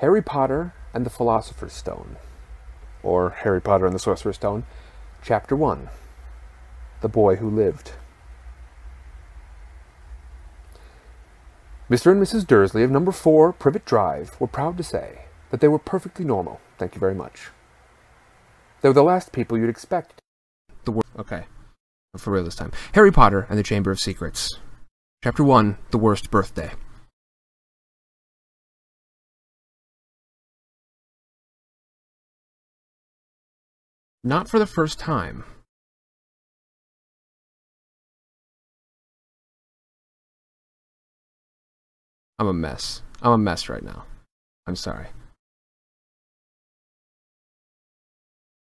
Harry 0.00 0.22
Potter 0.22 0.72
and 0.94 1.04
the 1.04 1.10
Philosopher's 1.10 1.74
Stone, 1.74 2.16
or 3.02 3.30
Harry 3.30 3.60
Potter 3.60 3.84
and 3.84 3.94
the 3.94 3.98
Sorcerer's 3.98 4.36
Stone, 4.36 4.64
Chapter 5.22 5.54
1 5.54 5.90
The 7.02 7.08
Boy 7.08 7.36
Who 7.36 7.50
Lived. 7.50 7.92
Mr. 11.90 12.12
and 12.12 12.22
Mrs. 12.22 12.46
Dursley 12.46 12.82
of 12.82 12.90
number 12.90 13.12
4 13.12 13.52
Privet 13.52 13.84
Drive 13.84 14.40
were 14.40 14.46
proud 14.46 14.78
to 14.78 14.82
say 14.82 15.26
that 15.50 15.60
they 15.60 15.68
were 15.68 15.78
perfectly 15.78 16.24
normal, 16.24 16.62
thank 16.78 16.94
you 16.94 16.98
very 16.98 17.14
much. 17.14 17.48
They 18.80 18.88
were 18.88 18.94
the 18.94 19.02
last 19.02 19.32
people 19.32 19.58
you'd 19.58 19.68
expect. 19.68 20.22
The 20.86 20.92
wor- 20.92 21.02
okay, 21.18 21.44
for 22.16 22.30
real 22.30 22.44
this 22.44 22.54
time. 22.54 22.72
Harry 22.94 23.12
Potter 23.12 23.46
and 23.50 23.58
the 23.58 23.62
Chamber 23.62 23.90
of 23.90 24.00
Secrets. 24.00 24.60
Chapter 25.22 25.44
1 25.44 25.76
The 25.90 25.98
Worst 25.98 26.30
Birthday. 26.30 26.70
Not 34.22 34.48
for 34.48 34.58
the 34.58 34.66
first 34.66 34.98
time. 34.98 35.44
I'm 42.38 42.46
a 42.46 42.52
mess. 42.52 43.02
I'm 43.22 43.32
a 43.32 43.38
mess 43.38 43.68
right 43.68 43.82
now. 43.82 44.04
I'm 44.66 44.76
sorry. 44.76 45.08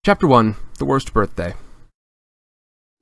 Chapter 0.05 0.27
1 0.27 0.57
The 0.79 0.85
Worst 0.85 1.13
Birthday. 1.13 1.55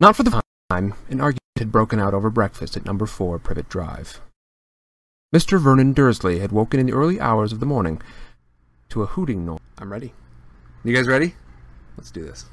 Not 0.01 0.17
for 0.17 0.23
the 0.23 0.31
first 0.31 0.45
time, 0.71 0.95
an 1.09 1.21
argument 1.21 1.41
had 1.57 1.73
broken 1.73 2.01
out 2.01 2.15
over 2.15 2.31
breakfast 2.31 2.77
at 2.77 2.85
number 2.85 3.07
4 3.07 3.39
Privet 3.39 3.69
Drive. 3.69 4.21
Mr. 5.35 5.61
Vernon 5.61 5.93
Dursley 5.93 6.41
had 6.41 6.51
woken 6.51 6.81
in 6.81 6.87
the 6.87 6.93
early 6.93 7.21
hours 7.21 7.53
of 7.53 7.61
the 7.61 7.67
morning 7.67 8.03
to 8.89 9.03
a 9.03 9.07
hooting 9.07 9.45
noise. 9.47 9.61
I'm 9.79 9.93
ready. 9.93 10.15
You 10.83 10.95
guys 10.95 11.07
ready? 11.07 11.35
Let's 11.97 12.11
do 12.11 12.25
this. 12.25 12.47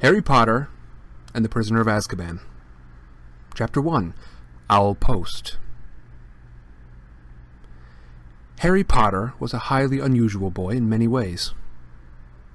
Harry 0.00 0.22
Potter 0.22 0.68
and 1.34 1.44
the 1.44 1.48
Prisoner 1.48 1.80
of 1.80 1.86
Azkaban. 1.86 2.40
Chapter 3.54 3.80
1 3.80 4.14
Owl 4.70 4.94
Post. 4.94 5.58
Harry 8.60 8.84
Potter 8.84 9.34
was 9.38 9.52
a 9.52 9.70
highly 9.70 9.98
unusual 9.98 10.50
boy 10.50 10.70
in 10.70 10.88
many 10.88 11.06
ways. 11.06 11.52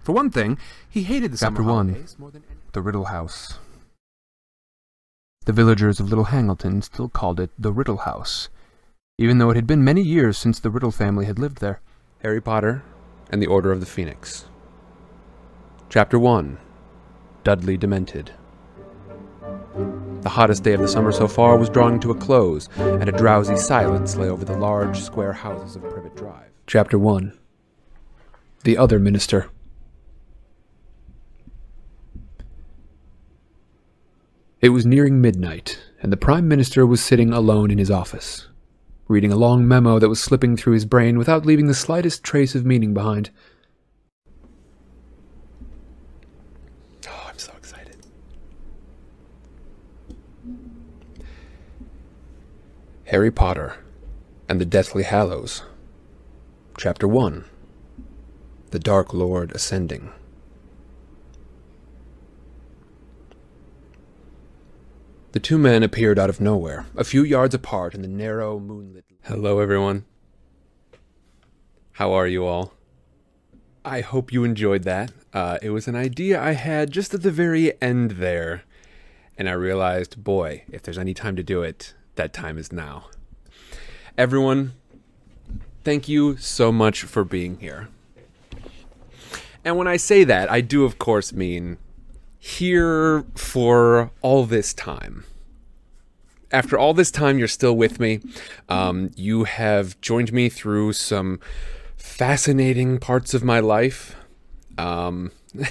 For 0.04 0.14
one 0.14 0.30
thing, 0.30 0.58
he 0.90 1.04
hated 1.04 1.32
the 1.32 1.38
Chapter 1.38 1.58
summer 1.58 1.70
1 1.70 1.88
holidays 1.90 2.16
more 2.18 2.32
than 2.32 2.44
any- 2.50 2.60
The 2.72 2.82
Riddle 2.82 3.06
House. 3.06 3.60
The 5.46 5.54
villagers 5.54 6.00
of 6.00 6.10
Little 6.10 6.26
Hangleton 6.26 6.82
still 6.82 7.08
called 7.08 7.40
it 7.40 7.52
the 7.58 7.72
Riddle 7.72 7.98
House, 7.98 8.50
even 9.18 9.38
though 9.38 9.50
it 9.50 9.56
had 9.56 9.68
been 9.68 9.84
many 9.84 10.02
years 10.02 10.38
since 10.38 10.60
the 10.60 10.70
Riddle 10.70 10.92
family 10.92 11.26
had 11.26 11.40
lived 11.40 11.60
there. 11.60 11.82
Harry 12.24 12.42
Potter 12.42 12.84
and 13.30 13.42
the 13.42 13.48
Order 13.48 13.72
of 13.72 13.80
the 13.80 13.86
Phoenix. 13.86 14.46
Chapter 15.90 16.20
1 16.20 16.58
Dudley 17.44 17.78
Demented. 17.78 18.32
The 20.22 20.30
hottest 20.30 20.64
day 20.64 20.74
of 20.74 20.82
the 20.82 20.88
summer 20.88 21.12
so 21.12 21.28
far 21.28 21.58
was 21.58 21.70
drawing 21.70 22.00
to 22.02 22.12
a 22.12 22.16
close, 22.16 22.68
and 22.78 23.08
a 23.08 23.12
drowsy 23.12 23.56
silence 23.56 24.16
lay 24.16 24.28
over 24.28 24.44
the 24.44 24.58
large 24.58 25.00
square 25.00 25.34
houses 25.34 25.76
of 25.76 25.84
Privet 25.90 26.16
Drive. 26.16 26.50
Chapter 26.66 27.00
1 27.00 27.38
The 28.64 28.78
Other 28.78 29.00
Minister. 29.00 29.50
It 34.60 34.70
was 34.70 34.86
nearing 34.86 35.22
midnight, 35.22 35.80
and 36.02 36.12
the 36.12 36.18
Prime 36.18 36.48
Minister 36.48 36.86
was 36.86 37.00
sitting 37.00 37.32
alone 37.32 37.72
in 37.72 37.78
his 37.78 37.92
office, 37.92 38.47
reading 39.08 39.32
a 39.32 39.38
long 39.38 39.68
memo 39.68 40.00
that 40.00 40.10
was 40.10 40.20
slipping 40.20 40.58
through 40.58 40.74
his 40.74 40.86
brain 40.86 41.18
without 41.18 41.46
leaving 41.46 41.68
the 41.68 41.74
slightest 41.74 42.24
trace 42.24 42.56
of 42.56 42.66
meaning 42.66 42.94
behind. 42.94 43.30
Oh, 47.08 47.26
I'm 47.30 47.38
so 47.38 47.54
excited. 47.58 47.96
Harry 53.06 53.32
Potter 53.32 53.78
and 54.50 54.60
the 54.60 54.66
Deathly 54.66 55.04
Hallows. 55.04 55.64
Chapter 56.78 57.08
1 57.08 57.46
The 58.72 58.80
Dark 58.80 59.14
Lord 59.14 59.52
Ascending. 59.54 60.12
The 65.38 65.42
two 65.42 65.60
men 65.60 65.84
appeared 65.84 66.18
out 66.18 66.32
of 66.32 66.42
nowhere, 66.42 66.88
a 66.96 67.04
few 67.04 67.24
yards 67.24 67.54
apart 67.54 67.94
in 67.94 68.02
the 68.02 68.08
narrow, 68.08 68.60
moonlit. 68.60 69.06
Hello, 69.22 69.60
everyone. 69.60 70.04
How 71.92 72.12
are 72.14 72.26
you 72.26 72.44
all? 72.44 72.74
I 73.86 74.02
hope 74.02 74.34
you 74.34 74.44
enjoyed 74.44 74.82
that. 74.86 75.12
Uh, 75.34 75.60
it 75.62 75.70
was 75.70 75.88
an 75.88 75.96
idea 75.96 76.42
I 76.42 76.54
had 76.54 76.90
just 76.90 77.14
at 77.14 77.22
the 77.22 77.30
very 77.30 77.80
end 77.80 78.14
there, 78.14 78.64
and 79.38 79.48
I 79.48 79.52
realized, 79.52 80.24
boy, 80.24 80.64
if 80.72 80.82
there's 80.82 80.98
any 80.98 81.14
time 81.14 81.36
to 81.36 81.44
do 81.44 81.62
it, 81.62 81.94
that 82.16 82.34
time 82.34 82.58
is 82.58 82.72
now. 82.72 83.06
Everyone, 84.18 84.74
thank 85.84 86.10
you 86.10 86.38
so 86.38 86.72
much 86.72 87.04
for 87.04 87.24
being 87.24 87.60
here. 87.60 87.90
And 89.64 89.78
when 89.78 89.88
I 89.88 89.98
say 89.98 90.24
that, 90.24 90.50
I 90.50 90.62
do, 90.62 90.84
of 90.84 90.98
course, 90.98 91.32
mean 91.32 91.78
here 92.40 93.26
for 93.36 94.12
all 94.22 94.46
this 94.46 94.74
time. 94.74 95.26
After 96.52 96.78
all 96.78 96.94
this 96.94 97.12
time, 97.12 97.38
you're 97.38 97.48
still 97.48 97.76
with 97.76 98.00
me. 98.00 98.22
Um, 98.70 99.12
you 99.16 99.44
have 99.44 100.00
joined 100.00 100.32
me 100.32 100.48
through 100.48 100.94
some 100.94 101.40
fascinating 101.98 103.00
parts 103.00 103.34
of 103.34 103.44
my 103.44 103.60
life. 103.60 104.16
Um, 104.78 105.32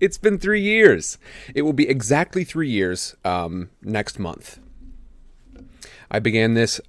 it's 0.00 0.16
been 0.16 0.38
three 0.38 0.62
years. 0.62 1.18
It 1.54 1.62
will 1.62 1.74
be 1.74 1.88
exactly 1.88 2.44
three 2.44 2.70
years 2.70 3.14
um, 3.24 3.70
next 3.82 4.18
month. 4.18 4.58
I 6.10 6.18
began 6.18 6.54
this 6.54 6.80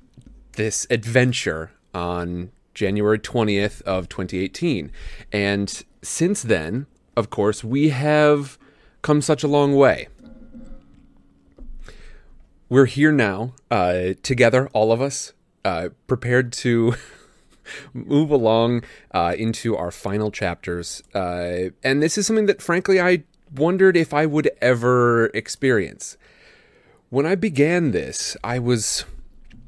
this 0.53 0.85
adventure 0.89 1.71
on 1.93 2.51
January 2.73 3.19
20th 3.19 3.81
of 3.83 4.09
2018. 4.09 4.91
And 5.31 5.83
since 6.01 6.41
then, 6.41 6.87
of 7.15 7.29
course, 7.29 7.63
we 7.63 7.89
have 7.89 8.57
come 9.01 9.21
such 9.21 9.43
a 9.43 9.47
long 9.47 9.75
way. 9.75 10.07
We're 12.69 12.85
here 12.85 13.11
now, 13.11 13.53
uh, 13.69 14.13
together, 14.23 14.69
all 14.73 14.91
of 14.91 15.01
us, 15.01 15.33
uh, 15.65 15.89
prepared 16.07 16.53
to 16.53 16.95
move 17.93 18.31
along 18.31 18.83
uh, 19.13 19.35
into 19.37 19.75
our 19.75 19.91
final 19.91 20.31
chapters. 20.31 21.03
Uh, 21.13 21.71
and 21.83 22.01
this 22.01 22.17
is 22.17 22.25
something 22.25 22.45
that, 22.45 22.61
frankly, 22.61 23.01
I 23.01 23.23
wondered 23.53 23.97
if 23.97 24.13
I 24.13 24.25
would 24.25 24.49
ever 24.61 25.25
experience. 25.27 26.17
When 27.09 27.25
I 27.25 27.35
began 27.35 27.91
this, 27.91 28.37
I 28.43 28.57
was, 28.59 29.03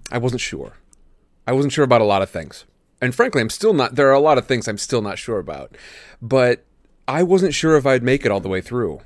I 0.10 0.18
wasn't 0.18 0.42
sure. 0.42 0.78
I 1.46 1.52
wasn't 1.52 1.74
sure 1.74 1.84
about 1.84 2.00
a 2.00 2.06
lot 2.06 2.22
of 2.22 2.30
things. 2.30 2.64
And 3.02 3.14
frankly, 3.14 3.42
I'm 3.42 3.50
still 3.50 3.74
not, 3.74 3.96
there 3.96 4.08
are 4.08 4.14
a 4.14 4.20
lot 4.20 4.38
of 4.38 4.48
things 4.48 4.68
I'm 4.70 4.78
still 4.78 5.02
not 5.02 5.20
sure 5.20 5.40
about. 5.40 5.76
But 6.22 6.66
I 7.08 7.24
wasn't 7.24 7.54
sure 7.54 7.76
if 7.76 7.86
I'd 7.86 8.04
make 8.04 8.26
it 8.26 8.32
all 8.32 8.40
the 8.40 8.50
way 8.50 8.62
through. 8.62 9.02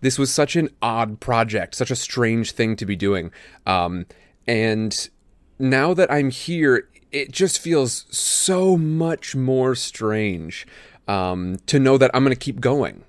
This 0.00 0.18
was 0.18 0.32
such 0.32 0.56
an 0.56 0.70
odd 0.80 1.20
project, 1.20 1.74
such 1.74 1.90
a 1.90 1.96
strange 1.96 2.52
thing 2.52 2.76
to 2.76 2.86
be 2.86 2.96
doing. 2.96 3.30
Um, 3.66 4.06
and 4.46 5.08
now 5.58 5.94
that 5.94 6.10
I'm 6.10 6.30
here, 6.30 6.88
it 7.12 7.30
just 7.30 7.60
feels 7.60 8.06
so 8.10 8.76
much 8.76 9.36
more 9.36 9.74
strange 9.74 10.66
um, 11.06 11.58
to 11.66 11.78
know 11.78 11.98
that 11.98 12.10
I'm 12.14 12.24
going 12.24 12.34
to 12.34 12.40
keep 12.40 12.60
going. 12.60 13.04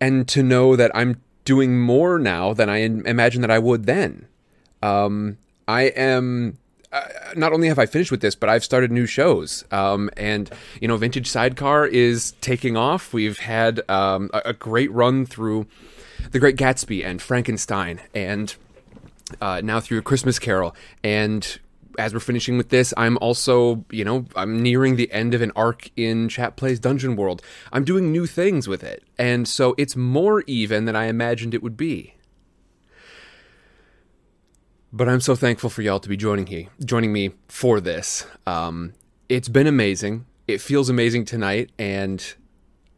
And 0.00 0.28
to 0.28 0.42
know 0.42 0.76
that 0.76 0.90
I'm 0.94 1.20
doing 1.44 1.80
more 1.80 2.18
now 2.18 2.52
than 2.52 2.68
I 2.68 2.78
imagined 2.78 3.42
that 3.42 3.50
I 3.50 3.58
would 3.58 3.86
then. 3.86 4.28
Um, 4.82 5.38
I 5.66 5.84
am 5.84 6.58
uh, 6.92 7.02
not 7.36 7.52
only 7.52 7.68
have 7.68 7.78
I 7.78 7.86
finished 7.86 8.10
with 8.10 8.20
this, 8.20 8.34
but 8.34 8.48
I've 8.48 8.64
started 8.64 8.90
new 8.90 9.06
shows. 9.06 9.64
Um, 9.70 10.10
and 10.16 10.50
you 10.80 10.88
know, 10.88 10.96
Vintage 10.96 11.28
Sidecar 11.28 11.86
is 11.86 12.32
taking 12.40 12.76
off. 12.76 13.12
We've 13.12 13.38
had 13.38 13.80
um, 13.90 14.30
a, 14.32 14.42
a 14.46 14.52
great 14.52 14.90
run 14.92 15.26
through 15.26 15.66
The 16.30 16.38
Great 16.38 16.56
Gatsby 16.56 17.04
and 17.04 17.20
Frankenstein, 17.20 18.00
and 18.14 18.54
uh, 19.40 19.60
now 19.62 19.80
through 19.80 19.98
A 19.98 20.02
Christmas 20.02 20.38
Carol. 20.38 20.74
And 21.04 21.58
as 21.98 22.14
we're 22.14 22.20
finishing 22.20 22.56
with 22.56 22.68
this, 22.68 22.94
I'm 22.96 23.18
also, 23.18 23.84
you 23.90 24.04
know, 24.04 24.24
I'm 24.36 24.62
nearing 24.62 24.96
the 24.96 25.10
end 25.12 25.34
of 25.34 25.42
an 25.42 25.52
arc 25.56 25.90
in 25.96 26.28
Chat 26.28 26.56
Plays 26.56 26.78
Dungeon 26.78 27.16
World. 27.16 27.42
I'm 27.72 27.84
doing 27.84 28.12
new 28.12 28.24
things 28.24 28.68
with 28.68 28.84
it, 28.84 29.02
and 29.18 29.46
so 29.46 29.74
it's 29.76 29.96
more 29.96 30.42
even 30.46 30.84
than 30.84 30.96
I 30.96 31.06
imagined 31.06 31.54
it 31.54 31.62
would 31.62 31.76
be. 31.76 32.14
But 34.92 35.08
I'm 35.08 35.20
so 35.20 35.34
thankful 35.34 35.68
for 35.68 35.82
y'all 35.82 36.00
to 36.00 36.08
be 36.08 36.16
joining 36.16 36.46
he 36.46 36.68
joining 36.84 37.12
me 37.12 37.32
for 37.48 37.80
this. 37.80 38.26
Um, 38.46 38.94
it's 39.28 39.48
been 39.48 39.66
amazing. 39.66 40.24
It 40.46 40.60
feels 40.62 40.88
amazing 40.88 41.26
tonight, 41.26 41.70
and 41.78 42.24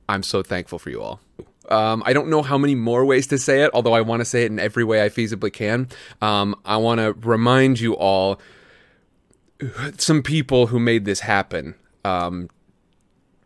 I'm 0.09 0.23
so 0.23 0.43
thankful 0.43 0.79
for 0.79 0.91
you 0.91 1.03
all. 1.03 1.21
Um, 1.69 2.03
I 2.07 2.13
don't 2.13 2.29
know 2.29 2.43
how 2.43 2.59
many 2.59 2.75
more 2.75 3.05
ways 3.05 3.27
to 3.29 3.39
say 3.39 3.63
it, 3.63 3.71
although 3.75 3.93
I 3.93 4.01
want 4.03 4.21
to 4.21 4.25
say 4.25 4.45
it 4.45 4.51
in 4.53 4.59
every 4.59 4.85
way 4.85 5.05
I 5.05 5.09
feasibly 5.09 5.53
can. 5.53 5.89
Um, 6.21 6.55
I 6.65 6.77
want 6.77 6.99
to 7.01 7.13
remind 7.27 7.81
you 7.81 7.97
all 7.97 8.41
some 9.99 10.23
people 10.23 10.69
who 10.69 10.79
made 10.79 11.05
this 11.05 11.21
happen. 11.21 11.75
Um, 12.05 12.49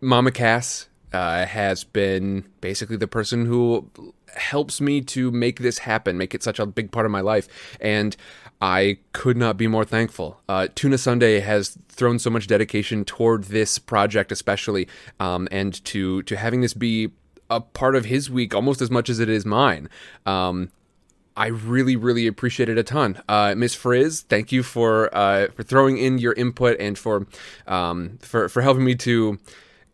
Mama 0.01 0.31
Cass 0.31 0.89
uh, 1.13 1.47
has 1.47 1.85
been 1.85 2.45
basically 2.61 2.97
the 2.97 3.07
person 3.07 3.47
who 3.47 3.91
helps 4.37 4.81
me 4.81 5.01
to 5.01 5.31
make 5.31 5.61
this 5.61 5.79
happen, 5.79 6.17
make 6.19 6.35
it 6.35 6.43
such 6.43 6.59
a 6.59 6.67
big 6.67 6.91
part 6.91 7.07
of 7.07 7.13
my 7.13 7.21
life. 7.21 7.49
And 7.81 8.17
I 8.61 8.99
could 9.13 9.37
not 9.37 9.57
be 9.57 9.67
more 9.67 9.85
thankful. 9.85 10.41
Uh, 10.49 10.69
Tuna 10.75 10.99
Sunday 10.99 11.41
has 11.41 11.77
thrown 11.89 12.19
so 12.19 12.31
much 12.31 12.47
dedication 12.47 13.05
toward 13.05 13.45
this 13.45 13.79
project, 13.79 14.33
especially, 14.33 14.89
um, 15.21 15.49
and 15.51 15.85
to 15.87 16.23
to 16.25 16.37
having 16.37 16.61
this 16.61 16.75
be 16.75 17.11
a 17.51 17.61
part 17.61 17.95
of 17.95 18.07
his 18.07 18.31
week 18.31 18.55
almost 18.55 18.81
as 18.81 18.91
much 18.91 19.11
as 19.11 19.19
it 19.21 19.29
is 19.29 19.45
mine. 19.45 19.89
Um, 20.25 20.71
I 21.37 21.49
really, 21.49 21.97
really 21.97 22.27
appreciate 22.27 22.69
it 22.69 22.79
a 22.79 22.83
ton. 22.83 23.21
Uh, 23.29 23.55
Miss 23.57 23.75
Frizz, 23.75 24.23
thank 24.23 24.53
you 24.53 24.63
for 24.63 25.15
uh, 25.15 25.49
for 25.49 25.63
throwing 25.63 25.99
in 25.99 26.19
your 26.19 26.33
input 26.33 26.79
and 26.79 26.97
for 26.97 27.27
um, 27.67 28.19
for 28.23 28.49
for 28.49 28.63
helping 28.63 28.85
me 28.85 28.95
to 28.97 29.39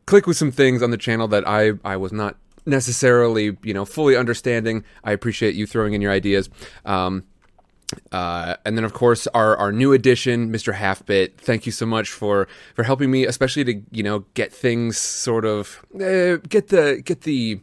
click 0.06 0.26
with 0.26 0.36
some 0.36 0.52
things 0.52 0.82
on 0.82 0.90
the 0.90 0.98
channel 0.98 1.28
that 1.28 1.48
I 1.48 1.72
I 1.84 1.96
was 1.96 2.12
not 2.12 2.36
necessarily 2.66 3.56
you 3.62 3.74
know 3.74 3.84
fully 3.84 4.16
understanding. 4.16 4.84
I 5.04 5.12
appreciate 5.12 5.54
you 5.54 5.66
throwing 5.66 5.94
in 5.94 6.00
your 6.00 6.12
ideas. 6.12 6.48
Um, 6.84 7.24
uh, 8.12 8.56
and 8.64 8.76
then 8.76 8.84
of 8.84 8.92
course 8.92 9.26
our, 9.28 9.56
our 9.56 9.72
new 9.72 9.92
addition, 9.92 10.52
Mr. 10.52 10.74
Halfbit. 10.74 11.38
Thank 11.38 11.66
you 11.66 11.72
so 11.72 11.86
much 11.86 12.10
for 12.10 12.46
for 12.74 12.84
helping 12.84 13.10
me, 13.10 13.26
especially 13.26 13.64
to 13.64 13.82
you 13.90 14.02
know 14.02 14.24
get 14.34 14.52
things 14.52 14.98
sort 14.98 15.44
of 15.44 15.84
uh, 15.94 16.36
get 16.48 16.68
the 16.68 17.02
get 17.04 17.22
the 17.22 17.60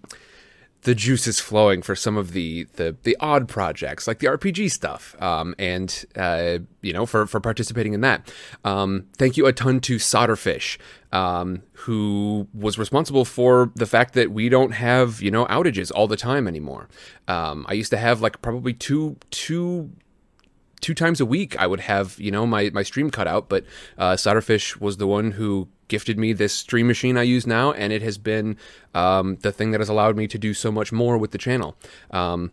the 0.88 0.96
juices 0.96 1.38
flowing 1.42 1.82
for 1.82 1.98
some 1.98 2.16
of 2.16 2.32
the 2.32 2.66
the, 2.76 2.96
the 3.04 3.18
odd 3.20 3.50
projects 3.50 4.08
like 4.08 4.20
the 4.20 4.28
RPG 4.28 4.72
stuff, 4.72 5.22
um, 5.22 5.54
and 5.60 6.06
uh, 6.16 6.60
you 6.82 6.94
know 6.94 7.06
for 7.06 7.28
for 7.28 7.42
participating 7.42 7.94
in 7.94 8.00
that. 8.00 8.32
Um, 8.64 9.08
thank 9.18 9.36
you 9.36 9.48
a 9.48 9.52
ton 9.52 9.82
to 9.82 9.98
Solderfish, 9.98 10.78
um, 11.12 11.62
who 11.74 12.48
was 12.54 12.80
responsible 12.80 13.26
for 13.26 13.70
the 13.76 13.86
fact 13.86 14.14
that 14.14 14.32
we 14.32 14.48
don't 14.48 14.72
have 14.72 15.22
you 15.22 15.30
know 15.30 15.46
outages 15.48 15.92
all 15.94 16.08
the 16.08 16.16
time 16.16 16.48
anymore. 16.48 16.88
Um, 17.28 17.66
I 17.68 17.74
used 17.74 17.92
to 17.92 17.98
have 17.98 18.22
like 18.22 18.42
probably 18.42 18.72
two 18.72 19.18
two 19.30 19.92
two 20.80 20.94
times 20.94 21.20
a 21.20 21.26
week 21.26 21.60
I 21.60 21.68
would 21.68 21.82
have 21.82 22.18
you 22.18 22.32
know 22.32 22.48
my 22.48 22.70
my 22.74 22.84
stream 22.84 23.12
cut 23.12 23.28
out, 23.28 23.50
but 23.50 23.66
uh, 23.98 24.14
Solderfish 24.14 24.80
was 24.80 24.96
the 24.96 25.08
one 25.08 25.32
who 25.32 25.68
gifted 25.88 26.18
me 26.18 26.34
this 26.34 26.54
stream 26.54 26.88
machine 26.88 27.18
I 27.18 27.24
use 27.24 27.48
now, 27.48 27.72
and 27.72 27.92
it 27.94 28.02
has 28.02 28.18
been 28.18 28.58
um, 28.94 29.38
the 29.38 29.52
thing 29.52 29.72
that 29.72 29.82
has 29.82 29.90
allowed 29.90 30.16
me 30.16 30.28
to 30.28 30.38
do 30.38 30.54
so 30.54 30.72
much 30.72 30.92
more 30.92 31.18
with 31.18 31.32
the 31.32 31.38
channel. 31.38 31.76
Um, 32.12 32.52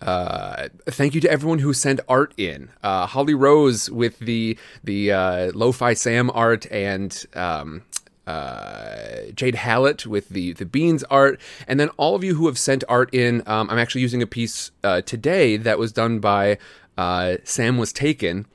uh, 0.00 0.68
thank 0.86 1.14
you 1.14 1.20
to 1.20 1.30
everyone 1.30 1.58
who 1.58 1.72
sent 1.72 2.00
art 2.08 2.34
in. 2.36 2.70
Uh, 2.82 3.06
Holly 3.06 3.34
Rose 3.34 3.90
with 3.90 4.18
the 4.18 4.58
the 4.82 5.12
uh, 5.12 5.52
Lo-Fi 5.54 5.94
Sam 5.94 6.30
art 6.30 6.66
and 6.70 7.24
um, 7.34 7.82
uh, 8.26 9.30
Jade 9.34 9.54
Hallett 9.54 10.06
with 10.06 10.30
the 10.30 10.52
the 10.54 10.66
beans 10.66 11.04
art, 11.04 11.40
and 11.68 11.78
then 11.78 11.90
all 11.96 12.14
of 12.14 12.24
you 12.24 12.34
who 12.34 12.46
have 12.46 12.58
sent 12.58 12.84
art 12.88 13.12
in. 13.14 13.42
Um, 13.46 13.70
I'm 13.70 13.78
actually 13.78 14.00
using 14.02 14.22
a 14.22 14.26
piece 14.26 14.70
uh, 14.82 15.02
today 15.02 15.56
that 15.56 15.78
was 15.78 15.92
done 15.92 16.18
by 16.18 16.58
uh, 16.96 17.36
Sam 17.44 17.78
was 17.78 17.92
taken. 17.92 18.46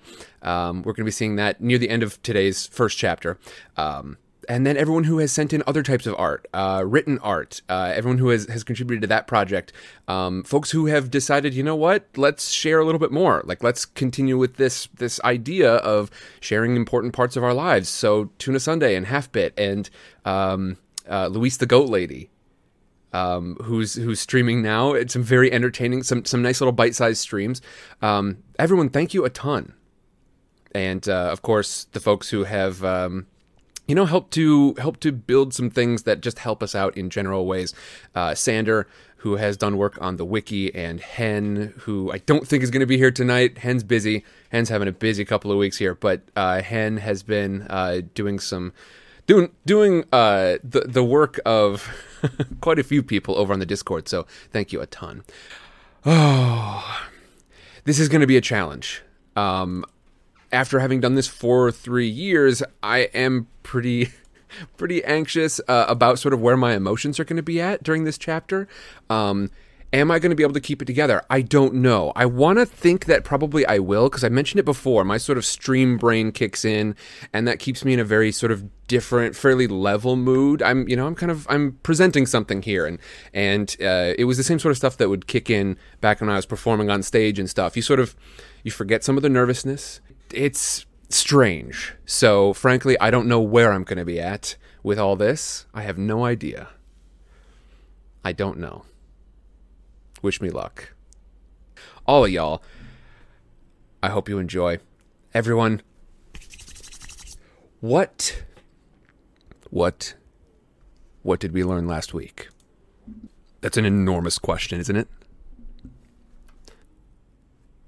Um, 0.41 0.83
we're 0.83 0.93
going 0.93 1.03
to 1.03 1.05
be 1.05 1.11
seeing 1.11 1.35
that 1.35 1.61
near 1.61 1.77
the 1.77 1.89
end 1.89 2.03
of 2.03 2.21
today's 2.23 2.67
first 2.67 2.97
chapter. 2.97 3.39
Um, 3.77 4.17
and 4.49 4.65
then 4.65 4.75
everyone 4.75 5.03
who 5.03 5.19
has 5.19 5.31
sent 5.31 5.53
in 5.53 5.63
other 5.67 5.83
types 5.83 6.05
of 6.05 6.15
art, 6.17 6.47
uh, 6.53 6.83
written 6.85 7.19
art, 7.19 7.61
uh, 7.69 7.93
everyone 7.95 8.17
who 8.17 8.29
has, 8.29 8.47
has 8.47 8.63
contributed 8.63 9.01
to 9.01 9.07
that 9.07 9.27
project, 9.27 9.71
um, 10.07 10.43
folks 10.43 10.71
who 10.71 10.87
have 10.87 11.11
decided, 11.11 11.53
you 11.53 11.63
know 11.63 11.75
what, 11.75 12.07
let's 12.17 12.49
share 12.49 12.79
a 12.79 12.85
little 12.85 12.99
bit 12.99 13.11
more. 13.11 13.43
Like 13.45 13.63
let's 13.63 13.85
continue 13.85 14.37
with 14.37 14.57
this 14.57 14.87
this 14.97 15.21
idea 15.23 15.75
of 15.75 16.09
sharing 16.39 16.75
important 16.75 17.13
parts 17.13 17.35
of 17.37 17.43
our 17.43 17.53
lives. 17.53 17.87
So 17.89 18.31
Tuna 18.39 18.59
Sunday 18.59 18.95
and 18.95 19.05
Half 19.05 19.31
Bit 19.31 19.53
and 19.57 19.89
um, 20.25 20.77
uh, 21.09 21.27
Luis 21.27 21.57
the 21.57 21.65
Goat 21.65 21.89
Lady, 21.89 22.29
um, 23.13 23.55
who's 23.63 23.95
who's 23.95 24.19
streaming 24.19 24.61
now. 24.61 24.93
It's 24.93 25.13
some 25.13 25.23
very 25.23 25.51
entertaining, 25.51 26.03
some 26.03 26.25
some 26.25 26.41
nice 26.41 26.59
little 26.61 26.71
bite 26.73 26.95
sized 26.95 27.19
streams. 27.19 27.61
Um, 28.01 28.39
everyone, 28.57 28.89
thank 28.89 29.13
you 29.13 29.23
a 29.23 29.29
ton, 29.29 29.73
and 30.73 31.07
uh, 31.07 31.29
of 31.31 31.41
course 31.41 31.85
the 31.91 31.99
folks 31.99 32.29
who 32.29 32.43
have 32.43 32.83
um, 32.83 33.27
you 33.87 33.95
know 33.95 34.05
helped 34.05 34.31
to 34.33 34.75
help 34.75 34.99
to 35.01 35.11
build 35.11 35.53
some 35.53 35.69
things 35.69 36.03
that 36.03 36.21
just 36.21 36.39
help 36.39 36.63
us 36.63 36.75
out 36.75 36.97
in 36.97 37.09
general 37.09 37.45
ways. 37.45 37.73
Uh, 38.15 38.35
Sander. 38.35 38.87
Who 39.17 39.35
has 39.35 39.55
done 39.55 39.77
work 39.77 39.99
on 40.01 40.15
the 40.15 40.25
wiki 40.25 40.73
and 40.73 40.99
Hen, 40.99 41.75
who 41.81 42.11
I 42.11 42.17
don't 42.17 42.47
think 42.47 42.63
is 42.63 42.71
going 42.71 42.79
to 42.79 42.87
be 42.87 42.97
here 42.97 43.11
tonight. 43.11 43.59
Hen's 43.59 43.83
busy. 43.83 44.25
Hen's 44.49 44.69
having 44.69 44.87
a 44.87 44.91
busy 44.91 45.23
couple 45.25 45.51
of 45.51 45.59
weeks 45.59 45.77
here, 45.77 45.93
but 45.93 46.23
uh, 46.35 46.63
Hen 46.63 46.97
has 46.97 47.21
been 47.21 47.67
uh, 47.69 48.01
doing 48.15 48.39
some 48.39 48.73
doing 49.27 49.51
doing 49.65 50.05
uh, 50.11 50.57
the 50.63 50.81
the 50.87 51.03
work 51.03 51.39
of 51.45 51.87
quite 52.61 52.79
a 52.79 52.83
few 52.83 53.03
people 53.03 53.37
over 53.37 53.53
on 53.53 53.59
the 53.59 53.65
Discord. 53.65 54.07
So 54.07 54.25
thank 54.51 54.73
you 54.73 54.81
a 54.81 54.85
ton. 54.87 55.23
Oh, 56.05 57.09
this 57.85 57.99
is 57.99 58.09
going 58.09 58.21
to 58.21 58.27
be 58.27 58.37
a 58.37 58.41
challenge. 58.41 59.03
Um, 59.35 59.85
after 60.51 60.79
having 60.79 60.99
done 60.99 61.15
this 61.15 61.27
for 61.27 61.71
three 61.71 62.09
years, 62.09 62.63
I 62.83 62.99
am 63.13 63.47
pretty 63.63 64.09
pretty 64.77 65.03
anxious 65.03 65.61
uh, 65.67 65.85
about 65.87 66.19
sort 66.19 66.33
of 66.33 66.41
where 66.41 66.57
my 66.57 66.73
emotions 66.75 67.19
are 67.19 67.23
going 67.23 67.37
to 67.37 67.43
be 67.43 67.61
at 67.61 67.83
during 67.83 68.03
this 68.03 68.17
chapter. 68.17 68.67
Um, 69.09 69.49
Am 69.93 70.09
I 70.09 70.19
going 70.19 70.29
to 70.29 70.37
be 70.37 70.43
able 70.43 70.53
to 70.53 70.61
keep 70.61 70.81
it 70.81 70.85
together? 70.85 71.21
I 71.29 71.41
don't 71.41 71.73
know. 71.75 72.13
I 72.15 72.25
want 72.25 72.59
to 72.59 72.65
think 72.65 73.05
that 73.05 73.25
probably 73.25 73.65
I 73.65 73.79
will 73.79 74.07
because 74.07 74.23
I 74.23 74.29
mentioned 74.29 74.61
it 74.61 74.63
before. 74.63 75.03
My 75.03 75.17
sort 75.17 75.37
of 75.37 75.45
stream 75.45 75.97
brain 75.97 76.31
kicks 76.31 76.63
in, 76.63 76.95
and 77.33 77.45
that 77.45 77.59
keeps 77.59 77.83
me 77.83 77.91
in 77.93 77.99
a 77.99 78.05
very 78.05 78.31
sort 78.31 78.53
of 78.53 78.63
different, 78.87 79.35
fairly 79.35 79.67
level 79.67 80.15
mood. 80.15 80.61
I'm, 80.61 80.87
you 80.87 80.95
know, 80.95 81.07
I'm 81.07 81.15
kind 81.15 81.29
of 81.29 81.45
I'm 81.49 81.73
presenting 81.83 82.25
something 82.25 82.61
here, 82.61 82.85
and 82.85 82.99
and 83.33 83.75
uh, 83.81 84.13
it 84.17 84.23
was 84.23 84.37
the 84.37 84.45
same 84.45 84.59
sort 84.59 84.71
of 84.71 84.77
stuff 84.77 84.95
that 84.95 85.09
would 85.09 85.27
kick 85.27 85.49
in 85.49 85.75
back 85.99 86.21
when 86.21 86.29
I 86.29 86.37
was 86.37 86.45
performing 86.45 86.89
on 86.89 87.03
stage 87.03 87.37
and 87.37 87.49
stuff. 87.49 87.75
You 87.75 87.81
sort 87.81 87.99
of 87.99 88.15
you 88.63 88.71
forget 88.71 89.03
some 89.03 89.17
of 89.17 89.23
the 89.23 89.29
nervousness. 89.29 89.99
It's 90.33 90.85
strange. 91.09 91.93
So 92.05 92.53
frankly, 92.53 92.97
I 92.99 93.11
don't 93.11 93.27
know 93.27 93.41
where 93.41 93.71
I'm 93.71 93.83
going 93.83 93.97
to 93.97 94.05
be 94.05 94.19
at 94.19 94.55
with 94.83 94.99
all 94.99 95.15
this. 95.15 95.65
I 95.73 95.83
have 95.83 95.97
no 95.97 96.25
idea. 96.25 96.69
I 98.23 98.31
don't 98.31 98.59
know. 98.59 98.85
Wish 100.21 100.41
me 100.41 100.49
luck. 100.49 100.93
All 102.05 102.25
of 102.25 102.31
y'all, 102.31 102.61
I 104.03 104.09
hope 104.09 104.29
you 104.29 104.37
enjoy. 104.37 104.79
Everyone, 105.33 105.81
what, 107.79 108.43
what, 109.69 110.15
what 111.23 111.39
did 111.39 111.53
we 111.53 111.63
learn 111.63 111.87
last 111.87 112.13
week? 112.13 112.49
That's 113.61 113.77
an 113.77 113.85
enormous 113.85 114.37
question, 114.39 114.79
isn't 114.79 114.95
it? 114.95 115.07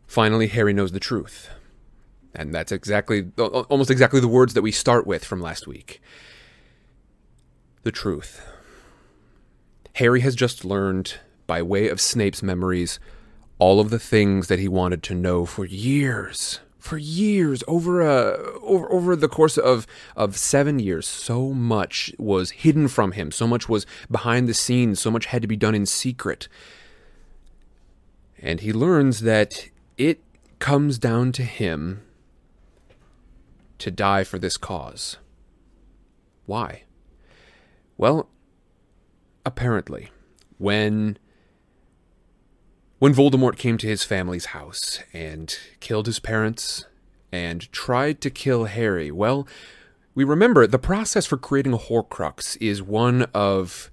Finally, 0.08 0.48
Harry 0.48 0.74
knows 0.74 0.92
the 0.92 1.00
truth. 1.00 1.50
And 2.36 2.54
that's 2.54 2.72
exactly, 2.72 3.32
almost 3.38 3.92
exactly 3.92 4.20
the 4.20 4.28
words 4.28 4.54
that 4.54 4.62
we 4.62 4.72
start 4.72 5.06
with 5.06 5.24
from 5.24 5.42
last 5.42 5.68
week. 5.68 6.02
The 7.84 7.92
truth. 7.92 8.42
Harry 9.96 10.22
has 10.22 10.36
just 10.36 10.66
learned 10.66 11.16
by 11.46 11.62
way 11.62 11.90
of 11.90 12.02
Snape's 12.02 12.42
memories, 12.42 13.00
all 13.60 13.80
of 13.80 13.92
the 13.92 14.00
things 14.00 14.48
that 14.48 14.60
he 14.60 14.68
wanted 14.68 15.04
to 15.04 15.16
know 15.16 15.46
for 15.46 15.66
years. 15.66 16.60
For 16.80 16.98
years, 16.98 17.64
over 17.66 18.02
a 18.02 18.38
over 18.62 18.92
over 18.92 19.16
the 19.16 19.30
course 19.30 19.58
of 19.58 19.88
of 20.18 20.36
seven 20.36 20.80
years, 20.80 21.08
so 21.08 21.54
much 21.54 22.14
was 22.18 22.52
hidden 22.52 22.90
from 22.90 23.14
him. 23.14 23.32
So 23.32 23.48
much 23.48 23.70
was 23.70 23.86
behind 24.12 24.50
the 24.50 24.54
scenes. 24.54 25.00
So 25.00 25.10
much 25.10 25.28
had 25.28 25.42
to 25.44 25.48
be 25.48 25.56
done 25.56 25.76
in 25.76 25.86
secret. 25.86 26.50
And 28.42 28.60
he 28.60 28.74
learns 28.74 29.22
that 29.22 29.70
it 29.98 30.20
comes 30.60 30.98
down 30.98 31.32
to 31.34 31.44
him 31.44 32.02
to 33.84 33.92
die 33.92 34.24
for 34.24 34.40
this 34.40 34.56
cause. 34.56 35.18
Why? 36.46 36.84
Well, 37.98 38.30
apparently, 39.46 40.10
when 40.58 41.18
when 43.00 43.14
Voldemort 43.14 43.58
came 43.58 43.78
to 43.80 43.88
his 43.88 44.06
family's 44.06 44.46
house 44.48 45.00
and 45.12 45.54
killed 45.82 46.06
his 46.06 46.20
parents 46.20 46.86
and 47.30 47.70
tried 47.74 48.22
to 48.22 48.30
kill 48.30 48.66
Harry, 48.66 49.12
well, 49.12 49.46
we 50.16 50.24
remember 50.24 50.66
the 50.66 50.80
process 50.80 51.26
for 51.26 51.36
creating 51.36 51.74
a 51.74 51.78
Horcrux 51.78 52.56
is 52.62 52.82
one 52.82 53.24
of 53.34 53.92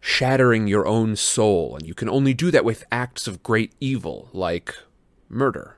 shattering 0.00 0.66
your 0.66 0.86
own 0.86 1.16
soul, 1.16 1.76
and 1.76 1.86
you 1.86 1.92
can 1.92 2.08
only 2.08 2.32
do 2.32 2.50
that 2.50 2.64
with 2.64 2.86
acts 2.90 3.26
of 3.26 3.42
great 3.42 3.74
evil, 3.78 4.30
like 4.32 4.74
murder. 5.28 5.76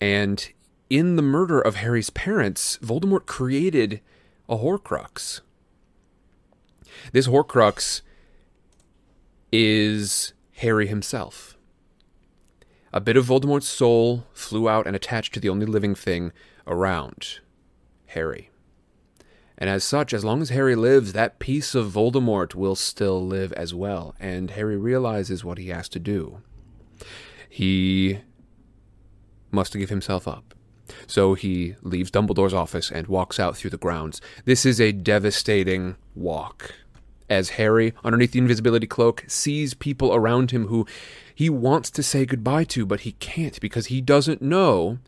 And 0.00 0.50
in 0.88 1.16
the 1.16 1.22
murder 1.22 1.60
of 1.60 1.76
Harry's 1.76 2.10
parents, 2.10 2.78
Voldemort 2.78 3.26
created 3.26 4.00
a 4.48 4.56
Horcrux. 4.56 5.40
This 7.12 7.26
Horcrux 7.26 8.02
is 9.52 10.32
Harry 10.56 10.86
himself. 10.86 11.56
A 12.92 13.00
bit 13.00 13.16
of 13.16 13.26
Voldemort's 13.26 13.68
soul 13.68 14.26
flew 14.32 14.68
out 14.68 14.86
and 14.86 14.96
attached 14.96 15.34
to 15.34 15.40
the 15.40 15.48
only 15.48 15.66
living 15.66 15.94
thing 15.94 16.32
around 16.66 17.40
Harry. 18.06 18.50
And 19.58 19.70
as 19.70 19.84
such, 19.84 20.12
as 20.12 20.24
long 20.24 20.42
as 20.42 20.50
Harry 20.50 20.76
lives, 20.76 21.12
that 21.12 21.38
piece 21.38 21.74
of 21.74 21.90
Voldemort 21.90 22.54
will 22.54 22.76
still 22.76 23.24
live 23.26 23.52
as 23.54 23.74
well. 23.74 24.14
And 24.20 24.50
Harry 24.50 24.76
realizes 24.76 25.44
what 25.44 25.58
he 25.58 25.68
has 25.68 25.88
to 25.90 25.98
do. 25.98 26.42
He 27.48 28.20
must 29.50 29.76
give 29.76 29.88
himself 29.88 30.28
up. 30.28 30.55
So 31.06 31.34
he 31.34 31.76
leaves 31.82 32.10
Dumbledore's 32.10 32.54
office 32.54 32.90
and 32.90 33.06
walks 33.06 33.38
out 33.40 33.56
through 33.56 33.70
the 33.70 33.76
grounds. 33.76 34.20
This 34.44 34.66
is 34.66 34.80
a 34.80 34.92
devastating 34.92 35.96
walk. 36.14 36.74
As 37.28 37.50
Harry, 37.50 37.92
underneath 38.04 38.32
the 38.32 38.38
invisibility 38.38 38.86
cloak, 38.86 39.24
sees 39.26 39.74
people 39.74 40.14
around 40.14 40.52
him 40.52 40.68
who 40.68 40.86
he 41.34 41.50
wants 41.50 41.90
to 41.90 42.02
say 42.02 42.24
goodbye 42.24 42.64
to, 42.64 42.86
but 42.86 43.00
he 43.00 43.12
can't 43.12 43.60
because 43.60 43.86
he 43.86 44.00
doesn't 44.00 44.40
know 44.40 44.98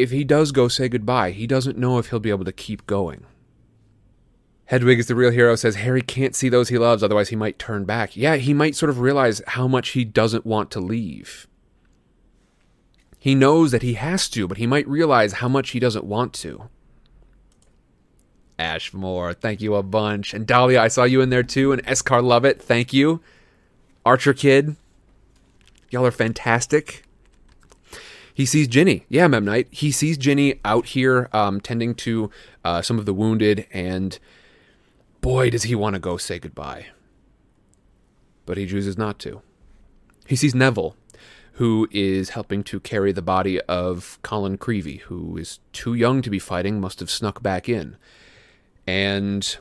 if 0.00 0.10
he 0.10 0.24
does 0.24 0.50
go 0.50 0.66
say 0.66 0.88
goodbye, 0.88 1.30
he 1.30 1.46
doesn't 1.46 1.78
know 1.78 1.98
if 1.98 2.08
he'll 2.08 2.18
be 2.18 2.30
able 2.30 2.44
to 2.44 2.52
keep 2.52 2.86
going. 2.86 3.24
Hedwig 4.64 4.98
is 4.98 5.08
the 5.08 5.14
real 5.14 5.30
hero, 5.30 5.56
says 5.56 5.74
Harry 5.74 6.00
can't 6.00 6.34
see 6.34 6.48
those 6.48 6.68
he 6.68 6.78
loves, 6.78 7.02
otherwise 7.02 7.28
he 7.28 7.36
might 7.36 7.58
turn 7.58 7.84
back. 7.84 8.16
Yeah, 8.16 8.36
he 8.36 8.54
might 8.54 8.76
sort 8.76 8.88
of 8.88 9.00
realize 9.00 9.42
how 9.48 9.66
much 9.66 9.90
he 9.90 10.04
doesn't 10.04 10.46
want 10.46 10.70
to 10.70 10.80
leave. 10.80 11.46
He 13.20 13.34
knows 13.34 13.70
that 13.70 13.82
he 13.82 13.94
has 13.94 14.30
to, 14.30 14.48
but 14.48 14.56
he 14.56 14.66
might 14.66 14.88
realize 14.88 15.34
how 15.34 15.48
much 15.48 15.70
he 15.70 15.78
doesn't 15.78 16.06
want 16.06 16.32
to. 16.34 16.70
Ashmore, 18.58 19.34
thank 19.34 19.60
you 19.60 19.74
a 19.74 19.82
bunch. 19.82 20.32
And 20.32 20.46
Dahlia, 20.46 20.80
I 20.80 20.88
saw 20.88 21.04
you 21.04 21.20
in 21.20 21.28
there 21.28 21.42
too. 21.42 21.70
And 21.70 21.84
Escar 21.84 22.24
Lovett, 22.24 22.62
thank 22.62 22.94
you. 22.94 23.20
Archer 24.06 24.32
Kid, 24.32 24.74
y'all 25.90 26.06
are 26.06 26.10
fantastic. 26.10 27.04
He 28.32 28.46
sees 28.46 28.68
Ginny. 28.68 29.04
Yeah, 29.10 29.28
Memnite. 29.28 29.66
He 29.70 29.92
sees 29.92 30.16
Ginny 30.16 30.58
out 30.64 30.86
here 30.86 31.28
um, 31.34 31.60
tending 31.60 31.94
to 31.96 32.30
uh, 32.64 32.80
some 32.80 32.98
of 32.98 33.04
the 33.04 33.12
wounded, 33.12 33.66
and 33.70 34.18
boy, 35.20 35.50
does 35.50 35.64
he 35.64 35.74
want 35.74 35.92
to 35.92 36.00
go 36.00 36.16
say 36.16 36.38
goodbye. 36.38 36.86
But 38.46 38.56
he 38.56 38.66
chooses 38.66 38.96
not 38.96 39.18
to. 39.20 39.42
He 40.26 40.36
sees 40.36 40.54
Neville 40.54 40.96
who 41.60 41.86
is 41.90 42.30
helping 42.30 42.64
to 42.64 42.80
carry 42.80 43.12
the 43.12 43.20
body 43.20 43.60
of 43.60 44.18
Colin 44.22 44.56
Creevey, 44.56 45.00
who 45.02 45.36
is 45.36 45.60
too 45.74 45.92
young 45.92 46.22
to 46.22 46.30
be 46.30 46.38
fighting, 46.38 46.80
must 46.80 47.00
have 47.00 47.10
snuck 47.10 47.42
back 47.42 47.68
in. 47.68 47.98
And 48.86 49.58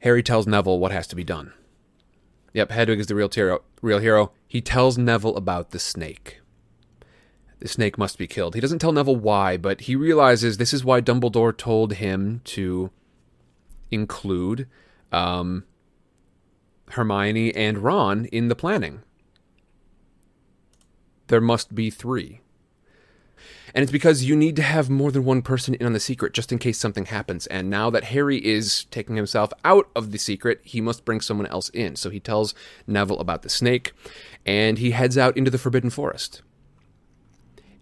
Harry 0.00 0.22
tells 0.22 0.46
Neville 0.46 0.78
what 0.78 0.92
has 0.92 1.06
to 1.06 1.16
be 1.16 1.24
done. 1.24 1.54
Yep, 2.52 2.72
Hedwig 2.72 3.00
is 3.00 3.06
the 3.06 3.14
real 3.14 3.30
hero. 3.34 3.62
Real 3.80 4.00
hero. 4.00 4.32
He 4.46 4.60
tells 4.60 4.98
Neville 4.98 5.38
about 5.38 5.70
the 5.70 5.78
snake. 5.78 6.42
The 7.60 7.68
snake 7.68 7.96
must 7.96 8.18
be 8.18 8.26
killed. 8.26 8.54
He 8.54 8.60
doesn't 8.60 8.80
tell 8.80 8.92
Neville 8.92 9.16
why, 9.16 9.56
but 9.56 9.80
he 9.80 9.96
realizes 9.96 10.58
this 10.58 10.74
is 10.74 10.84
why 10.84 11.00
Dumbledore 11.00 11.56
told 11.56 11.94
him 11.94 12.42
to 12.44 12.90
include 13.90 14.68
um, 15.10 15.64
Hermione 16.92 17.54
and 17.54 17.78
Ron 17.78 18.26
in 18.26 18.48
the 18.48 18.56
planning. 18.56 19.02
There 21.28 21.40
must 21.40 21.74
be 21.74 21.90
three. 21.90 22.40
And 23.74 23.82
it's 23.82 23.92
because 23.92 24.24
you 24.24 24.34
need 24.34 24.56
to 24.56 24.62
have 24.62 24.88
more 24.88 25.12
than 25.12 25.24
one 25.24 25.42
person 25.42 25.74
in 25.74 25.86
on 25.86 25.92
the 25.92 26.00
secret 26.00 26.32
just 26.32 26.50
in 26.50 26.58
case 26.58 26.78
something 26.78 27.06
happens. 27.06 27.46
And 27.46 27.68
now 27.68 27.90
that 27.90 28.04
Harry 28.04 28.44
is 28.44 28.84
taking 28.84 29.16
himself 29.16 29.52
out 29.64 29.90
of 29.94 30.10
the 30.10 30.18
secret, 30.18 30.60
he 30.64 30.80
must 30.80 31.04
bring 31.04 31.20
someone 31.20 31.46
else 31.46 31.68
in. 31.70 31.96
So 31.96 32.10
he 32.10 32.20
tells 32.20 32.54
Neville 32.86 33.20
about 33.20 33.42
the 33.42 33.48
snake 33.48 33.92
and 34.46 34.78
he 34.78 34.92
heads 34.92 35.18
out 35.18 35.36
into 35.36 35.50
the 35.50 35.58
Forbidden 35.58 35.90
Forest. 35.90 36.42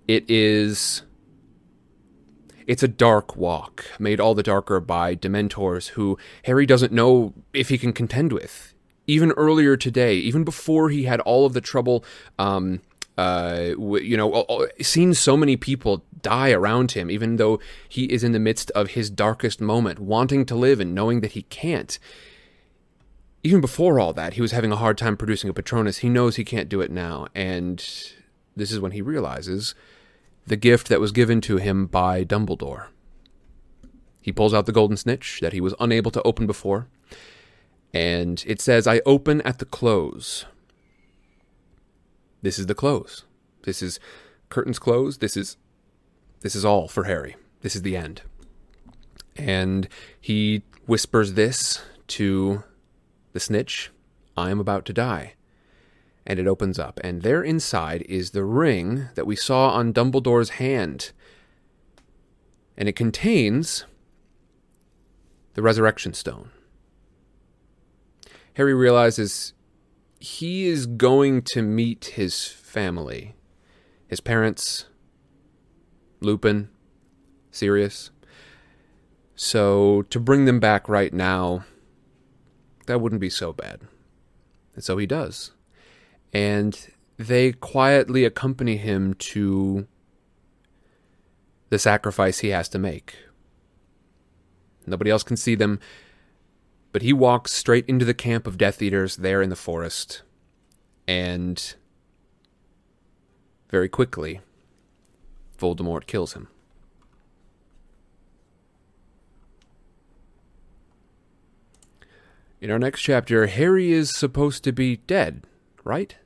It 0.08 0.28
is. 0.28 1.02
It's 2.66 2.82
a 2.82 2.88
dark 2.88 3.36
walk, 3.36 3.84
made 4.00 4.18
all 4.18 4.34
the 4.34 4.42
darker 4.42 4.80
by 4.80 5.14
Dementors 5.14 5.90
who 5.90 6.18
Harry 6.44 6.66
doesn't 6.66 6.92
know 6.92 7.32
if 7.52 7.68
he 7.68 7.78
can 7.78 7.92
contend 7.92 8.32
with 8.32 8.74
even 9.06 9.32
earlier 9.32 9.76
today, 9.76 10.16
even 10.16 10.44
before 10.44 10.90
he 10.90 11.04
had 11.04 11.20
all 11.20 11.46
of 11.46 11.52
the 11.52 11.60
trouble, 11.60 12.04
um, 12.38 12.80
uh, 13.16 13.70
you 13.78 14.16
know, 14.16 14.66
seen 14.80 15.14
so 15.14 15.36
many 15.36 15.56
people 15.56 16.04
die 16.22 16.50
around 16.50 16.92
him, 16.92 17.10
even 17.10 17.36
though 17.36 17.58
he 17.88 18.04
is 18.06 18.22
in 18.22 18.32
the 18.32 18.38
midst 18.38 18.70
of 18.72 18.90
his 18.90 19.08
darkest 19.08 19.60
moment, 19.60 19.98
wanting 19.98 20.44
to 20.46 20.54
live 20.54 20.80
and 20.80 20.94
knowing 20.94 21.20
that 21.20 21.32
he 21.32 21.42
can't. 21.42 21.98
Even 23.42 23.60
before 23.60 24.00
all 24.00 24.12
that, 24.12 24.34
he 24.34 24.42
was 24.42 24.52
having 24.52 24.72
a 24.72 24.76
hard 24.76 24.98
time 24.98 25.16
producing 25.16 25.48
a 25.48 25.54
Patronus. 25.54 25.98
He 25.98 26.08
knows 26.08 26.36
he 26.36 26.44
can't 26.44 26.68
do 26.68 26.80
it 26.80 26.90
now, 26.90 27.28
and 27.34 27.78
this 28.56 28.72
is 28.72 28.80
when 28.80 28.92
he 28.92 29.00
realizes 29.00 29.74
the 30.46 30.56
gift 30.56 30.88
that 30.88 31.00
was 31.00 31.12
given 31.12 31.40
to 31.42 31.56
him 31.56 31.86
by 31.86 32.24
Dumbledore. 32.24 32.88
He 34.20 34.32
pulls 34.32 34.52
out 34.52 34.66
the 34.66 34.72
golden 34.72 34.96
snitch 34.96 35.38
that 35.40 35.52
he 35.52 35.60
was 35.60 35.74
unable 35.78 36.10
to 36.10 36.22
open 36.22 36.46
before 36.46 36.88
and 37.96 38.44
it 38.46 38.60
says, 38.60 38.86
I 38.86 39.00
open 39.06 39.40
at 39.40 39.58
the 39.58 39.64
close. 39.64 40.44
This 42.42 42.58
is 42.58 42.66
the 42.66 42.74
close. 42.74 43.24
This 43.62 43.80
is 43.80 43.98
curtains 44.50 44.78
closed. 44.78 45.22
This 45.22 45.34
is 45.34 45.56
this 46.42 46.54
is 46.54 46.62
all 46.62 46.88
for 46.88 47.04
Harry. 47.04 47.36
This 47.62 47.74
is 47.74 47.80
the 47.80 47.96
end. 47.96 48.20
And 49.34 49.88
he 50.20 50.62
whispers 50.84 51.32
this 51.32 51.82
to 52.08 52.64
the 53.32 53.40
snitch, 53.40 53.90
I 54.36 54.50
am 54.50 54.60
about 54.60 54.84
to 54.86 54.92
die. 54.92 55.32
And 56.26 56.38
it 56.38 56.46
opens 56.46 56.78
up, 56.78 57.00
and 57.02 57.22
there 57.22 57.42
inside 57.42 58.02
is 58.02 58.32
the 58.32 58.44
ring 58.44 59.08
that 59.14 59.26
we 59.26 59.36
saw 59.36 59.70
on 59.70 59.94
Dumbledore's 59.94 60.50
hand. 60.60 61.12
And 62.76 62.90
it 62.90 62.96
contains 62.96 63.86
the 65.54 65.62
resurrection 65.62 66.12
stone. 66.12 66.50
Harry 68.56 68.72
realizes 68.72 69.52
he 70.18 70.66
is 70.66 70.86
going 70.86 71.42
to 71.42 71.60
meet 71.60 72.12
his 72.16 72.46
family, 72.46 73.36
his 74.08 74.18
parents, 74.20 74.86
Lupin, 76.20 76.70
Sirius. 77.50 78.10
So 79.34 80.06
to 80.08 80.18
bring 80.18 80.46
them 80.46 80.58
back 80.58 80.88
right 80.88 81.12
now, 81.12 81.66
that 82.86 82.98
wouldn't 82.98 83.20
be 83.20 83.28
so 83.28 83.52
bad. 83.52 83.80
And 84.74 84.82
so 84.82 84.96
he 84.96 85.04
does. 85.04 85.52
And 86.32 86.78
they 87.18 87.52
quietly 87.52 88.24
accompany 88.24 88.78
him 88.78 89.12
to 89.14 89.86
the 91.68 91.78
sacrifice 91.78 92.38
he 92.38 92.48
has 92.48 92.70
to 92.70 92.78
make. 92.78 93.16
Nobody 94.86 95.10
else 95.10 95.24
can 95.24 95.36
see 95.36 95.56
them. 95.56 95.78
But 96.96 97.02
he 97.02 97.12
walks 97.12 97.52
straight 97.52 97.84
into 97.88 98.06
the 98.06 98.14
camp 98.14 98.46
of 98.46 98.56
Death 98.56 98.80
Eaters 98.80 99.16
there 99.16 99.42
in 99.42 99.50
the 99.50 99.54
forest. 99.54 100.22
And 101.06 101.74
very 103.68 103.86
quickly, 103.86 104.40
Voldemort 105.58 106.06
kills 106.06 106.32
him. 106.32 106.48
In 112.62 112.70
our 112.70 112.78
next 112.78 113.02
chapter, 113.02 113.46
Harry 113.46 113.92
is 113.92 114.16
supposed 114.16 114.64
to 114.64 114.72
be 114.72 114.96
dead, 114.96 115.44
right? 115.84 116.16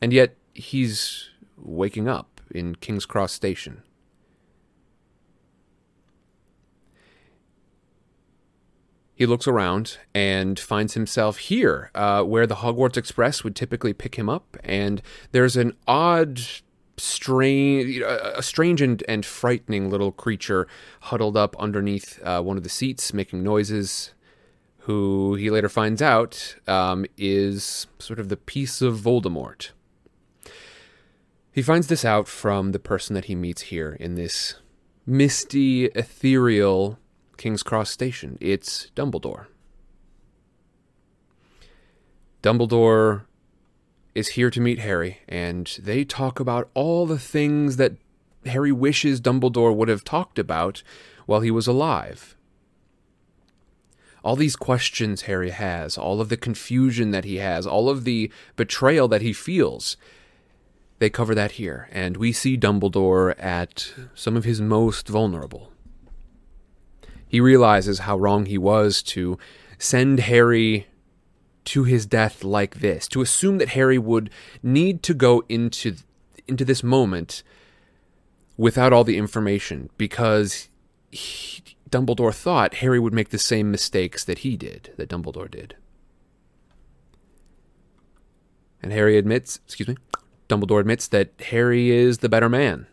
And 0.00 0.12
yet 0.12 0.36
he's 0.54 1.30
waking 1.56 2.06
up 2.06 2.40
in 2.52 2.76
King's 2.76 3.06
Cross 3.06 3.32
Station. 3.32 3.82
He 9.18 9.26
looks 9.26 9.48
around 9.48 9.98
and 10.14 10.60
finds 10.60 10.94
himself 10.94 11.38
here, 11.38 11.90
uh, 11.92 12.22
where 12.22 12.46
the 12.46 12.54
Hogwarts 12.54 12.96
Express 12.96 13.42
would 13.42 13.56
typically 13.56 13.92
pick 13.92 14.14
him 14.14 14.28
up. 14.28 14.56
And 14.62 15.02
there's 15.32 15.56
an 15.56 15.72
odd, 15.88 16.40
strange, 16.98 18.00
a 18.00 18.40
strange 18.44 18.80
and, 18.80 19.02
and 19.08 19.26
frightening 19.26 19.90
little 19.90 20.12
creature 20.12 20.68
huddled 21.00 21.36
up 21.36 21.56
underneath 21.58 22.20
uh, 22.22 22.40
one 22.42 22.56
of 22.56 22.62
the 22.62 22.68
seats, 22.68 23.12
making 23.12 23.42
noises. 23.42 24.14
Who 24.82 25.34
he 25.34 25.50
later 25.50 25.68
finds 25.68 26.00
out 26.00 26.54
um, 26.68 27.04
is 27.16 27.88
sort 27.98 28.20
of 28.20 28.28
the 28.28 28.36
piece 28.36 28.80
of 28.80 28.98
Voldemort. 29.00 29.72
He 31.50 31.60
finds 31.60 31.88
this 31.88 32.04
out 32.04 32.28
from 32.28 32.70
the 32.70 32.78
person 32.78 33.14
that 33.14 33.24
he 33.24 33.34
meets 33.34 33.62
here 33.62 33.96
in 33.98 34.14
this 34.14 34.54
misty, 35.04 35.86
ethereal 35.86 37.00
King's 37.38 37.62
Cross 37.62 37.90
Station. 37.90 38.36
It's 38.40 38.90
Dumbledore. 38.94 39.46
Dumbledore 42.42 43.22
is 44.14 44.28
here 44.30 44.50
to 44.50 44.60
meet 44.60 44.80
Harry, 44.80 45.20
and 45.28 45.78
they 45.80 46.04
talk 46.04 46.38
about 46.40 46.68
all 46.74 47.06
the 47.06 47.18
things 47.18 47.76
that 47.76 47.94
Harry 48.44 48.72
wishes 48.72 49.20
Dumbledore 49.20 49.74
would 49.74 49.88
have 49.88 50.04
talked 50.04 50.38
about 50.38 50.82
while 51.26 51.40
he 51.40 51.50
was 51.50 51.66
alive. 51.66 52.36
all 54.24 54.36
these 54.36 54.56
questions 54.56 55.22
Harry 55.22 55.50
has, 55.50 55.96
all 55.96 56.20
of 56.20 56.28
the 56.28 56.36
confusion 56.36 57.12
that 57.12 57.24
he 57.24 57.36
has, 57.36 57.66
all 57.66 57.88
of 57.88 58.04
the 58.04 58.30
betrayal 58.56 59.08
that 59.08 59.22
he 59.22 59.32
feels. 59.32 59.96
They 60.98 61.10
cover 61.10 61.34
that 61.34 61.52
here, 61.52 61.88
and 61.92 62.16
we 62.16 62.32
see 62.32 62.58
Dumbledore 62.58 63.34
at 63.38 63.92
some 64.14 64.36
of 64.36 64.44
his 64.44 64.60
most 64.60 65.08
vulnerable. 65.08 65.72
He 67.28 67.40
realizes 67.40 68.00
how 68.00 68.16
wrong 68.16 68.46
he 68.46 68.58
was 68.58 69.02
to 69.04 69.38
send 69.78 70.20
Harry 70.20 70.86
to 71.66 71.84
his 71.84 72.06
death 72.06 72.42
like 72.42 72.80
this, 72.80 73.06
to 73.08 73.20
assume 73.20 73.58
that 73.58 73.70
Harry 73.70 73.98
would 73.98 74.30
need 74.62 75.02
to 75.02 75.14
go 75.14 75.44
into 75.48 75.96
into 76.46 76.64
this 76.64 76.82
moment 76.82 77.42
without 78.56 78.92
all 78.92 79.04
the 79.04 79.18
information 79.18 79.90
because 79.98 80.70
he, 81.10 81.62
Dumbledore 81.90 82.34
thought 82.34 82.74
Harry 82.76 82.98
would 82.98 83.12
make 83.12 83.28
the 83.28 83.38
same 83.38 83.70
mistakes 83.70 84.24
that 84.24 84.38
he 84.38 84.56
did, 84.56 84.92
that 84.96 85.08
Dumbledore 85.08 85.50
did. 85.50 85.76
And 88.82 88.92
Harry 88.92 89.18
admits, 89.18 89.60
excuse 89.66 89.88
me, 89.88 89.96
Dumbledore 90.48 90.80
admits 90.80 91.08
that 91.08 91.32
Harry 91.50 91.90
is 91.90 92.18
the 92.18 92.28
better 92.28 92.48
man. 92.48 92.86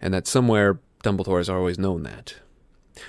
And 0.00 0.14
that 0.14 0.26
somewhere 0.26 0.80
Dumbledore 1.02 1.38
has 1.38 1.48
always 1.48 1.78
known 1.78 2.02
that. 2.02 2.34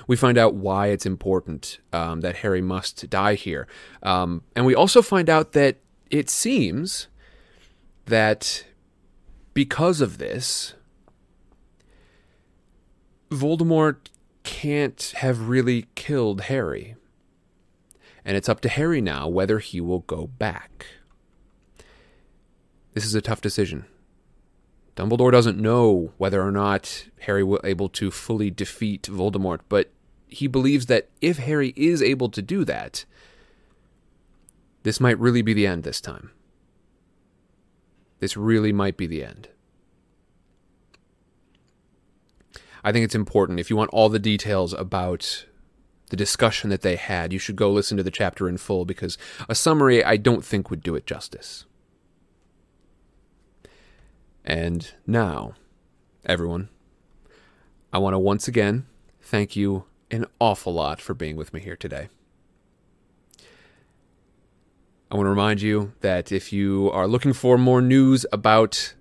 We 0.08 0.16
find 0.16 0.38
out 0.38 0.56
why 0.56 0.88
it's 0.88 1.06
important 1.06 1.80
um, 1.92 2.22
that 2.22 2.38
Harry 2.38 2.62
must 2.62 3.10
die 3.10 3.36
here. 3.36 3.68
Um, 4.04 4.44
and 4.56 4.66
we 4.66 4.76
also 4.76 5.02
find 5.02 5.30
out 5.30 5.52
that 5.54 5.78
it 6.10 6.30
seems 6.30 7.08
that 8.06 8.66
because 9.54 10.02
of 10.02 10.18
this, 10.18 10.76
Voldemort 13.30 14.08
can't 14.44 15.14
have 15.18 15.50
really 15.50 15.88
killed 15.96 16.42
Harry. 16.42 16.96
And 18.24 18.38
it's 18.38 18.50
up 18.50 18.62
to 18.62 18.70
Harry 18.70 19.02
now 19.02 19.28
whether 19.28 19.60
he 19.60 19.82
will 19.82 20.00
go 20.00 20.28
back. 20.28 20.86
This 22.94 23.06
is 23.06 23.16
a 23.16 23.22
tough 23.22 23.42
decision. 23.42 23.86
Dumbledore 24.96 25.32
doesn't 25.32 25.58
know 25.58 26.12
whether 26.18 26.42
or 26.42 26.52
not 26.52 27.06
Harry 27.22 27.44
will 27.44 27.62
able 27.64 27.90
to 27.90 28.12
fully 28.12 28.52
defeat 28.52 29.04
Voldemort, 29.04 29.60
but 29.70 29.92
he 30.28 30.48
believes 30.48 30.88
that 30.88 31.10
if 31.22 31.38
Harry 31.38 31.74
is 31.76 32.02
able 32.02 32.30
to 32.30 32.42
do 32.42 32.66
that, 32.66 33.06
this 34.84 35.00
might 35.00 35.20
really 35.20 35.42
be 35.42 35.54
the 35.54 35.68
end 35.68 35.84
this 35.84 36.02
time. 36.02 36.32
This 38.20 38.38
really 38.38 38.72
might 38.74 38.98
be 38.98 39.08
the 39.08 39.24
end. 39.24 39.50
I 42.84 42.92
think 42.92 43.06
it's 43.06 43.16
important. 43.16 43.60
If 43.60 43.70
you 43.70 43.76
want 43.76 43.92
all 43.92 44.10
the 44.10 44.20
details 44.20 44.74
about 44.74 45.46
the 46.10 46.18
discussion 46.18 46.70
that 46.70 46.82
they 46.82 46.96
had, 46.96 47.32
you 47.32 47.40
should 47.40 47.56
go 47.56 47.72
listen 47.72 47.98
to 47.98 48.04
the 48.04 48.12
chapter 48.12 48.50
in 48.50 48.58
full 48.58 48.86
because 48.86 49.18
a 49.48 49.56
summary 49.56 50.04
I 50.04 50.18
don't 50.18 50.44
think 50.44 50.70
would 50.70 50.84
do 50.84 50.96
it 50.96 51.06
justice. 51.06 51.66
And 54.44 54.92
now, 55.06 55.54
everyone, 56.26 56.70
I 57.94 58.00
want 58.00 58.14
to 58.14 58.20
once 58.20 58.48
again 58.48 58.86
thank 59.22 59.56
you 59.56 59.86
an 60.10 60.26
awful 60.40 60.74
lot 60.74 61.00
for 61.00 61.14
being 61.14 61.36
with 61.36 61.54
me 61.54 61.60
here 61.60 61.76
today. 61.76 62.10
I 65.10 65.16
want 65.16 65.26
to 65.26 65.30
remind 65.30 65.62
you 65.62 65.94
that 66.02 66.32
if 66.32 66.54
you 66.54 66.90
are 66.94 67.08
looking 67.08 67.34
for 67.34 67.58
more 67.58 67.82
news 67.82 68.26
about 68.32 68.94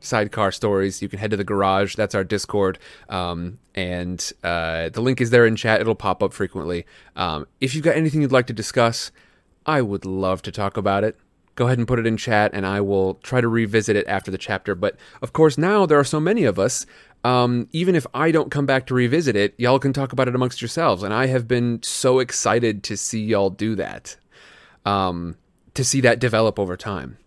sidecar 0.00 0.50
stories, 0.50 1.02
you 1.02 1.08
can 1.08 1.18
head 1.18 1.30
to 1.30 1.36
the 1.36 1.44
garage. 1.44 1.94
That's 1.94 2.14
our 2.14 2.24
Discord. 2.24 2.78
Um, 3.08 3.58
and 3.74 4.32
uh, 4.42 4.88
the 4.88 5.02
link 5.02 5.20
is 5.20 5.30
there 5.30 5.46
in 5.46 5.56
chat. 5.56 5.80
It'll 5.80 5.94
pop 5.94 6.22
up 6.22 6.32
frequently. 6.32 6.86
Um, 7.16 7.46
if 7.60 7.74
you've 7.74 7.84
got 7.84 7.96
anything 7.96 8.22
you'd 8.22 8.32
like 8.32 8.46
to 8.46 8.54
discuss, 8.54 9.12
I 9.66 9.82
would 9.82 10.06
love 10.06 10.42
to 10.42 10.52
talk 10.52 10.76
about 10.76 11.04
it 11.04 11.18
go 11.56 11.66
ahead 11.66 11.78
and 11.78 11.88
put 11.88 11.98
it 11.98 12.06
in 12.06 12.16
chat 12.16 12.52
and 12.54 12.64
I 12.64 12.80
will 12.80 13.14
try 13.14 13.40
to 13.40 13.48
revisit 13.48 13.96
it 13.96 14.06
after 14.06 14.30
the 14.30 14.38
chapter. 14.38 14.76
But 14.76 14.96
of 15.22 15.32
course, 15.32 15.58
now 15.58 15.86
there 15.86 15.98
are 15.98 16.04
so 16.04 16.20
many 16.20 16.44
of 16.44 16.58
us. 16.58 16.86
Um, 17.24 17.68
even 17.72 17.96
if 17.96 18.06
I 18.14 18.30
don't 18.30 18.50
come 18.50 18.66
back 18.66 18.86
to 18.86 18.94
revisit 18.94 19.34
it, 19.34 19.54
y'all 19.58 19.80
can 19.80 19.92
talk 19.92 20.12
about 20.12 20.28
it 20.28 20.34
amongst 20.34 20.60
yourselves. 20.60 21.02
And 21.02 21.12
I 21.12 21.26
have 21.26 21.48
been 21.48 21.82
so 21.82 22.20
excited 22.20 22.84
to 22.84 22.96
see 22.96 23.24
y'all 23.24 23.50
do 23.50 23.74
that, 23.74 24.16
um, 24.84 25.36
to 25.74 25.82
see 25.82 26.00
that 26.02 26.20
develop 26.20 26.58
over 26.60 26.76
time. 26.76 27.18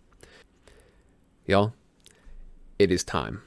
Y'all, 1.44 1.74
it 2.78 2.90
is 2.92 3.04
time. 3.04 3.42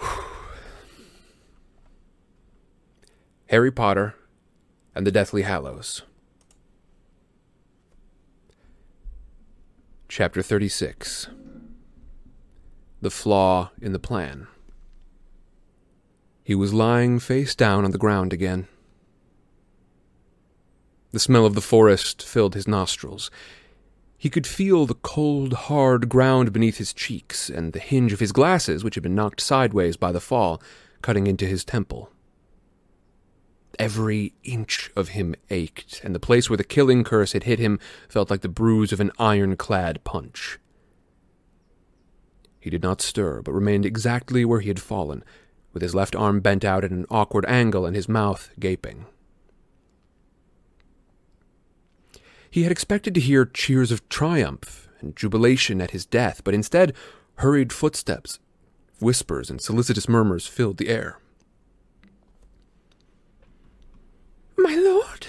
Harry 3.48 3.70
Potter 3.70 4.16
and 4.94 5.06
the 5.06 5.12
Deathly 5.12 5.42
Hallows. 5.42 6.02
Chapter 10.08 10.42
36 10.42 11.28
The 13.00 13.10
Flaw 13.10 13.70
in 13.80 13.92
the 13.92 13.98
Plan. 13.98 14.46
He 16.44 16.54
was 16.54 16.74
lying 16.74 17.18
face 17.18 17.54
down 17.54 17.84
on 17.84 17.92
the 17.92 17.98
ground 17.98 18.32
again. 18.32 18.68
The 21.12 21.20
smell 21.20 21.46
of 21.46 21.54
the 21.54 21.60
forest 21.60 22.22
filled 22.22 22.54
his 22.54 22.68
nostrils. 22.68 23.30
He 24.18 24.30
could 24.30 24.46
feel 24.46 24.86
the 24.86 24.94
cold, 24.94 25.52
hard 25.52 26.08
ground 26.08 26.52
beneath 26.52 26.76
his 26.76 26.92
cheeks, 26.92 27.48
and 27.48 27.72
the 27.72 27.80
hinge 27.80 28.12
of 28.12 28.20
his 28.20 28.32
glasses, 28.32 28.84
which 28.84 28.94
had 28.94 29.02
been 29.02 29.14
knocked 29.14 29.40
sideways 29.40 29.96
by 29.96 30.12
the 30.12 30.20
fall, 30.20 30.62
cutting 31.00 31.26
into 31.26 31.46
his 31.46 31.64
temple. 31.64 32.11
Every 33.78 34.34
inch 34.44 34.90
of 34.94 35.08
him 35.08 35.34
ached, 35.50 36.02
and 36.04 36.14
the 36.14 36.20
place 36.20 36.48
where 36.48 36.56
the 36.56 36.64
killing 36.64 37.04
curse 37.04 37.32
had 37.32 37.44
hit 37.44 37.58
him 37.58 37.78
felt 38.08 38.30
like 38.30 38.42
the 38.42 38.48
bruise 38.48 38.92
of 38.92 39.00
an 39.00 39.10
ironclad 39.18 40.04
punch. 40.04 40.58
He 42.60 42.70
did 42.70 42.82
not 42.82 43.00
stir, 43.00 43.42
but 43.42 43.52
remained 43.52 43.84
exactly 43.84 44.44
where 44.44 44.60
he 44.60 44.68
had 44.68 44.80
fallen, 44.80 45.24
with 45.72 45.82
his 45.82 45.94
left 45.94 46.14
arm 46.14 46.40
bent 46.40 46.64
out 46.64 46.84
at 46.84 46.90
an 46.90 47.06
awkward 47.10 47.44
angle 47.46 47.86
and 47.86 47.96
his 47.96 48.08
mouth 48.08 48.50
gaping. 48.60 49.06
He 52.50 52.64
had 52.64 52.72
expected 52.72 53.14
to 53.14 53.20
hear 53.20 53.46
cheers 53.46 53.90
of 53.90 54.06
triumph 54.10 54.88
and 55.00 55.16
jubilation 55.16 55.80
at 55.80 55.92
his 55.92 56.04
death, 56.04 56.42
but 56.44 56.54
instead, 56.54 56.94
hurried 57.36 57.72
footsteps, 57.72 58.38
whispers, 59.00 59.48
and 59.48 59.60
solicitous 59.60 60.08
murmurs 60.08 60.46
filled 60.46 60.76
the 60.76 60.90
air. 60.90 61.18
My 64.62 64.76
lord! 64.76 65.26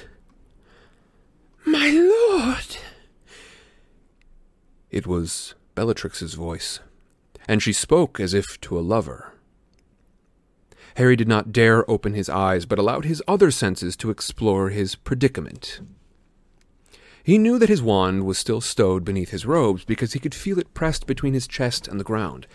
My 1.65 1.89
lord! 1.89 2.77
It 4.91 5.07
was 5.07 5.55
Bellatrix's 5.73 6.35
voice, 6.35 6.79
and 7.47 7.63
she 7.63 7.73
spoke 7.73 8.19
as 8.19 8.35
if 8.35 8.61
to 8.61 8.77
a 8.77 8.81
lover. 8.81 9.33
Harry 10.97 11.15
did 11.15 11.27
not 11.27 11.51
dare 11.51 11.89
open 11.89 12.13
his 12.13 12.29
eyes, 12.29 12.67
but 12.67 12.77
allowed 12.77 13.05
his 13.05 13.23
other 13.27 13.49
senses 13.49 13.95
to 13.97 14.11
explore 14.11 14.69
his 14.69 14.93
predicament. 14.93 15.81
He 17.23 17.39
knew 17.39 17.57
that 17.57 17.69
his 17.69 17.81
wand 17.81 18.27
was 18.27 18.37
still 18.37 18.61
stowed 18.61 19.03
beneath 19.03 19.31
his 19.31 19.47
robes 19.47 19.83
because 19.83 20.13
he 20.13 20.19
could 20.19 20.35
feel 20.35 20.59
it 20.59 20.75
pressed 20.75 21.07
between 21.07 21.33
his 21.33 21.47
chest 21.47 21.87
and 21.87 21.99
the 21.99 22.03
ground. 22.03 22.45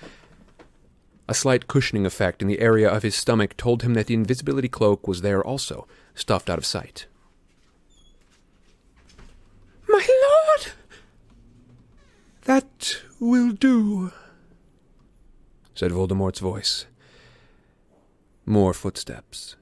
A 1.28 1.34
slight 1.34 1.68
cushioning 1.68 2.06
effect 2.06 2.40
in 2.40 2.48
the 2.48 2.58
area 2.58 2.88
of 2.88 3.02
his 3.02 3.14
stomach 3.14 3.54
told 3.58 3.82
him 3.82 3.92
that 3.94 4.06
the 4.06 4.14
invisibility 4.14 4.68
cloak 4.68 5.06
was 5.06 5.20
there 5.20 5.44
also, 5.44 5.86
stuffed 6.14 6.48
out 6.48 6.56
of 6.56 6.64
sight. 6.64 7.06
My 9.86 10.06
lord! 10.08 10.72
That 12.44 13.02
will 13.20 13.52
do, 13.52 14.10
said 15.74 15.92
Voldemort's 15.92 16.40
voice. 16.40 16.86
More 18.46 18.72
footsteps. 18.72 19.56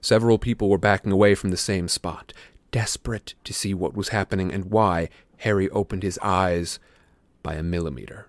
Several 0.00 0.38
people 0.38 0.68
were 0.68 0.76
backing 0.76 1.12
away 1.12 1.36
from 1.36 1.50
the 1.50 1.56
same 1.56 1.86
spot, 1.86 2.32
desperate 2.72 3.34
to 3.44 3.54
see 3.54 3.74
what 3.74 3.94
was 3.94 4.08
happening 4.08 4.52
and 4.52 4.72
why 4.72 5.08
Harry 5.38 5.70
opened 5.70 6.02
his 6.02 6.18
eyes 6.20 6.80
by 7.44 7.54
a 7.54 7.62
millimeter. 7.62 8.26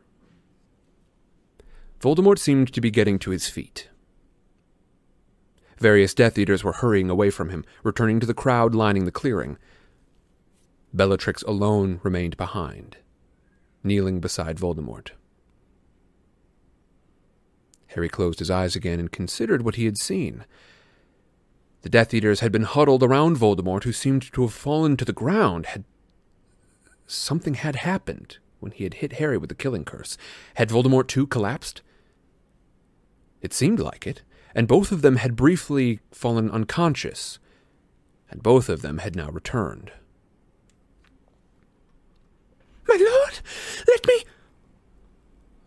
Voldemort 2.05 2.37
seemed 2.37 2.71
to 2.71 2.81
be 2.81 2.91
getting 2.91 3.17
to 3.17 3.31
his 3.31 3.49
feet. 3.49 3.89
Various 5.79 6.13
Death 6.13 6.37
Eaters 6.37 6.63
were 6.63 6.73
hurrying 6.73 7.09
away 7.09 7.31
from 7.31 7.49
him, 7.49 7.65
returning 7.81 8.19
to 8.19 8.27
the 8.27 8.33
crowd 8.35 8.75
lining 8.75 9.05
the 9.05 9.11
clearing. 9.11 9.57
Bellatrix 10.93 11.41
alone 11.47 11.99
remained 12.03 12.37
behind, 12.37 12.97
kneeling 13.83 14.19
beside 14.19 14.59
Voldemort. 14.59 15.13
Harry 17.87 18.07
closed 18.07 18.37
his 18.37 18.51
eyes 18.51 18.75
again 18.75 18.99
and 18.99 19.11
considered 19.11 19.63
what 19.63 19.73
he 19.73 19.85
had 19.85 19.97
seen. 19.97 20.45
The 21.81 21.89
Death 21.89 22.13
Eaters 22.13 22.41
had 22.41 22.51
been 22.51 22.65
huddled 22.65 23.01
around 23.01 23.37
Voldemort, 23.37 23.83
who 23.83 23.91
seemed 23.91 24.31
to 24.31 24.43
have 24.43 24.53
fallen 24.53 24.95
to 24.97 25.05
the 25.05 25.11
ground. 25.11 25.65
Had 25.65 25.85
something 27.07 27.55
had 27.55 27.77
happened 27.77 28.37
when 28.59 28.73
he 28.73 28.83
had 28.83 28.95
hit 28.95 29.13
Harry 29.13 29.39
with 29.39 29.49
the 29.49 29.55
killing 29.55 29.85
curse? 29.85 30.19
Had 30.53 30.69
Voldemort 30.69 31.07
too 31.07 31.25
collapsed? 31.25 31.81
It 33.45 33.53
seemed 33.53 33.79
like 33.79 34.07
it, 34.07 34.23
and 34.55 34.67
both 34.67 34.91
of 34.91 35.03
them 35.03 35.17
had 35.17 35.35
briefly 35.35 35.99
fallen 36.11 36.49
unconscious, 36.49 37.37
and 38.27 38.41
both 38.41 38.69
of 38.69 38.81
them 38.81 38.97
had 38.97 39.15
now 39.15 39.29
returned. 39.29 39.91
My 42.87 42.95
lord, 42.95 43.41
let 43.87 44.07
me. 44.07 44.23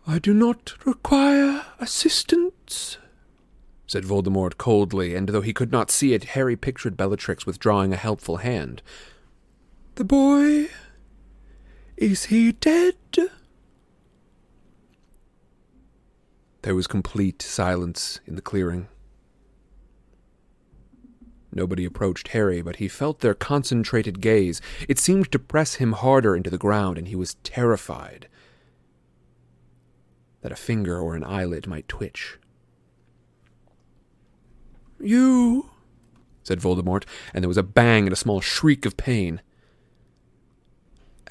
I 0.05 0.19
do 0.19 0.33
not 0.33 0.73
require 0.85 1.67
assistance, 1.79 2.97
said 3.87 4.03
Voldemort 4.03 4.57
coldly, 4.57 5.15
and 5.15 5.29
though 5.29 5.39
he 5.39 5.53
could 5.53 5.71
not 5.71 5.89
see 5.89 6.13
it, 6.13 6.35
Harry 6.35 6.57
pictured 6.57 6.97
Bellatrix 6.97 7.45
withdrawing 7.45 7.93
a 7.93 7.95
helpful 7.95 8.37
hand. 8.37 8.81
The 9.95 10.03
boy. 10.03 10.67
Is 11.95 12.25
he 12.25 12.51
dead? 12.51 12.95
There 16.69 16.75
was 16.75 16.85
complete 16.85 17.41
silence 17.41 18.19
in 18.27 18.35
the 18.35 18.43
clearing. 18.43 18.89
Nobody 21.51 21.83
approached 21.83 22.27
Harry, 22.27 22.61
but 22.61 22.75
he 22.75 22.87
felt 22.87 23.21
their 23.21 23.33
concentrated 23.33 24.21
gaze. 24.21 24.61
It 24.87 24.99
seemed 24.99 25.31
to 25.31 25.39
press 25.39 25.77
him 25.77 25.93
harder 25.93 26.35
into 26.35 26.51
the 26.51 26.59
ground, 26.59 26.99
and 26.99 27.07
he 27.07 27.15
was 27.15 27.37
terrified 27.43 28.27
that 30.41 30.51
a 30.51 30.55
finger 30.55 30.99
or 30.99 31.15
an 31.15 31.23
eyelid 31.23 31.65
might 31.65 31.87
twitch. 31.87 32.37
You, 34.99 35.71
said 36.43 36.59
Voldemort, 36.59 37.05
and 37.33 37.43
there 37.43 37.49
was 37.49 37.57
a 37.57 37.63
bang 37.63 38.03
and 38.03 38.13
a 38.13 38.15
small 38.15 38.41
shriek 38.41 38.85
of 38.85 38.95
pain. 38.95 39.41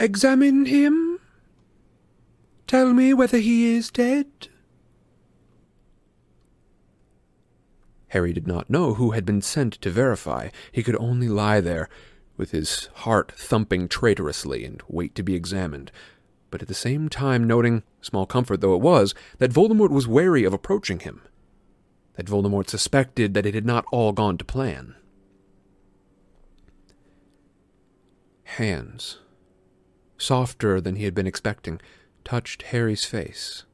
Examine 0.01 0.67
him. 0.67 1.21
Tell 2.67 2.93
me 2.93 3.15
whether 3.15 3.39
he 3.39 3.77
is 3.77 3.93
dead. 3.93 4.49
Harry 8.09 8.33
did 8.33 8.47
not 8.47 8.71
know 8.71 8.95
who 8.95 9.11
had 9.11 9.25
been 9.25 9.43
sent 9.43 9.75
to 9.75 9.91
verify. 9.91 10.49
He 10.73 10.83
could 10.83 10.97
only 10.97 11.29
lie 11.29 11.61
there, 11.61 11.89
with 12.37 12.53
his 12.53 12.89
heart 12.95 13.33
thumping 13.33 13.89
traitorously, 13.89 14.65
and 14.65 14.83
wait 14.89 15.15
to 15.15 15.23
be 15.23 15.35
examined, 15.35 15.93
but 16.51 16.63
at 16.63 16.69
the 16.69 16.75
same 16.75 17.09
time 17.09 17.47
noting, 17.47 17.83
small 18.01 18.25
comfort 18.25 18.61
though 18.61 18.75
it 18.75 18.81
was, 18.81 19.15
that 19.39 19.53
Voldemort 19.53 19.91
was 19.91 20.07
wary 20.07 20.45
of 20.45 20.55
approaching 20.55 21.01
him, 21.01 21.21
that 22.15 22.27
Voldemort 22.27 22.69
suspected 22.69 23.35
that 23.35 23.45
it 23.45 23.55
had 23.55 23.67
not 23.67 23.85
all 23.93 24.13
gone 24.13 24.39
to 24.39 24.45
plan. 24.45 24.95
Hands, 28.45 29.19
softer 30.17 30.81
than 30.81 30.97
he 30.97 31.05
had 31.05 31.15
been 31.15 31.27
expecting, 31.27 31.81
touched 32.25 32.63
Harry's 32.63 33.05
face, 33.05 33.65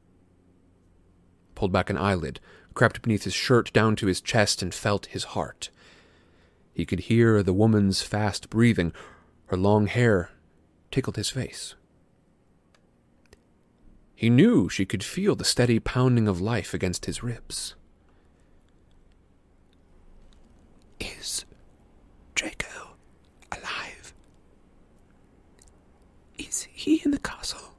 pulled 1.55 1.73
back 1.73 1.88
an 1.88 1.97
eyelid, 1.97 2.40
crept 2.74 3.02
beneath 3.02 3.24
his 3.24 3.34
shirt 3.34 3.72
down 3.72 3.96
to 3.96 4.06
his 4.06 4.20
chest 4.20 4.62
and 4.62 4.74
felt 4.74 5.06
his 5.06 5.24
heart. 5.24 5.70
He 6.72 6.84
could 6.84 7.00
hear 7.00 7.42
the 7.42 7.52
woman's 7.52 8.02
fast 8.02 8.50
breathing. 8.50 8.92
Her 9.46 9.56
long 9.56 9.87
hair 9.87 10.30
tickled 10.90 11.16
his 11.16 11.30
face. 11.30 11.74
He 14.14 14.30
knew 14.30 14.68
she 14.68 14.84
could 14.84 15.04
feel 15.04 15.34
the 15.37 15.44
steady 15.44 15.78
pounding 15.78 16.28
of 16.28 16.40
life 16.40 16.72
against 16.72 17.06
his 17.06 17.22
ribs. 17.22 17.74
Is 21.00 21.44
Draco 22.34 22.96
alive? 23.52 24.14
Is 26.38 26.68
he 26.72 27.02
in 27.04 27.10
the 27.10 27.18
castle? 27.18 27.73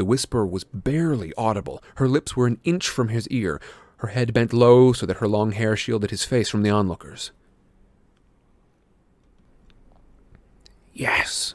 The 0.00 0.06
whisper 0.06 0.46
was 0.46 0.64
barely 0.64 1.34
audible. 1.36 1.82
Her 1.96 2.08
lips 2.08 2.34
were 2.34 2.46
an 2.46 2.58
inch 2.64 2.88
from 2.88 3.08
his 3.08 3.28
ear, 3.28 3.60
her 3.98 4.08
head 4.08 4.32
bent 4.32 4.54
low 4.54 4.94
so 4.94 5.04
that 5.04 5.18
her 5.18 5.28
long 5.28 5.52
hair 5.52 5.76
shielded 5.76 6.10
his 6.10 6.24
face 6.24 6.48
from 6.48 6.62
the 6.62 6.70
onlookers. 6.70 7.32
Yes, 10.94 11.54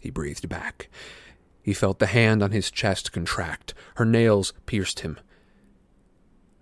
he 0.00 0.08
breathed 0.08 0.48
back. 0.48 0.88
He 1.60 1.74
felt 1.74 1.98
the 1.98 2.06
hand 2.06 2.42
on 2.42 2.52
his 2.52 2.70
chest 2.70 3.12
contract. 3.12 3.74
Her 3.96 4.06
nails 4.06 4.54
pierced 4.64 5.00
him. 5.00 5.18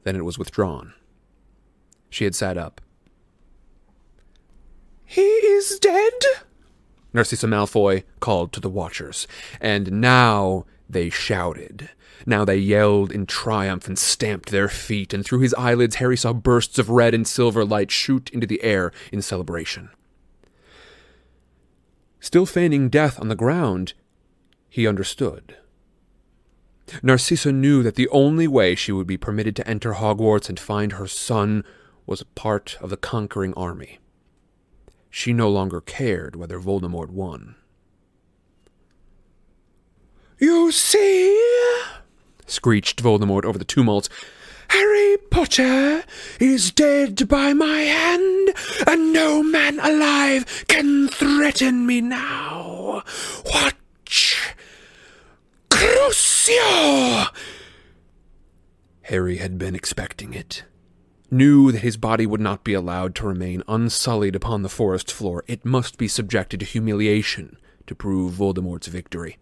Then 0.03 0.17
it 0.17 0.25
was 0.25 0.41
withdrawn. 0.41 0.95
She 2.09 2.25
had 2.25 2.35
sat 2.35 2.59
up. 2.59 2.81
He 5.05 5.23
is 5.23 5.79
dead? 5.79 6.15
Narcissa 7.13 7.47
Malfoy 7.47 8.03
called 8.19 8.53
to 8.55 8.61
the 8.61 8.69
watchers, 8.69 9.29
and 9.61 9.93
now 9.93 10.65
they 10.93 11.11
shouted. 11.11 11.91
Now 12.27 12.45
they 12.45 12.57
yelled 12.57 13.13
in 13.13 13.27
triumph 13.27 13.87
and 13.87 13.99
stamped 13.99 14.51
their 14.51 14.69
feet, 14.69 15.15
and 15.15 15.25
through 15.25 15.41
his 15.41 15.55
eyelids 15.55 15.97
Harry 15.97 16.17
saw 16.17 16.33
bursts 16.33 16.79
of 16.79 16.91
red 16.91 17.15
and 17.15 17.27
silver 17.27 17.65
light 17.65 17.91
shoot 17.91 18.31
into 18.31 18.47
the 18.47 18.63
air 18.63 18.93
in 19.13 19.23
celebration. 19.23 19.91
Still 22.21 22.45
feigning 22.45 22.91
death 22.91 23.19
on 23.19 23.29
the 23.29 23.35
ground, 23.35 23.95
he 24.69 24.87
understood. 24.87 25.57
Narcissa 27.03 27.53
knew 27.53 27.83
that 27.83 27.95
the 27.95 28.09
only 28.09 28.49
way 28.49 28.75
she 28.75 28.93
would 28.93 29.07
be 29.07 29.17
permitted 29.17 29.57
to 29.57 29.69
enter 29.69 29.95
Hogwarts 29.95 30.49
and 30.49 30.59
find 30.59 30.93
her 30.93 31.07
son 31.07 31.65
was 32.05 32.21
a 32.21 32.27
part 32.27 32.77
of 32.81 32.91
the 32.91 32.97
conquering 32.97 33.55
army. 33.55 34.01
She 35.09 35.33
no 35.33 35.49
longer 35.49 35.81
cared 35.81 36.37
whether 36.37 36.59
Voldemort 36.59 37.11
won. 37.11 37.57
You 40.41 40.73
see? 40.73 41.39
screeched 42.47 43.03
Voldemort 43.03 43.45
over 43.45 43.59
the 43.59 43.65
tumult. 43.65 44.09
Harry 44.69 45.19
Potter 45.31 46.03
is 46.41 46.71
dead 46.71 47.29
by 47.29 47.53
my 47.53 47.81
hand, 47.81 48.55
and 48.87 49.13
no 49.13 49.43
man 49.43 49.79
alive 49.81 50.65
can 50.67 51.09
threaten 51.09 51.87
me 51.87 52.01
now. 52.01 53.03
Watch! 53.45 54.55
Crucio! 55.69 57.27
Harry 59.03 59.37
had 59.37 59.59
been 59.59 59.75
expecting 59.75 60.33
it. 60.33 60.65
Knew 61.31 61.71
that 61.71 61.83
his 61.83 61.99
body 61.99 62.27
would 62.27 62.41
not 62.41 62.65
be 62.65 62.73
allowed 62.73 63.15
to 63.17 63.27
remain 63.27 63.63
unsullied 63.69 64.35
upon 64.35 64.63
the 64.63 64.69
forest 64.69 65.13
floor. 65.13 65.45
It 65.47 65.67
must 65.67 65.99
be 65.99 66.09
subjected 66.09 66.61
to 66.61 66.67
humiliation 66.67 67.59
to 67.87 67.95
prove 67.95 68.33
Voldemort's 68.33 68.87
victory. 68.87 69.37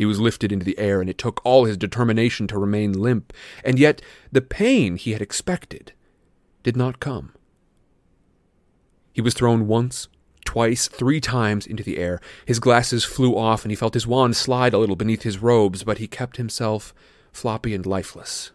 He 0.00 0.06
was 0.06 0.18
lifted 0.18 0.50
into 0.50 0.64
the 0.64 0.78
air, 0.78 1.02
and 1.02 1.10
it 1.10 1.18
took 1.18 1.42
all 1.44 1.66
his 1.66 1.76
determination 1.76 2.46
to 2.46 2.58
remain 2.58 2.98
limp, 2.98 3.34
and 3.62 3.78
yet 3.78 4.00
the 4.32 4.40
pain 4.40 4.96
he 4.96 5.12
had 5.12 5.20
expected 5.20 5.92
did 6.62 6.74
not 6.74 7.00
come. 7.00 7.34
He 9.12 9.20
was 9.20 9.34
thrown 9.34 9.66
once, 9.66 10.08
twice, 10.46 10.88
three 10.88 11.20
times 11.20 11.66
into 11.66 11.82
the 11.82 11.98
air. 11.98 12.18
His 12.46 12.58
glasses 12.58 13.04
flew 13.04 13.36
off, 13.36 13.62
and 13.62 13.70
he 13.70 13.76
felt 13.76 13.92
his 13.92 14.06
wand 14.06 14.36
slide 14.36 14.72
a 14.72 14.78
little 14.78 14.96
beneath 14.96 15.24
his 15.24 15.42
robes, 15.42 15.84
but 15.84 15.98
he 15.98 16.06
kept 16.06 16.38
himself 16.38 16.94
floppy 17.30 17.74
and 17.74 17.84
lifeless. 17.84 18.52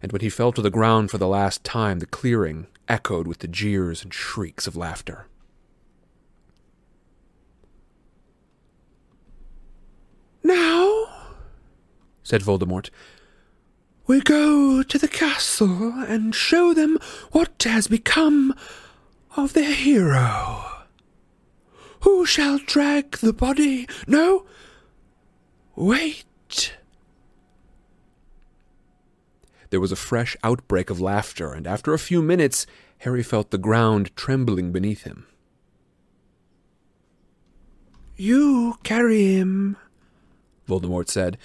And 0.00 0.12
when 0.12 0.20
he 0.20 0.30
fell 0.30 0.52
to 0.52 0.62
the 0.62 0.70
ground 0.70 1.10
for 1.10 1.18
the 1.18 1.26
last 1.26 1.64
time, 1.64 1.98
the 1.98 2.06
clearing 2.06 2.68
echoed 2.86 3.26
with 3.26 3.40
the 3.40 3.48
jeers 3.48 4.04
and 4.04 4.14
shrieks 4.14 4.68
of 4.68 4.76
laughter. 4.76 5.26
Now, 10.42 11.06
said 12.22 12.42
Voldemort, 12.42 12.90
we 14.06 14.20
go 14.20 14.82
to 14.82 14.98
the 14.98 15.08
castle 15.08 15.92
and 16.08 16.34
show 16.34 16.74
them 16.74 16.98
what 17.32 17.62
has 17.62 17.86
become 17.86 18.54
of 19.36 19.52
their 19.52 19.72
hero. 19.72 20.64
Who 22.00 22.24
shall 22.26 22.58
drag 22.58 23.18
the 23.18 23.32
body? 23.32 23.86
No. 24.06 24.46
Wait. 25.76 26.74
There 29.70 29.80
was 29.80 29.92
a 29.92 29.96
fresh 29.96 30.36
outbreak 30.42 30.90
of 30.90 31.00
laughter, 31.00 31.52
and 31.52 31.66
after 31.66 31.94
a 31.94 31.98
few 31.98 32.22
minutes, 32.22 32.66
Harry 32.98 33.22
felt 33.22 33.50
the 33.50 33.58
ground 33.58 34.10
trembling 34.16 34.72
beneath 34.72 35.02
him. 35.04 35.26
You 38.16 38.78
carry 38.82 39.34
him, 39.34 39.76
Voldemort 40.70 41.10
said. 41.10 41.36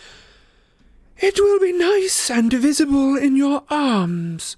It 1.18 1.40
will 1.40 1.60
be 1.60 1.74
nice 1.74 2.30
and 2.30 2.52
visible 2.52 3.18
in 3.18 3.36
your 3.36 3.64
arms, 3.70 4.56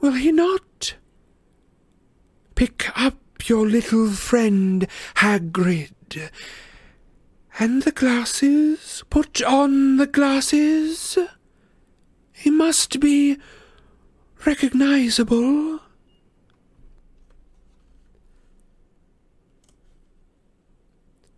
will 0.00 0.12
he 0.12 0.32
not? 0.32 0.94
Pick 2.54 2.90
up 2.98 3.48
your 3.48 3.66
little 3.66 4.10
friend, 4.10 4.86
Hagrid. 5.16 6.30
And 7.58 7.82
the 7.82 7.92
glasses. 7.92 9.04
Put 9.10 9.42
on 9.42 9.96
the 9.96 10.06
glasses. 10.06 11.18
He 12.32 12.50
must 12.50 13.00
be 13.00 13.38
recognizable. 14.46 15.80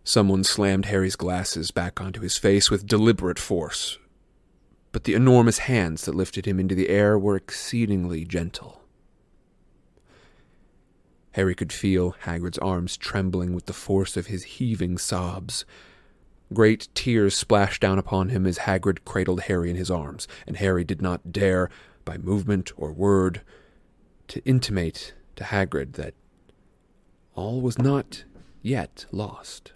Someone 0.03 0.43
slammed 0.43 0.85
Harry's 0.85 1.15
glasses 1.15 1.71
back 1.71 2.01
onto 2.01 2.21
his 2.21 2.37
face 2.37 2.69
with 2.69 2.87
deliberate 2.87 3.39
force. 3.39 3.97
but 4.93 5.03
the 5.05 5.15
enormous 5.15 5.57
hands 5.57 6.05
that 6.05 6.15
lifted 6.15 6.45
him 6.45 6.59
into 6.59 6.75
the 6.75 6.87
air 6.87 7.17
were 7.19 7.35
exceedingly 7.35 8.23
gentle. 8.23 8.81
Harry 11.31 11.55
could 11.55 11.73
feel 11.73 12.15
Hagrid's 12.25 12.59
arms 12.59 12.95
trembling 12.95 13.55
with 13.55 13.65
the 13.65 13.73
force 13.73 14.15
of 14.15 14.27
his 14.27 14.43
heaving 14.43 14.99
sobs. 14.99 15.65
Great 16.53 16.87
tears 16.93 17.35
splashed 17.35 17.81
down 17.81 17.97
upon 17.97 18.29
him 18.29 18.45
as 18.45 18.59
Hagrid 18.59 19.03
cradled 19.03 19.41
Harry 19.41 19.71
in 19.71 19.75
his 19.75 19.89
arms, 19.89 20.27
and 20.45 20.57
Harry 20.57 20.83
did 20.83 21.01
not 21.01 21.31
dare, 21.31 21.71
by 22.05 22.17
movement 22.19 22.71
or 22.77 22.93
word, 22.93 23.41
to 24.27 24.45
intimate 24.45 25.15
to 25.35 25.43
Hagrid 25.43 25.93
that 25.93 26.13
all 27.33 27.61
was 27.61 27.79
not 27.79 28.25
yet 28.61 29.07
lost. 29.11 29.72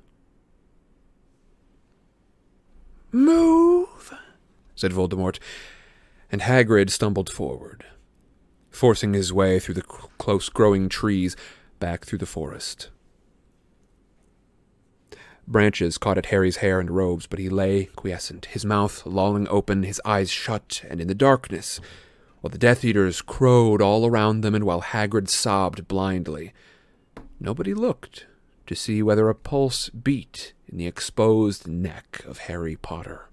Move, 3.12 4.14
said 4.76 4.92
Voldemort, 4.92 5.40
and 6.32 6.42
Hagrid 6.42 6.90
stumbled 6.90 7.30
forward, 7.30 7.86
forcing 8.70 9.14
his 9.14 9.32
way 9.32 9.60
through 9.60 9.76
the 9.76 9.82
close 9.82 10.50
growing 10.50 10.90
trees 10.90 11.36
back 11.80 12.06
through 12.06 12.20
the 12.20 12.26
forest. 12.26 12.90
Branches 15.48 15.98
caught 15.98 16.18
at 16.18 16.26
Harry's 16.26 16.58
hair 16.58 16.82
and 16.82 16.92
robes, 16.92 17.26
but 17.26 17.40
he 17.40 17.48
lay 17.48 17.86
quiescent, 17.86 18.48
his 18.48 18.66
mouth 18.66 19.06
lolling 19.06 19.48
open, 19.48 19.84
his 19.84 20.02
eyes 20.04 20.30
shut, 20.30 20.84
and 20.90 21.00
in 21.00 21.08
the 21.08 21.16
darkness, 21.16 21.80
while 22.42 22.52
the 22.52 22.58
Death 22.58 22.84
Eaters 22.84 23.22
crowed 23.22 23.82
all 23.82 24.06
around 24.06 24.42
them 24.42 24.54
and 24.54 24.66
while 24.66 24.82
Hagrid 24.82 25.30
sobbed 25.30 25.88
blindly, 25.88 26.54
nobody 27.40 27.74
looked 27.74 28.26
to 28.68 28.76
see 28.76 29.02
whether 29.02 29.30
a 29.30 29.36
pulse 29.36 29.90
beat 29.90 30.54
in 30.68 30.78
the 30.78 30.88
exposed 30.88 31.68
neck 31.68 32.22
of 32.26 32.40
Harry 32.40 32.76
Potter. 32.76 33.30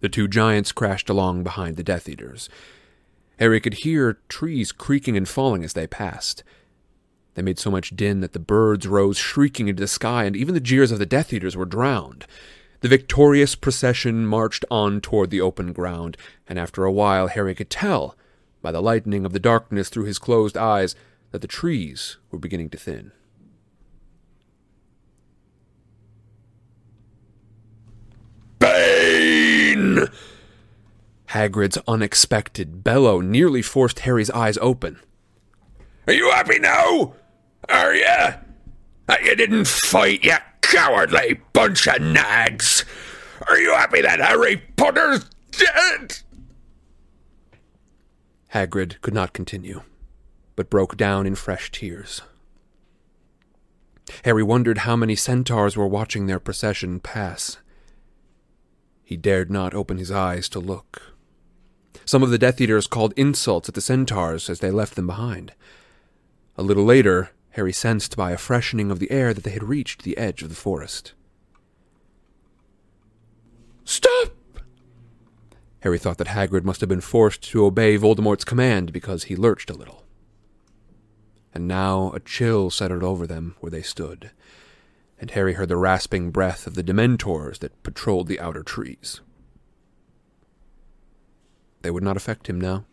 The 0.00 0.08
two 0.08 0.28
giants 0.28 0.72
crashed 0.72 1.08
along 1.08 1.42
behind 1.42 1.76
the 1.76 1.82
Death 1.82 2.08
Eaters. 2.08 2.48
Harry 3.38 3.60
could 3.60 3.74
hear 3.74 4.18
trees 4.28 4.72
creaking 4.72 5.16
and 5.16 5.28
falling 5.28 5.64
as 5.64 5.72
they 5.72 5.86
passed. 5.86 6.42
They 7.34 7.42
made 7.42 7.58
so 7.58 7.70
much 7.70 7.96
din 7.96 8.20
that 8.20 8.32
the 8.32 8.38
birds 8.38 8.86
rose 8.86 9.18
shrieking 9.18 9.68
into 9.68 9.80
the 9.80 9.88
sky, 9.88 10.24
and 10.24 10.36
even 10.36 10.54
the 10.54 10.60
jeers 10.60 10.90
of 10.90 10.98
the 10.98 11.06
Death 11.06 11.32
Eaters 11.32 11.56
were 11.56 11.66
drowned. 11.66 12.26
The 12.80 12.88
victorious 12.88 13.54
procession 13.54 14.26
marched 14.26 14.64
on 14.70 15.00
toward 15.00 15.30
the 15.30 15.40
open 15.40 15.72
ground, 15.72 16.16
and 16.46 16.58
after 16.58 16.84
a 16.84 16.92
while 16.92 17.28
Harry 17.28 17.54
could 17.54 17.70
tell, 17.70 18.16
by 18.62 18.72
the 18.72 18.82
lightening 18.82 19.24
of 19.24 19.32
the 19.32 19.38
darkness 19.38 19.88
through 19.88 20.04
his 20.04 20.18
closed 20.18 20.56
eyes, 20.56 20.94
that 21.36 21.42
the 21.42 21.46
trees 21.46 22.16
were 22.30 22.38
beginning 22.38 22.70
to 22.70 22.78
thin. 22.78 23.12
Bane! 28.58 30.06
Hagrid's 31.28 31.76
unexpected 31.86 32.82
bellow 32.82 33.20
nearly 33.20 33.60
forced 33.60 33.98
Harry's 33.98 34.30
eyes 34.30 34.56
open. 34.62 34.98
Are 36.06 36.14
you 36.14 36.30
happy 36.30 36.58
now? 36.58 37.12
Are 37.68 37.94
you? 37.94 38.04
That 38.04 39.22
you 39.22 39.36
didn't 39.36 39.66
fight, 39.66 40.24
you 40.24 40.36
cowardly 40.62 41.38
bunch 41.52 41.86
of 41.86 42.00
nags? 42.00 42.86
Are 43.46 43.58
you 43.58 43.74
happy 43.74 44.00
that 44.00 44.20
Harry 44.20 44.56
Potter's 44.78 45.26
dead? 45.50 46.16
Hagrid 48.54 49.02
could 49.02 49.12
not 49.12 49.34
continue, 49.34 49.82
but 50.56 50.70
broke 50.70 50.96
down 50.96 51.26
in 51.26 51.34
fresh 51.34 51.70
tears. 51.70 52.22
Harry 54.24 54.42
wondered 54.42 54.78
how 54.78 54.96
many 54.96 55.14
centaurs 55.14 55.76
were 55.76 55.86
watching 55.86 56.26
their 56.26 56.40
procession 56.40 57.00
pass. 57.00 57.58
He 59.04 59.16
dared 59.16 59.50
not 59.50 59.74
open 59.74 59.98
his 59.98 60.10
eyes 60.10 60.48
to 60.48 60.58
look. 60.58 61.14
Some 62.04 62.22
of 62.22 62.30
the 62.30 62.38
Death 62.38 62.60
Eaters 62.60 62.86
called 62.86 63.14
insults 63.16 63.68
at 63.68 63.74
the 63.74 63.80
centaurs 63.80 64.48
as 64.48 64.60
they 64.60 64.70
left 64.70 64.94
them 64.94 65.06
behind. 65.06 65.52
A 66.56 66.62
little 66.62 66.84
later, 66.84 67.30
Harry 67.50 67.72
sensed 67.72 68.16
by 68.16 68.32
a 68.32 68.38
freshening 68.38 68.90
of 68.90 68.98
the 68.98 69.10
air 69.10 69.34
that 69.34 69.44
they 69.44 69.50
had 69.50 69.64
reached 69.64 70.02
the 70.02 70.16
edge 70.16 70.42
of 70.42 70.48
the 70.48 70.54
forest. 70.54 71.12
Stop! 73.84 74.32
Harry 75.80 75.98
thought 75.98 76.18
that 76.18 76.28
Hagrid 76.28 76.64
must 76.64 76.80
have 76.80 76.88
been 76.88 77.00
forced 77.00 77.42
to 77.50 77.64
obey 77.64 77.96
Voldemort's 77.96 78.44
command 78.44 78.92
because 78.92 79.24
he 79.24 79.36
lurched 79.36 79.70
a 79.70 79.74
little. 79.74 80.05
And 81.56 81.66
now 81.66 82.12
a 82.12 82.20
chill 82.20 82.68
settled 82.68 83.02
over 83.02 83.26
them 83.26 83.56
where 83.60 83.70
they 83.70 83.80
stood, 83.80 84.30
and 85.18 85.30
Harry 85.30 85.54
heard 85.54 85.70
the 85.70 85.78
rasping 85.78 86.30
breath 86.30 86.66
of 86.66 86.74
the 86.74 86.84
Dementors 86.84 87.60
that 87.60 87.82
patrolled 87.82 88.28
the 88.28 88.38
outer 88.38 88.62
trees. 88.62 89.22
They 91.80 91.90
would 91.90 92.02
not 92.02 92.18
affect 92.18 92.50
him 92.50 92.60
now. 92.60 92.84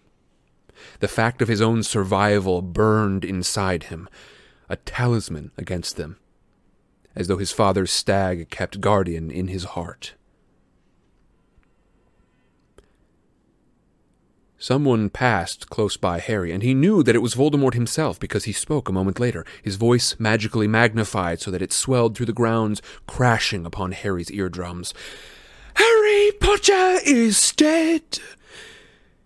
The 1.01 1.09
fact 1.09 1.41
of 1.41 1.49
his 1.49 1.59
own 1.59 1.83
survival 1.83 2.61
burned 2.61 3.25
inside 3.25 3.83
him, 3.83 4.07
a 4.69 4.77
talisman 4.77 5.51
against 5.57 5.97
them, 5.97 6.15
as 7.17 7.27
though 7.27 7.39
his 7.39 7.51
father's 7.51 7.91
stag 7.91 8.49
kept 8.49 8.79
guardian 8.79 9.29
in 9.29 9.49
his 9.49 9.65
heart. 9.65 10.13
Someone 14.63 15.09
passed 15.09 15.69
close 15.69 15.97
by 15.97 16.19
Harry, 16.19 16.49
and 16.53 16.63
he 16.63 16.73
knew 16.73 17.03
that 17.03 17.17
it 17.17 17.21
was 17.21 17.35
Voldemort 17.35 17.73
himself 17.73 18.17
because 18.17 18.45
he 18.45 18.53
spoke 18.53 18.87
a 18.87 18.93
moment 18.93 19.19
later, 19.19 19.45
his 19.61 19.75
voice 19.75 20.15
magically 20.17 20.69
magnified 20.69 21.41
so 21.41 21.51
that 21.51 21.61
it 21.61 21.73
swelled 21.73 22.15
through 22.15 22.27
the 22.27 22.31
grounds, 22.31 22.81
crashing 23.05 23.65
upon 23.65 23.91
Harry's 23.91 24.31
eardrums. 24.31 24.93
Harry 25.75 26.31
Potter 26.39 26.99
is 27.05 27.51
dead. 27.51 28.19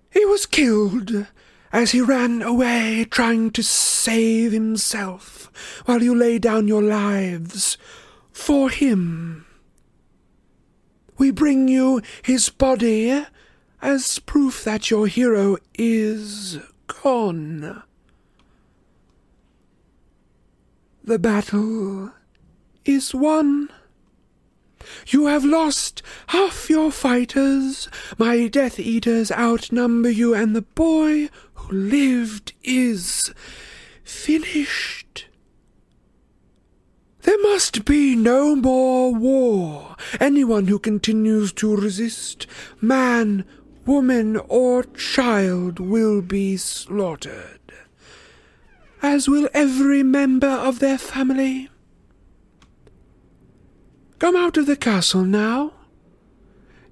He 0.10 0.26
was 0.26 0.47
killed 0.47 1.28
as 1.71 1.91
he 1.91 2.02
ran 2.02 2.41
away 2.41 3.06
trying 3.08 3.52
to 3.52 3.62
save 3.62 4.52
himself 4.52 5.52
while 5.86 6.02
you 6.02 6.15
lay 6.15 6.39
down 6.39 6.67
your 6.67 6.82
lives 6.82 7.78
for 8.32 8.71
him. 8.71 9.45
We 11.19 11.30
bring 11.30 11.67
you 11.67 12.02
his 12.23 12.50
body 12.50 13.23
as 13.82 14.20
proof 14.20 14.63
that 14.63 14.90
your 14.90 15.08
hero 15.08 15.58
is 15.78 16.60
gone. 16.88 17.84
The 21.04 21.20
battle 21.20 22.12
is 22.86 23.13
won. 23.13 23.70
You 25.08 25.28
have 25.28 25.46
lost 25.46 26.02
half 26.28 26.70
your 26.70 26.92
fighters. 26.92 27.90
My 28.18 28.48
Death 28.48 28.80
Eaters 28.80 29.32
outnumber 29.32 30.10
you, 30.10 30.34
and 30.34 30.56
the 30.56 30.62
boy 30.62 31.30
who 31.54 31.76
lived 31.76 32.54
is 32.63 33.34
finished. 34.04 35.28
There 37.22 37.42
must 37.42 37.84
be 37.84 38.16
no 38.16 38.56
more 38.56 39.13
war. 39.13 39.98
Anyone 40.20 40.68
who 40.68 40.80
continues 40.80 41.52
to 41.54 41.76
resist, 41.76 42.48
man, 42.80 43.44
woman, 43.88 44.38
or 44.47 44.84
child, 44.84 45.80
will 45.80 46.21
be 46.21 46.58
slaughtered, 46.58 47.62
as 49.02 49.28
will 49.28 49.50
every 49.54 50.04
member 50.04 50.47
of 50.47 50.80
their 50.80 50.97
family. 50.97 51.69
Come 54.19 54.36
out 54.36 54.58
of 54.58 54.65
the 54.65 54.76
castle 54.76 55.23
now. 55.23 55.73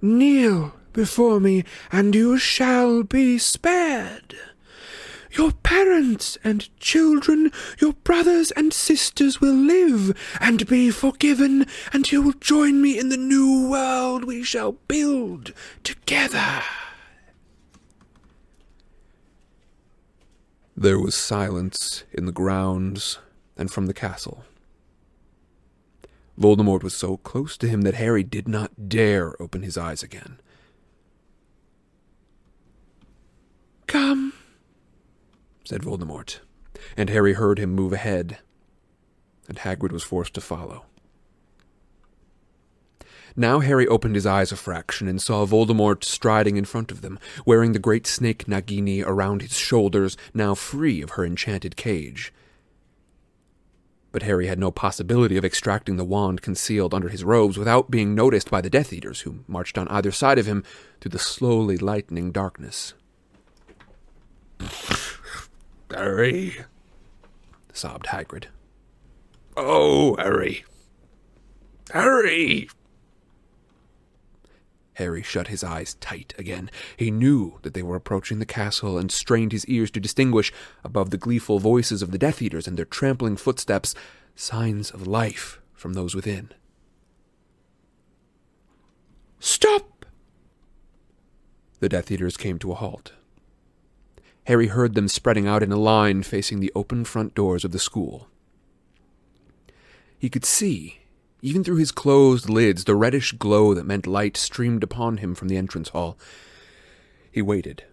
Kneel 0.02 0.74
before 0.94 1.40
me, 1.40 1.64
and 1.92 2.16
you 2.16 2.38
shall 2.38 3.04
be 3.04 3.38
spared. 3.38 4.36
Your 5.32 5.52
parents 5.52 6.38
and 6.46 6.70
children, 6.80 7.52
your 7.82 7.92
brothers 7.92 8.52
and 8.52 8.72
sisters 8.72 9.42
will 9.42 9.54
live 9.56 10.16
and 10.40 10.66
be 10.66 10.92
forgiven, 10.92 11.66
and 11.92 12.10
you 12.10 12.22
will 12.22 12.34
join 12.34 12.82
me 12.82 12.98
in 12.98 13.10
the 13.10 13.18
new 13.18 13.70
world 13.70 14.24
we 14.24 14.44
shall 14.44 14.74
build 14.88 15.52
together. 15.84 16.64
There 20.78 21.00
was 21.00 21.16
silence 21.16 22.04
in 22.12 22.26
the 22.26 22.34
grounds 22.34 23.20
and 23.56 23.72
from 23.72 23.86
the 23.86 23.94
castle. 23.94 24.44
Voldemort 26.38 26.84
was 26.84 26.94
so 26.94 27.16
close 27.16 27.56
to 27.58 27.70
him 27.70 27.84
that 27.84 27.94
Harry 27.94 28.24
did 28.24 28.46
not 28.46 28.90
dare 28.90 29.42
open 29.42 29.64
his 29.64 29.78
eyes 29.78 30.04
again. 30.04 30.40
Come, 33.88 34.34
said 35.64 35.84
Voldemort, 35.84 36.40
and 36.98 37.10
Harry 37.10 37.34
heard 37.34 37.58
him 37.58 37.74
move 37.74 37.94
ahead, 37.94 38.40
and 39.48 39.60
Hagrid 39.60 39.94
was 39.94 40.04
forced 40.04 40.34
to 40.34 40.42
follow. 40.42 40.84
Now 43.38 43.60
Harry 43.60 43.86
opened 43.88 44.16
his 44.16 44.26
eyes 44.26 44.52
a 44.52 44.56
fraction 44.56 45.08
and 45.10 45.22
saw 45.22 45.46
Voldemort 45.46 46.04
striding 46.04 46.56
in 46.56 46.64
front 46.66 46.90
of 46.92 47.02
them, 47.02 47.20
wearing 47.46 47.74
the 47.74 47.80
great 47.80 48.08
snake 48.08 48.46
Nagini 48.48 49.04
around 49.06 49.42
his 49.42 49.58
shoulders, 49.58 50.16
now 50.34 50.56
free 50.56 51.02
of 51.02 51.12
her 51.12 51.26
enchanted 51.26 51.76
cage. 51.76 52.32
but 54.16 54.24
Harry 54.24 54.48
had 54.48 54.58
no 54.58 54.72
possibility 54.72 55.36
of 55.36 55.44
extracting 55.44 55.98
the 55.98 56.06
wand 56.06 56.42
concealed 56.42 56.94
under 56.94 57.10
his 57.10 57.26
robes 57.26 57.58
without 57.58 57.92
being 57.92 58.16
noticed 58.16 58.50
by 58.50 58.62
the 58.62 58.70
Death 58.70 58.94
Eaters, 58.94 59.20
who 59.22 59.40
marched 59.46 59.78
on 59.78 59.90
either 59.90 60.10
side 60.10 60.40
of 60.40 60.46
him 60.46 60.64
through 61.02 61.12
the 61.12 61.20
slowly 61.20 61.76
lightening 61.76 62.32
darkness. 62.32 62.94
Harry, 65.92 66.60
sobbed 67.74 68.06
Hagrid. 68.06 68.46
Oh, 69.58 70.16
Harry. 70.16 70.64
Harry! 71.92 72.70
Harry 74.96 75.22
shut 75.22 75.48
his 75.48 75.64
eyes 75.64 75.96
tight 75.96 76.34
again. 76.38 76.70
He 76.98 77.12
knew 77.12 77.60
that 77.62 77.74
they 77.74 77.84
were 77.84 77.96
approaching 77.96 78.40
the 78.40 78.46
castle 78.46 78.98
and 78.98 79.12
strained 79.12 79.52
his 79.52 79.66
ears 79.68 79.92
to 79.92 80.00
distinguish, 80.00 80.52
above 80.84 81.10
the 81.10 81.18
gleeful 81.18 81.60
voices 81.60 82.02
of 82.02 82.12
the 82.12 82.18
Death 82.18 82.42
Eaters 82.42 82.68
and 82.68 82.78
their 82.78 82.86
trampling 82.86 83.38
footsteps, 83.38 83.94
signs 84.36 84.92
of 84.92 85.06
life 85.06 85.62
from 85.74 85.94
those 85.94 86.16
within. 86.16 86.52
Stop! 89.40 90.06
The 91.80 91.90
Death 91.90 92.10
Eaters 92.10 92.38
came 92.38 92.58
to 92.60 92.72
a 92.72 92.76
halt. 92.76 93.14
Harry 94.48 94.68
heard 94.68 94.96
them 94.96 95.08
spreading 95.08 95.48
out 95.48 95.64
in 95.64 95.72
a 95.72 95.78
line 95.78 96.24
facing 96.24 96.60
the 96.60 96.72
open 96.74 97.04
front 97.04 97.36
doors 97.36 97.66
of 97.66 97.72
the 97.72 97.80
school. 97.80 98.28
He 100.18 100.30
could 100.30 100.46
see 100.46 101.00
even 101.46 101.64
through 101.64 101.76
his 101.76 101.92
closed 101.92 102.50
lids, 102.50 102.86
the 102.86 102.96
reddish 102.96 103.32
glow 103.34 103.76
that 103.76 103.86
meant 103.86 104.08
light 104.08 104.36
streamed 104.36 104.82
upon 104.82 105.18
him 105.18 105.36
from 105.36 105.48
the 105.48 105.58
entrance 105.58 105.90
hall. 105.90 106.18
He 107.32 107.40
waited. 107.40 107.84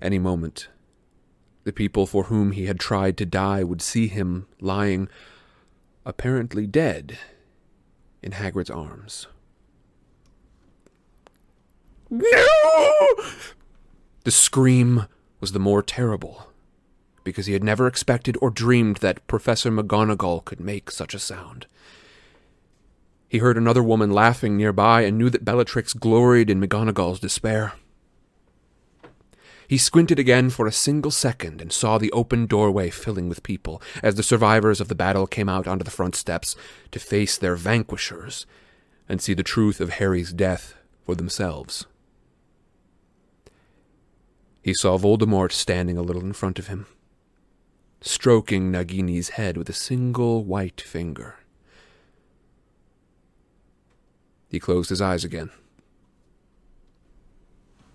Any 0.00 0.18
moment, 0.18 0.68
the 1.64 1.72
people 1.72 2.06
for 2.06 2.24
whom 2.24 2.52
he 2.52 2.64
had 2.64 2.80
tried 2.80 3.18
to 3.18 3.26
die 3.26 3.62
would 3.62 3.82
see 3.82 4.08
him 4.08 4.46
lying, 4.62 5.10
apparently 6.06 6.66
dead, 6.66 7.18
in 8.22 8.32
Hagrid's 8.32 8.70
arms. 8.70 9.26
No! 12.08 12.92
The 14.24 14.30
scream 14.30 15.04
was 15.38 15.52
the 15.52 15.58
more 15.58 15.82
terrible 15.82 16.46
because 17.24 17.46
he 17.46 17.52
had 17.52 17.64
never 17.64 17.86
expected 17.86 18.36
or 18.40 18.50
dreamed 18.50 18.98
that 18.98 19.26
Professor 19.26 19.70
McGonagall 19.70 20.44
could 20.44 20.60
make 20.60 20.90
such 20.90 21.14
a 21.14 21.18
sound. 21.18 21.66
He 23.28 23.38
heard 23.38 23.56
another 23.56 23.82
woman 23.82 24.10
laughing 24.10 24.56
nearby 24.56 25.02
and 25.02 25.16
knew 25.16 25.30
that 25.30 25.44
Bellatrix 25.44 25.94
gloried 25.94 26.50
in 26.50 26.60
McGonagall's 26.60 27.18
despair. 27.18 27.72
He 29.66 29.78
squinted 29.78 30.18
again 30.18 30.50
for 30.50 30.66
a 30.66 30.72
single 30.72 31.10
second 31.10 31.62
and 31.62 31.72
saw 31.72 31.96
the 31.96 32.12
open 32.12 32.44
doorway 32.44 32.90
filling 32.90 33.30
with 33.30 33.42
people 33.42 33.80
as 34.02 34.16
the 34.16 34.22
survivors 34.22 34.82
of 34.82 34.88
the 34.88 34.94
battle 34.94 35.26
came 35.26 35.48
out 35.48 35.66
onto 35.66 35.82
the 35.82 35.90
front 35.90 36.14
steps 36.14 36.54
to 36.90 36.98
face 36.98 37.38
their 37.38 37.56
vanquishers 37.56 38.44
and 39.08 39.22
see 39.22 39.32
the 39.32 39.42
truth 39.42 39.80
of 39.80 39.94
Harry's 39.94 40.34
death 40.34 40.74
for 41.06 41.14
themselves. 41.14 41.86
He 44.62 44.74
saw 44.74 44.98
Voldemort 44.98 45.52
standing 45.52 45.96
a 45.96 46.02
little 46.02 46.22
in 46.22 46.34
front 46.34 46.58
of 46.58 46.66
him 46.66 46.86
stroking 48.02 48.70
Nagini's 48.70 49.30
head 49.30 49.56
with 49.56 49.68
a 49.68 49.72
single 49.72 50.44
white 50.44 50.80
finger. 50.80 51.36
He 54.48 54.60
closed 54.60 54.90
his 54.90 55.00
eyes 55.00 55.24
again. 55.24 55.50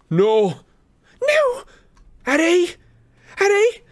No! 0.10 0.62
No! 1.22 1.64
Harry! 2.24 2.70
Harry! 3.36 3.84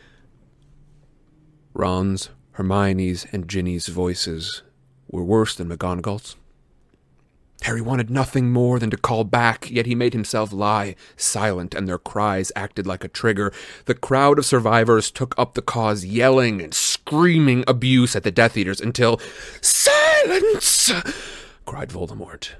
Ron's, 1.74 2.30
Hermione's, 2.54 3.28
and 3.32 3.50
Ginny's 3.50 3.88
voices 3.88 4.64
were 5.10 5.24
worse 5.24 5.56
than 5.56 5.70
McGonagall's. 5.70 6.38
Harry 7.66 7.82
wanted 7.82 8.12
nothing 8.12 8.52
more 8.52 8.78
than 8.78 8.92
to 8.92 8.98
call 8.98 9.24
back, 9.24 9.72
yet 9.72 9.88
he 9.88 9.96
made 9.96 10.14
himself 10.14 10.54
lie 10.54 10.96
silent, 11.18 11.74
and 11.74 11.88
their 11.88 11.98
cries 11.98 12.52
acted 12.56 12.86
like 12.86 13.04
a 13.04 13.08
trigger. 13.08 13.52
The 13.86 13.96
crowd 13.96 14.38
of 14.38 14.46
survivors 14.46 15.10
took 15.10 15.34
up 15.36 15.56
the 15.56 15.64
cause, 15.64 16.06
yelling 16.06 16.62
and 16.62 16.76
screaming 16.76 17.64
abuse 17.68 18.16
at 18.16 18.22
the 18.22 18.30
Death 18.30 18.56
Eaters 18.56 18.80
until 18.80 19.20
Silence! 19.62 20.92
cried 21.66 21.90
Voldemort. 21.90 22.52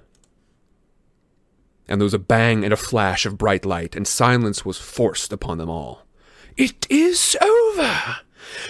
And 1.88 2.02
there 2.02 2.06
was 2.06 2.16
a 2.16 2.20
bang 2.20 2.64
and 2.64 2.74
a 2.74 2.78
flash 2.78 3.28
of 3.28 3.38
bright 3.38 3.64
light, 3.64 3.96
and 3.96 4.08
silence 4.08 4.66
was 4.66 4.80
forced 4.80 5.32
upon 5.32 5.60
them 5.60 5.70
all. 5.70 6.02
It 6.58 6.88
is 6.90 7.38
over! 7.44 8.16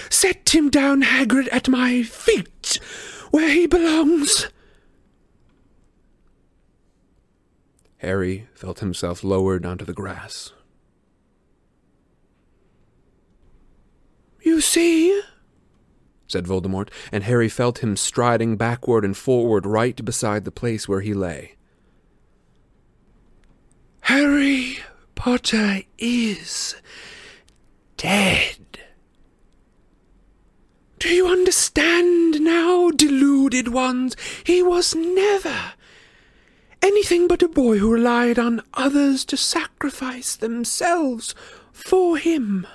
Set 0.10 0.54
him 0.54 0.70
down, 0.70 1.02
Hagrid, 1.02 1.48
at 1.54 1.70
my 1.70 2.04
feet, 2.04 2.78
where 3.32 3.50
he 3.50 3.68
belongs. 3.68 4.50
Harry 8.06 8.48
felt 8.54 8.82
himself 8.82 9.24
lowered 9.24 9.66
onto 9.66 9.84
the 9.84 9.92
grass. 9.92 10.54
You 14.44 14.62
see, 14.62 15.24
said 16.28 16.46
Voldemort, 16.46 16.90
and 17.12 17.24
Harry 17.24 17.50
felt 17.50 17.80
him 17.80 17.98
striding 17.98 18.58
backward 18.58 19.04
and 19.04 19.18
forward 19.18 19.66
right 19.66 20.06
beside 20.06 20.46
the 20.46 20.52
place 20.52 20.88
where 20.88 21.02
he 21.02 21.16
lay. 21.16 21.56
Harry 24.02 24.78
Potter 25.16 25.82
is 25.98 26.76
dead. 27.98 28.82
Do 31.00 31.10
you 31.10 31.26
understand 31.26 32.40
now, 32.40 32.92
deluded 32.92 33.70
ones? 33.70 34.16
He 34.44 34.62
was 34.62 34.94
never 34.94 35.74
anything 36.86 37.28
but 37.28 37.42
a 37.42 37.48
boy 37.48 37.80
who 37.80 37.92
relied 37.92 38.38
on 38.38 38.62
others 38.76 39.26
to 39.26 39.36
sacrifice 39.36 40.36
themselves 40.36 41.34
for 41.72 42.18
him. 42.18 42.68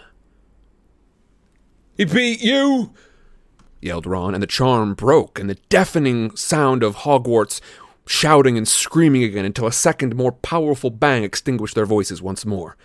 He 1.96 2.04
beat 2.04 2.40
you! 2.40 2.92
yelled 3.80 4.06
Ron, 4.06 4.34
and 4.34 4.42
the 4.42 4.48
charm 4.48 4.94
broke, 4.94 5.38
and 5.38 5.48
the 5.48 5.58
deafening 5.68 6.34
sound 6.36 6.82
of 6.82 6.96
Hogwarts 6.96 7.60
shouting 8.06 8.58
and 8.58 8.66
screaming 8.66 9.22
again 9.22 9.44
until 9.44 9.66
a 9.66 9.72
second 9.72 10.16
more 10.16 10.32
powerful 10.32 10.90
bang 10.90 11.22
extinguished 11.22 11.76
their 11.76 11.86
voices 11.86 12.20
once 12.20 12.44
more. 12.44 12.76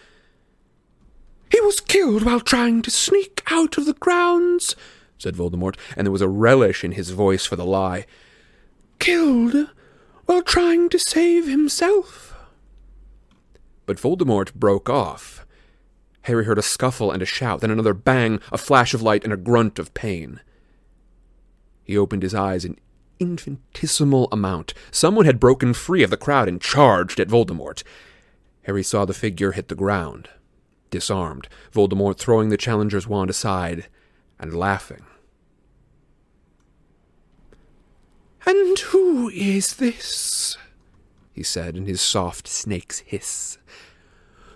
He 1.49 1.59
was 1.61 1.79
killed 1.79 2.23
while 2.23 2.39
trying 2.39 2.81
to 2.83 2.91
sneak 2.91 3.41
out 3.47 3.77
of 3.77 3.85
the 3.85 3.93
grounds, 3.93 4.75
said 5.17 5.35
Voldemort, 5.35 5.75
and 5.97 6.05
there 6.05 6.11
was 6.11 6.21
a 6.21 6.29
relish 6.29 6.83
in 6.83 6.91
his 6.91 7.09
voice 7.09 7.45
for 7.45 7.55
the 7.55 7.65
lie. 7.65 8.05
Killed 8.99 9.69
while 10.25 10.41
trying 10.41 10.89
to 10.89 10.99
save 10.99 11.47
himself. 11.47 12.33
But 13.85 13.97
Voldemort 13.97 14.53
broke 14.53 14.89
off. 14.89 15.45
Harry 16.23 16.45
heard 16.45 16.57
a 16.57 16.63
scuffle 16.63 17.11
and 17.11 17.21
a 17.21 17.25
shout, 17.25 17.61
then 17.61 17.69
another 17.69 17.93
bang, 17.93 18.39
a 18.51 18.57
flash 18.57 18.93
of 18.95 19.01
light, 19.01 19.23
and 19.23 19.31
a 19.31 19.37
grunt 19.37 19.77
of 19.77 19.93
pain. 19.93 20.41
He 21.83 21.95
opened 21.95 22.23
his 22.23 22.33
eyes 22.33 22.65
an 22.65 22.79
infinitesimal 23.19 24.27
amount. 24.31 24.73
Someone 24.91 25.25
had 25.25 25.39
broken 25.39 25.73
free 25.73 26.01
of 26.01 26.09
the 26.09 26.17
crowd 26.17 26.47
and 26.47 26.59
charged 26.59 27.19
at 27.19 27.27
Voldemort. 27.27 27.83
Harry 28.63 28.81
saw 28.81 29.05
the 29.05 29.13
figure 29.13 29.51
hit 29.51 29.67
the 29.67 29.75
ground, 29.75 30.29
disarmed, 30.89 31.47
Voldemort 31.71 32.17
throwing 32.17 32.49
the 32.49 32.57
challenger's 32.57 33.07
wand 33.07 33.29
aside 33.29 33.87
and 34.39 34.55
laughing. 34.55 35.05
And 38.45 38.77
who 38.79 39.29
is 39.29 39.75
this? 39.75 40.57
he 41.33 41.43
said 41.43 41.75
in 41.75 41.85
his 41.85 41.99
soft 41.99 42.47
snake's 42.47 42.99
hiss. 42.99 43.57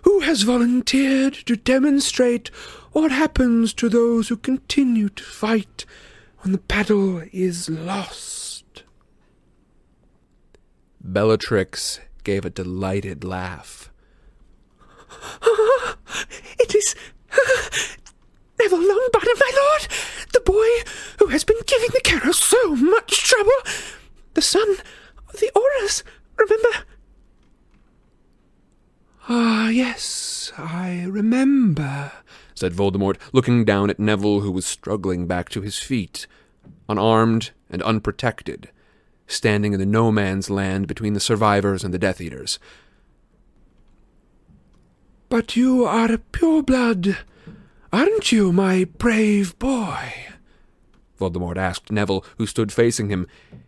Who 0.02 0.20
has 0.20 0.42
volunteered 0.42 1.34
to 1.44 1.56
demonstrate 1.56 2.48
what 2.92 3.12
happens 3.12 3.74
to 3.74 3.90
those 3.90 4.28
who 4.28 4.38
continue 4.38 5.10
to 5.10 5.22
fight 5.22 5.84
when 6.38 6.52
the 6.52 6.58
battle 6.58 7.22
is 7.32 7.68
lost? 7.68 8.84
Bellatrix 11.02 12.00
gave 12.24 12.46
a 12.46 12.50
delighted 12.50 13.24
laugh. 13.24 13.90
it 16.58 16.74
is 16.74 16.94
Neville 18.60 18.78
Longbottom, 18.78 19.40
my 19.40 19.52
lord, 19.56 19.88
the 20.34 20.40
boy 20.40 20.68
who 21.18 21.28
has 21.28 21.44
been 21.44 21.60
giving 21.66 21.88
the 21.92 22.00
Carrows 22.02 22.38
so 22.38 22.76
much 22.76 23.24
trouble, 23.24 23.52
the 24.34 24.42
son 24.42 24.76
of 25.28 25.40
the 25.40 25.50
Aurors, 25.56 26.02
remember? 26.36 26.84
Ah, 29.28 29.68
yes, 29.70 30.52
I 30.58 31.04
remember, 31.08 32.12
said 32.54 32.74
Voldemort, 32.74 33.16
looking 33.32 33.64
down 33.64 33.88
at 33.88 33.98
Neville, 33.98 34.40
who 34.40 34.52
was 34.52 34.66
struggling 34.66 35.26
back 35.26 35.48
to 35.50 35.62
his 35.62 35.78
feet, 35.78 36.26
unarmed 36.86 37.52
and 37.70 37.82
unprotected, 37.82 38.70
standing 39.26 39.72
in 39.72 39.80
the 39.80 39.86
no 39.86 40.12
man's 40.12 40.50
land 40.50 40.86
between 40.86 41.14
the 41.14 41.20
survivors 41.20 41.82
and 41.82 41.94
the 41.94 41.98
Death 41.98 42.20
Eaters. 42.20 42.58
But 45.30 45.56
you 45.56 45.84
are 45.84 46.12
a 46.12 46.18
pureblood, 46.18 47.16
Aren't 47.92 48.30
you, 48.30 48.52
my 48.52 48.84
brave 48.84 49.58
boy? 49.58 50.12
Voldemort 51.18 51.56
asked 51.56 51.90
Neville, 51.90 52.24
who 52.38 52.46
stood 52.46 52.72
facing 52.72 53.08
him, 53.08 53.26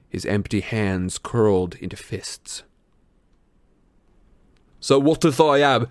his 0.08 0.24
empty 0.24 0.60
hands 0.60 1.18
curled 1.18 1.74
into 1.76 1.96
fists. 1.96 2.62
So 4.80 4.98
what 4.98 5.24
if 5.24 5.40
I 5.40 5.58
am? 5.58 5.88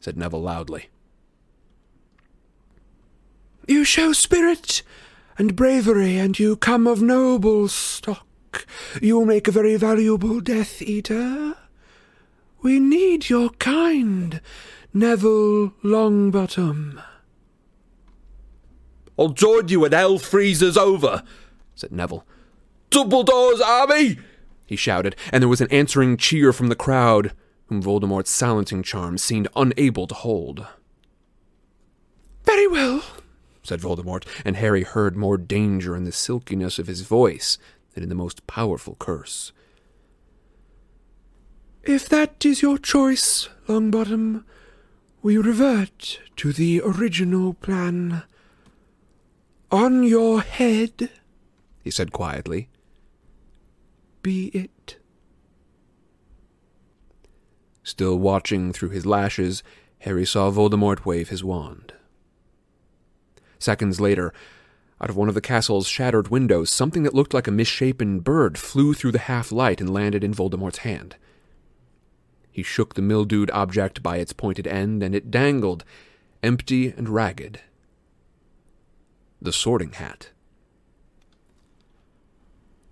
said 0.00 0.16
Neville 0.16 0.42
loudly. 0.42 0.88
You 3.66 3.84
show 3.84 4.12
spirit 4.12 4.82
and 5.38 5.56
bravery, 5.56 6.18
and 6.18 6.38
you 6.38 6.56
come 6.56 6.86
of 6.86 7.00
noble 7.00 7.68
stock. 7.68 8.66
You 9.00 9.24
make 9.24 9.48
a 9.48 9.52
very 9.52 9.76
valuable 9.76 10.40
Death 10.40 10.82
Eater. 10.82 11.54
We 12.62 12.78
need 12.78 13.28
your 13.28 13.50
kind, 13.50 14.40
Neville 14.92 15.70
Longbottom. 15.82 17.02
I'll 19.18 19.28
join 19.28 19.68
you 19.68 19.80
when 19.80 19.92
hell 19.92 20.18
freezes 20.18 20.76
over, 20.76 21.22
said 21.74 21.92
Neville. 21.92 22.26
Dumbledore's 22.90 23.60
army! 23.60 24.18
he 24.66 24.76
shouted, 24.76 25.16
and 25.32 25.42
there 25.42 25.48
was 25.48 25.60
an 25.60 25.70
answering 25.70 26.16
cheer 26.16 26.52
from 26.52 26.68
the 26.68 26.76
crowd, 26.76 27.32
whom 27.66 27.82
Voldemort's 27.82 28.30
silencing 28.30 28.82
charm 28.82 29.18
seemed 29.18 29.48
unable 29.56 30.06
to 30.06 30.14
hold. 30.14 30.66
Very 32.44 32.66
well, 32.66 33.02
said 33.62 33.80
Voldemort, 33.80 34.26
and 34.44 34.56
Harry 34.56 34.82
heard 34.82 35.16
more 35.16 35.38
danger 35.38 35.96
in 35.96 36.04
the 36.04 36.12
silkiness 36.12 36.78
of 36.78 36.86
his 36.86 37.02
voice 37.02 37.58
than 37.94 38.02
in 38.02 38.08
the 38.08 38.14
most 38.14 38.46
powerful 38.46 38.96
curse. 38.98 39.52
If 41.82 42.08
that 42.08 42.44
is 42.44 42.62
your 42.62 42.78
choice, 42.78 43.48
Longbottom, 43.68 44.44
we 45.22 45.36
revert 45.36 46.20
to 46.36 46.52
the 46.52 46.80
original 46.84 47.54
plan. 47.54 48.22
On 49.74 50.04
your 50.04 50.40
head, 50.40 51.10
he 51.82 51.90
said 51.90 52.12
quietly, 52.12 52.68
be 54.22 54.46
it. 54.54 54.98
Still 57.82 58.16
watching 58.16 58.72
through 58.72 58.90
his 58.90 59.04
lashes, 59.04 59.64
Harry 59.98 60.24
saw 60.24 60.52
Voldemort 60.52 61.04
wave 61.04 61.30
his 61.30 61.42
wand. 61.42 61.92
Seconds 63.58 64.00
later, 64.00 64.32
out 65.00 65.10
of 65.10 65.16
one 65.16 65.28
of 65.28 65.34
the 65.34 65.40
castle's 65.40 65.88
shattered 65.88 66.28
windows, 66.28 66.70
something 66.70 67.02
that 67.02 67.12
looked 67.12 67.34
like 67.34 67.48
a 67.48 67.50
misshapen 67.50 68.20
bird 68.20 68.56
flew 68.56 68.94
through 68.94 69.10
the 69.10 69.26
half 69.26 69.50
light 69.50 69.80
and 69.80 69.92
landed 69.92 70.22
in 70.22 70.32
Voldemort's 70.32 70.78
hand. 70.78 71.16
He 72.52 72.62
shook 72.62 72.94
the 72.94 73.02
mildewed 73.02 73.50
object 73.50 74.04
by 74.04 74.18
its 74.18 74.32
pointed 74.32 74.68
end, 74.68 75.02
and 75.02 75.16
it 75.16 75.32
dangled, 75.32 75.82
empty 76.44 76.90
and 76.96 77.08
ragged. 77.08 77.60
The 79.44 79.52
sorting 79.52 79.92
hat. 79.92 80.30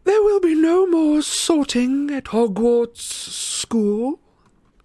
There 0.05 0.23
will 0.23 0.39
be 0.39 0.55
no 0.55 0.87
more 0.87 1.23
sorting 1.23 2.11
at 2.11 2.25
Hogwarts 2.25 2.99
School, 2.99 4.21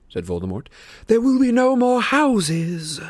said 0.07 0.25
Voldemort. 0.25 0.67
There 1.07 1.19
will 1.19 1.41
be 1.41 1.51
no 1.51 1.75
more 1.75 2.01
houses. 2.01 3.01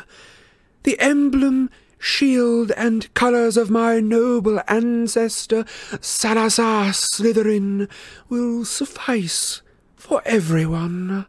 The 0.82 0.98
emblem, 0.98 1.70
shield, 2.00 2.72
and 2.72 3.14
colours 3.14 3.56
of 3.56 3.70
my 3.70 4.00
noble 4.00 4.60
ancestor, 4.66 5.64
Salazar 6.00 6.86
Slytherin, 6.86 7.88
will 8.28 8.64
suffice 8.64 9.62
for 9.94 10.20
everyone. 10.24 11.26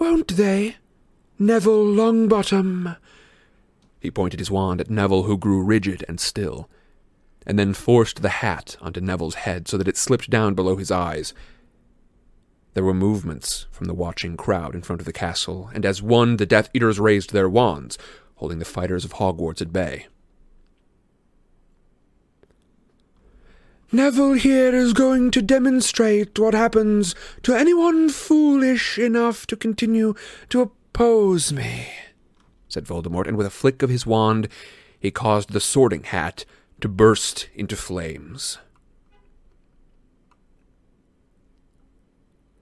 Won't 0.00 0.36
they, 0.36 0.78
Neville 1.38 1.86
Longbottom? 1.86 2.96
He 4.02 4.10
pointed 4.10 4.40
his 4.40 4.50
wand 4.50 4.80
at 4.80 4.90
Neville, 4.90 5.22
who 5.22 5.38
grew 5.38 5.62
rigid 5.62 6.04
and 6.08 6.18
still, 6.18 6.68
and 7.46 7.56
then 7.56 7.72
forced 7.72 8.20
the 8.20 8.40
hat 8.40 8.76
onto 8.80 9.00
Neville's 9.00 9.36
head 9.36 9.68
so 9.68 9.78
that 9.78 9.86
it 9.86 9.96
slipped 9.96 10.28
down 10.28 10.54
below 10.54 10.74
his 10.74 10.90
eyes. 10.90 11.32
There 12.74 12.82
were 12.82 12.94
movements 12.94 13.66
from 13.70 13.86
the 13.86 13.94
watching 13.94 14.36
crowd 14.36 14.74
in 14.74 14.82
front 14.82 15.00
of 15.00 15.06
the 15.06 15.12
castle, 15.12 15.70
and 15.72 15.86
as 15.86 16.02
one 16.02 16.38
the 16.38 16.46
Death 16.46 16.68
Eaters 16.74 16.98
raised 16.98 17.32
their 17.32 17.48
wands, 17.48 17.96
holding 18.34 18.58
the 18.58 18.64
fighters 18.64 19.04
of 19.04 19.12
Hogwarts 19.12 19.62
at 19.62 19.72
bay. 19.72 20.08
Neville 23.92 24.32
here 24.32 24.74
is 24.74 24.94
going 24.94 25.30
to 25.30 25.40
demonstrate 25.40 26.40
what 26.40 26.54
happens 26.54 27.14
to 27.44 27.54
anyone 27.54 28.08
foolish 28.08 28.98
enough 28.98 29.46
to 29.46 29.56
continue 29.56 30.14
to 30.48 30.60
oppose 30.60 31.52
me, 31.52 31.86
said 32.72 32.84
Voldemort, 32.84 33.26
and 33.26 33.36
with 33.36 33.46
a 33.46 33.50
flick 33.50 33.82
of 33.82 33.90
his 33.90 34.06
wand 34.06 34.48
he 34.98 35.10
caused 35.10 35.52
the 35.52 35.60
sorting 35.60 36.04
hat 36.04 36.44
to 36.80 36.88
burst 36.88 37.48
into 37.54 37.76
flames. 37.76 38.58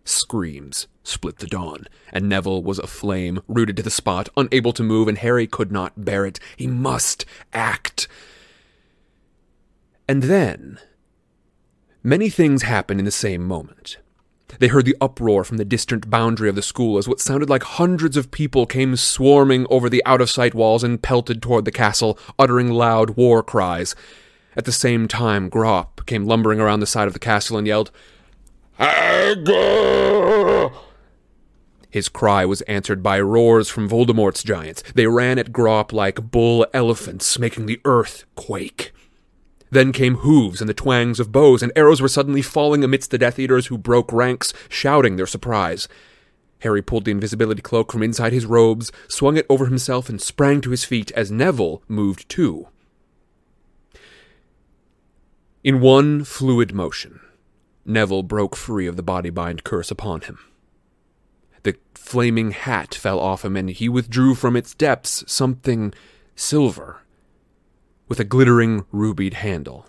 Screams 0.04 0.88
split 1.02 1.38
the 1.38 1.46
dawn, 1.46 1.86
and 2.12 2.28
Neville 2.28 2.62
was 2.62 2.78
aflame, 2.78 3.42
rooted 3.46 3.76
to 3.76 3.82
the 3.82 3.90
spot, 3.90 4.28
unable 4.36 4.72
to 4.72 4.82
move, 4.82 5.06
and 5.06 5.18
Harry 5.18 5.46
could 5.46 5.70
not 5.70 6.04
bear 6.04 6.26
it. 6.26 6.40
He 6.56 6.66
must 6.66 7.24
act. 7.52 8.08
And 10.08 10.24
then 10.24 10.78
Many 12.02 12.30
things 12.30 12.62
happened 12.62 12.98
in 12.98 13.04
the 13.04 13.10
same 13.10 13.46
moment. 13.46 13.98
They 14.58 14.68
heard 14.68 14.84
the 14.84 14.96
uproar 15.00 15.44
from 15.44 15.56
the 15.56 15.64
distant 15.64 16.10
boundary 16.10 16.48
of 16.48 16.54
the 16.54 16.62
school 16.62 16.98
as 16.98 17.08
what 17.08 17.20
sounded 17.20 17.48
like 17.48 17.62
hundreds 17.62 18.16
of 18.16 18.30
people 18.30 18.66
came 18.66 18.96
swarming 18.96 19.66
over 19.70 19.88
the 19.88 20.02
out 20.04 20.20
of 20.20 20.30
sight 20.30 20.54
walls 20.54 20.82
and 20.84 21.02
pelted 21.02 21.40
toward 21.40 21.64
the 21.64 21.72
castle, 21.72 22.18
uttering 22.38 22.70
loud 22.70 23.10
war 23.10 23.42
cries. 23.42 23.94
At 24.56 24.64
the 24.64 24.72
same 24.72 25.06
time, 25.06 25.48
Grawp 25.48 26.04
came 26.06 26.26
lumbering 26.26 26.60
around 26.60 26.80
the 26.80 26.86
side 26.86 27.06
of 27.06 27.12
the 27.12 27.20
castle 27.20 27.56
and 27.56 27.66
yelled, 27.66 27.90
Hagrid! 28.78 30.72
His 31.90 32.08
cry 32.08 32.44
was 32.44 32.60
answered 32.62 33.02
by 33.02 33.20
roars 33.20 33.68
from 33.68 33.88
Voldemort's 33.88 34.44
giants. 34.44 34.82
They 34.94 35.06
ran 35.06 35.38
at 35.38 35.52
Grawp 35.52 35.92
like 35.92 36.30
bull 36.30 36.66
elephants, 36.72 37.38
making 37.38 37.66
the 37.66 37.80
earth 37.84 38.24
quake. 38.36 38.92
Then 39.70 39.92
came 39.92 40.16
hooves 40.16 40.60
and 40.60 40.68
the 40.68 40.74
twangs 40.74 41.20
of 41.20 41.30
bows, 41.30 41.62
and 41.62 41.72
arrows 41.76 42.02
were 42.02 42.08
suddenly 42.08 42.42
falling 42.42 42.82
amidst 42.82 43.10
the 43.10 43.18
Death 43.18 43.38
Eaters 43.38 43.68
who 43.68 43.78
broke 43.78 44.12
ranks, 44.12 44.52
shouting 44.68 45.16
their 45.16 45.26
surprise. 45.26 45.86
Harry 46.60 46.82
pulled 46.82 47.04
the 47.04 47.10
invisibility 47.10 47.62
cloak 47.62 47.92
from 47.92 48.02
inside 48.02 48.32
his 48.32 48.46
robes, 48.46 48.90
swung 49.08 49.36
it 49.36 49.46
over 49.48 49.66
himself, 49.66 50.08
and 50.08 50.20
sprang 50.20 50.60
to 50.60 50.70
his 50.70 50.84
feet 50.84 51.10
as 51.12 51.30
Neville 51.30 51.82
moved 51.88 52.28
too. 52.28 52.68
In 55.62 55.80
one 55.80 56.24
fluid 56.24 56.74
motion, 56.74 57.20
Neville 57.84 58.22
broke 58.22 58.56
free 58.56 58.86
of 58.86 58.96
the 58.96 59.02
body 59.02 59.30
bind 59.30 59.64
curse 59.64 59.90
upon 59.90 60.22
him. 60.22 60.38
The 61.62 61.76
flaming 61.94 62.50
hat 62.50 62.94
fell 62.94 63.20
off 63.20 63.44
him, 63.44 63.56
and 63.56 63.70
he 63.70 63.88
withdrew 63.88 64.34
from 64.34 64.56
its 64.56 64.74
depths 64.74 65.22
something 65.26 65.94
silver 66.34 67.02
with 68.10 68.18
a 68.18 68.24
glittering 68.24 68.84
rubied 68.90 69.34
handle. 69.34 69.86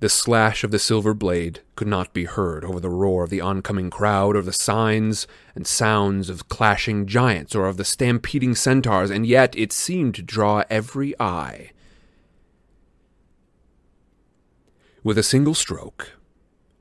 The 0.00 0.08
slash 0.08 0.64
of 0.64 0.70
the 0.70 0.78
silver 0.78 1.12
blade 1.12 1.60
could 1.74 1.88
not 1.88 2.14
be 2.14 2.24
heard 2.24 2.64
over 2.64 2.80
the 2.80 2.88
roar 2.88 3.22
of 3.22 3.28
the 3.28 3.42
oncoming 3.42 3.90
crowd, 3.90 4.34
or 4.34 4.40
the 4.40 4.52
signs 4.52 5.26
and 5.54 5.66
sounds 5.66 6.30
of 6.30 6.48
clashing 6.48 7.06
giants, 7.06 7.54
or 7.54 7.66
of 7.66 7.76
the 7.76 7.84
stampeding 7.84 8.54
centaurs, 8.54 9.10
and 9.10 9.26
yet 9.26 9.54
it 9.56 9.72
seemed 9.72 10.14
to 10.14 10.22
draw 10.22 10.64
every 10.70 11.14
eye. 11.20 11.70
With 15.04 15.18
a 15.18 15.22
single 15.22 15.54
stroke, 15.54 16.12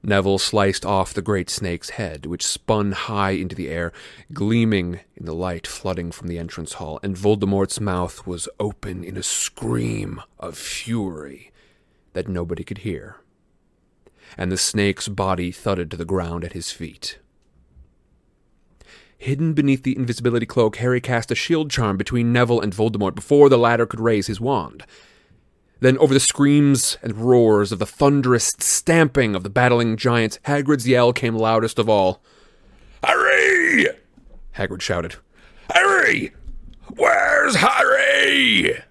Neville 0.06 0.38
sliced 0.38 0.86
off 0.86 1.14
the 1.14 1.22
great 1.22 1.50
snake's 1.50 1.92
head, 1.92 2.26
which 2.26 2.46
spun 2.46 2.92
high 2.92 3.32
into 3.32 3.56
the 3.56 3.70
air, 3.70 3.92
gleaming 4.34 5.00
in 5.16 5.26
the 5.26 5.34
light 5.34 5.66
flooding 5.66 6.12
from 6.12 6.28
the 6.28 6.38
entrance 6.38 6.74
hall, 6.74 7.00
and 7.02 7.18
Voldemort's 7.18 7.80
mouth 7.80 8.26
was 8.28 8.48
open 8.60 9.04
in 9.04 9.18
a 9.18 9.24
scream 9.24 10.22
of 10.40 10.58
fury 10.58 11.52
that 12.14 12.28
nobody 12.28 12.64
could 12.64 12.80
hear. 12.80 13.18
And 14.38 14.52
the 14.52 14.58
snake's 14.58 15.08
body 15.08 15.52
thudded 15.52 15.90
to 15.92 15.98
the 15.98 16.06
ground 16.06 16.44
at 16.44 16.54
his 16.54 16.72
feet. 16.72 17.20
Hidden 19.18 19.54
beneath 19.54 19.84
the 19.84 19.96
invisibility 19.96 20.46
cloak, 20.46 20.76
Harry 20.78 21.02
cast 21.02 21.32
a 21.32 21.36
shield 21.36 21.72
charm 21.72 21.98
between 21.98 22.34
Neville 22.34 22.62
and 22.62 22.74
Voldemort 22.74 23.16
before 23.16 23.50
the 23.50 23.58
latter 23.58 23.86
could 23.86 24.00
raise 24.00 24.28
his 24.28 24.42
wand. 24.42 24.86
Then, 25.80 25.98
over 25.98 26.14
the 26.14 26.20
screams 26.20 26.98
and 27.02 27.18
roars 27.18 27.72
of 27.72 27.80
the 27.80 27.86
thunderous 27.86 28.56
stamping 28.60 29.36
of 29.36 29.44
the 29.44 29.50
battling 29.50 29.98
giants, 29.98 30.40
Hagrid's 30.46 30.88
yell 30.88 31.14
came 31.14 31.36
loudest 31.36 31.78
of 31.78 31.90
all. 31.90 32.22
Harry! 33.04 33.88
Hagrid 34.58 34.82
shouted. 34.82 35.16
Harry! 35.74 36.34
Where's 36.96 37.56
Harry? 37.56 38.82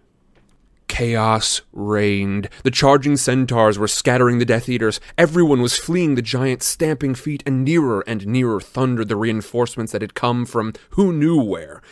Chaos 0.88 1.62
reigned. 1.72 2.48
The 2.62 2.70
charging 2.70 3.16
centaurs 3.16 3.78
were 3.78 3.88
scattering 3.88 4.38
the 4.38 4.44
Death 4.44 4.68
Eaters. 4.68 5.00
Everyone 5.18 5.62
was 5.62 5.78
fleeing 5.78 6.14
the 6.14 6.22
giant's 6.22 6.66
stamping 6.66 7.14
feet, 7.14 7.42
and 7.46 7.64
nearer 7.64 8.04
and 8.06 8.26
nearer 8.26 8.60
thundered 8.60 9.08
the 9.08 9.16
reinforcements 9.16 9.92
that 9.92 10.02
had 10.02 10.14
come 10.14 10.44
from 10.44 10.74
who 10.90 11.12
knew 11.12 11.42
where. 11.42 11.82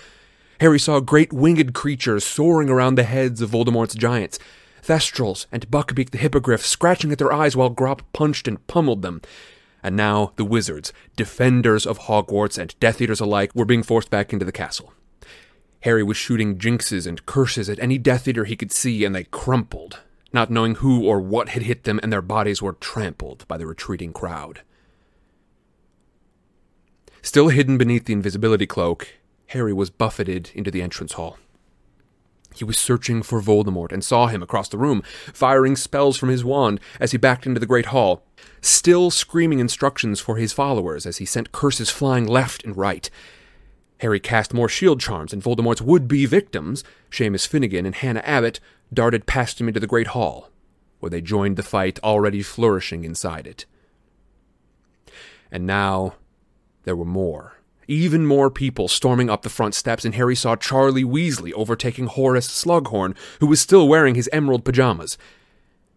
Harry 0.60 0.78
saw 0.78 1.00
great 1.00 1.32
winged 1.32 1.74
creatures 1.74 2.22
soaring 2.22 2.70
around 2.70 2.94
the 2.94 3.02
heads 3.02 3.40
of 3.40 3.50
Voldemort's 3.50 3.96
giants. 3.96 4.38
Thestrals 4.82 5.46
and 5.52 5.70
Buckbeak 5.70 6.10
the 6.10 6.18
Hippogriff 6.18 6.66
scratching 6.66 7.12
at 7.12 7.18
their 7.18 7.32
eyes 7.32 7.56
while 7.56 7.70
Grawp 7.70 8.00
punched 8.12 8.48
and 8.48 8.66
pummeled 8.66 9.02
them. 9.02 9.22
And 9.82 9.96
now 9.96 10.32
the 10.36 10.44
wizards, 10.44 10.92
defenders 11.16 11.86
of 11.86 12.00
Hogwarts 12.00 12.58
and 12.58 12.78
Death 12.80 13.00
Eaters 13.00 13.20
alike, 13.20 13.52
were 13.54 13.64
being 13.64 13.82
forced 13.82 14.10
back 14.10 14.32
into 14.32 14.44
the 14.44 14.52
castle. 14.52 14.92
Harry 15.80 16.02
was 16.02 16.16
shooting 16.16 16.58
jinxes 16.58 17.06
and 17.06 17.26
curses 17.26 17.68
at 17.68 17.80
any 17.80 17.98
Death 17.98 18.28
Eater 18.28 18.44
he 18.44 18.56
could 18.56 18.70
see, 18.70 19.04
and 19.04 19.14
they 19.14 19.24
crumpled, 19.24 20.00
not 20.32 20.50
knowing 20.50 20.76
who 20.76 21.04
or 21.04 21.20
what 21.20 21.50
had 21.50 21.64
hit 21.64 21.84
them, 21.84 21.98
and 22.02 22.12
their 22.12 22.22
bodies 22.22 22.62
were 22.62 22.74
trampled 22.74 23.46
by 23.48 23.56
the 23.56 23.66
retreating 23.66 24.12
crowd. 24.12 24.62
Still 27.20 27.48
hidden 27.48 27.78
beneath 27.78 28.04
the 28.04 28.12
invisibility 28.12 28.66
cloak, 28.66 29.08
Harry 29.46 29.72
was 29.72 29.90
buffeted 29.90 30.50
into 30.54 30.70
the 30.70 30.82
entrance 30.82 31.14
hall. 31.14 31.38
He 32.54 32.64
was 32.64 32.78
searching 32.78 33.22
for 33.22 33.40
Voldemort 33.40 33.92
and 33.92 34.04
saw 34.04 34.26
him 34.26 34.42
across 34.42 34.68
the 34.68 34.78
room, 34.78 35.02
firing 35.32 35.76
spells 35.76 36.16
from 36.16 36.28
his 36.28 36.44
wand 36.44 36.80
as 37.00 37.12
he 37.12 37.18
backed 37.18 37.46
into 37.46 37.60
the 37.60 37.66
great 37.66 37.86
hall, 37.86 38.24
still 38.60 39.10
screaming 39.10 39.58
instructions 39.58 40.20
for 40.20 40.36
his 40.36 40.52
followers 40.52 41.06
as 41.06 41.18
he 41.18 41.24
sent 41.24 41.52
curses 41.52 41.90
flying 41.90 42.26
left 42.26 42.64
and 42.64 42.76
right. 42.76 43.10
Harry 44.00 44.18
cast 44.18 44.52
more 44.52 44.68
shield 44.68 45.00
charms, 45.00 45.32
and 45.32 45.42
Voldemort's 45.42 45.80
would 45.80 46.08
be 46.08 46.26
victims, 46.26 46.82
Seamus 47.10 47.46
Finnigan 47.46 47.86
and 47.86 47.94
Hannah 47.94 48.22
Abbott, 48.24 48.58
darted 48.92 49.26
past 49.26 49.60
him 49.60 49.68
into 49.68 49.80
the 49.80 49.86
great 49.86 50.08
hall, 50.08 50.50
where 50.98 51.10
they 51.10 51.20
joined 51.20 51.56
the 51.56 51.62
fight 51.62 52.00
already 52.02 52.42
flourishing 52.42 53.04
inside 53.04 53.46
it. 53.46 53.64
And 55.52 55.66
now 55.66 56.14
there 56.82 56.96
were 56.96 57.04
more. 57.04 57.58
Even 57.88 58.26
more 58.26 58.50
people 58.50 58.88
storming 58.88 59.28
up 59.28 59.42
the 59.42 59.48
front 59.48 59.74
steps, 59.74 60.04
and 60.04 60.14
Harry 60.14 60.36
saw 60.36 60.56
Charlie 60.56 61.04
Weasley 61.04 61.52
overtaking 61.52 62.06
Horace 62.06 62.48
Slughorn, 62.48 63.16
who 63.40 63.46
was 63.46 63.60
still 63.60 63.88
wearing 63.88 64.14
his 64.14 64.30
emerald 64.32 64.64
pajamas. 64.64 65.18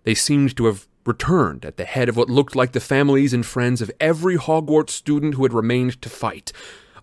They 0.03 0.15
seemed 0.15 0.55
to 0.57 0.65
have 0.65 0.87
returned 1.05 1.65
at 1.65 1.77
the 1.77 1.85
head 1.85 2.09
of 2.09 2.17
what 2.17 2.29
looked 2.29 2.55
like 2.55 2.71
the 2.71 2.79
families 2.79 3.33
and 3.33 3.45
friends 3.45 3.81
of 3.81 3.91
every 3.99 4.37
Hogwarts 4.37 4.89
student 4.89 5.35
who 5.35 5.43
had 5.43 5.53
remained 5.53 6.01
to 6.01 6.09
fight, 6.09 6.51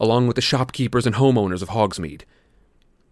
along 0.01 0.27
with 0.27 0.37
the 0.37 0.43
shopkeepers 0.43 1.07
and 1.07 1.15
homeowners 1.15 1.63
of 1.63 1.69
Hogsmeade. 1.69 2.23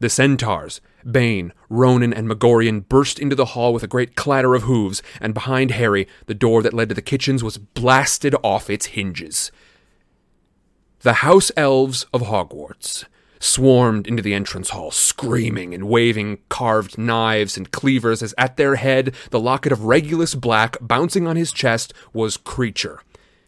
The 0.01 0.09
centaurs, 0.09 0.81
Bane, 1.09 1.53
Ronan, 1.69 2.15
and 2.15 2.27
Magorian 2.27 2.81
burst 2.81 3.19
into 3.19 3.37
the 3.37 3.47
hall 3.47 3.73
with 3.73 3.83
a 3.83 3.89
great 3.89 4.17
clatter 4.17 4.55
of 4.55 4.63
hooves, 4.63 5.03
and 5.21 5.35
behind 5.35 5.73
Harry, 5.73 6.09
the 6.27 6.35
door 6.35 6.63
that 6.63 6.75
led 6.75 6.89
to 6.89 6.95
the 6.95 7.03
kitchens 7.03 7.45
was 7.45 7.59
blasted 7.59 8.35
off 8.43 8.71
its 8.71 8.87
hinges. 8.87 9.53
The 11.03 11.15
house 11.15 11.51
elves 11.57 12.05
of 12.13 12.23
Hogwarts 12.23 13.07
swarmed 13.39 14.07
into 14.07 14.23
the 14.23 14.35
entrance 14.35 14.69
hall, 14.69 14.91
screaming 14.91 15.73
and 15.73 15.89
waving 15.89 16.41
carved 16.51 16.99
knives 16.99 17.57
and 17.57 17.71
cleavers 17.71 18.23
as 18.23 18.35
at 18.37 18.59
their 18.59 18.75
head 18.75 19.15
the 19.31 19.41
locket 19.41 19.73
of 19.73 19.85
Regulus 19.85 20.35
Black 20.35 20.77
bouncing 20.79 21.27
on 21.27 21.37
his 21.37 21.53
chest 21.53 21.95
was 22.13 22.37
Kreacher, 22.37 22.99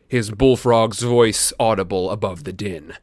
his 0.09 0.31
bullfrog's 0.31 1.03
voice 1.03 1.53
audible 1.61 2.11
above 2.11 2.45
the 2.45 2.55
din. 2.55 2.95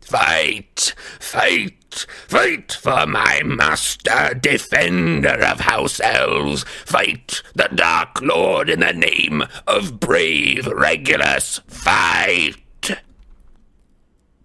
Fight! 0.00 0.94
Fight! 1.20 2.06
Fight 2.26 2.72
for 2.72 3.04
my 3.04 3.42
master, 3.44 4.32
defender 4.32 5.44
of 5.44 5.60
House 5.60 6.00
Elves! 6.00 6.64
Fight 6.86 7.42
the 7.54 7.68
Dark 7.74 8.22
Lord 8.22 8.70
in 8.70 8.80
the 8.80 8.94
name 8.94 9.44
of 9.66 10.00
brave 10.00 10.66
Regulus! 10.68 11.60
Fight! 11.66 12.56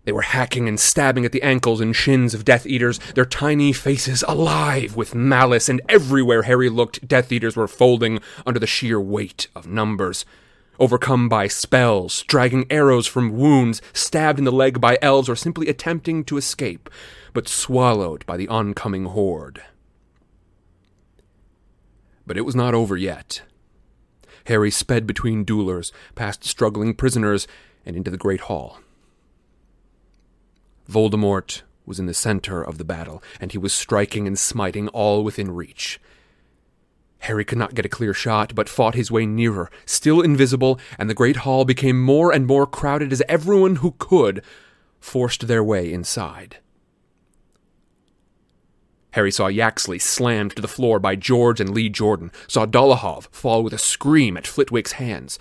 They 0.06 0.12
were 0.12 0.22
hacking 0.22 0.68
and 0.68 0.80
stabbing 0.80 1.24
at 1.24 1.32
the 1.32 1.44
ankles 1.44 1.80
and 1.80 1.96
shins 1.96 2.34
of 2.34 2.44
Death 2.44 2.66
Eaters, 2.66 3.00
their 3.16 3.26
tiny 3.26 3.72
faces 3.72 4.24
alive 4.28 4.98
with 4.98 5.16
malice, 5.16 5.70
and 5.70 5.82
everywhere 5.88 6.44
Harry 6.44 6.70
looked, 6.70 7.08
Death 7.08 7.32
Eaters 7.32 7.56
were 7.56 7.70
folding 7.70 8.20
under 8.46 8.60
the 8.60 8.68
sheer 8.68 9.00
weight 9.00 9.48
of 9.56 9.68
numbers. 9.68 10.26
Overcome 10.78 11.30
by 11.30 11.48
spells, 11.48 12.24
dragging 12.24 12.66
arrows 12.70 13.08
from 13.08 13.38
wounds, 13.38 13.82
stabbed 13.94 14.40
in 14.40 14.46
the 14.46 14.52
leg 14.52 14.82
by 14.82 14.98
elves, 15.02 15.30
or 15.30 15.36
simply 15.36 15.70
attempting 15.70 16.26
to 16.26 16.38
escape, 16.38 16.90
but 17.32 17.48
swallowed 17.48 18.26
by 18.26 18.36
the 18.36 18.50
oncoming 18.50 19.06
horde. 19.06 19.62
But 22.28 22.38
it 22.38 22.42
was 22.46 22.56
not 22.56 22.74
over 22.74 22.98
yet. 22.98 23.44
Harry 24.48 24.72
sped 24.72 25.08
between 25.08 25.46
duelers, 25.46 25.94
past 26.16 26.44
struggling 26.44 26.94
prisoners, 26.94 27.48
and 27.86 27.96
into 27.96 28.12
the 28.12 28.18
great 28.18 28.42
hall. 28.42 28.80
Voldemort 30.90 31.62
was 31.86 32.00
in 32.00 32.06
the 32.06 32.14
center 32.14 32.62
of 32.62 32.78
the 32.78 32.84
battle, 32.84 33.22
and 33.40 33.52
he 33.52 33.58
was 33.58 33.74
striking 33.74 34.28
and 34.28 34.38
smiting 34.38 34.88
all 34.90 35.24
within 35.24 35.52
reach. 35.52 36.00
Harry 37.20 37.46
could 37.46 37.58
not 37.58 37.74
get 37.74 37.86
a 37.86 37.90
clear 37.90 38.14
shot, 38.14 38.54
but 38.54 38.68
fought 38.68 38.96
his 38.96 39.10
way 39.10 39.26
nearer, 39.26 39.72
still 39.86 40.22
invisible, 40.22 40.78
and 41.00 41.10
the 41.10 41.14
great 41.14 41.38
hall 41.38 41.64
became 41.64 42.02
more 42.02 42.34
and 42.34 42.46
more 42.46 42.68
crowded 42.68 43.14
as 43.14 43.24
everyone 43.30 43.78
who 43.78 43.96
could 43.98 44.44
forced 45.00 45.48
their 45.48 45.64
way 45.64 45.92
inside. 45.92 46.58
Harry 49.12 49.32
saw 49.32 49.48
Yaxley 49.48 50.00
slammed 50.00 50.56
to 50.56 50.62
the 50.62 50.68
floor 50.68 51.00
by 51.00 51.16
George 51.16 51.62
and 51.62 51.70
Lee 51.70 51.88
Jordan, 51.88 52.32
saw 52.48 52.66
Dolohov 52.66 53.28
fall 53.32 53.64
with 53.64 53.74
a 53.74 53.78
scream 53.78 54.36
at 54.36 54.48
Flitwick's 54.48 54.94
hands, 54.94 55.38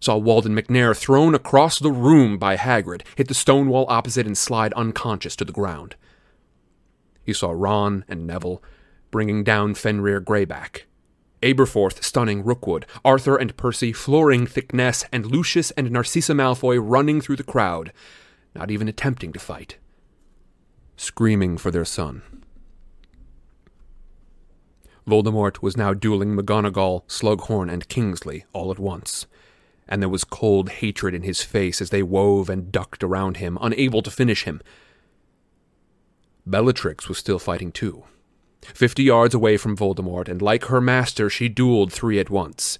saw 0.00 0.16
Walden 0.16 0.54
Macnair 0.54 0.96
thrown 0.96 1.34
across 1.34 1.78
the 1.78 1.90
room 1.90 2.38
by 2.38 2.56
Hagrid, 2.56 3.02
hit 3.16 3.28
the 3.28 3.34
stone 3.34 3.68
wall 3.68 3.86
opposite, 3.88 4.26
and 4.26 4.38
slide 4.38 4.72
unconscious 4.74 5.34
to 5.36 5.44
the 5.44 5.52
ground. 5.52 5.96
He 7.24 7.32
saw 7.32 7.50
Ron 7.50 8.04
and 8.08 8.26
Neville 8.26 8.62
bringing 9.10 9.42
down 9.42 9.74
Fenrir 9.74 10.20
Greyback, 10.20 10.82
Aberforth 11.42 12.02
stunning 12.04 12.44
Rookwood, 12.44 12.86
Arthur 13.04 13.36
and 13.36 13.56
Percy 13.56 13.92
flooring 13.92 14.46
Thicknesse, 14.46 15.04
and 15.12 15.26
Lucius 15.26 15.70
and 15.72 15.90
Narcissa 15.90 16.32
Malfoy 16.32 16.78
running 16.80 17.20
through 17.20 17.36
the 17.36 17.42
crowd, 17.42 17.92
not 18.54 18.70
even 18.70 18.88
attempting 18.88 19.32
to 19.32 19.38
fight, 19.38 19.78
screaming 20.96 21.58
for 21.58 21.70
their 21.70 21.84
son. 21.84 22.22
Voldemort 25.06 25.62
was 25.62 25.76
now 25.76 25.94
dueling 25.94 26.36
McGonagall, 26.36 27.02
Slughorn, 27.08 27.72
and 27.72 27.88
Kingsley 27.88 28.44
all 28.52 28.70
at 28.70 28.78
once 28.78 29.26
and 29.88 30.02
there 30.02 30.08
was 30.08 30.24
cold 30.24 30.68
hatred 30.68 31.14
in 31.14 31.22
his 31.22 31.42
face 31.42 31.80
as 31.80 31.90
they 31.90 32.02
wove 32.02 32.48
and 32.48 32.72
ducked 32.72 33.02
around 33.02 33.38
him, 33.38 33.58
unable 33.60 34.02
to 34.02 34.10
finish 34.10 34.44
him. 34.44 34.60
Bellatrix 36.46 37.08
was 37.08 37.18
still 37.18 37.38
fighting 37.38 37.72
too. 37.72 38.04
Fifty 38.62 39.04
yards 39.04 39.34
away 39.34 39.56
from 39.56 39.76
Voldemort, 39.76 40.28
and 40.28 40.42
like 40.42 40.64
her 40.64 40.80
master, 40.80 41.30
she 41.30 41.48
dueled 41.48 41.92
three 41.92 42.18
at 42.18 42.30
once. 42.30 42.78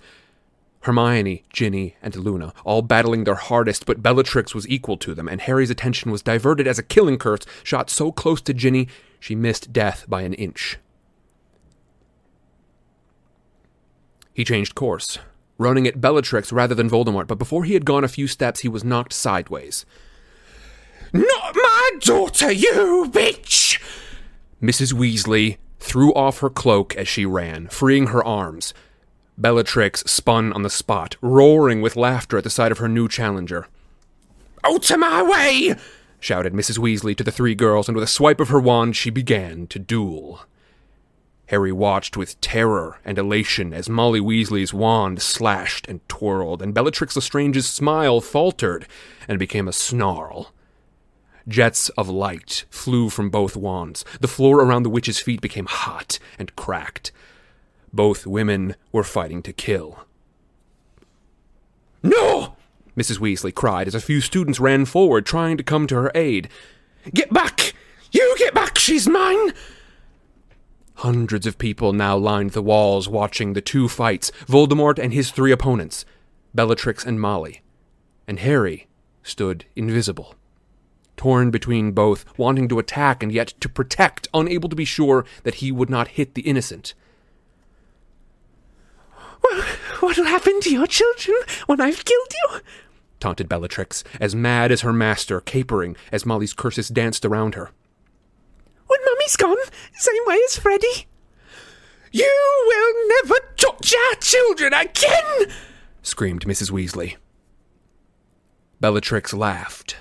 Hermione, 0.82 1.44
Ginny, 1.52 1.96
and 2.02 2.14
Luna, 2.16 2.52
all 2.64 2.82
battling 2.82 3.24
their 3.24 3.34
hardest, 3.34 3.84
but 3.84 4.02
Bellatrix 4.02 4.54
was 4.54 4.68
equal 4.68 4.96
to 4.98 5.14
them, 5.14 5.28
and 5.28 5.40
Harry's 5.40 5.70
attention 5.70 6.10
was 6.10 6.22
diverted 6.22 6.66
as 6.66 6.78
a 6.78 6.84
killing 6.84 7.18
curse 7.18 7.40
shot 7.62 7.90
so 7.90 8.12
close 8.12 8.40
to 8.42 8.54
Ginny 8.54 8.88
she 9.20 9.34
missed 9.34 9.72
death 9.72 10.04
by 10.08 10.22
an 10.22 10.34
inch. 10.34 10.78
He 14.32 14.44
changed 14.44 14.76
course, 14.76 15.18
running 15.58 15.86
at 15.86 16.00
Bellatrix 16.00 16.52
rather 16.52 16.74
than 16.74 16.88
Voldemort, 16.88 17.26
but 17.26 17.38
before 17.38 17.64
he 17.64 17.74
had 17.74 17.84
gone 17.84 18.04
a 18.04 18.08
few 18.08 18.26
steps, 18.26 18.60
he 18.60 18.68
was 18.68 18.84
knocked 18.84 19.12
sideways. 19.12 19.84
Not 21.12 21.54
my 21.54 21.90
daughter, 22.00 22.52
you 22.52 23.10
bitch! 23.10 23.80
Mrs. 24.62 24.92
Weasley 24.92 25.58
threw 25.78 26.12
off 26.14 26.40
her 26.40 26.50
cloak 26.50 26.96
as 26.96 27.08
she 27.08 27.26
ran, 27.26 27.68
freeing 27.68 28.08
her 28.08 28.24
arms. 28.24 28.72
Bellatrix 29.36 30.00
spun 30.10 30.52
on 30.52 30.62
the 30.62 30.70
spot, 30.70 31.16
roaring 31.20 31.80
with 31.80 31.96
laughter 31.96 32.38
at 32.38 32.44
the 32.44 32.50
sight 32.50 32.72
of 32.72 32.78
her 32.78 32.88
new 32.88 33.08
challenger. 33.08 33.68
Out 34.64 34.90
of 34.90 34.98
my 34.98 35.22
way! 35.22 35.76
shouted 36.20 36.52
Mrs. 36.52 36.78
Weasley 36.78 37.16
to 37.16 37.24
the 37.24 37.30
three 37.30 37.54
girls, 37.54 37.88
and 37.88 37.94
with 37.94 38.04
a 38.04 38.08
swipe 38.08 38.40
of 38.40 38.48
her 38.48 38.60
wand 38.60 38.96
she 38.96 39.10
began 39.10 39.66
to 39.68 39.78
duel. 39.78 40.40
Harry 41.48 41.72
watched 41.72 42.14
with 42.14 42.38
terror 42.42 42.98
and 43.06 43.16
elation 43.16 43.72
as 43.72 43.88
Molly 43.88 44.20
Weasley's 44.20 44.74
wand 44.74 45.22
slashed 45.22 45.88
and 45.88 46.06
twirled, 46.06 46.60
and 46.60 46.74
Bellatrix 46.74 47.16
Lestrange's 47.16 47.66
smile 47.66 48.20
faltered 48.20 48.86
and 49.26 49.38
became 49.38 49.66
a 49.66 49.72
snarl. 49.72 50.52
Jets 51.48 51.88
of 51.90 52.06
light 52.06 52.66
flew 52.68 53.08
from 53.08 53.30
both 53.30 53.56
wands. 53.56 54.04
The 54.20 54.28
floor 54.28 54.60
around 54.60 54.82
the 54.82 54.90
witch's 54.90 55.20
feet 55.20 55.40
became 55.40 55.64
hot 55.64 56.18
and 56.38 56.54
cracked. 56.54 57.12
Both 57.94 58.26
women 58.26 58.76
were 58.92 59.02
fighting 59.02 59.42
to 59.44 59.52
kill. 59.54 60.04
No! 62.02 62.56
Mrs. 62.94 63.20
Weasley 63.20 63.54
cried 63.54 63.88
as 63.88 63.94
a 63.94 64.00
few 64.00 64.20
students 64.20 64.60
ran 64.60 64.84
forward, 64.84 65.24
trying 65.24 65.56
to 65.56 65.62
come 65.62 65.86
to 65.86 65.94
her 65.94 66.12
aid. 66.14 66.50
Get 67.14 67.32
back! 67.32 67.72
You 68.12 68.34
get 68.38 68.52
back! 68.52 68.76
She's 68.76 69.08
mine! 69.08 69.54
Hundreds 70.98 71.46
of 71.46 71.58
people 71.58 71.92
now 71.92 72.16
lined 72.16 72.50
the 72.50 72.62
walls 72.62 73.08
watching 73.08 73.52
the 73.52 73.60
two 73.60 73.86
fights 73.86 74.32
Voldemort 74.46 74.98
and 74.98 75.12
his 75.12 75.30
three 75.30 75.52
opponents, 75.52 76.04
Bellatrix 76.56 77.06
and 77.06 77.20
Molly. 77.20 77.62
And 78.26 78.40
Harry 78.40 78.88
stood 79.22 79.64
invisible, 79.76 80.34
torn 81.16 81.52
between 81.52 81.92
both, 81.92 82.24
wanting 82.36 82.66
to 82.68 82.80
attack 82.80 83.22
and 83.22 83.30
yet 83.30 83.54
to 83.60 83.68
protect, 83.68 84.26
unable 84.34 84.68
to 84.68 84.74
be 84.74 84.84
sure 84.84 85.24
that 85.44 85.56
he 85.56 85.70
would 85.70 85.88
not 85.88 86.08
hit 86.08 86.34
the 86.34 86.42
innocent. 86.42 86.94
What'll 90.00 90.24
happen 90.24 90.60
to 90.62 90.70
your 90.70 90.88
children 90.88 91.36
when 91.66 91.80
I've 91.80 92.04
killed 92.04 92.32
you? 92.32 92.60
taunted 93.20 93.48
Bellatrix, 93.48 94.02
as 94.20 94.34
mad 94.34 94.72
as 94.72 94.80
her 94.80 94.92
master, 94.92 95.40
capering 95.40 95.96
as 96.10 96.26
Molly's 96.26 96.52
curses 96.52 96.88
danced 96.88 97.24
around 97.24 97.54
her. 97.54 97.70
When 98.88 99.00
Mummy's 99.04 99.36
gone, 99.36 99.56
same 99.94 100.22
way 100.26 100.38
as 100.48 100.58
Freddie. 100.58 101.06
You 102.10 102.64
will 102.66 103.08
never 103.22 103.40
touch 103.56 103.94
our 103.94 104.14
children 104.16 104.72
again! 104.72 105.52
screamed 106.02 106.46
Mrs. 106.46 106.70
Weasley. 106.70 107.16
Bellatrix 108.80 109.34
laughed. 109.34 109.96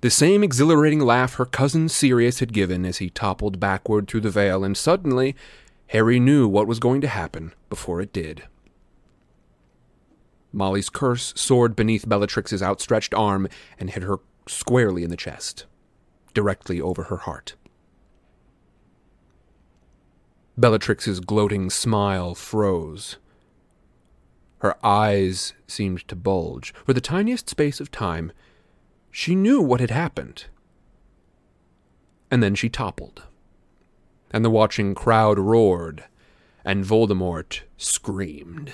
The 0.00 0.10
same 0.10 0.44
exhilarating 0.44 1.00
laugh 1.00 1.34
her 1.34 1.44
cousin 1.44 1.88
Sirius 1.88 2.38
had 2.38 2.52
given 2.52 2.84
as 2.84 2.98
he 2.98 3.10
toppled 3.10 3.58
backward 3.58 4.06
through 4.06 4.20
the 4.20 4.30
veil, 4.30 4.62
and 4.62 4.76
suddenly 4.76 5.34
Harry 5.88 6.20
knew 6.20 6.46
what 6.46 6.68
was 6.68 6.78
going 6.78 7.00
to 7.00 7.08
happen 7.08 7.52
before 7.68 8.00
it 8.00 8.12
did. 8.12 8.44
Molly's 10.52 10.88
curse 10.88 11.32
soared 11.36 11.74
beneath 11.74 12.08
Bellatrix's 12.08 12.62
outstretched 12.62 13.12
arm 13.12 13.48
and 13.78 13.90
hit 13.90 14.04
her 14.04 14.18
squarely 14.46 15.02
in 15.02 15.10
the 15.10 15.16
chest, 15.16 15.66
directly 16.32 16.80
over 16.80 17.04
her 17.04 17.18
heart. 17.18 17.54
Bellatrix's 20.58 21.20
gloating 21.20 21.70
smile 21.70 22.34
froze. 22.34 23.16
Her 24.58 24.74
eyes 24.84 25.54
seemed 25.68 26.06
to 26.08 26.16
bulge. 26.16 26.74
For 26.84 26.92
the 26.92 27.00
tiniest 27.00 27.48
space 27.48 27.78
of 27.80 27.92
time, 27.92 28.32
she 29.12 29.36
knew 29.36 29.62
what 29.62 29.78
had 29.78 29.90
happened. 29.92 30.46
And 32.28 32.42
then 32.42 32.56
she 32.56 32.68
toppled. 32.68 33.22
And 34.32 34.44
the 34.44 34.50
watching 34.50 34.96
crowd 34.96 35.38
roared, 35.38 36.04
and 36.64 36.84
Voldemort 36.84 37.60
screamed. 37.76 38.72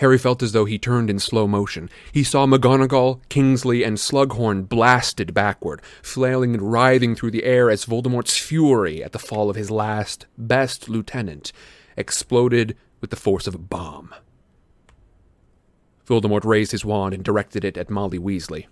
Harry 0.00 0.18
felt 0.18 0.42
as 0.42 0.52
though 0.52 0.64
he 0.64 0.78
turned 0.78 1.10
in 1.10 1.18
slow 1.18 1.46
motion. 1.46 1.88
He 2.12 2.24
saw 2.24 2.46
McGonagall, 2.46 3.20
Kingsley, 3.28 3.82
and 3.82 3.96
Slughorn 3.96 4.68
blasted 4.68 5.34
backward, 5.34 5.82
flailing 6.02 6.54
and 6.54 6.72
writhing 6.72 7.14
through 7.14 7.30
the 7.30 7.44
air 7.44 7.70
as 7.70 7.84
Voldemort's 7.86 8.36
fury 8.36 9.02
at 9.02 9.12
the 9.12 9.18
fall 9.18 9.50
of 9.50 9.56
his 9.56 9.70
last, 9.70 10.26
best 10.36 10.88
lieutenant 10.88 11.52
exploded 11.96 12.76
with 13.00 13.10
the 13.10 13.16
force 13.16 13.46
of 13.46 13.54
a 13.54 13.58
bomb. 13.58 14.14
Voldemort 16.06 16.44
raised 16.44 16.72
his 16.72 16.84
wand 16.84 17.14
and 17.14 17.24
directed 17.24 17.64
it 17.64 17.76
at 17.76 17.90
Molly 17.90 18.18
Weasley. 18.18 18.66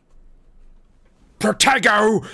Protego! 1.39 2.27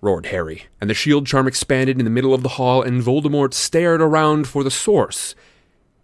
roared 0.00 0.26
Harry, 0.26 0.66
and 0.80 0.88
the 0.88 0.94
shield 0.94 1.26
charm 1.26 1.48
expanded 1.48 1.98
in 1.98 2.04
the 2.04 2.10
middle 2.10 2.32
of 2.32 2.44
the 2.44 2.50
hall, 2.50 2.82
and 2.82 3.02
Voldemort 3.02 3.52
stared 3.52 4.00
around 4.00 4.46
for 4.46 4.62
the 4.62 4.70
source 4.70 5.34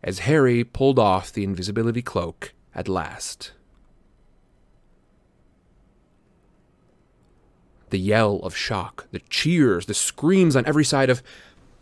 as 0.05 0.21
Harry 0.21 0.63
pulled 0.63 0.99
off 0.99 1.33
the 1.33 1.43
invisibility 1.43 2.03
cloak 2.03 2.53
at 2.75 2.89
last. 2.89 3.53
The 7.89 7.99
yell 7.99 8.37
of 8.41 8.55
shock, 8.55 9.09
the 9.13 9.21
cheers, 9.31 9.87
the 9.87 9.95
screams 9.95 10.57
on 10.57 10.67
every 10.67 10.85
side 10.85 11.09
of 11.09 11.23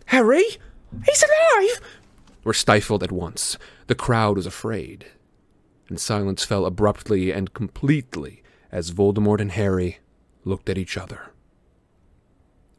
Harry? 0.06 0.44
He's 1.04 1.24
alive! 1.24 1.80
were 2.44 2.54
stifled 2.54 3.02
at 3.02 3.12
once. 3.12 3.58
The 3.88 3.94
crowd 3.94 4.36
was 4.36 4.46
afraid, 4.46 5.06
and 5.88 6.00
silence 6.00 6.44
fell 6.44 6.64
abruptly 6.64 7.32
and 7.32 7.52
completely 7.52 8.42
as 8.70 8.92
Voldemort 8.92 9.40
and 9.40 9.52
Harry 9.52 9.98
looked 10.44 10.68
at 10.68 10.78
each 10.78 10.96
other 10.96 11.30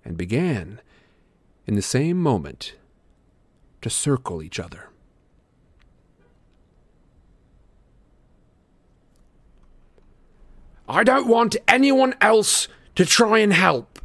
and 0.05 0.17
began, 0.17 0.79
in 1.65 1.75
the 1.75 1.81
same 1.81 2.17
moment, 2.17 2.75
to 3.81 3.89
circle 3.89 4.41
each 4.41 4.59
other. 4.59 4.89
I 10.87 11.03
don't 11.03 11.27
want 11.27 11.55
anyone 11.67 12.15
else 12.19 12.67
to 12.95 13.05
try 13.05 13.39
and 13.39 13.53
help, 13.53 13.99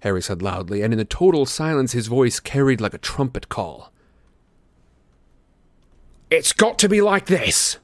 Harry 0.00 0.22
said 0.22 0.42
loudly, 0.42 0.82
and 0.82 0.92
in 0.92 0.98
the 0.98 1.04
total 1.04 1.46
silence 1.46 1.92
his 1.92 2.06
voice 2.06 2.40
carried 2.40 2.80
like 2.80 2.94
a 2.94 2.98
trumpet 2.98 3.48
call. 3.48 3.92
It's 6.30 6.52
got 6.52 6.78
to 6.80 6.88
be 6.88 7.00
like 7.00 7.26
this. 7.26 7.78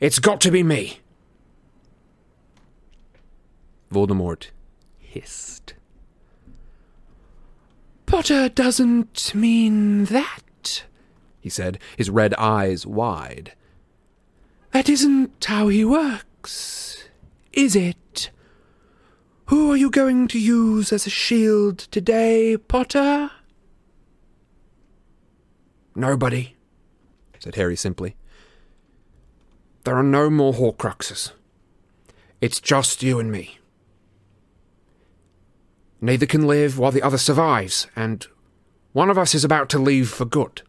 It's 0.00 0.18
got 0.18 0.40
to 0.42 0.50
be 0.50 0.62
me. 0.62 1.00
Voldemort 3.92 4.46
hissed. 4.98 5.74
Potter 8.06 8.34
uh, 8.34 8.48
doesn't 8.48 9.34
mean 9.34 10.06
that, 10.06 10.84
he 11.40 11.48
said, 11.48 11.78
his 11.96 12.10
red 12.10 12.34
eyes 12.34 12.86
wide. 12.86 13.52
That 14.72 14.88
isn't 14.88 15.44
how 15.44 15.68
he 15.68 15.84
works, 15.84 16.24
is 16.46 17.76
it? 17.76 18.30
Who 19.46 19.72
are 19.72 19.76
you 19.76 19.90
going 19.90 20.28
to 20.28 20.38
use 20.38 20.92
as 20.92 21.06
a 21.06 21.10
shield 21.10 21.78
today, 21.78 22.56
Potter? 22.56 23.30
Nobody, 25.94 26.56
said 27.38 27.56
Harry 27.56 27.76
simply. 27.76 28.14
There 29.84 29.96
are 29.96 30.04
no 30.04 30.30
more 30.30 30.52
Horcruxes. 30.52 31.32
It's 32.40 32.60
just 32.60 33.02
you 33.02 33.18
and 33.18 33.32
me. 33.32 33.58
Neither 36.00 36.26
can 36.26 36.46
live 36.46 36.78
while 36.78 36.92
the 36.92 37.02
other 37.02 37.18
survives, 37.18 37.86
and 37.94 38.26
one 38.92 39.10
of 39.10 39.18
us 39.18 39.34
is 39.34 39.44
about 39.44 39.68
to 39.70 39.78
leave 39.78 40.08
for 40.08 40.24
good. 40.24 40.62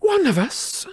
One 0.00 0.26
of 0.26 0.38
us? 0.38 0.86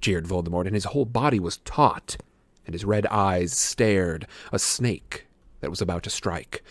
Jeered 0.00 0.26
Voldemort, 0.26 0.66
and 0.66 0.74
his 0.74 0.84
whole 0.84 1.04
body 1.04 1.40
was 1.40 1.58
taut, 1.58 2.16
and 2.64 2.74
his 2.74 2.84
red 2.84 3.06
eyes 3.06 3.52
stared, 3.56 4.26
a 4.52 4.58
snake 4.58 5.26
that 5.60 5.70
was 5.70 5.80
about 5.80 6.02
to 6.04 6.10
strike. 6.10 6.62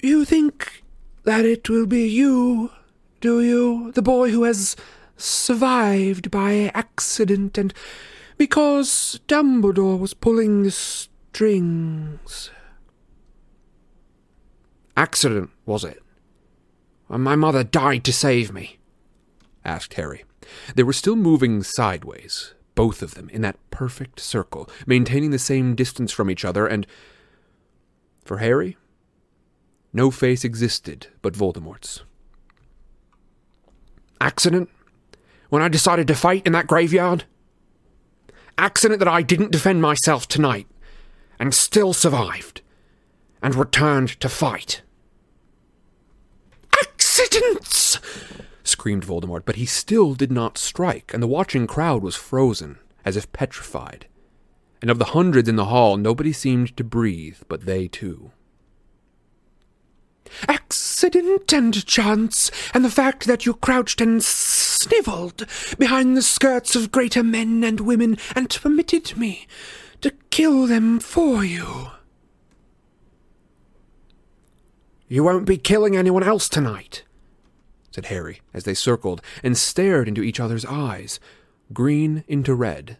You 0.00 0.24
think 0.24 0.82
that 1.24 1.44
it 1.44 1.68
will 1.68 1.86
be 1.86 2.08
you, 2.08 2.70
do 3.20 3.40
you? 3.40 3.92
The 3.92 4.02
boy 4.02 4.30
who 4.30 4.44
has 4.44 4.76
survived 5.16 6.30
by 6.30 6.70
accident 6.74 7.56
and 7.56 7.72
because 8.36 9.20
Dumbledore 9.28 9.98
was 9.98 10.14
pulling 10.14 10.64
the 10.64 10.70
strings. 10.72 12.50
Accident, 14.96 15.50
was 15.64 15.84
it? 15.84 16.02
And 17.08 17.22
my 17.22 17.36
mother 17.36 17.62
died 17.62 18.04
to 18.04 18.12
save 18.12 18.52
me? 18.52 18.78
asked 19.64 19.94
Harry. 19.94 20.24
They 20.74 20.82
were 20.82 20.92
still 20.92 21.16
moving 21.16 21.62
sideways, 21.62 22.54
both 22.74 23.02
of 23.02 23.14
them, 23.14 23.28
in 23.30 23.42
that 23.42 23.58
perfect 23.70 24.20
circle, 24.20 24.68
maintaining 24.86 25.30
the 25.30 25.38
same 25.38 25.74
distance 25.74 26.12
from 26.12 26.30
each 26.30 26.44
other, 26.44 26.66
and 26.66 26.86
for 28.24 28.38
Harry, 28.38 28.76
no 29.92 30.10
face 30.10 30.44
existed 30.44 31.08
but 31.20 31.34
Voldemort's. 31.34 32.02
Accident? 34.20 34.70
When 35.48 35.62
I 35.62 35.68
decided 35.68 36.06
to 36.08 36.14
fight 36.14 36.46
in 36.46 36.52
that 36.52 36.66
graveyard? 36.66 37.24
Accident 38.56 39.00
that 39.00 39.08
I 39.08 39.22
didn't 39.22 39.52
defend 39.52 39.82
myself 39.82 40.28
tonight, 40.28 40.66
and 41.38 41.52
still 41.52 41.92
survived, 41.92 42.62
and 43.42 43.54
returned 43.54 44.20
to 44.20 44.28
fight. 44.28 44.82
Accidents! 46.80 47.98
Screamed 48.64 49.04
Voldemort, 49.04 49.44
but 49.44 49.56
he 49.56 49.66
still 49.66 50.14
did 50.14 50.32
not 50.32 50.58
strike, 50.58 51.12
and 51.12 51.22
the 51.22 51.28
watching 51.28 51.66
crowd 51.66 52.02
was 52.02 52.16
frozen, 52.16 52.78
as 53.04 53.16
if 53.16 53.32
petrified. 53.32 54.06
And 54.80 54.90
of 54.90 54.98
the 54.98 55.06
hundreds 55.06 55.48
in 55.48 55.56
the 55.56 55.66
hall, 55.66 55.96
nobody 55.96 56.32
seemed 56.32 56.76
to 56.76 56.84
breathe 56.84 57.38
but 57.48 57.66
they 57.66 57.88
two. 57.88 58.32
Accident 60.48 61.52
and 61.52 61.86
chance, 61.86 62.50
and 62.72 62.84
the 62.84 62.90
fact 62.90 63.26
that 63.26 63.44
you 63.46 63.54
crouched 63.54 64.00
and 64.00 64.22
snivelled 64.22 65.46
behind 65.78 66.16
the 66.16 66.22
skirts 66.22 66.74
of 66.74 66.90
greater 66.90 67.22
men 67.22 67.62
and 67.62 67.80
women 67.80 68.18
and 68.34 68.48
permitted 68.50 69.16
me 69.16 69.46
to 70.00 70.10
kill 70.30 70.66
them 70.66 70.98
for 71.00 71.44
you. 71.44 71.88
You 75.08 75.22
won't 75.22 75.44
be 75.44 75.58
killing 75.58 75.96
anyone 75.96 76.22
else 76.22 76.48
tonight, 76.48 77.04
said 77.92 78.06
Harry, 78.06 78.40
as 78.52 78.64
they 78.64 78.74
circled 78.74 79.22
and 79.42 79.56
stared 79.56 80.08
into 80.08 80.22
each 80.22 80.40
other's 80.40 80.64
eyes, 80.64 81.20
green 81.72 82.24
into 82.26 82.54
red. 82.54 82.96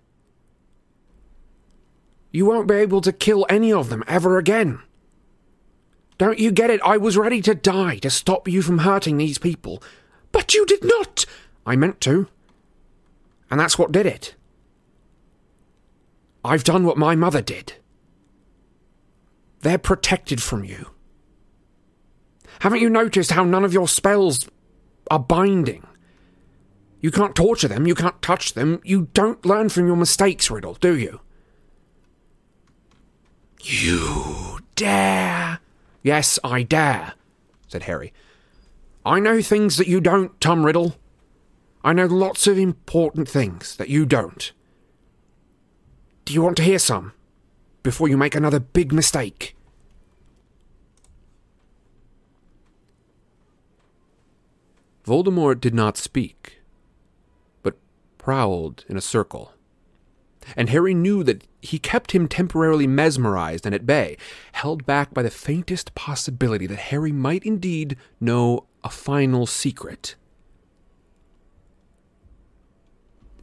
You 2.31 2.47
won't 2.47 2.69
be 2.69 2.75
able 2.75 3.01
to 3.03 3.13
kill 3.13 3.47
any 3.49 3.73
of 3.73 3.89
them 3.89 4.05
ever 4.07 4.39
again. 4.39 4.81
Don't 6.19 6.39
you 6.39 6.51
get 6.51 6.71
it? 6.71 6.81
I 6.83 6.97
was 6.97 7.17
ready 7.17 7.43
to 7.43 7.55
die 7.55 7.97
to 7.99 8.11
stop 8.11 8.49
you 8.49 8.63
from 8.63 8.79
hurting 8.79 9.17
these 9.17 9.39
people. 9.39 9.83
But 10.31 10.55
you 10.55 10.65
did 10.65 10.85
not! 10.85 11.27
I 11.67 11.77
meant 11.77 12.01
to. 12.03 12.29
And 13.51 13.61
that's 13.61 13.79
what 13.79 13.93
did 13.93 14.07
it. 14.07 14.35
I've 16.45 16.65
done 16.65 16.85
what 16.85 16.97
my 16.97 17.15
mother 17.15 17.43
did. 17.43 17.75
They're 19.61 19.79
protected 19.79 20.43
from 20.43 20.65
you. 20.65 20.91
Haven't 22.61 22.81
you 22.81 22.91
noticed 22.91 23.33
how 23.33 23.45
none 23.45 23.65
of 23.65 23.73
your 23.73 23.89
spells 23.89 24.49
are 25.13 25.19
binding? 25.19 25.87
You 27.03 27.11
can't 27.11 27.37
torture 27.37 27.69
them, 27.69 27.87
you 27.87 27.95
can't 27.95 28.23
touch 28.23 28.55
them, 28.55 28.81
you 28.83 29.09
don't 29.13 29.45
learn 29.45 29.69
from 29.69 29.87
your 29.87 29.97
mistakes, 29.97 30.51
Riddle, 30.51 30.75
do 30.75 30.97
you? 30.97 31.21
You 33.61 34.61
dare? 34.75 35.61
Yes, 36.03 36.39
I 36.43 36.63
dare, 36.63 37.13
said 37.69 37.83
Harry. 37.83 38.15
I 39.05 39.21
know 39.21 39.43
things 39.43 39.77
that 39.77 39.87
you 39.87 40.01
don't, 40.01 40.41
Tom 40.41 40.65
Riddle. 40.65 40.97
I 41.85 41.93
know 41.93 42.07
lots 42.07 42.47
of 42.47 42.57
important 42.57 43.29
things 43.29 43.77
that 43.77 43.91
you 43.91 44.07
don't. 44.07 44.51
Do 46.25 46.33
you 46.33 46.41
want 46.41 46.57
to 46.57 46.63
hear 46.63 46.79
some? 46.79 47.13
Before 47.83 48.09
you 48.09 48.17
make 48.17 48.35
another 48.35 48.61
big 48.61 48.93
mistake? 48.93 49.57
Voldemort 55.05 55.61
did 55.61 55.75
not 55.75 55.97
speak, 55.97 56.61
but 57.63 57.77
prowled 58.19 58.85
in 58.89 58.97
a 58.97 59.01
circle. 59.01 59.53
And 60.57 60.69
Harry 60.71 60.95
knew 60.95 61.23
that 61.25 61.47
he 61.61 61.79
kept 61.79 62.13
him 62.13 62.27
temporarily 62.27 62.87
mesmerized 62.87 63.65
and 63.65 63.75
at 63.75 63.87
bay, 63.87 64.17
held 64.53 64.85
back 64.85 65.15
by 65.15 65.23
the 65.23 65.31
faintest 65.31 65.95
possibility 65.95 66.67
that 66.67 66.79
Harry 66.79 67.13
might 67.13 67.45
indeed 67.45 67.97
know 68.21 68.67
a 68.83 68.91
final 68.91 69.47
secret. 69.47 70.17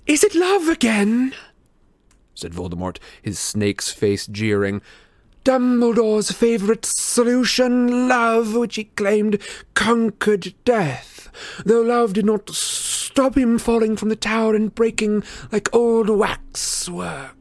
Is 0.05 0.23
it 0.23 0.35
love 0.35 0.67
again? 0.67 1.33
said 2.33 2.53
Voldemort, 2.53 2.97
his 3.21 3.37
snake's 3.37 3.91
face 3.91 4.25
jeering. 4.25 4.81
Dumbledore's 5.43 6.31
favourite 6.31 6.85
solution, 6.85 8.07
love, 8.07 8.55
which 8.55 8.75
he 8.75 8.85
claimed 8.85 9.41
conquered 9.73 10.53
death, 10.63 11.18
though 11.65 11.81
love 11.81 12.13
did 12.13 12.25
not 12.25 12.49
stop 12.49 13.37
him 13.37 13.57
falling 13.59 13.95
from 13.97 14.09
the 14.09 14.15
tower 14.15 14.55
and 14.55 14.73
breaking 14.73 15.23
like 15.51 15.73
old 15.73 16.09
waxwork. 16.09 17.35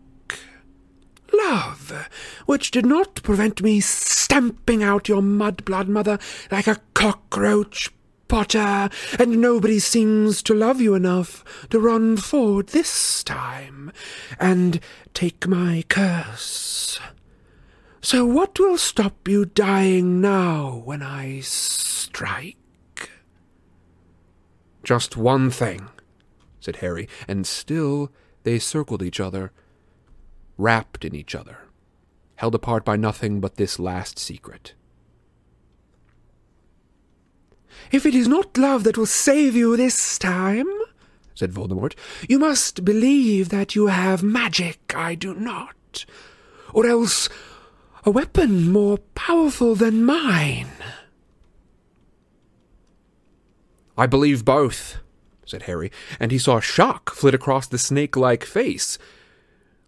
Love, 1.33 2.09
which 2.47 2.71
did 2.71 2.87
not 2.87 3.23
prevent 3.23 3.63
me 3.63 3.81
stamping 3.81 4.83
out 4.83 5.09
your 5.09 5.23
mud-blood 5.23 5.89
mother 5.89 6.19
like 6.51 6.67
a 6.67 6.81
cockroach, 6.95 7.91
Potter, 8.29 8.91
and 9.19 9.41
nobody 9.41 9.79
seems 9.79 10.43
to 10.43 10.53
love 10.53 10.83
you 10.83 10.95
enough 10.95 11.43
to 11.71 11.81
run 11.81 12.19
forward 12.19 12.69
this 12.69 13.25
time 13.25 13.91
and 14.39 14.81
take 15.15 15.49
my 15.49 15.83
curse. 15.89 17.01
So 18.03 18.27
what 18.27 18.61
will 18.61 18.77
stop 18.77 19.27
you 19.27 19.47
dying 19.47 20.21
now 20.21 20.83
when 20.85 21.03
I 21.03 21.41
strike? 21.41 22.58
Just 24.83 25.17
one 25.17 25.51
thing, 25.51 25.89
said 26.61 26.77
Harry, 26.77 27.09
and 27.27 27.47
still 27.47 28.11
they 28.45 28.59
circled 28.59 29.03
each 29.03 29.21
other, 29.21 29.53
wrapped 30.57 31.05
in 31.05 31.15
each 31.15 31.35
other, 31.35 31.59
held 32.37 32.55
apart 32.55 32.85
by 32.85 32.97
nothing 32.97 33.41
but 33.41 33.57
this 33.57 33.79
last 33.79 34.19
secret. 34.19 34.75
If 37.91 38.05
it 38.05 38.15
is 38.15 38.29
not 38.29 38.59
love 38.59 38.85
that 38.85 38.99
will 38.99 39.07
save 39.07 39.55
you 39.55 39.77
this 39.77 40.19
time, 40.19 40.69
said 41.35 41.53
Voldemort, 41.53 41.95
you 42.29 42.39
must 42.39 42.85
believe 42.85 43.49
that 43.49 43.75
you 43.75 43.87
have 43.87 44.23
magic 44.23 44.93
I 44.95 45.15
do 45.15 45.35
not, 45.35 46.05
or 46.75 46.87
else 46.87 47.29
a 48.05 48.11
weapon 48.11 48.71
more 48.71 48.99
powerful 49.15 49.75
than 49.75 50.05
mine. 50.05 50.69
I 53.99 54.07
believe 54.07 54.45
both, 54.45 54.99
said 55.45 55.63
Harry, 55.63 55.91
and 56.21 56.31
he 56.31 56.39
saw 56.39 56.59
a 56.59 56.63
shock 56.63 57.11
flit 57.11 57.35
across 57.35 57.67
the 57.67 57.79
snake 57.79 58.17
like 58.17 58.45
face, 58.45 58.97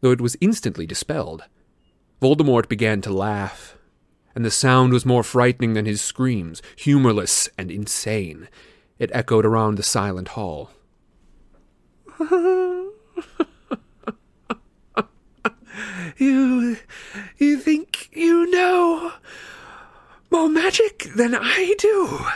though 0.01 0.11
it 0.11 0.21
was 0.21 0.37
instantly 0.41 0.85
dispelled. 0.85 1.45
Voldemort 2.21 2.69
began 2.69 3.01
to 3.03 3.13
laugh, 3.13 3.79
and 4.35 4.45
the 4.45 4.51
sound 4.51 4.93
was 4.93 5.07
more 5.07 5.23
frightening 5.23 5.75
than 5.75 5.87
his 5.87 6.03
screams, 6.03 6.61
humorless 6.75 7.49
and 7.57 7.71
insane. 7.71 8.49
It 8.99 9.13
echoed 9.15 9.47
around 9.47 9.77
the 9.77 9.85
silent 9.85 10.29
hall. 10.29 10.73
you 16.19 16.77
you 17.39 17.59
think 17.59 18.11
you 18.13 18.51
know 18.51 19.13
more 20.33 20.49
magic 20.49 21.11
than 21.15 21.37
I 21.37 21.77
do, 21.79 22.27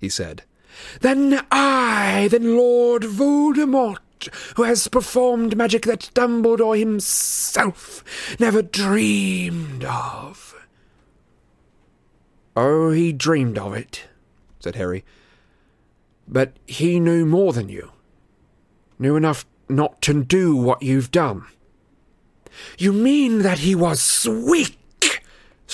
he 0.00 0.08
said. 0.08 0.44
Than 1.00 1.40
I, 1.50 2.28
than 2.30 2.56
Lord 2.56 3.02
Voldemort, 3.02 3.98
who 4.56 4.62
has 4.62 4.88
performed 4.88 5.56
magic 5.56 5.84
that 5.86 6.10
Dumbledore 6.14 6.78
himself 6.78 8.04
never 8.38 8.62
dreamed 8.62 9.84
of. 9.84 10.54
Oh, 12.56 12.90
he 12.90 13.12
dreamed 13.12 13.58
of 13.58 13.74
it, 13.74 14.04
said 14.60 14.76
Harry. 14.76 15.04
But 16.26 16.56
he 16.66 17.00
knew 17.00 17.26
more 17.26 17.52
than 17.52 17.68
you. 17.68 17.90
Knew 18.98 19.16
enough 19.16 19.44
not 19.68 20.00
to 20.02 20.22
do 20.22 20.54
what 20.56 20.82
you've 20.82 21.10
done. 21.10 21.46
You 22.78 22.92
mean 22.92 23.40
that 23.40 23.58
he 23.58 23.74
was 23.74 24.26
weak? 24.28 24.78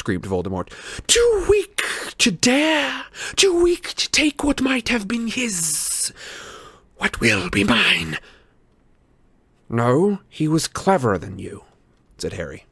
Screamed 0.01 0.25
Voldemort. 0.25 0.73
Too 1.07 1.47
weak 1.49 1.83
to 2.17 2.31
dare, 2.31 3.05
too 3.37 3.63
weak 3.63 3.93
to 3.95 4.11
take 4.11 4.43
what 4.43 4.63
might 4.63 4.89
have 4.89 5.07
been 5.07 5.29
his, 5.29 6.13
what 6.97 7.21
will 7.21 7.51
be 7.51 7.65
mine. 7.65 8.19
No, 9.69 10.21
he 10.29 10.49
was 10.49 10.67
cleverer 10.67 11.19
than 11.19 11.39
you, 11.39 11.65
said 12.17 12.33
Harry. 12.33 12.65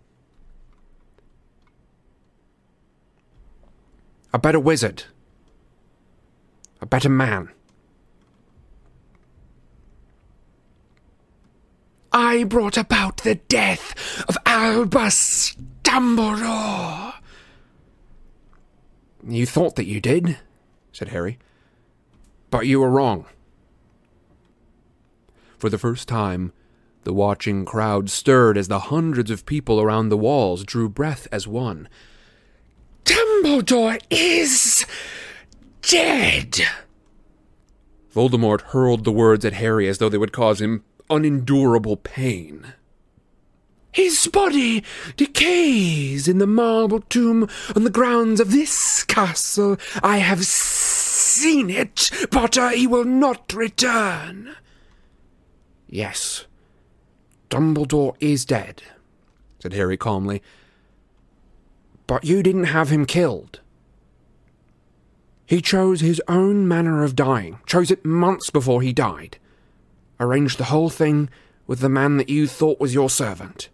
A 4.32 4.38
better 4.38 4.58
wizard. 4.58 5.04
A 6.80 6.86
better 6.86 7.10
man. 7.10 7.50
I 12.10 12.44
brought 12.44 12.78
about 12.78 13.18
the 13.18 13.34
death 13.34 13.94
of 14.28 14.38
Albus 14.46 15.54
Dumbledore. 15.82 17.17
You 19.28 19.44
thought 19.44 19.76
that 19.76 19.84
you 19.86 20.00
did, 20.00 20.38
said 20.90 21.08
Harry. 21.08 21.38
But 22.50 22.66
you 22.66 22.80
were 22.80 22.88
wrong. 22.88 23.26
For 25.58 25.68
the 25.68 25.76
first 25.76 26.08
time, 26.08 26.52
the 27.04 27.12
watching 27.12 27.66
crowd 27.66 28.08
stirred 28.08 28.56
as 28.56 28.68
the 28.68 28.78
hundreds 28.78 29.30
of 29.30 29.44
people 29.44 29.80
around 29.80 30.08
the 30.08 30.16
walls 30.16 30.64
drew 30.64 30.88
breath 30.88 31.28
as 31.30 31.46
one. 31.46 31.88
Dumbledore 33.04 34.00
is 34.08 34.86
dead. 35.82 36.60
Voldemort 38.14 38.62
hurled 38.62 39.04
the 39.04 39.12
words 39.12 39.44
at 39.44 39.52
Harry 39.54 39.88
as 39.88 39.98
though 39.98 40.08
they 40.08 40.18
would 40.18 40.32
cause 40.32 40.60
him 40.60 40.84
unendurable 41.10 41.96
pain. 41.96 42.74
His 43.98 44.28
body 44.28 44.84
decays 45.16 46.28
in 46.28 46.38
the 46.38 46.46
marble 46.46 47.00
tomb 47.00 47.48
on 47.74 47.82
the 47.82 47.90
grounds 47.90 48.38
of 48.38 48.52
this 48.52 49.02
castle. 49.02 49.76
I 50.04 50.18
have 50.18 50.46
seen 50.46 51.68
it, 51.68 52.08
Potter. 52.30 52.60
Uh, 52.60 52.70
he 52.70 52.86
will 52.86 53.02
not 53.04 53.52
return. 53.52 54.54
Yes, 55.88 56.46
Dumbledore 57.50 58.14
is 58.20 58.44
dead, 58.44 58.84
said 59.58 59.72
Harry 59.72 59.96
calmly. 59.96 60.44
But 62.06 62.22
you 62.22 62.44
didn't 62.44 62.66
have 62.66 62.90
him 62.90 63.04
killed. 63.04 63.58
He 65.44 65.60
chose 65.60 66.02
his 66.02 66.22
own 66.28 66.68
manner 66.68 67.02
of 67.02 67.16
dying, 67.16 67.58
chose 67.66 67.90
it 67.90 68.04
months 68.04 68.48
before 68.48 68.80
he 68.80 68.92
died. 68.92 69.38
Arranged 70.20 70.58
the 70.58 70.70
whole 70.70 70.88
thing 70.88 71.28
with 71.66 71.80
the 71.80 71.88
man 71.88 72.16
that 72.18 72.28
you 72.28 72.46
thought 72.46 72.78
was 72.78 72.94
your 72.94 73.10
servant. 73.10 73.68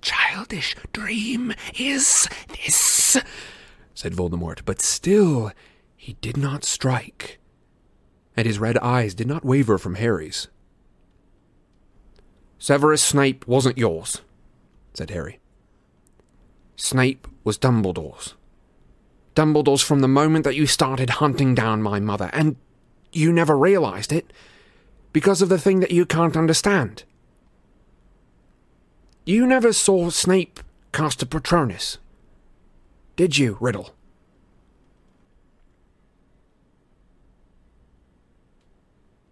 Childish 0.00 0.76
dream 0.92 1.52
is 1.78 2.28
this? 2.48 3.18
said 3.94 4.12
Voldemort, 4.12 4.62
but 4.64 4.82
still 4.82 5.52
he 5.96 6.14
did 6.20 6.36
not 6.36 6.64
strike, 6.64 7.38
and 8.36 8.46
his 8.46 8.58
red 8.58 8.78
eyes 8.78 9.14
did 9.14 9.26
not 9.26 9.44
waver 9.44 9.78
from 9.78 9.94
Harry's. 9.94 10.48
Severus 12.58 13.02
Snape 13.02 13.46
wasn't 13.46 13.78
yours, 13.78 14.22
said 14.94 15.10
Harry. 15.10 15.38
Snape 16.76 17.28
was 17.44 17.58
Dumbledore's. 17.58 18.34
Dumbledore's 19.34 19.82
from 19.82 20.00
the 20.00 20.08
moment 20.08 20.44
that 20.44 20.54
you 20.54 20.66
started 20.66 21.10
hunting 21.10 21.54
down 21.54 21.82
my 21.82 22.00
mother, 22.00 22.30
and 22.32 22.56
you 23.12 23.32
never 23.32 23.56
realized 23.56 24.12
it 24.12 24.32
because 25.12 25.42
of 25.42 25.48
the 25.48 25.58
thing 25.58 25.80
that 25.80 25.90
you 25.90 26.04
can't 26.04 26.36
understand. 26.36 27.04
You 29.24 29.46
never 29.46 29.72
saw 29.72 30.10
Snape 30.10 30.60
cast 30.92 31.22
a 31.22 31.26
Patronus. 31.26 31.98
Did 33.16 33.38
you, 33.38 33.56
Riddle? 33.58 33.94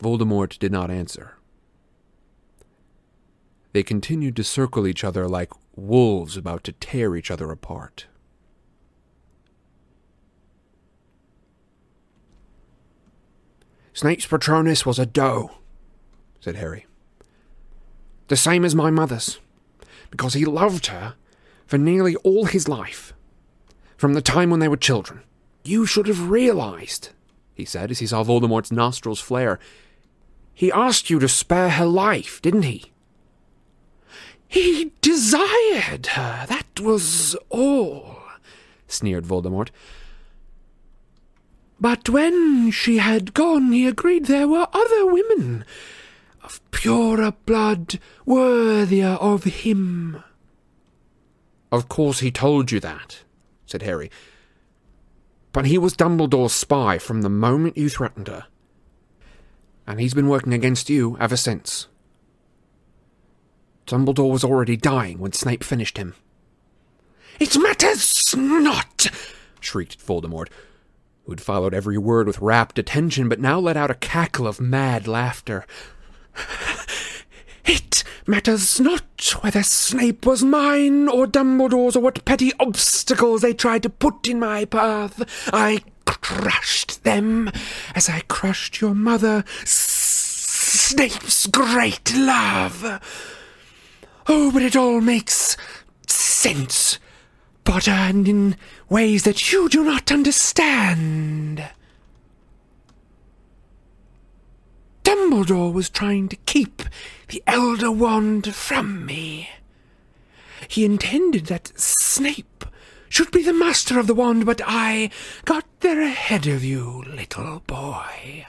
Voldemort 0.01 0.59
did 0.59 0.73
not 0.73 0.91
answer. 0.91 1.37
They 3.73 3.83
continued 3.83 4.35
to 4.37 4.45
circle 4.45 4.87
each 4.87 5.05
other 5.05 5.29
like 5.29 5.53
wolves 5.77 6.37
about 6.37 6.65
to 6.65 6.73
tear 6.73 7.15
each 7.15 7.31
other 7.31 7.51
apart. 7.51 8.07
Snape's 13.93 14.27
Patronus 14.27 14.87
was 14.87 14.99
a 14.99 15.07
doe, 15.07 15.51
said 16.41 16.57
Harry. 16.57 16.87
The 18.29 18.37
same 18.37 18.65
as 18.65 18.75
my 18.75 18.91
mother's, 18.91 19.39
because 20.13 20.35
he 20.35 20.45
loved 20.45 20.87
her 20.87 21.15
for 21.67 21.79
nearly 21.79 22.15
all 22.17 22.45
his 22.45 22.69
life, 22.69 23.15
from 23.97 24.13
the 24.13 24.21
time 24.21 24.51
when 24.51 24.61
they 24.61 24.69
were 24.69 24.77
children. 24.77 25.23
You 25.65 25.87
should 25.87 26.07
have 26.07 26.29
realized, 26.29 27.09
he 27.55 27.65
said 27.65 27.91
as 27.91 27.99
he 27.99 28.07
saw 28.07 28.23
Voldemort's 28.23 28.71
nostrils 28.71 29.21
flare. 29.21 29.59
He 30.53 30.71
asked 30.71 31.09
you 31.09 31.19
to 31.19 31.29
spare 31.29 31.71
her 31.71 31.87
life, 31.87 32.43
didn't 32.43 32.65
he? 32.65 32.93
He 34.47 34.93
desired 35.01 36.09
her, 36.09 36.45
that 36.47 36.79
was 36.79 37.35
all, 37.49 38.19
sneered 38.87 39.25
Voldemort. 39.25 39.71
But 41.81 42.11
when 42.11 42.71
she 42.71 42.99
had 42.99 43.33
gone, 43.33 43.73
he 43.73 43.87
agreed 43.87 44.27
there 44.27 44.47
were 44.47 44.69
other 44.75 45.07
women 45.07 45.65
of 46.53 46.71
purer 46.71 47.33
blood 47.47 47.99
worthier 48.27 49.17
of 49.21 49.45
him. 49.45 50.23
Of 51.71 51.89
course 51.89 52.21
he 52.21 52.31
told 52.31 52.71
you 52.71 52.81
that, 52.81 53.23
said 53.65 53.83
Harry. 53.83 54.11
But 55.53 55.67
he 55.67 55.79
was 55.79 55.97
Dumbledore's 55.97 56.53
spy 56.53 56.99
from 56.99 57.23
the 57.23 57.31
moment 57.31 57.79
you 57.79 57.89
threatened 57.89 58.29
her. 58.29 58.47
And 59.87 59.99
he's 59.99 60.15
been 60.15 60.29
working 60.29 60.53
against 60.53 60.91
you 60.91 61.17
ever 61.19 61.37
since. 61.37 61.89
Dumbledore 63.87 64.31
was 64.31 64.45
already 64.45 64.77
dying 64.77 65.19
when 65.19 65.33
Snape 65.33 65.65
finished 65.65 65.97
him. 65.97 66.15
It 67.41 67.59
matters 67.59 68.35
not! 68.37 69.07
shrieked 69.61 69.99
Voldemort, 69.99 70.49
who 71.25 71.33
had 71.33 71.41
followed 71.41 71.75
every 71.75 71.99
word 71.99 72.27
with 72.27 72.41
rapt 72.41 72.79
attention, 72.79 73.29
but 73.29 73.41
now 73.41 73.59
let 73.59 73.77
out 73.77 73.91
a 73.91 73.95
cackle 73.95 74.47
of 74.47 74.61
mad 74.61 75.09
laughter. 75.09 75.67
It 77.65 78.05
matters 78.27 78.81
not 78.81 79.35
whether 79.41 79.63
Snape 79.63 80.27
was 80.27 80.43
mine 80.43 81.09
or 81.09 81.27
Dumbledore's 81.27 81.97
or 81.97 82.01
what 82.01 82.25
petty 82.25 82.53
obstacles 82.59 83.43
they 83.43 83.55
tried 83.55 83.83
to 83.85 83.91
put 83.91 84.27
in 84.27 84.41
my 84.41 84.65
path. 84.65 85.23
I 85.53 85.83
crushed 86.07 87.05
them 87.05 87.51
as 87.95 88.09
I 88.09 88.21
crushed 88.29 88.81
your 88.81 88.95
mother, 88.95 89.45
Snape's 89.65 91.47
great 91.47 92.15
love. 92.15 93.01
Oh, 94.29 94.53
but 94.53 94.63
it 94.63 94.77
all 94.77 95.01
makes 95.01 95.57
sense, 96.07 96.99
Potter, 97.65 97.91
and 97.91 98.29
in 98.29 98.57
ways 98.89 99.25
that 99.25 99.53
you 99.53 99.69
do 99.69 99.85
not 99.85 100.13
understand. 100.13 101.69
Dumbledore 105.05 105.73
was 105.73 105.91
trying 105.91 106.29
to 106.29 106.37
keep 106.37 106.83
the 107.29 107.43
Elder 107.47 107.91
Wand 107.91 108.55
from 108.55 109.05
me. 109.07 109.49
He 110.69 110.85
intended 110.85 111.47
that 111.47 111.73
Snape 111.79 112.65
should 113.09 113.31
be 113.31 113.43
the 113.43 113.53
master 113.53 113.99
of 113.99 114.07
the 114.07 114.15
wand, 114.15 114.47
but 114.47 114.63
I 114.65 115.11
got 115.45 115.67
there 115.81 116.01
ahead 116.01 116.47
of 116.47 116.65
you, 116.65 117.05
little 117.07 117.61
boy. 117.67 118.47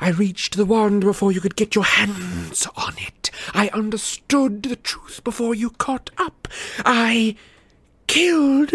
I 0.00 0.10
reached 0.10 0.56
the 0.56 0.64
wand 0.64 1.02
before 1.02 1.32
you 1.32 1.40
could 1.40 1.56
get 1.56 1.74
your 1.74 1.84
hands 1.84 2.66
on 2.76 2.94
it. 2.98 3.30
I 3.54 3.68
understood 3.68 4.62
the 4.62 4.76
truth 4.76 5.22
before 5.24 5.54
you 5.54 5.70
caught 5.70 6.10
up. 6.18 6.48
I 6.84 7.36
killed 8.06 8.72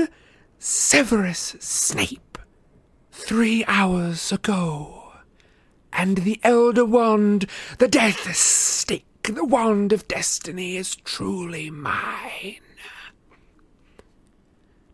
Severus 0.59 1.55
Snape 1.59 2.37
three 3.11 3.63
hours 3.65 4.31
ago 4.31 5.04
and 5.97 6.17
the 6.19 6.39
Elder 6.43 6.85
Wand, 6.85 7.47
the 7.79 7.87
Death 7.87 8.35
Stick, 8.35 9.05
the 9.23 9.45
Wand 9.45 9.93
of 9.93 10.07
Destiny 10.07 10.77
is 10.77 10.95
truly 10.95 11.69
mine. 11.69 12.57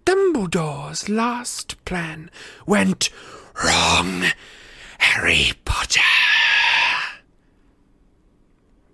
Dumbledore's 0.06 1.10
last 1.10 1.84
plan 1.86 2.30
went 2.66 3.10
wrong, 3.64 4.26
Harry 5.00 5.54
Potter. 5.66 6.02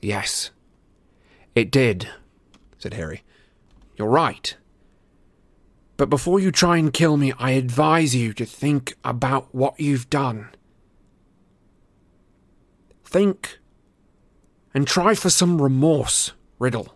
Yes, 0.02 0.52
it 1.56 1.72
did, 1.72 2.10
said 2.78 2.94
Harry. 2.94 3.24
You're 3.98 4.10
right. 4.10 4.56
But 5.98 6.10
before 6.10 6.40
you 6.40 6.52
try 6.52 6.78
and 6.78 6.94
kill 6.94 7.18
me, 7.18 7.34
I 7.40 7.52
advise 7.52 8.16
you 8.16 8.32
to 8.34 8.46
think 8.46 8.96
about 9.04 9.54
what 9.54 9.80
you've 9.80 10.10
done. 10.10 10.50
Think. 13.08 13.60
And 14.74 14.86
try 14.86 15.16
for 15.16 15.30
some 15.30 15.62
remorse, 15.62 16.34
Riddle. 16.60 16.94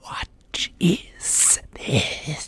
What 0.00 0.28
is 0.80 1.60
this? 1.74 2.42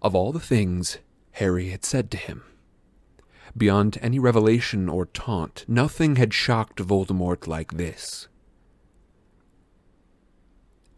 Of 0.00 0.14
all 0.14 0.32
the 0.32 0.40
things 0.40 0.96
Harry 1.32 1.68
had 1.68 1.84
said 1.84 2.10
to 2.12 2.16
him, 2.16 2.42
beyond 3.54 3.98
any 4.00 4.18
revelation 4.18 4.88
or 4.88 5.04
taunt, 5.04 5.66
nothing 5.68 6.16
had 6.16 6.32
shocked 6.32 6.78
Voldemort 6.78 7.46
like 7.46 7.74
this. 7.74 8.28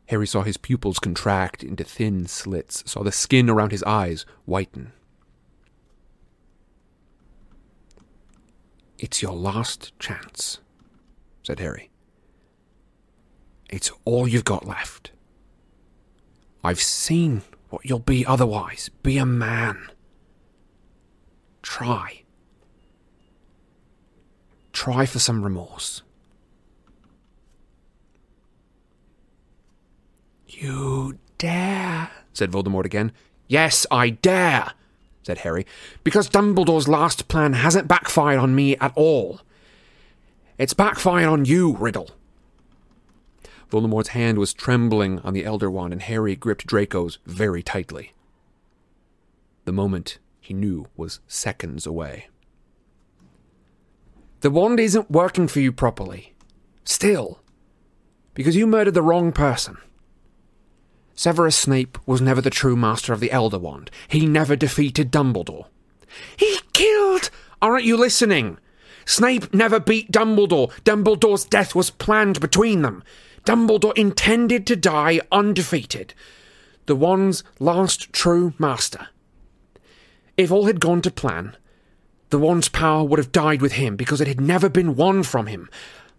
Harry 0.07 0.29
saw 0.29 0.43
his 0.43 0.57
pupils 0.57 1.01
contract 1.01 1.65
into 1.65 1.83
thin 1.83 2.29
slits, 2.29 2.85
saw 2.87 3.03
the 3.03 3.11
skin 3.11 3.51
around 3.51 3.73
his 3.73 3.83
eyes 3.83 4.25
whiten. 4.45 4.93
It's 8.99 9.23
your 9.23 9.33
last 9.33 9.99
chance, 9.99 10.61
said 11.43 11.61
Harry. 11.61 11.91
It's 13.69 13.91
all 14.05 14.29
you've 14.29 14.45
got 14.45 14.67
left. 14.67 15.11
I've 16.63 16.81
seen 16.81 17.43
what 17.71 17.85
you'll 17.85 17.99
be 17.99 18.25
otherwise. 18.25 18.89
Be 19.03 19.19
a 19.19 19.27
man. 19.27 19.89
Try. 21.63 22.23
Try 24.73 25.07
for 25.07 25.19
some 25.19 25.43
remorse. 25.43 26.03
You 30.47 31.19
dare, 31.39 32.11
said 32.33 32.53
Voldemort 32.53 32.85
again. 32.85 33.13
Yes, 33.49 33.87
I 33.91 34.11
dare, 34.11 34.73
said 35.25 35.39
Harry, 35.39 35.67
because 36.05 36.29
Dumbledore's 36.29 36.89
last 36.89 37.29
plan 37.29 37.55
hasn't 37.55 37.89
backfired 37.89 38.39
on 38.39 38.55
me 38.55 38.77
at 38.77 38.93
all. 38.95 39.41
It's 40.59 40.75
backfired 40.75 41.29
on 41.29 41.45
you, 41.45 41.77
Riddle. 41.77 42.11
Voldemort's 43.71 44.09
hand 44.09 44.39
was 44.39 44.53
trembling 44.55 45.19
on 45.21 45.35
the 45.35 45.45
Elder 45.45 45.71
Wand, 45.71 45.93
and 45.93 46.03
Harry 46.03 46.37
gripped 46.37 46.67
Draco's 46.67 47.19
very 47.27 47.63
tightly. 47.63 48.13
The 49.65 49.73
moment 49.73 50.19
he 50.41 50.55
knew 50.55 50.87
was 50.97 51.21
seconds 51.27 51.87
away. 51.87 52.29
The 54.41 54.51
wand 54.51 54.79
isn't 54.79 55.11
working 55.11 55.49
for 55.49 55.61
you 55.61 55.73
properly. 55.73 56.35
Still. 56.85 57.41
Because 58.35 58.55
you 58.57 58.67
murdered 58.67 58.93
the 58.93 59.03
wrong 59.03 59.33
person. 59.33 59.79
Severus 61.15 61.57
Snape 61.57 61.99
was 62.07 62.21
never 62.21 62.41
the 62.41 62.51
true 62.51 62.77
master 62.77 63.13
of 63.13 63.21
the 63.21 63.31
Elder 63.31 63.59
Wand. 63.59 63.91
He 64.09 64.27
never 64.27 64.57
defeated 64.57 65.13
Dumbledore. 65.13 65.67
He 66.37 66.59
killed. 66.73 67.31
Aren't 67.63 67.85
you 67.85 67.97
listening? 67.97 68.59
Snape 69.07 69.53
never 69.55 69.79
beat 69.79 70.11
Dumbledore. 70.11 70.73
Dumbledore's 70.83 71.45
death 71.45 71.75
was 71.75 71.91
planned 71.91 72.41
between 72.41 72.83
them. 72.83 73.03
Dumbledore 73.45 73.97
intended 73.97 74.67
to 74.67 74.77
die 74.77 75.21
undefeated. 75.31 76.15
The 76.87 76.97
wand's 76.97 77.45
last 77.59 78.13
true 78.13 78.55
master. 78.59 79.09
If 80.37 80.51
all 80.51 80.67
had 80.67 80.81
gone 80.81 81.03
to 81.03 81.11
plan, 81.11 81.57
the 82.31 82.39
wand's 82.39 82.69
power 82.69 83.05
would 83.05 83.19
have 83.19 83.33
died 83.33 83.63
with 83.63 83.73
him 83.73 83.97
because 83.97 84.21
it 84.21 84.27
had 84.27 84.41
never 84.41 84.69
been 84.69 84.97
won 84.97 85.23
from 85.23 85.47
him. 85.47 85.69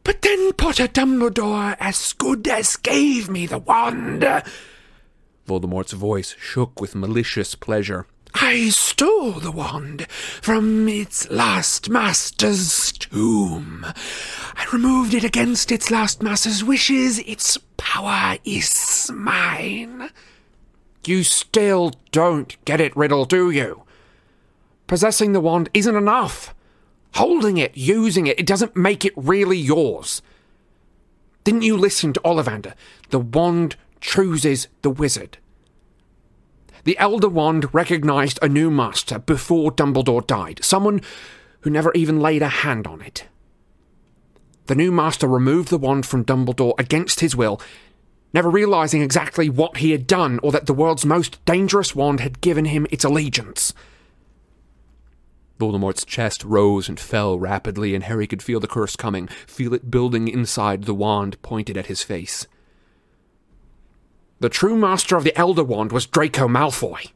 But 0.03 0.21
then 0.21 0.53
Potter 0.53 0.87
Dumbledore 0.87 1.75
as 1.79 2.13
good 2.13 2.47
as 2.47 2.77
gave 2.77 3.29
me 3.29 3.45
the 3.45 3.57
wand. 3.57 4.23
Voldemort's 5.47 5.93
voice 5.93 6.35
shook 6.39 6.81
with 6.81 6.95
malicious 6.95 7.55
pleasure. 7.55 8.07
I 8.33 8.69
stole 8.69 9.33
the 9.33 9.51
wand 9.51 10.07
from 10.09 10.89
its 10.89 11.29
last 11.29 11.89
master's 11.89 12.91
tomb. 12.91 13.85
I 13.85 14.65
removed 14.73 15.13
it 15.13 15.23
against 15.23 15.71
its 15.71 15.89
last 15.89 16.21
master's 16.21 16.63
wishes. 16.63 17.19
Its 17.19 17.57
power 17.77 18.37
is 18.43 19.09
mine. 19.13 20.09
You 21.05 21.23
still 21.23 21.93
don't 22.11 22.57
get 22.65 22.81
it, 22.81 22.95
Riddle, 22.97 23.25
do 23.25 23.51
you? 23.51 23.83
Possessing 24.87 25.31
the 25.31 25.39
wand 25.39 25.69
isn't 25.73 25.95
enough. 25.95 26.53
Holding 27.13 27.57
it, 27.57 27.77
using 27.77 28.27
it, 28.27 28.39
it 28.39 28.45
doesn't 28.45 28.75
make 28.75 29.05
it 29.05 29.13
really 29.15 29.57
yours. 29.57 30.21
Didn't 31.45 31.61
you 31.61 31.77
listen 31.77 32.11
to 32.13 32.19
Ollivander? 32.21 32.73
The 33.11 33.19
wand 33.19 33.77
chooses 34.05 34.67
the 34.83 34.89
wizard. 34.89 35.39
The 36.83 36.97
Elder 36.99 37.27
Wand 37.27 37.73
recognized 37.73 38.37
a 38.41 38.47
new 38.47 38.69
master 38.69 39.17
before 39.17 39.71
Dumbledore 39.71 40.25
died, 40.25 40.63
someone 40.63 41.01
who 41.61 41.71
never 41.71 41.91
even 41.95 42.19
laid 42.19 42.43
a 42.43 42.47
hand 42.47 42.85
on 42.85 43.01
it. 43.01 43.25
The 44.67 44.75
new 44.75 44.91
master 44.91 45.27
removed 45.27 45.69
the 45.69 45.79
wand 45.79 46.05
from 46.05 46.23
Dumbledore 46.23 46.75
against 46.77 47.19
his 47.19 47.35
will, 47.35 47.59
never 48.31 48.49
realizing 48.49 49.01
exactly 49.01 49.49
what 49.49 49.77
he 49.77 49.89
had 49.89 50.05
done 50.05 50.39
or 50.43 50.51
that 50.51 50.67
the 50.67 50.73
world's 50.73 51.05
most 51.05 51.43
dangerous 51.45 51.95
wand 51.95 52.19
had 52.19 52.41
given 52.41 52.65
him 52.65 52.85
its 52.91 53.03
allegiance. 53.03 53.73
Voldemort's 55.59 56.05
chest 56.05 56.43
rose 56.43 56.87
and 56.87 56.99
fell 56.99 57.39
rapidly, 57.39 57.95
and 57.95 58.03
Harry 58.03 58.27
could 58.27 58.43
feel 58.43 58.59
the 58.59 58.67
curse 58.67 58.95
coming, 58.95 59.27
feel 59.47 59.73
it 59.73 59.89
building 59.89 60.27
inside 60.27 60.83
the 60.83 60.93
wand 60.93 61.41
pointed 61.41 61.75
at 61.75 61.87
his 61.87 62.03
face. 62.03 62.45
The 64.39 64.49
true 64.49 64.75
master 64.75 65.15
of 65.15 65.23
the 65.23 65.37
Elder 65.37 65.63
Wand 65.63 65.91
was 65.91 66.05
Draco 66.05 66.47
Malfoy. 66.47 67.11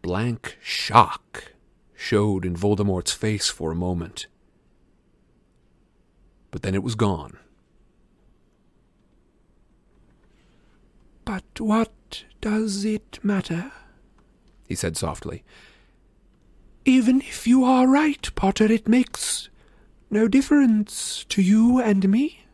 Blank 0.00 0.56
shock 0.62 1.52
showed 1.94 2.46
in 2.46 2.56
Voldemort's 2.56 3.12
face 3.12 3.50
for 3.50 3.70
a 3.70 3.76
moment. 3.76 4.26
But 6.50 6.62
then 6.62 6.74
it 6.74 6.82
was 6.82 6.94
gone. 6.94 7.36
But 11.26 11.60
what 11.60 12.24
does 12.40 12.86
it 12.86 13.18
matter? 13.22 13.70
He 14.64 14.74
said 14.74 14.96
softly. 14.96 15.44
Even 16.86 17.20
if 17.20 17.46
you 17.46 17.64
are 17.64 17.86
right, 17.86 18.30
Potter, 18.34 18.72
it 18.72 18.88
makes 18.88 19.50
no 20.10 20.28
difference 20.28 21.24
to 21.28 21.42
you 21.42 21.80
and 21.80 22.08
me. 22.08 22.44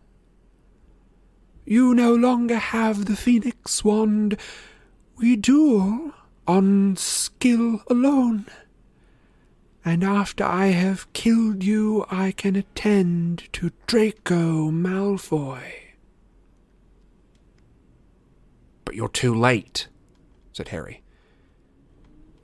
You 1.64 1.94
no 1.94 2.14
longer 2.14 2.59
have 2.59 3.07
the 3.07 3.16
Phoenix 3.16 3.84
wand. 3.84 4.36
We 5.16 5.36
duel 5.36 6.12
on 6.46 6.96
skill 6.96 7.82
alone. 7.88 8.46
And 9.84 10.02
after 10.02 10.44
I 10.44 10.66
have 10.68 11.12
killed 11.12 11.62
you, 11.62 12.07
I 12.11 12.32
can 12.32 12.57
attend 12.57 13.52
to 13.52 13.70
Draco 13.86 14.70
Malfoy. 14.70 15.62
But 18.84 18.94
you're 18.94 19.09
too 19.09 19.34
late, 19.34 19.88
said 20.52 20.68
Harry. 20.68 21.02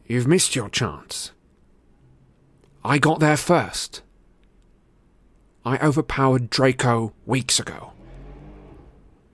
You've 0.07 0.27
missed 0.27 0.57
your 0.57 0.69
chance. 0.69 1.33
I 2.85 2.99
got 2.99 3.21
there 3.21 3.37
first. 3.37 4.03
I 5.65 5.79
overpowered 5.79 6.49
Draco 6.49 7.13
weeks 7.27 7.61
ago. 7.61 7.93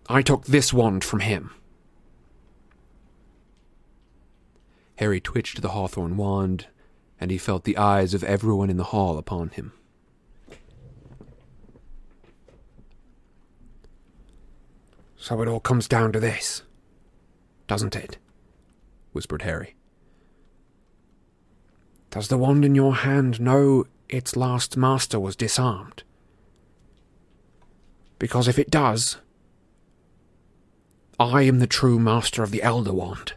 I 0.08 0.22
took 0.22 0.44
this 0.44 0.72
wand 0.72 1.04
from 1.04 1.20
him. 1.20 1.50
Harry 4.96 5.20
twitched 5.20 5.62
the 5.62 5.70
hawthorn 5.70 6.16
wand, 6.16 6.66
and 7.20 7.30
he 7.30 7.38
felt 7.38 7.64
the 7.64 7.76
eyes 7.76 8.14
of 8.14 8.24
everyone 8.24 8.70
in 8.70 8.76
the 8.76 8.84
hall 8.84 9.18
upon 9.18 9.50
him. 9.50 9.72
So 15.16 15.40
it 15.42 15.48
all 15.48 15.60
comes 15.60 15.88
down 15.88 16.12
to 16.12 16.20
this, 16.20 16.62
doesn't 17.66 17.96
it? 17.96 18.18
whispered 19.12 19.42
Harry. 19.42 19.74
Does 22.10 22.28
the 22.28 22.38
wand 22.38 22.64
in 22.64 22.74
your 22.74 22.94
hand 22.94 23.40
know 23.40 23.86
its 24.08 24.36
last 24.36 24.76
master 24.76 25.18
was 25.18 25.36
disarmed? 25.36 26.04
Because 28.18 28.48
if 28.48 28.58
it 28.58 28.70
does, 28.70 29.18
I 31.18 31.42
am 31.42 31.58
the 31.58 31.66
true 31.66 31.98
master 31.98 32.42
of 32.42 32.50
the 32.50 32.62
Elder 32.62 32.92
Wand. 32.92 33.34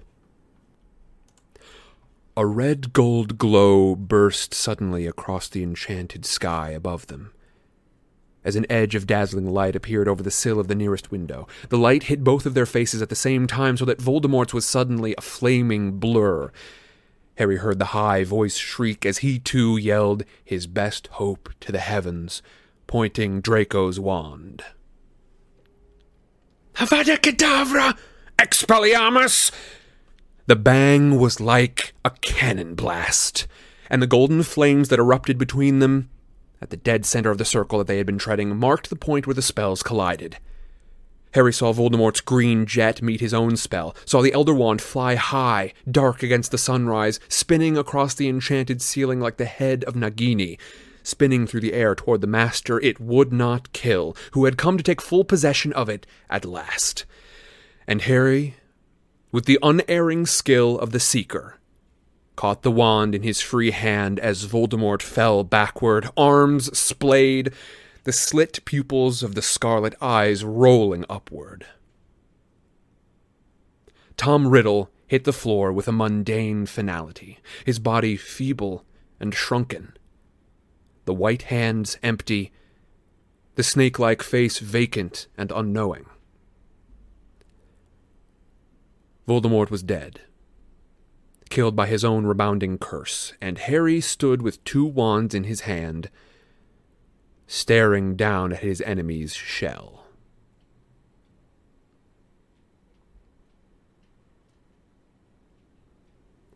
A 2.37 2.45
red 2.45 2.93
gold 2.93 3.37
glow 3.37 3.95
burst 3.95 4.53
suddenly 4.53 5.05
across 5.05 5.49
the 5.49 5.63
enchanted 5.63 6.25
sky 6.25 6.69
above 6.69 7.07
them. 7.07 7.33
As 8.45 8.55
an 8.55 8.65
edge 8.69 8.95
of 8.95 9.05
dazzling 9.05 9.49
light 9.49 9.75
appeared 9.75 10.07
over 10.07 10.23
the 10.23 10.31
sill 10.31 10.59
of 10.59 10.69
the 10.69 10.75
nearest 10.75 11.11
window, 11.11 11.47
the 11.67 11.77
light 11.77 12.03
hit 12.03 12.23
both 12.23 12.45
of 12.45 12.53
their 12.53 12.65
faces 12.65 13.01
at 13.01 13.09
the 13.09 13.15
same 13.15 13.47
time 13.47 13.75
so 13.75 13.83
that 13.83 14.01
Voldemort's 14.01 14.53
was 14.53 14.65
suddenly 14.65 15.13
a 15.17 15.21
flaming 15.21 15.99
blur. 15.99 16.51
Harry 17.35 17.57
heard 17.57 17.79
the 17.79 17.85
high 17.85 18.23
voice 18.23 18.55
shriek 18.55 19.05
as 19.05 19.19
he 19.19 19.39
too 19.39 19.75
yelled 19.75 20.23
his 20.43 20.67
best 20.67 21.07
hope 21.13 21.49
to 21.59 21.71
the 21.71 21.79
heavens, 21.79 22.41
pointing 22.89 23.39
Draco's 23.39 23.99
wand. 23.99 24.63
Avada 26.73 27.17
Kedavra! 27.19 27.95
Expelliarmus! 28.39 29.51
The 30.47 30.55
bang 30.55 31.19
was 31.19 31.39
like 31.39 31.93
a 32.03 32.09
cannon 32.09 32.73
blast, 32.73 33.45
and 33.91 34.01
the 34.01 34.07
golden 34.07 34.41
flames 34.41 34.89
that 34.89 34.97
erupted 34.97 35.37
between 35.37 35.77
them, 35.77 36.09
at 36.63 36.71
the 36.71 36.77
dead 36.77 37.05
center 37.05 37.29
of 37.29 37.37
the 37.37 37.45
circle 37.45 37.77
that 37.77 37.85
they 37.85 37.97
had 37.97 38.07
been 38.07 38.17
treading, 38.17 38.57
marked 38.57 38.89
the 38.89 38.95
point 38.95 39.27
where 39.27 39.35
the 39.35 39.43
spells 39.43 39.83
collided. 39.83 40.37
Harry 41.35 41.53
saw 41.53 41.71
Voldemort's 41.71 42.21
green 42.21 42.65
jet 42.65 43.03
meet 43.03 43.19
his 43.19 43.35
own 43.35 43.55
spell, 43.55 43.95
saw 44.03 44.23
the 44.23 44.33
Elder 44.33 44.55
Wand 44.55 44.81
fly 44.81 45.13
high, 45.13 45.73
dark 45.91 46.23
against 46.23 46.49
the 46.49 46.57
sunrise, 46.57 47.19
spinning 47.27 47.77
across 47.77 48.15
the 48.15 48.27
enchanted 48.27 48.81
ceiling 48.81 49.19
like 49.19 49.37
the 49.37 49.45
head 49.45 49.83
of 49.83 49.93
Nagini, 49.93 50.57
spinning 51.09 51.47
through 51.47 51.61
the 51.61 51.73
air 51.73 51.95
toward 51.95 52.21
the 52.21 52.27
master 52.27 52.79
it 52.79 52.99
would 52.99 53.33
not 53.33 53.73
kill, 53.73 54.15
who 54.31 54.45
had 54.45 54.57
come 54.57 54.77
to 54.77 54.83
take 54.83 55.01
full 55.01 55.23
possession 55.23 55.73
of 55.73 55.89
it 55.89 56.05
at 56.29 56.45
last. 56.45 57.05
And 57.87 58.03
Harry, 58.03 58.55
with 59.31 59.45
the 59.45 59.59
unerring 59.61 60.25
skill 60.25 60.77
of 60.79 60.91
the 60.91 60.99
Seeker, 60.99 61.57
caught 62.35 62.61
the 62.61 62.71
wand 62.71 63.13
in 63.13 63.23
his 63.23 63.41
free 63.41 63.71
hand 63.71 64.19
as 64.19 64.45
Voldemort 64.45 65.01
fell 65.01 65.43
backward, 65.43 66.07
arms 66.15 66.77
splayed, 66.77 67.51
the 68.05 68.13
slit 68.13 68.63
pupils 68.63 69.21
of 69.21 69.35
the 69.35 69.41
scarlet 69.41 69.93
eyes 70.01 70.43
rolling 70.43 71.03
upward. 71.09 71.65
Tom 74.15 74.47
Riddle 74.47 74.89
hit 75.07 75.23
the 75.23 75.33
floor 75.33 75.71
with 75.71 75.87
a 75.87 75.91
mundane 75.91 76.65
finality, 76.65 77.39
his 77.65 77.79
body 77.79 78.15
feeble 78.15 78.85
and 79.19 79.33
shrunken, 79.33 79.93
the 81.05 81.13
white 81.13 81.43
hands 81.43 81.97
empty, 82.03 82.51
the 83.55 83.63
snake 83.63 83.99
like 83.99 84.21
face 84.21 84.59
vacant 84.59 85.27
and 85.37 85.51
unknowing. 85.51 86.05
Voldemort 89.27 89.69
was 89.69 89.83
dead, 89.83 90.21
killed 91.49 91.75
by 91.75 91.85
his 91.85 92.03
own 92.03 92.25
rebounding 92.25 92.77
curse, 92.77 93.33
and 93.39 93.57
Harry 93.59 94.01
stood 94.01 94.41
with 94.41 94.63
two 94.63 94.85
wands 94.85 95.35
in 95.35 95.43
his 95.43 95.61
hand, 95.61 96.09
staring 97.45 98.15
down 98.15 98.53
at 98.53 98.59
his 98.59 98.81
enemy's 98.81 99.33
shell. 99.33 100.05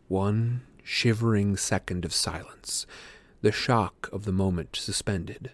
One 0.08 0.62
shivering 0.82 1.56
second 1.56 2.04
of 2.04 2.12
silence, 2.12 2.86
the 3.44 3.52
shock 3.52 4.08
of 4.10 4.24
the 4.24 4.32
moment 4.32 4.74
suspended. 4.74 5.52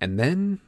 And 0.00 0.20
then 0.20 0.60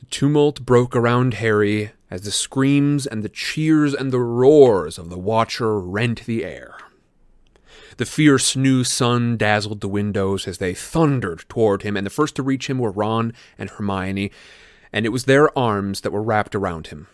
the 0.00 0.06
tumult 0.06 0.66
broke 0.66 0.96
around 0.96 1.34
Harry 1.34 1.92
as 2.10 2.22
the 2.22 2.32
screams 2.32 3.06
and 3.06 3.22
the 3.22 3.28
cheers 3.28 3.94
and 3.94 4.10
the 4.10 4.18
roars 4.18 4.98
of 4.98 5.08
the 5.08 5.18
Watcher 5.18 5.78
rent 5.78 6.26
the 6.26 6.44
air. 6.44 6.74
The 7.96 8.06
fierce 8.06 8.56
new 8.56 8.82
sun 8.82 9.36
dazzled 9.36 9.80
the 9.80 9.88
windows 9.88 10.48
as 10.48 10.58
they 10.58 10.74
thundered 10.74 11.44
toward 11.48 11.82
him, 11.82 11.96
and 11.96 12.04
the 12.04 12.10
first 12.10 12.34
to 12.36 12.42
reach 12.42 12.68
him 12.68 12.78
were 12.78 12.90
Ron 12.90 13.32
and 13.56 13.70
Hermione, 13.70 14.32
and 14.92 15.06
it 15.06 15.10
was 15.10 15.24
their 15.24 15.56
arms 15.56 16.00
that 16.00 16.12
were 16.12 16.22
wrapped 16.22 16.56
around 16.56 16.88
him. 16.88 17.06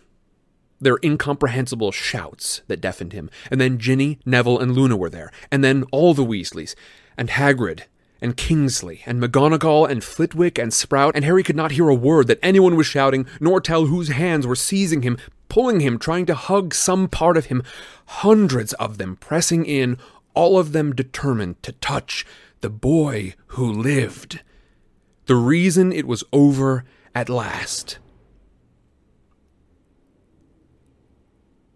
Their 0.83 0.99
incomprehensible 1.01 1.93
shouts 1.93 2.61
that 2.67 2.81
deafened 2.81 3.13
him, 3.13 3.29
and 3.49 3.61
then 3.61 3.77
Ginny, 3.77 4.19
Neville, 4.25 4.59
and 4.59 4.73
Luna 4.73 4.97
were 4.97 5.09
there, 5.09 5.31
and 5.49 5.63
then 5.63 5.85
all 5.91 6.13
the 6.13 6.25
Weasleys, 6.25 6.75
and 7.17 7.29
Hagrid, 7.29 7.83
and 8.21 8.35
Kingsley, 8.35 9.01
and 9.05 9.21
McGonagall, 9.21 9.89
and 9.89 10.03
Flitwick, 10.03 10.57
and 10.57 10.73
Sprout, 10.73 11.15
and 11.15 11.23
Harry 11.23 11.41
could 11.41 11.55
not 11.55 11.71
hear 11.71 11.87
a 11.87 11.95
word 11.95 12.27
that 12.27 12.39
anyone 12.43 12.75
was 12.75 12.85
shouting, 12.85 13.25
nor 13.39 13.61
tell 13.61 13.85
whose 13.85 14.09
hands 14.09 14.45
were 14.45 14.57
seizing 14.57 15.03
him, 15.03 15.17
pulling 15.47 15.79
him, 15.79 15.97
trying 15.97 16.25
to 16.25 16.35
hug 16.35 16.73
some 16.73 17.07
part 17.07 17.37
of 17.37 17.45
him. 17.45 17.63
Hundreds 18.05 18.73
of 18.73 18.97
them 18.97 19.15
pressing 19.15 19.65
in, 19.65 19.97
all 20.33 20.59
of 20.59 20.73
them 20.73 20.93
determined 20.93 21.63
to 21.63 21.71
touch 21.71 22.25
the 22.59 22.69
boy 22.69 23.35
who 23.47 23.71
lived. 23.71 24.41
The 25.27 25.35
reason 25.35 25.93
it 25.93 26.07
was 26.07 26.25
over 26.33 26.83
at 27.15 27.29
last. 27.29 27.99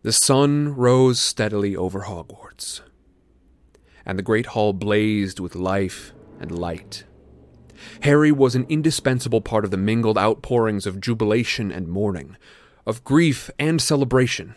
The 0.08 0.14
sun 0.14 0.74
rose 0.74 1.20
steadily 1.20 1.76
over 1.76 2.04
Hogwarts, 2.04 2.80
and 4.06 4.18
the 4.18 4.24
great 4.24 4.46
hall 4.46 4.72
blazed 4.72 5.42
with 5.42 5.54
life 5.54 6.14
and 6.40 6.50
light. 6.50 7.04
Harry 8.04 8.32
was 8.32 8.56
an 8.56 8.66
indispensable 8.70 9.42
part 9.42 9.66
of 9.66 9.72
the 9.72 9.76
mingled 9.76 10.18
outpourings 10.18 10.86
of 10.86 11.02
jubilation 11.02 11.74
and 11.74 11.90
mourning, 11.90 12.38
of 12.86 13.04
grief 13.04 13.52
and 13.60 13.82
celebration. 13.82 14.56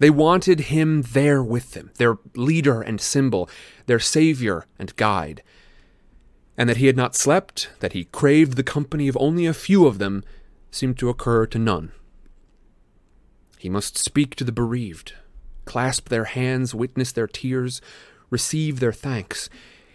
They 0.00 0.10
wanted 0.10 0.62
him 0.62 1.02
there 1.02 1.44
with 1.44 1.74
them, 1.74 1.92
their 1.98 2.18
leader 2.34 2.82
and 2.82 3.00
symbol, 3.00 3.48
their 3.86 4.00
savior 4.00 4.66
and 4.80 4.96
guide. 4.96 5.44
And 6.58 6.68
that 6.68 6.78
he 6.78 6.88
had 6.88 6.96
not 6.96 7.14
slept, 7.14 7.68
that 7.78 7.92
he 7.92 8.06
craved 8.06 8.56
the 8.56 8.64
company 8.64 9.06
of 9.06 9.16
only 9.20 9.46
a 9.46 9.54
few 9.54 9.86
of 9.86 9.98
them, 9.98 10.24
seemed 10.72 10.98
to 10.98 11.08
occur 11.08 11.46
to 11.46 11.58
none. 11.60 11.92
He 13.64 13.70
must 13.70 13.96
speak 13.96 14.34
to 14.34 14.44
the 14.44 14.52
bereaved, 14.52 15.14
clasp 15.64 16.10
their 16.10 16.24
hands, 16.24 16.74
witness 16.74 17.12
their 17.12 17.26
tears, 17.26 17.80
receive 18.28 18.78
their 18.78 18.92
thanks. 18.92 19.48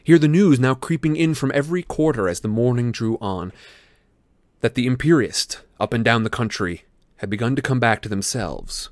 Hear 0.03 0.17
the 0.17 0.27
news 0.27 0.59
now 0.59 0.73
creeping 0.73 1.15
in 1.15 1.35
from 1.35 1.51
every 1.53 1.83
quarter 1.83 2.27
as 2.27 2.39
the 2.39 2.47
morning 2.47 2.91
drew 2.91 3.19
on 3.21 3.53
that 4.61 4.73
the 4.73 4.87
Imperiused, 4.87 5.59
up 5.79 5.93
and 5.93 6.03
down 6.03 6.23
the 6.23 6.31
country, 6.31 6.85
had 7.17 7.29
begun 7.29 7.55
to 7.55 7.61
come 7.61 7.79
back 7.79 8.01
to 8.01 8.09
themselves. 8.09 8.89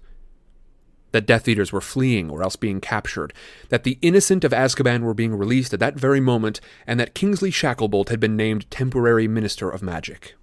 That 1.11 1.25
Death 1.25 1.47
Eaters 1.47 1.73
were 1.73 1.81
fleeing 1.81 2.29
or 2.29 2.43
else 2.43 2.55
being 2.55 2.79
captured, 2.79 3.33
that 3.69 3.83
the 3.83 3.97
innocent 4.03 4.43
of 4.43 4.51
Azkaban 4.51 5.01
were 5.01 5.15
being 5.15 5.33
released 5.33 5.73
at 5.73 5.79
that 5.79 5.95
very 5.95 6.19
moment, 6.19 6.61
and 6.85 6.99
that 6.99 7.15
Kingsley 7.15 7.49
Shacklebolt 7.49 8.09
had 8.09 8.19
been 8.19 8.37
named 8.37 8.69
temporary 8.69 9.27
Minister 9.27 9.71
of 9.71 9.81
Magic. 9.81 10.35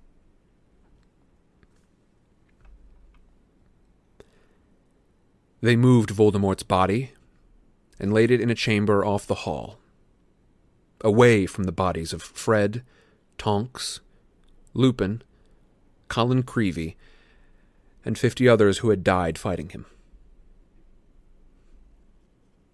They 5.64 5.76
moved 5.76 6.10
Voldemort's 6.10 6.62
body 6.62 7.12
and 7.98 8.12
laid 8.12 8.30
it 8.30 8.38
in 8.38 8.50
a 8.50 8.54
chamber 8.54 9.02
off 9.02 9.26
the 9.26 9.46
hall, 9.46 9.78
away 11.00 11.46
from 11.46 11.64
the 11.64 11.72
bodies 11.72 12.12
of 12.12 12.22
Fred, 12.22 12.82
Tonks, 13.38 14.00
Lupin, 14.74 15.22
Colin 16.08 16.42
Creevey, 16.42 16.96
and 18.04 18.18
fifty 18.18 18.46
others 18.46 18.80
who 18.80 18.90
had 18.90 19.02
died 19.02 19.38
fighting 19.38 19.70
him. 19.70 19.86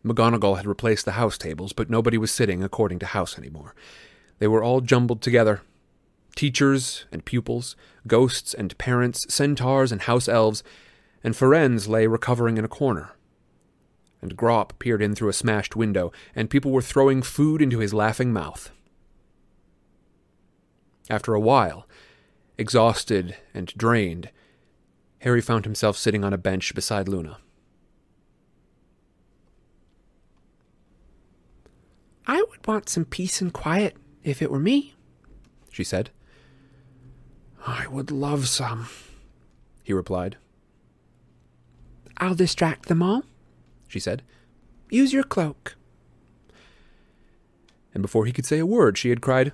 McGonagall 0.05 0.57
had 0.57 0.67
replaced 0.67 1.05
the 1.05 1.13
house 1.13 1.39
tables, 1.39 1.73
but 1.73 1.91
nobody 1.91 2.19
was 2.19 2.33
sitting 2.33 2.65
according 2.65 2.99
to 2.99 3.07
house 3.07 3.39
anymore. 3.39 3.73
They 4.41 4.49
were 4.49 4.65
all 4.65 4.81
jumbled 4.81 5.23
together. 5.23 5.63
Teachers 6.35 7.05
and 7.13 7.25
pupils, 7.25 7.77
ghosts 8.09 8.53
and 8.53 8.77
parents, 8.79 9.33
centaurs 9.33 9.93
and 9.93 10.03
house 10.03 10.27
elves, 10.29 10.65
and 11.23 11.35
Firenze 11.35 11.89
lay 11.89 12.07
recovering 12.07 12.57
in 12.57 12.65
a 12.65 12.69
corner. 12.69 13.13
And 14.23 14.37
Grawp 14.37 14.79
peered 14.79 15.03
in 15.03 15.15
through 15.15 15.31
a 15.31 15.35
smashed 15.35 15.77
window, 15.77 16.13
and 16.35 16.51
people 16.51 16.71
were 16.71 16.83
throwing 16.83 17.23
food 17.23 17.63
into 17.63 17.79
his 17.79 17.95
laughing 17.95 18.33
mouth. 18.33 18.71
After 21.09 21.35
a 21.35 21.41
while, 21.41 21.89
exhausted 22.59 23.37
and 23.55 23.67
drained, 23.77 24.31
Harry 25.21 25.41
found 25.41 25.65
himself 25.65 25.97
sitting 25.97 26.25
on 26.25 26.33
a 26.33 26.39
bench 26.39 26.75
beside 26.75 27.09
Luna. 27.09 27.39
I 32.27 32.43
would 32.49 32.67
want 32.67 32.89
some 32.89 33.05
peace 33.05 33.41
and 33.41 33.53
quiet 33.53 33.97
if 34.23 34.41
it 34.41 34.51
were 34.51 34.61
me, 34.61 34.95
she 35.73 35.83
said. 35.83 36.11
I 37.67 37.87
would 37.89 38.11
love 38.11 38.49
some, 38.49 38.89
he 39.83 39.93
replied. 39.93 40.37
I'll 42.21 42.35
distract 42.35 42.87
them 42.89 43.03
all, 43.03 43.25
she 43.89 43.99
said. 43.99 44.23
Use 44.91 45.13
your 45.13 45.25
cloak. 45.25 45.77
And 47.95 48.03
before 48.03 48.27
he 48.27 48.33
could 48.33 48.47
say 48.47 48.59
a 48.59 48.67
word, 48.67 48.99
she 48.99 49.09
had 49.09 49.23
cried, 49.23 49.53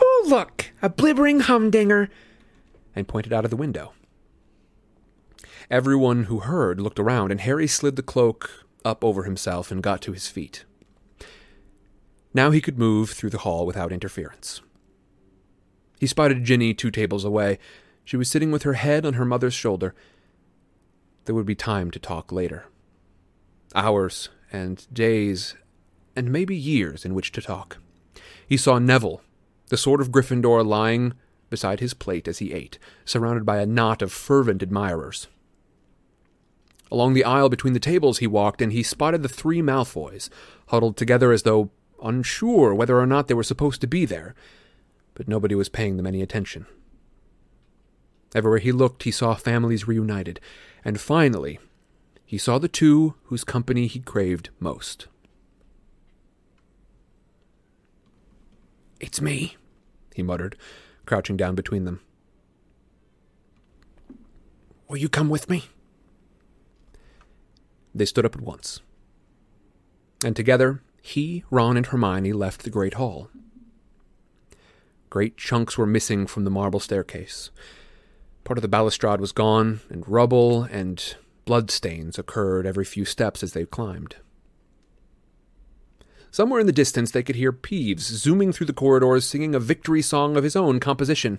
Oh, 0.00 0.26
look, 0.28 0.72
a 0.82 0.90
blibbering 0.90 1.42
humdinger, 1.42 2.10
and 2.94 3.08
pointed 3.08 3.32
out 3.32 3.44
of 3.44 3.50
the 3.50 3.56
window. 3.56 3.92
Everyone 5.70 6.24
who 6.24 6.40
heard 6.40 6.80
looked 6.80 6.98
around, 6.98 7.30
and 7.30 7.40
Harry 7.40 7.68
slid 7.68 7.94
the 7.96 8.02
cloak 8.02 8.66
up 8.84 9.04
over 9.04 9.22
himself 9.22 9.70
and 9.70 9.82
got 9.82 10.02
to 10.02 10.12
his 10.12 10.26
feet. 10.28 10.64
Now 12.34 12.50
he 12.50 12.60
could 12.60 12.78
move 12.78 13.10
through 13.10 13.30
the 13.30 13.38
hall 13.38 13.66
without 13.66 13.92
interference. 13.92 14.62
He 15.98 16.06
spotted 16.06 16.44
Ginny 16.44 16.74
two 16.74 16.90
tables 16.90 17.24
away. 17.24 17.58
She 18.04 18.16
was 18.16 18.30
sitting 18.30 18.50
with 18.50 18.62
her 18.62 18.74
head 18.74 19.04
on 19.04 19.14
her 19.14 19.24
mother's 19.24 19.54
shoulder. 19.54 19.94
There 21.24 21.34
would 21.34 21.46
be 21.46 21.54
time 21.54 21.90
to 21.90 21.98
talk 21.98 22.32
later. 22.32 22.66
Hours 23.74 24.30
and 24.52 24.86
days 24.92 25.54
and 26.16 26.30
maybe 26.30 26.56
years 26.56 27.04
in 27.04 27.14
which 27.14 27.32
to 27.32 27.40
talk. 27.40 27.78
He 28.46 28.56
saw 28.56 28.78
Neville, 28.78 29.22
the 29.68 29.76
sword 29.76 30.00
of 30.00 30.10
Gryffindor, 30.10 30.66
lying 30.66 31.14
beside 31.50 31.80
his 31.80 31.94
plate 31.94 32.26
as 32.26 32.38
he 32.38 32.52
ate, 32.52 32.78
surrounded 33.04 33.46
by 33.46 33.58
a 33.58 33.66
knot 33.66 34.02
of 34.02 34.12
fervent 34.12 34.62
admirers. 34.62 35.28
Along 36.90 37.14
the 37.14 37.24
aisle 37.24 37.48
between 37.48 37.72
the 37.72 37.80
tables 37.80 38.18
he 38.18 38.26
walked, 38.26 38.60
and 38.60 38.72
he 38.72 38.82
spotted 38.82 39.22
the 39.22 39.28
three 39.28 39.62
Malfoys, 39.62 40.28
huddled 40.68 40.96
together 40.96 41.30
as 41.30 41.44
though 41.44 41.70
unsure 42.02 42.74
whether 42.74 42.98
or 42.98 43.06
not 43.06 43.28
they 43.28 43.34
were 43.34 43.42
supposed 43.42 43.80
to 43.80 43.86
be 43.86 44.04
there, 44.04 44.34
but 45.14 45.28
nobody 45.28 45.54
was 45.54 45.68
paying 45.68 45.96
them 45.96 46.06
any 46.06 46.22
attention. 46.22 46.66
Everywhere 48.34 48.58
he 48.58 48.72
looked, 48.72 49.02
he 49.04 49.10
saw 49.10 49.34
families 49.34 49.86
reunited, 49.86 50.40
and 50.84 51.00
finally, 51.00 51.58
he 52.24 52.38
saw 52.38 52.58
the 52.58 52.68
two 52.68 53.14
whose 53.24 53.44
company 53.44 53.86
he 53.86 54.00
craved 54.00 54.50
most. 54.58 55.06
It's 59.00 59.20
me, 59.20 59.56
he 60.14 60.22
muttered, 60.22 60.56
crouching 61.06 61.36
down 61.36 61.54
between 61.54 61.84
them. 61.84 62.00
Will 64.88 64.98
you 64.98 65.08
come 65.08 65.28
with 65.28 65.48
me? 65.48 65.64
They 67.94 68.04
stood 68.04 68.24
up 68.24 68.34
at 68.34 68.42
once. 68.42 68.80
And 70.24 70.36
together, 70.36 70.82
he, 71.00 71.44
Ron, 71.50 71.76
and 71.76 71.86
Hermione 71.86 72.32
left 72.32 72.62
the 72.62 72.70
Great 72.70 72.94
Hall. 72.94 73.30
Great 75.08 75.36
chunks 75.36 75.76
were 75.76 75.86
missing 75.86 76.26
from 76.26 76.44
the 76.44 76.50
marble 76.50 76.78
staircase. 76.78 77.50
Part 78.50 78.58
of 78.58 78.62
the 78.62 78.68
balustrade 78.68 79.20
was 79.20 79.30
gone, 79.30 79.78
and 79.90 80.02
rubble 80.08 80.64
and 80.64 81.14
bloodstains 81.44 82.18
occurred 82.18 82.66
every 82.66 82.84
few 82.84 83.04
steps 83.04 83.44
as 83.44 83.52
they 83.52 83.64
climbed. 83.64 84.16
Somewhere 86.32 86.58
in 86.58 86.66
the 86.66 86.72
distance 86.72 87.12
they 87.12 87.22
could 87.22 87.36
hear 87.36 87.52
Peeves 87.52 88.00
zooming 88.00 88.52
through 88.52 88.66
the 88.66 88.72
corridors 88.72 89.24
singing 89.24 89.54
a 89.54 89.60
victory 89.60 90.02
song 90.02 90.36
of 90.36 90.42
his 90.42 90.56
own 90.56 90.80
composition. 90.80 91.38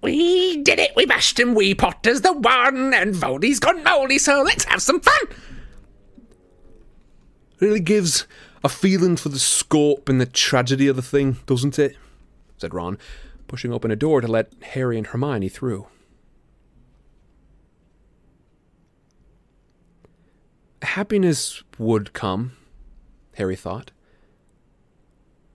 We 0.00 0.62
did 0.62 0.78
it! 0.78 0.92
We 0.96 1.04
bashed 1.04 1.38
him! 1.38 1.54
We 1.54 1.74
Potters 1.74 2.22
the 2.22 2.32
one! 2.32 2.94
And 2.94 3.14
Voldy's 3.14 3.60
gone 3.60 3.84
moldy, 3.84 4.16
so 4.16 4.40
let's 4.40 4.64
have 4.64 4.80
some 4.80 5.00
fun! 5.00 5.36
Really 7.58 7.78
gives 7.78 8.26
a 8.64 8.70
feeling 8.70 9.18
for 9.18 9.28
the 9.28 9.38
scope 9.38 10.08
and 10.08 10.18
the 10.18 10.24
tragedy 10.24 10.88
of 10.88 10.96
the 10.96 11.02
thing, 11.02 11.36
doesn't 11.44 11.78
it? 11.78 11.98
said 12.56 12.72
Ron, 12.72 12.96
pushing 13.50 13.72
open 13.72 13.90
a 13.90 13.96
door 13.96 14.20
to 14.20 14.28
let 14.28 14.52
Harry 14.62 14.96
and 14.96 15.08
Hermione 15.08 15.48
through. 15.48 15.88
Happiness 20.82 21.64
would 21.76 22.12
come, 22.12 22.52
Harry 23.34 23.56
thought. 23.56 23.90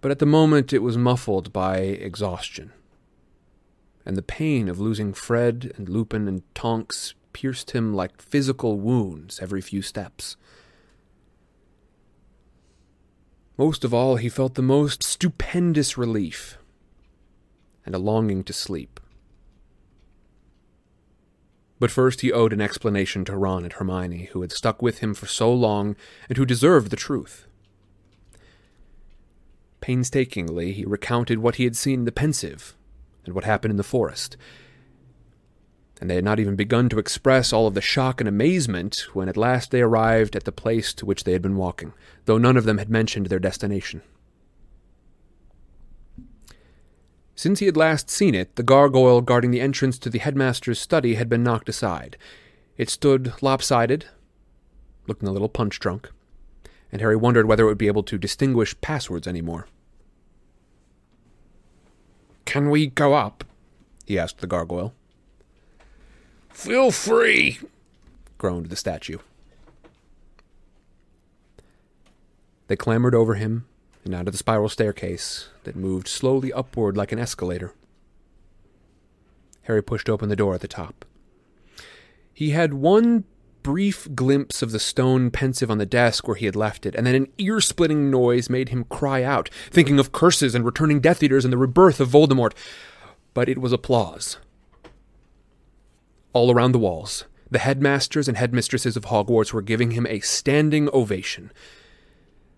But 0.02 0.12
at 0.12 0.20
the 0.20 0.26
moment 0.26 0.74
it 0.74 0.80
was 0.80 0.98
muffled 0.98 1.54
by 1.54 1.78
exhaustion. 1.78 2.74
And 4.06 4.18
the 4.18 4.22
pain 4.22 4.68
of 4.68 4.78
losing 4.78 5.14
Fred 5.14 5.72
and 5.78 5.88
Lupin 5.88 6.28
and 6.28 6.44
Tonks 6.54 7.14
pierced 7.32 7.72
him 7.72 7.94
like 7.94 8.22
physical 8.22 8.78
wounds 8.78 9.40
every 9.42 9.62
few 9.62 9.82
steps. 9.82 10.36
Most 13.58 13.86
of 13.86 13.94
all, 13.94 14.18
he 14.18 14.28
felt 14.28 14.56
the 14.56 14.62
most 14.62 15.02
stupendous 15.02 15.98
relief 15.98 16.58
and 17.86 17.94
a 17.96 18.00
longing 18.00 18.44
to 18.44 18.54
sleep. 18.54 19.00
But 21.80 21.92
first 21.92 22.22
he 22.22 22.32
owed 22.32 22.54
an 22.54 22.62
explanation 22.62 23.26
to 23.26 23.36
Ron 23.36 23.64
and 23.64 23.74
Hermione, 23.74 24.30
who 24.32 24.42
had 24.42 24.52
stuck 24.52 24.82
with 24.82 25.00
him 25.00 25.14
for 25.14 25.28
so 25.28 25.54
long 25.54 25.96
and 26.30 26.38
who 26.38 26.46
deserved 26.46 26.90
the 26.90 26.96
truth. 26.96 27.48
Painstakingly, 29.82 30.72
he 30.72 30.86
recounted 30.86 31.40
what 31.40 31.56
he 31.56 31.66
had 31.66 31.76
seen 31.76 32.00
in 32.00 32.06
the 32.06 32.12
Pensieve 32.12 32.76
and 33.26 33.36
what 33.36 33.44
happened 33.44 33.72
in 33.72 33.78
the 33.78 33.84
forest. 33.84 34.38
and 36.02 36.10
they 36.10 36.16
had 36.16 36.24
not 36.26 36.40
even 36.40 36.56
begun 36.56 36.90
to 36.90 37.00
express 37.00 37.54
all 37.54 37.68
of 37.68 37.74
the 37.74 37.82
shock 37.82 38.20
and 38.20 38.28
amazement 38.28 39.08
when 39.14 39.30
at 39.30 39.38
last 39.38 39.72
they 39.72 39.82
arrived 39.82 40.36
at 40.36 40.44
the 40.44 40.52
place 40.52 40.94
to 40.94 41.06
which 41.06 41.24
they 41.24 41.32
had 41.32 41.42
been 41.42 41.56
walking, 41.56 41.94
though 42.26 42.38
none 42.38 42.58
of 42.58 42.66
them 42.66 42.78
had 42.78 42.90
mentioned 42.90 43.28
their 43.28 43.40
destination. 43.40 44.02
Since 47.36 47.60
he 47.60 47.66
had 47.66 47.76
last 47.76 48.10
seen 48.10 48.34
it, 48.34 48.56
the 48.56 48.64
gargoyle 48.64 49.20
guarding 49.20 49.52
the 49.52 49.60
entrance 49.60 50.00
to 50.00 50.10
the 50.10 50.20
headmaster's 50.20 50.80
study 50.80 51.16
had 51.16 51.28
been 51.28 51.44
knocked 51.44 51.68
aside. 51.68 52.18
It 52.78 52.90
stood 52.90 53.34
lopsided, 53.42 54.06
looking 55.06 55.28
a 55.28 55.32
little 55.32 55.50
punch 55.50 55.80
drunk, 55.80 56.10
and 56.92 57.02
Harry 57.02 57.18
wondered 57.18 57.46
whether 57.46 57.64
it 57.64 57.68
would 57.68 57.78
be 57.78 57.88
able 57.88 58.04
to 58.04 58.18
distinguish 58.18 58.80
passwords 58.80 59.28
anymore. 59.28 59.68
Can 62.46 62.70
we 62.70 62.88
go 62.88 63.14
up? 63.14 63.44
he 64.06 64.18
asked 64.18 64.38
the 64.40 64.48
gargoyle. 64.48 64.94
Feel 66.50 66.92
free, 66.92 67.60
groaned 68.38 68.68
the 68.68 68.78
statue. 68.78 69.18
They 72.68 72.78
clambered 72.78 73.14
over 73.14 73.36
him 73.36 73.66
and 74.06 74.14
out 74.14 74.28
of 74.28 74.32
the 74.32 74.38
spiral 74.38 74.70
staircase 74.70 75.50
that 75.64 75.76
moved 75.76 76.08
slowly 76.08 76.54
upward 76.54 76.96
like 76.96 77.12
an 77.12 77.20
escalator. 77.20 77.74
Harry 79.64 79.82
pushed 79.84 80.10
open 80.10 80.30
the 80.30 80.36
door 80.36 80.54
at 80.54 80.62
the 80.62 80.68
top. 80.68 81.04
He 82.32 82.52
had 82.52 82.76
one 82.76 83.24
brief 83.64 84.08
glimpse 84.14 84.62
of 84.62 84.72
the 84.72 84.80
stone 84.80 85.32
Pensieve 85.32 85.72
on 85.72 85.80
the 85.80 85.88
desk 85.88 86.28
where 86.28 86.36
he 86.36 86.46
had 86.46 86.56
left 86.56 86.86
it, 86.86 86.94
and 86.94 87.08
then 87.08 87.16
an 87.16 87.28
ear 87.40 87.60
splitting 87.60 88.12
noise 88.12 88.48
made 88.48 88.70
him 88.70 88.84
cry 88.84 89.24
out, 89.24 89.50
thinking 89.72 89.98
of 89.98 90.12
curses 90.12 90.54
and 90.54 90.64
returning 90.64 91.00
Death 91.00 91.24
Eaters 91.24 91.44
and 91.44 91.52
the 91.52 91.58
rebirth 91.58 92.00
of 92.00 92.10
Voldemort. 92.10 92.52
But 93.34 93.50
it 93.50 93.58
was 93.58 93.74
applause. 93.74 94.38
All 96.32 96.52
around 96.52 96.74
the 96.74 96.80
walls, 96.80 97.26
the 97.50 97.58
headmasters 97.58 98.28
and 98.28 98.38
headmistresses 98.38 98.96
of 98.96 99.06
Hogwarts 99.06 99.52
were 99.52 99.64
giving 99.64 99.92
him 99.92 100.06
a 100.06 100.20
standing 100.20 100.88
ovation. 100.94 101.52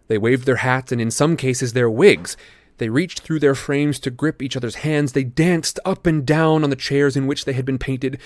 They 0.07 0.17
waved 0.17 0.45
their 0.45 0.57
hats 0.57 0.91
and, 0.91 1.01
in 1.01 1.11
some 1.11 1.37
cases, 1.37 1.73
their 1.73 1.89
wigs. 1.89 2.37
They 2.77 2.89
reached 2.89 3.21
through 3.21 3.39
their 3.39 3.55
frames 3.55 3.99
to 3.99 4.11
grip 4.11 4.41
each 4.41 4.55
other's 4.55 4.75
hands. 4.75 5.13
They 5.13 5.23
danced 5.23 5.79
up 5.83 6.05
and 6.05 6.25
down 6.25 6.63
on 6.63 6.69
the 6.69 6.75
chairs 6.75 7.17
in 7.17 7.27
which 7.27 7.45
they 7.45 7.53
had 7.53 7.65
been 7.65 7.79
painted. 7.79 8.19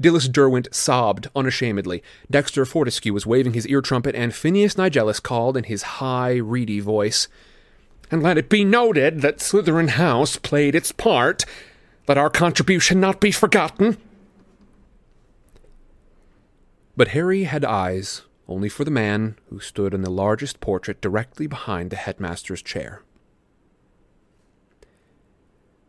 Dilys 0.00 0.30
Derwent 0.30 0.74
sobbed 0.74 1.28
unashamedly. 1.34 2.02
Dexter 2.30 2.64
Fortescue 2.64 3.12
was 3.12 3.26
waving 3.26 3.54
his 3.54 3.66
ear 3.68 3.80
trumpet, 3.80 4.14
and 4.14 4.34
Phineas 4.34 4.74
Nigellus 4.74 5.22
called 5.22 5.56
in 5.56 5.64
his 5.64 5.82
high, 5.82 6.34
reedy 6.36 6.80
voice, 6.80 7.28
And 8.10 8.22
let 8.22 8.36
it 8.36 8.48
be 8.48 8.64
noted 8.64 9.20
that 9.22 9.38
Slytherin 9.38 9.90
House 9.90 10.36
played 10.36 10.74
its 10.74 10.92
part. 10.92 11.44
Let 12.06 12.18
our 12.18 12.30
contribution 12.30 13.00
not 13.00 13.20
be 13.20 13.30
forgotten. 13.30 13.96
But 16.96 17.08
Harry 17.08 17.44
had 17.44 17.64
eyes 17.64 18.22
only 18.46 18.68
for 18.68 18.84
the 18.84 18.90
man 18.90 19.38
who 19.48 19.58
stood 19.58 19.94
in 19.94 20.02
the 20.02 20.10
largest 20.10 20.60
portrait 20.60 21.00
directly 21.00 21.46
behind 21.46 21.90
the 21.90 21.96
headmaster's 21.96 22.62
chair. 22.62 23.02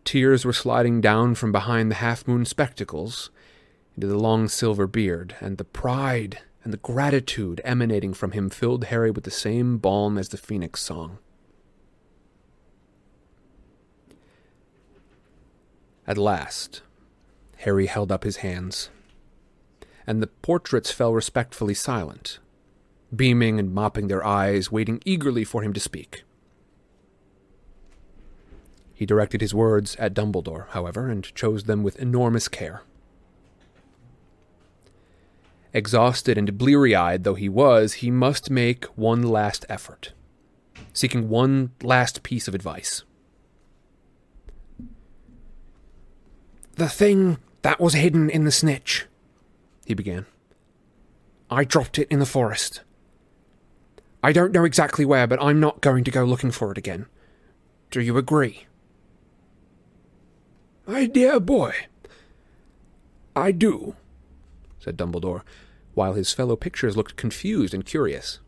Tears 0.06 0.46
were 0.46 0.54
sliding 0.54 1.02
down 1.02 1.36
from 1.36 1.52
behind 1.52 1.90
the 1.90 1.96
half 1.96 2.28
moon 2.28 2.46
spectacles 2.46 3.32
into 3.96 4.08
the 4.08 4.18
long 4.18 4.48
silver 4.48 4.88
beard, 4.88 5.36
and 5.40 5.58
the 5.58 5.64
pride 5.64 6.40
and 6.64 6.72
the 6.72 6.78
gratitude 6.78 7.62
emanating 7.64 8.14
from 8.14 8.32
him 8.32 8.50
filled 8.50 8.86
Harry 8.86 9.12
with 9.12 9.24
the 9.24 9.32
same 9.32 9.78
balm 9.78 10.18
as 10.18 10.30
the 10.30 10.38
phoenix 10.38 10.82
song. 10.82 11.18
At 16.08 16.18
last, 16.18 16.82
Harry 17.58 17.88
held 17.88 18.12
up 18.12 18.24
his 18.24 18.38
hands, 18.38 18.90
and 20.06 20.22
the 20.22 20.28
portraits 20.28 20.92
fell 20.92 21.14
respectfully 21.14 21.74
silent, 21.74 22.40
beaming 23.16 23.60
and 23.60 23.74
mopping 23.74 24.08
their 24.08 24.26
eyes, 24.26 24.72
waiting 24.72 25.02
eagerly 25.06 25.44
for 25.44 25.64
him 25.64 25.74
to 25.74 25.80
speak. 25.80 26.24
He 28.94 29.06
directed 29.06 29.42
his 29.42 29.54
words 29.54 29.96
at 29.98 30.14
Dumbledore, 30.14 30.70
however, 30.70 31.10
and 31.10 31.24
chose 31.36 31.66
them 31.66 31.84
with 31.84 31.98
enormous 31.98 32.48
care. 32.48 32.82
Exhausted 35.74 36.38
and 36.38 36.58
bleary 36.58 36.96
eyed 36.96 37.26
though 37.26 37.34
he 37.34 37.50
was, 37.50 37.96
he 37.96 38.10
must 38.10 38.50
make 38.50 38.86
one 38.98 39.22
last 39.22 39.66
effort, 39.68 40.14
seeking 40.94 41.28
one 41.28 41.72
last 41.84 42.24
piece 42.24 42.48
of 42.48 42.56
advice. 42.56 43.04
The 46.76 46.88
thing 46.88 47.40
that 47.62 47.82
was 47.82 47.94
hidden 47.94 48.30
in 48.30 48.46
the 48.46 48.52
snitch, 48.52 49.08
he 49.86 49.94
began. 49.94 50.26
I 51.50 51.66
dropped 51.66 52.00
it 52.00 52.08
in 52.10 52.20
the 52.20 52.26
forest. 52.26 52.82
I 54.26 54.32
don't 54.32 54.54
know 54.54 54.66
exactly 54.66 55.06
where, 55.06 55.28
but 55.28 55.40
I'm 55.40 55.60
not 55.60 55.82
going 55.82 56.04
to 56.04 56.10
go 56.10 56.24
looking 56.24 56.50
for 56.50 56.72
it 56.72 56.80
again. 56.80 57.06
Do 57.92 58.02
you 58.02 58.18
agree? 58.18 58.66
My 60.88 61.06
dear 61.06 61.40
boy, 61.40 61.76
I 63.36 63.52
do, 63.52 63.96
said 64.80 64.98
Dumbledore, 64.98 65.44
while 65.94 66.14
his 66.14 66.34
fellow 66.34 66.56
pictures 66.56 66.98
looked 66.98 67.18
confused 67.18 67.72
and 67.72 67.86
curious. 67.86 68.40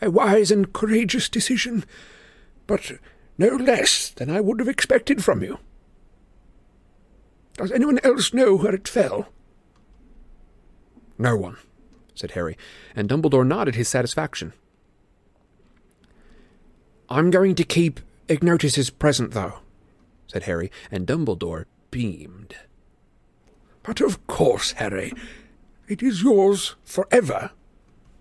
A 0.00 0.10
wise 0.10 0.50
and 0.50 0.72
courageous 0.72 1.28
decision, 1.28 1.84
but 2.66 2.92
no 3.36 3.48
less 3.48 4.08
than 4.08 4.30
I 4.30 4.40
would 4.40 4.60
have 4.60 4.68
expected 4.68 5.22
from 5.22 5.42
you. 5.42 5.58
Does 7.58 7.70
anyone 7.70 8.00
else 8.02 8.32
know 8.32 8.56
where 8.56 8.74
it 8.74 8.88
fell? 8.88 9.28
No 11.18 11.36
one, 11.36 11.58
said 12.18 12.32
Harry, 12.32 12.56
and 12.96 13.08
Dumbledore 13.08 13.46
nodded 13.46 13.74
his 13.74 13.88
satisfaction. 13.88 14.52
I'm 17.08 17.30
going 17.30 17.54
to 17.54 17.64
keep 17.64 18.00
Ignotus's 18.28 18.90
present, 18.90 19.32
though, 19.32 19.60
said 20.26 20.42
Harry, 20.42 20.70
and 20.90 21.06
Dumbledore 21.06 21.64
beamed. 21.90 22.56
But 23.82 24.00
of 24.00 24.26
course, 24.26 24.72
Harry, 24.72 25.12
it 25.88 26.02
is 26.02 26.22
yours 26.22 26.74
forever, 26.84 27.52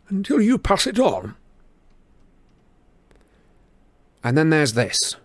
until 0.07 0.39
you 0.39 0.57
pass 0.57 0.87
it 0.87 0.99
on. 0.99 1.35
And 4.23 4.37
then 4.37 4.49
there's 4.49 4.73
this. 4.73 5.17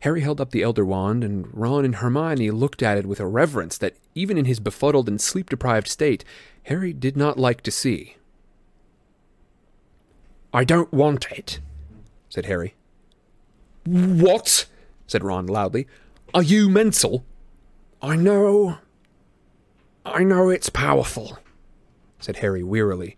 Harry 0.00 0.22
held 0.22 0.40
up 0.40 0.50
the 0.50 0.62
Elder 0.62 0.84
Wand, 0.84 1.22
and 1.22 1.46
Ron 1.52 1.84
and 1.84 1.96
Hermione 1.96 2.50
looked 2.50 2.82
at 2.82 2.96
it 2.98 3.06
with 3.06 3.20
a 3.20 3.26
reverence 3.26 3.76
that, 3.78 3.96
even 4.14 4.38
in 4.38 4.46
his 4.46 4.60
befuddled 4.60 5.08
and 5.08 5.20
sleep 5.20 5.50
deprived 5.50 5.88
state, 5.88 6.24
Harry 6.64 6.92
did 6.92 7.16
not 7.16 7.38
like 7.38 7.62
to 7.62 7.70
see. 7.70 8.16
I 10.52 10.64
don't 10.64 10.92
want 10.92 11.30
it, 11.30 11.60
said 12.28 12.46
Harry. 12.46 12.74
What? 13.84 14.66
said 15.06 15.24
Ron 15.24 15.46
loudly. 15.46 15.86
Are 16.34 16.42
you 16.42 16.68
mental? 16.68 17.24
I 18.02 18.16
know. 18.16 18.78
I 20.04 20.24
know 20.24 20.48
it's 20.48 20.70
powerful, 20.70 21.38
said 22.18 22.36
Harry 22.36 22.62
wearily. 22.62 23.16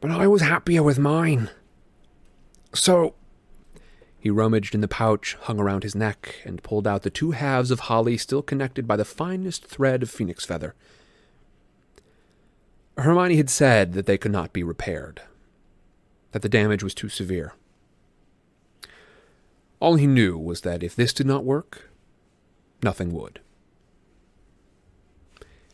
But 0.00 0.10
I 0.10 0.26
was 0.26 0.42
happier 0.42 0.82
with 0.82 0.98
mine. 0.98 1.50
So. 2.74 3.14
He 4.18 4.30
rummaged 4.30 4.74
in 4.74 4.80
the 4.80 4.88
pouch 4.88 5.36
hung 5.42 5.60
around 5.60 5.82
his 5.82 5.94
neck 5.94 6.36
and 6.44 6.62
pulled 6.62 6.86
out 6.86 7.02
the 7.02 7.10
two 7.10 7.32
halves 7.32 7.70
of 7.70 7.80
holly 7.80 8.16
still 8.16 8.40
connected 8.40 8.88
by 8.88 8.96
the 8.96 9.04
finest 9.04 9.66
thread 9.66 10.02
of 10.02 10.10
phoenix 10.10 10.46
feather. 10.46 10.74
Hermione 12.96 13.36
had 13.36 13.50
said 13.50 13.92
that 13.94 14.06
they 14.06 14.18
could 14.18 14.32
not 14.32 14.52
be 14.52 14.62
repaired, 14.62 15.22
that 16.32 16.42
the 16.42 16.48
damage 16.48 16.82
was 16.82 16.94
too 16.94 17.08
severe. 17.08 17.54
All 19.80 19.96
he 19.96 20.06
knew 20.06 20.38
was 20.38 20.60
that 20.62 20.82
if 20.82 20.94
this 20.94 21.12
did 21.12 21.26
not 21.26 21.44
work, 21.44 21.90
nothing 22.82 23.12
would. 23.12 23.40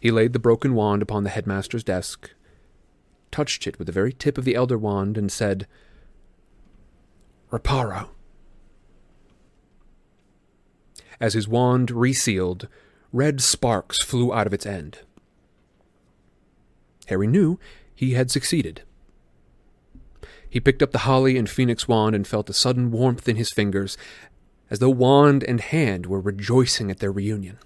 He 0.01 0.11
laid 0.11 0.33
the 0.33 0.39
broken 0.39 0.75
wand 0.75 1.03
upon 1.03 1.25
the 1.25 1.31
headmaster's 1.31 1.85
desk, 1.85 2.31
touched 3.31 3.67
it 3.67 3.79
with 3.79 3.87
the 3.87 3.93
very 3.93 4.13
tip 4.13 4.39
of 4.39 4.45
the 4.45 4.55
elder 4.55 4.79
wand, 4.79 5.19
and 5.19 5.31
said, 5.31 5.67
Reparo. 7.51 8.09
As 11.21 11.35
his 11.35 11.47
wand 11.47 11.91
resealed, 11.91 12.67
red 13.13 13.43
sparks 13.43 14.03
flew 14.03 14.33
out 14.33 14.47
of 14.47 14.55
its 14.55 14.65
end. 14.65 15.01
Harry 17.11 17.27
knew 17.27 17.59
he 17.95 18.15
had 18.15 18.31
succeeded. 18.31 18.82
He 20.49 20.59
picked 20.59 20.82
up 20.82 20.93
the 20.93 21.01
holly 21.01 21.37
and 21.37 21.49
phoenix 21.49 21.87
wand 21.87 22.16
and 22.16 22.27
felt 22.27 22.51
a 22.51 22.55
sudden 22.55 22.91
warmth 22.91 23.28
in 23.28 23.37
his 23.37 23.53
fingers, 23.53 23.99
as 24.70 24.78
though 24.78 24.91
wand 24.91 25.45
and 25.45 25.61
hand 25.61 26.07
were 26.07 26.20
rejoicing 26.20 26.91
at 26.91 26.99
their 26.99 27.12
reunion. 27.12 27.59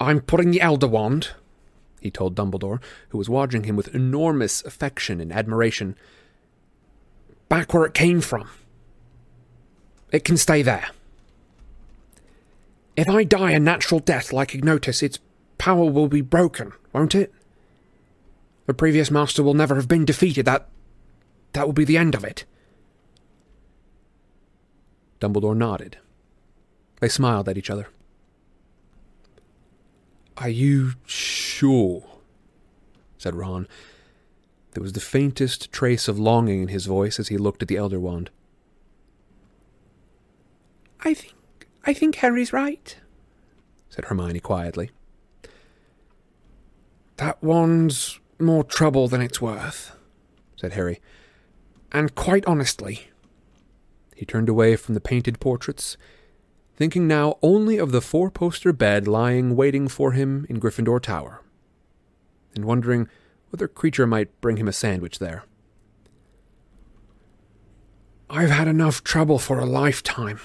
I'm 0.00 0.20
putting 0.20 0.50
the 0.50 0.60
Elder 0.60 0.86
Wand, 0.86 1.30
he 2.00 2.10
told 2.10 2.36
Dumbledore, 2.36 2.80
who 3.08 3.18
was 3.18 3.28
watching 3.28 3.64
him 3.64 3.76
with 3.76 3.94
enormous 3.94 4.64
affection 4.64 5.20
and 5.20 5.32
admiration, 5.32 5.96
back 7.48 7.74
where 7.74 7.84
it 7.84 7.94
came 7.94 8.20
from. 8.20 8.48
It 10.12 10.24
can 10.24 10.36
stay 10.36 10.62
there. 10.62 10.88
If 12.96 13.08
I 13.08 13.24
die 13.24 13.52
a 13.52 13.60
natural 13.60 14.00
death 14.00 14.32
like 14.32 14.54
Ignotus, 14.54 15.02
its 15.02 15.18
power 15.58 15.90
will 15.90 16.08
be 16.08 16.20
broken, 16.20 16.72
won't 16.92 17.14
it? 17.14 17.32
The 18.66 18.74
previous 18.74 19.10
master 19.10 19.42
will 19.42 19.54
never 19.54 19.74
have 19.74 19.88
been 19.88 20.04
defeated. 20.04 20.44
That. 20.44 20.68
that 21.52 21.66
will 21.66 21.72
be 21.72 21.84
the 21.84 21.96
end 21.96 22.14
of 22.14 22.24
it. 22.24 22.44
Dumbledore 25.20 25.56
nodded. 25.56 25.98
They 27.00 27.08
smiled 27.08 27.48
at 27.48 27.58
each 27.58 27.70
other. 27.70 27.88
Are 30.36 30.48
you 30.48 30.92
sure? 31.06 32.04
said 33.16 33.34
Ron. 33.34 33.66
There 34.72 34.82
was 34.82 34.92
the 34.92 35.00
faintest 35.00 35.72
trace 35.72 36.06
of 36.06 36.18
longing 36.18 36.62
in 36.62 36.68
his 36.68 36.86
voice 36.86 37.18
as 37.18 37.28
he 37.28 37.36
looked 37.36 37.62
at 37.62 37.68
the 37.68 37.76
Elder 37.76 37.98
Wand. 37.98 38.30
I 41.00 41.14
think 41.14 41.34
I 41.84 41.94
think 41.94 42.16
Harry's 42.16 42.52
right, 42.52 42.96
said 43.88 44.04
Hermione 44.04 44.40
quietly. 44.40 44.90
That 47.18 47.42
wand's 47.42 48.20
more 48.38 48.62
trouble 48.62 49.08
than 49.08 49.20
it's 49.20 49.40
worth, 49.40 49.96
said 50.56 50.72
Harry. 50.72 51.00
And 51.90 52.14
quite 52.14 52.46
honestly, 52.46 53.08
he 54.14 54.24
turned 54.24 54.48
away 54.48 54.76
from 54.76 54.94
the 54.94 55.00
painted 55.00 55.40
portraits, 55.40 55.96
thinking 56.76 57.08
now 57.08 57.36
only 57.42 57.76
of 57.76 57.90
the 57.90 58.00
four 58.00 58.30
poster 58.30 58.72
bed 58.72 59.08
lying 59.08 59.56
waiting 59.56 59.88
for 59.88 60.12
him 60.12 60.46
in 60.48 60.60
Gryffindor 60.60 61.02
Tower, 61.02 61.42
and 62.54 62.64
wondering 62.64 63.08
whether 63.50 63.66
Kreacher 63.66 64.08
might 64.08 64.40
bring 64.40 64.56
him 64.56 64.68
a 64.68 64.72
sandwich 64.72 65.18
there. 65.18 65.44
I've 68.30 68.50
had 68.50 68.68
enough 68.68 69.02
trouble 69.02 69.40
for 69.40 69.58
a 69.58 69.66
lifetime. 69.66 70.38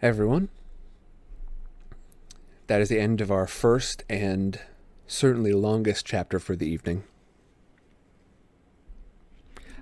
Everyone. 0.00 0.48
That 2.68 2.80
is 2.80 2.88
the 2.88 3.00
end 3.00 3.20
of 3.20 3.30
our 3.30 3.46
first 3.46 4.04
and 4.08 4.60
certainly 5.06 5.52
longest 5.52 6.06
chapter 6.06 6.38
for 6.38 6.54
the 6.54 6.68
evening. 6.68 7.04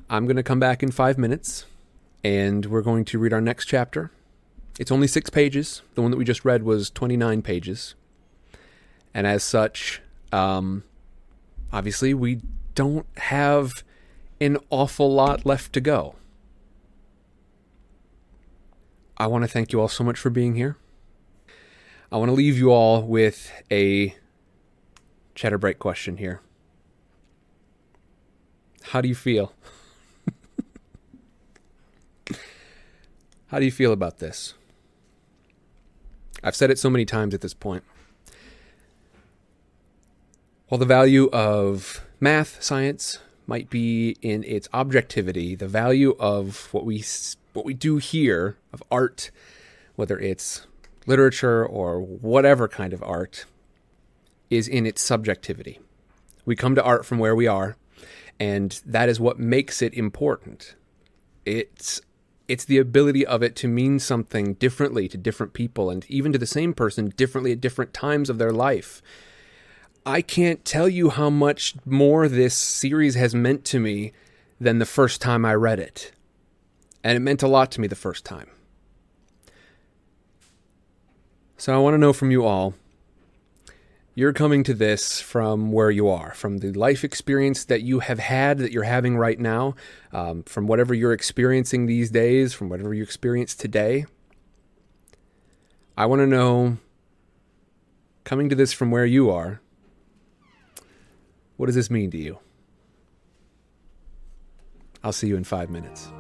I'm 0.08 0.24
going 0.24 0.36
to 0.36 0.42
come 0.42 0.60
back 0.60 0.82
in 0.82 0.90
five 0.90 1.18
minutes 1.18 1.66
and 2.24 2.66
we're 2.66 2.82
going 2.82 3.04
to 3.06 3.18
read 3.18 3.32
our 3.32 3.40
next 3.40 3.66
chapter. 3.66 4.10
It's 4.78 4.92
only 4.92 5.06
six 5.06 5.30
pages. 5.30 5.82
The 5.94 6.02
one 6.02 6.10
that 6.12 6.16
we 6.16 6.24
just 6.24 6.44
read 6.44 6.62
was 6.62 6.90
29 6.90 7.42
pages. 7.42 7.94
And 9.12 9.26
as 9.26 9.42
such, 9.42 10.00
um, 10.32 10.84
obviously, 11.72 12.14
we 12.14 12.40
don't 12.74 13.06
have 13.16 13.84
an 14.40 14.58
awful 14.70 15.12
lot 15.12 15.44
left 15.44 15.72
to 15.72 15.80
go. 15.80 16.14
I 19.18 19.26
want 19.26 19.44
to 19.44 19.48
thank 19.48 19.72
you 19.72 19.80
all 19.80 19.88
so 19.88 20.04
much 20.04 20.18
for 20.18 20.28
being 20.28 20.56
here. 20.56 20.76
I 22.12 22.18
want 22.18 22.28
to 22.28 22.34
leave 22.34 22.58
you 22.58 22.70
all 22.70 23.02
with 23.02 23.50
a 23.70 24.14
chatter 25.34 25.58
break 25.58 25.78
question 25.78 26.18
here. 26.18 26.40
How 28.82 29.00
do 29.00 29.08
you 29.08 29.14
feel? 29.14 29.52
How 33.48 33.58
do 33.58 33.64
you 33.64 33.72
feel 33.72 33.92
about 33.92 34.18
this? 34.18 34.54
I've 36.44 36.54
said 36.54 36.70
it 36.70 36.78
so 36.78 36.90
many 36.90 37.04
times 37.04 37.32
at 37.34 37.40
this 37.40 37.54
point. 37.54 37.84
While 40.68 40.78
the 40.78 40.84
value 40.84 41.28
of 41.32 42.04
math, 42.20 42.62
science 42.62 43.18
might 43.46 43.70
be 43.70 44.16
in 44.20 44.44
its 44.44 44.68
objectivity, 44.74 45.54
the 45.54 45.68
value 45.68 46.14
of 46.18 46.68
what 46.72 46.84
we 46.84 47.00
what 47.56 47.64
we 47.64 47.74
do 47.74 47.96
here 47.96 48.56
of 48.72 48.82
art, 48.90 49.30
whether 49.96 50.18
it's 50.18 50.66
literature 51.06 51.64
or 51.64 52.00
whatever 52.00 52.68
kind 52.68 52.92
of 52.92 53.02
art, 53.02 53.46
is 54.50 54.68
in 54.68 54.86
its 54.86 55.02
subjectivity. 55.02 55.80
We 56.44 56.54
come 56.54 56.74
to 56.76 56.84
art 56.84 57.04
from 57.04 57.18
where 57.18 57.34
we 57.34 57.46
are, 57.46 57.76
and 58.38 58.80
that 58.84 59.08
is 59.08 59.18
what 59.18 59.38
makes 59.38 59.82
it 59.82 59.94
important. 59.94 60.76
It's 61.44 62.00
it's 62.46 62.64
the 62.64 62.78
ability 62.78 63.26
of 63.26 63.42
it 63.42 63.56
to 63.56 63.66
mean 63.66 63.98
something 63.98 64.54
differently 64.54 65.08
to 65.08 65.16
different 65.16 65.52
people 65.52 65.90
and 65.90 66.08
even 66.08 66.32
to 66.32 66.38
the 66.38 66.46
same 66.46 66.72
person 66.72 67.12
differently 67.16 67.50
at 67.50 67.60
different 67.60 67.92
times 67.92 68.30
of 68.30 68.38
their 68.38 68.52
life. 68.52 69.02
I 70.04 70.22
can't 70.22 70.64
tell 70.64 70.88
you 70.88 71.10
how 71.10 71.28
much 71.28 71.74
more 71.84 72.28
this 72.28 72.54
series 72.54 73.16
has 73.16 73.34
meant 73.34 73.64
to 73.64 73.80
me 73.80 74.12
than 74.60 74.78
the 74.78 74.86
first 74.86 75.20
time 75.20 75.44
I 75.44 75.54
read 75.54 75.80
it 75.80 76.12
and 77.06 77.16
it 77.16 77.20
meant 77.20 77.40
a 77.40 77.46
lot 77.46 77.70
to 77.70 77.80
me 77.80 77.86
the 77.86 77.94
first 77.94 78.24
time. 78.24 78.50
So 81.56 81.72
I 81.72 81.78
want 81.78 81.94
to 81.94 81.98
know 81.98 82.12
from 82.12 82.32
you 82.32 82.44
all 82.44 82.74
you're 84.16 84.32
coming 84.32 84.64
to 84.64 84.74
this 84.74 85.20
from 85.20 85.70
where 85.70 85.90
you 85.90 86.08
are, 86.08 86.34
from 86.34 86.58
the 86.58 86.72
life 86.72 87.04
experience 87.04 87.64
that 87.66 87.82
you 87.82 88.00
have 88.00 88.18
had, 88.18 88.58
that 88.58 88.72
you're 88.72 88.82
having 88.82 89.16
right 89.16 89.38
now, 89.38 89.76
um, 90.10 90.42
from 90.44 90.66
whatever 90.66 90.94
you're 90.94 91.12
experiencing 91.12 91.86
these 91.86 92.10
days, 92.10 92.54
from 92.54 92.70
whatever 92.70 92.92
you 92.92 93.02
experience 93.02 93.54
today. 93.54 94.06
I 95.96 96.06
want 96.06 96.20
to 96.20 96.26
know, 96.26 96.78
coming 98.24 98.48
to 98.48 98.56
this 98.56 98.72
from 98.72 98.90
where 98.90 99.06
you 99.06 99.30
are, 99.30 99.60
what 101.56 101.66
does 101.66 101.76
this 101.76 101.90
mean 101.90 102.10
to 102.10 102.18
you? 102.18 102.38
I'll 105.04 105.12
see 105.12 105.28
you 105.28 105.36
in 105.36 105.44
five 105.44 105.70
minutes. 105.70 106.10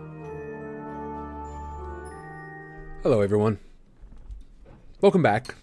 Hello, 3.02 3.20
everyone. 3.20 3.58
Welcome 5.00 5.22
back. 5.22 5.54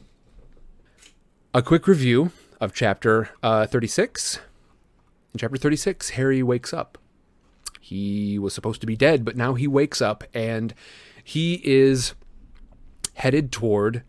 A 1.53 1.61
quick 1.61 1.87
review 1.87 2.31
of 2.61 2.73
chapter 2.73 3.29
uh, 3.41 3.65
36. 3.65 4.39
In 5.33 5.39
chapter 5.39 5.57
36, 5.57 6.11
Harry 6.11 6.41
wakes 6.41 6.73
up. 6.73 6.97
He 7.81 8.39
was 8.39 8.53
supposed 8.53 8.79
to 8.81 8.87
be 8.87 8.95
dead, 8.95 9.25
but 9.25 9.35
now 9.35 9.55
he 9.55 9.67
wakes 9.67 10.01
up 10.01 10.23
and 10.33 10.73
he 11.21 11.59
is 11.65 12.13
headed 13.15 13.51
toward. 13.51 14.03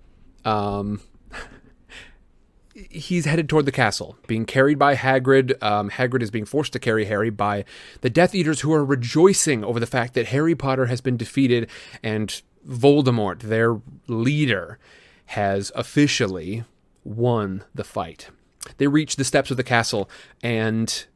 Um, 0.44 1.00
he's 2.74 3.24
headed 3.24 3.48
toward 3.48 3.66
the 3.66 3.72
castle, 3.72 4.16
being 4.28 4.44
carried 4.44 4.78
by 4.78 4.94
Hagrid. 4.94 5.60
Um, 5.60 5.90
Hagrid 5.90 6.22
is 6.22 6.30
being 6.30 6.44
forced 6.44 6.72
to 6.74 6.78
carry 6.78 7.06
Harry 7.06 7.30
by 7.30 7.64
the 8.00 8.10
Death 8.10 8.32
Eaters, 8.32 8.60
who 8.60 8.72
are 8.72 8.84
rejoicing 8.84 9.64
over 9.64 9.80
the 9.80 9.86
fact 9.86 10.14
that 10.14 10.26
Harry 10.26 10.54
Potter 10.54 10.86
has 10.86 11.00
been 11.00 11.16
defeated 11.16 11.68
and 12.00 12.42
Voldemort, 12.68 13.40
their 13.40 13.80
leader, 14.06 14.78
has 15.26 15.72
officially 15.74 16.64
won 17.04 17.64
the 17.74 17.84
fight. 17.84 18.30
They 18.78 18.86
reach 18.86 19.16
the 19.16 19.24
steps 19.24 19.50
of 19.50 19.56
the 19.56 19.62
castle, 19.62 20.08
and 20.42 21.06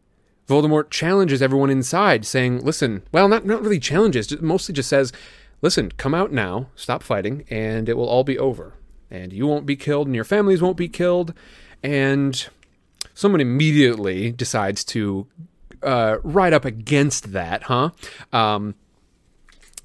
Voldemort 0.48 0.90
challenges 0.90 1.42
everyone 1.42 1.70
inside, 1.70 2.24
saying, 2.26 2.64
Listen, 2.64 3.02
well, 3.12 3.28
not, 3.28 3.44
not 3.44 3.62
really 3.62 3.78
challenges, 3.78 4.38
mostly 4.40 4.74
just 4.74 4.88
says, 4.88 5.12
Listen, 5.60 5.90
come 5.96 6.14
out 6.14 6.32
now, 6.32 6.68
stop 6.76 7.02
fighting, 7.02 7.44
and 7.50 7.88
it 7.88 7.96
will 7.96 8.08
all 8.08 8.24
be 8.24 8.38
over. 8.38 8.74
And 9.10 9.32
you 9.32 9.46
won't 9.46 9.66
be 9.66 9.76
killed, 9.76 10.06
and 10.06 10.14
your 10.14 10.24
families 10.24 10.62
won't 10.62 10.76
be 10.76 10.88
killed. 10.88 11.34
And 11.82 12.48
someone 13.14 13.40
immediately 13.40 14.30
decides 14.30 14.84
to 14.84 15.26
uh, 15.82 16.18
ride 16.22 16.52
up 16.52 16.64
against 16.64 17.32
that, 17.32 17.64
huh? 17.64 17.90
Um, 18.32 18.74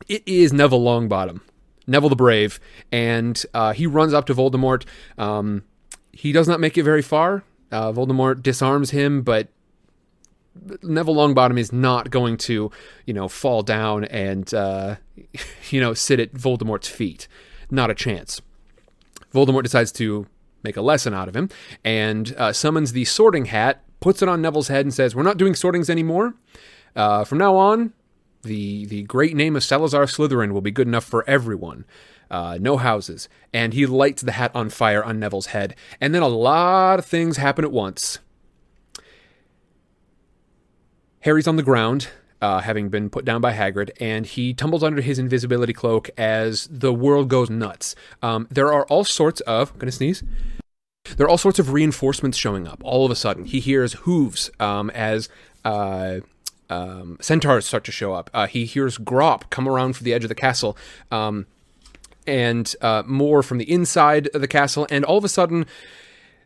it 0.08 0.24
is 0.26 0.54
Neville 0.54 0.82
Longbottom, 0.82 1.42
Neville 1.88 2.10
the 2.10 2.16
Brave, 2.16 2.60
and 2.92 3.44
uh, 3.54 3.74
he 3.74 3.88
runs 3.88 4.14
up 4.14 4.26
to 4.28 4.36
Voldemort. 4.36 4.86
Um, 5.18 5.64
he 6.12 6.32
does 6.32 6.48
not 6.48 6.60
make 6.60 6.78
it 6.78 6.84
very 6.84 7.02
far. 7.02 7.44
Uh, 7.72 7.92
Voldemort 7.92 8.44
disarms 8.44 8.92
him, 8.92 9.24
but 9.24 9.48
Neville 10.84 11.16
Longbottom 11.16 11.58
is 11.58 11.72
not 11.72 12.10
going 12.12 12.38
to, 12.38 12.72
you 13.06 13.14
know, 13.14 13.28
fall 13.28 13.64
down 13.64 14.06
and, 14.06 14.54
uh, 14.54 14.98
you 15.70 15.82
know, 15.82 15.94
sit 15.94 16.20
at 16.20 16.34
Voldemort's 16.34 16.88
feet. 16.88 17.28
Not 17.72 17.90
a 17.90 17.96
chance. 17.96 18.42
Voldemort 19.34 19.64
decides 19.64 19.92
to 19.94 20.28
make 20.62 20.78
a 20.78 20.82
lesson 20.82 21.14
out 21.14 21.28
of 21.28 21.36
him 21.36 21.50
and 21.84 22.34
uh, 22.38 22.54
summons 22.54 22.94
the 22.94 23.06
sorting 23.06 23.46
hat, 23.46 23.84
puts 24.00 24.22
it 24.22 24.30
on 24.30 24.42
Neville's 24.42 24.68
head, 24.68 24.86
and 24.86 24.94
says, 24.94 25.16
We're 25.16 25.24
not 25.24 25.38
doing 25.38 25.56
sortings 25.56 25.90
anymore. 25.90 26.36
Uh, 26.96 27.24
from 27.24 27.40
now 27.40 27.56
on, 27.56 27.94
the 28.44 28.86
the 28.86 29.04
great 29.04 29.36
name 29.36 29.56
of 29.56 29.64
Salazar 29.64 30.06
Slytherin 30.06 30.52
will 30.52 30.62
be 30.62 30.72
good 30.72 30.88
enough 30.88 31.06
for 31.06 31.28
everyone. 31.28 31.86
Uh, 32.30 32.58
no 32.60 32.78
houses, 32.78 33.30
and 33.54 33.74
he 33.74 33.86
lights 33.86 34.22
the 34.22 34.32
hat 34.32 34.52
on 34.56 34.70
fire 34.70 35.04
on 35.04 35.20
Neville's 35.20 35.48
head, 35.48 35.76
and 36.02 36.16
then 36.16 36.22
a 36.22 36.28
lot 36.28 37.00
of 37.00 37.06
things 37.06 37.38
happen 37.38 37.64
at 37.64 37.72
once. 37.72 38.20
Harry's 41.22 41.48
on 41.48 41.58
the 41.58 41.64
ground, 41.64 42.10
uh, 42.42 42.60
having 42.62 42.90
been 42.90 43.10
put 43.10 43.24
down 43.24 43.40
by 43.40 43.54
Hagrid, 43.54 43.92
and 44.00 44.26
he 44.26 44.54
tumbles 44.54 44.84
under 44.84 45.02
his 45.02 45.20
invisibility 45.20 45.74
cloak 45.74 46.10
as 46.18 46.68
the 46.72 46.94
world 46.94 47.30
goes 47.30 47.50
nuts. 47.50 47.96
Um, 48.22 48.48
there 48.50 48.74
are 48.74 48.86
all 48.86 49.04
sorts 49.04 49.40
of. 49.42 49.72
I'm 49.72 49.80
gonna 49.80 49.92
sneeze. 49.92 50.24
There 51.18 51.26
are 51.26 51.30
all 51.30 51.38
sorts 51.38 51.60
of 51.60 51.72
reinforcements 51.72 52.38
showing 52.38 52.68
up. 52.68 52.82
All 52.84 53.06
of 53.06 53.12
a 53.12 53.16
sudden, 53.16 53.46
he 53.46 53.60
hears 53.60 53.94
hooves 53.94 54.50
um, 54.60 54.90
as 54.90 55.30
uh, 55.64 56.22
um, 56.74 57.18
centaurs 57.22 57.66
start 57.66 57.84
to 57.86 57.92
show 57.92 58.14
up. 58.14 58.30
Uh, 58.34 58.48
he 58.48 58.66
hears 58.66 58.98
Grawp 58.98 59.50
come 59.50 59.68
around 59.68 59.96
from 59.96 60.06
the 60.06 60.14
edge 60.14 60.24
of 60.24 60.30
the 60.30 60.36
castle, 60.36 60.78
um, 61.12 61.46
and 62.26 62.76
uh, 62.82 63.04
more 63.06 63.44
from 63.44 63.58
the 63.58 63.72
inside 63.72 64.28
of 64.34 64.42
the 64.42 64.48
castle. 64.48 64.88
And 64.90 65.06
all 65.06 65.18
of 65.18 65.24
a 65.24 65.30
sudden, 65.30 65.66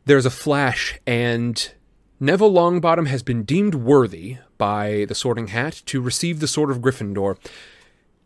there's 0.05 0.25
a 0.25 0.31
flash, 0.31 0.99
and 1.05 1.71
Neville 2.19 2.51
Longbottom 2.51 3.07
has 3.07 3.23
been 3.23 3.43
deemed 3.43 3.75
worthy 3.75 4.37
by 4.57 5.05
the 5.07 5.15
Sorting 5.15 5.47
Hat 5.47 5.81
to 5.85 6.01
receive 6.01 6.39
the 6.39 6.47
Sword 6.47 6.71
of 6.71 6.79
Gryffindor. 6.79 7.37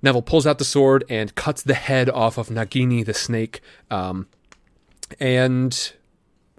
Neville 0.02 0.22
pulls 0.22 0.48
out 0.48 0.58
the 0.58 0.66
sword 0.66 1.04
and 1.10 1.36
cuts 1.36 1.62
the 1.62 1.76
head 1.76 2.10
off 2.10 2.38
of 2.38 2.48
Nagini 2.50 3.06
the 3.06 3.14
snake. 3.14 3.62
Um, 3.92 4.28
and, 5.20 5.94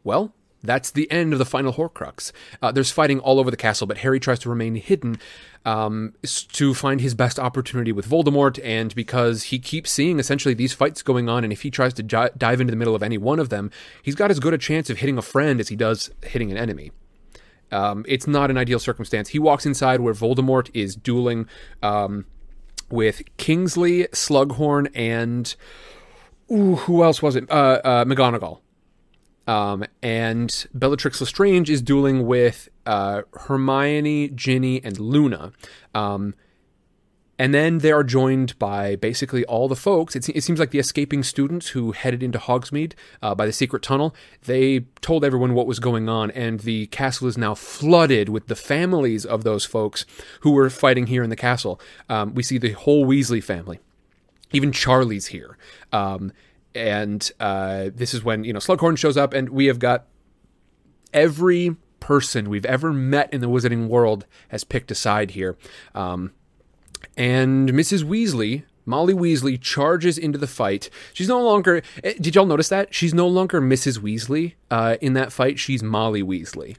well, 0.05 0.33
that's 0.63 0.91
the 0.91 1.11
end 1.11 1.33
of 1.33 1.39
the 1.39 1.45
final 1.45 1.73
Horcrux. 1.73 2.33
Uh, 2.61 2.73
there's 2.73 2.91
fighting 2.91 3.19
all 3.21 3.39
over 3.39 3.51
the 3.51 3.57
castle, 3.57 3.87
but 3.87 3.99
Harry 3.99 4.21
tries 4.21 4.39
to 4.41 4.49
remain 4.49 4.77
hidden 4.77 5.19
um, 5.65 6.15
to 6.53 6.75
find 6.75 7.01
his 7.01 7.15
best 7.15 7.39
opportunity 7.39 7.93
with 7.93 8.09
Voldemort, 8.09 8.61
and 8.65 8.95
because 8.95 9.45
he 9.45 9.59
keeps 9.59 9.91
seeing 9.91 10.19
essentially 10.19 10.55
these 10.55 10.73
fights 10.73 11.03
going 11.03 11.29
on, 11.29 11.45
and 11.45 11.53
if 11.53 11.63
he 11.63 11.71
tries 11.71 11.95
to 11.95 12.03
j- 12.03 12.31
dive 12.37 12.61
into 12.61 12.71
the 12.71 12.77
middle 12.77 12.95
of 12.95 13.03
any 13.03 13.19
one 13.19 13.39
of 13.39 13.49
them, 13.49 13.71
he's 14.03 14.15
got 14.15 14.31
as 14.31 14.41
good 14.41 14.55
a 14.55 14.59
chance 14.59 14.91
of 14.91 14.99
hitting 14.99 15.19
a 15.19 15.23
friend 15.23 15.61
as 15.61 15.69
he 15.69 15.77
does 15.77 16.11
hitting 16.23 16.51
an 16.51 16.57
enemy. 16.57 16.93
Um, 17.71 18.05
it's 18.07 18.27
not 18.27 18.51
an 18.51 18.59
ideal 18.59 18.79
circumstance. 18.79 19.31
He 19.31 19.39
walks 19.39 19.65
inside 19.65 20.01
where 20.01 20.13
Voldemort 20.13 20.71
is 20.75 20.95
dueling 20.95 21.49
um, 21.83 22.27
with 22.91 23.23
Kingsley, 23.39 24.05
Slughorn, 24.13 24.91
and 24.95 25.55
ooh, 26.51 26.77
who 26.77 27.03
else 27.03 27.23
was 27.23 27.35
it? 27.35 27.51
Uh, 27.51 27.81
uh, 27.83 28.05
McGonagall. 28.05 28.61
Um, 29.47 29.85
and 30.03 30.67
Bellatrix 30.73 31.21
Lestrange 31.21 31.69
is 31.69 31.83
dueling 31.83 32.27
with 32.27 32.69
uh, 32.87 33.23
Hermione, 33.33 34.29
Ginny, 34.29 34.83
and 34.85 34.99
Luna. 34.99 35.53
Um, 35.95 36.35
and 37.39 37.53
then 37.53 37.79
they 37.79 37.91
are 37.91 38.05
joined 38.05 38.57
by 38.61 38.95
basically 38.95 39.45
all 39.47 39.67
the 39.67 39.75
folks. 39.75 40.15
It, 40.15 40.29
it 40.29 40.43
seems 40.43 40.61
like 40.61 40.71
the 40.71 40.79
escaping 40.79 41.25
students 41.25 41.71
who 41.71 41.91
headed 41.91 42.23
into 42.23 42.39
Hogsmeade 42.39 42.93
uh, 43.21 43.35
by 43.35 43.47
the 43.47 43.53
secret 43.53 43.83
tunnel. 43.83 44.15
They 44.45 44.81
told 45.01 45.25
everyone 45.25 45.55
what 45.55 45.67
was 45.67 45.81
going 45.81 46.09
on, 46.09 46.31
and 46.31 46.61
the 46.61 46.87
castle 46.87 47.27
is 47.27 47.37
now 47.37 47.57
flooded 47.57 48.29
with 48.29 48.47
the 48.47 48.55
families 48.55 49.25
of 49.27 49.43
those 49.43 49.65
folks 49.65 50.07
who 50.43 50.53
were 50.53 50.71
fighting 50.71 51.09
here 51.09 51.25
in 51.25 51.31
the 51.31 51.37
castle. 51.37 51.81
Um, 52.09 52.33
we 52.35 52.45
see 52.45 52.59
the 52.59 52.73
whole 52.73 53.07
Weasley 53.07 53.43
family. 53.43 53.81
Even 54.53 54.71
Charlie's 54.71 55.29
here. 55.29 55.57
Um, 55.93 56.33
and 56.75 57.31
uh, 57.41 57.91
this 57.95 58.15
is 58.15 58.25
when 58.25 58.45
you 58.45 58.53
know 58.53 58.59
Slughorn 58.59 58.97
shows 58.99 59.17
up, 59.17 59.35
and 59.35 59.51
we 59.51 59.67
have 59.67 59.79
got 59.79 60.07
every 61.13 61.77
person 62.01 62.51
we've 62.51 62.67
ever 62.67 62.93
met 62.93 63.33
in 63.33 63.41
the 63.41 63.49
wizarding 63.49 63.87
world 63.87 64.27
has 64.49 64.65
picked 64.65 64.91
a 64.91 64.95
side 64.95 65.33
here. 65.33 65.57
Um, 65.95 66.33
and 67.17 67.71
Mrs. 67.71 68.03
Weasley, 68.03 68.65
Molly 68.85 69.15
Weasley, 69.15 69.61
charges 69.61 70.19
into 70.19 70.39
the 70.39 70.47
fight. 70.47 70.91
She's 71.13 71.29
no 71.29 71.41
longer. 71.41 71.83
eh, 72.03 72.15
Did 72.21 72.35
y'all 72.35 72.47
notice 72.47 72.69
that 72.69 72.95
she's 72.95 73.15
no 73.15 73.27
longer 73.29 73.61
Mrs. 73.61 73.99
Weasley 73.99 74.55
uh, 74.71 74.97
in 75.01 75.13
that 75.15 75.33
fight? 75.33 75.59
She's 75.59 75.83
Molly 75.83 76.23
Weasley. 76.23 76.77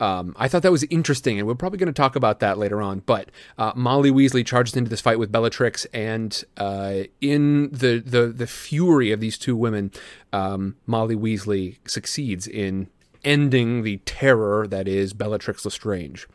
Um, 0.00 0.34
I 0.36 0.48
thought 0.48 0.62
that 0.62 0.72
was 0.72 0.82
interesting, 0.84 1.38
and 1.38 1.46
we're 1.46 1.54
probably 1.54 1.78
going 1.78 1.86
to 1.86 1.92
talk 1.92 2.16
about 2.16 2.40
that 2.40 2.58
later 2.58 2.82
on. 2.82 3.00
But 3.06 3.30
uh, 3.56 3.72
Molly 3.76 4.10
Weasley 4.10 4.44
charges 4.44 4.74
into 4.76 4.90
this 4.90 5.00
fight 5.00 5.18
with 5.18 5.30
Bellatrix, 5.30 5.84
and 5.94 6.42
uh, 6.56 7.04
in 7.20 7.70
the, 7.70 8.00
the 8.04 8.26
the 8.26 8.46
fury 8.48 9.12
of 9.12 9.20
these 9.20 9.38
two 9.38 9.54
women, 9.56 9.92
um, 10.32 10.76
Molly 10.86 11.14
Weasley 11.16 11.76
succeeds 11.88 12.48
in 12.48 12.88
ending 13.24 13.82
the 13.84 13.98
terror 13.98 14.66
that 14.66 14.88
is 14.88 15.12
Bellatrix 15.12 15.64
Lestrange. 15.64 16.26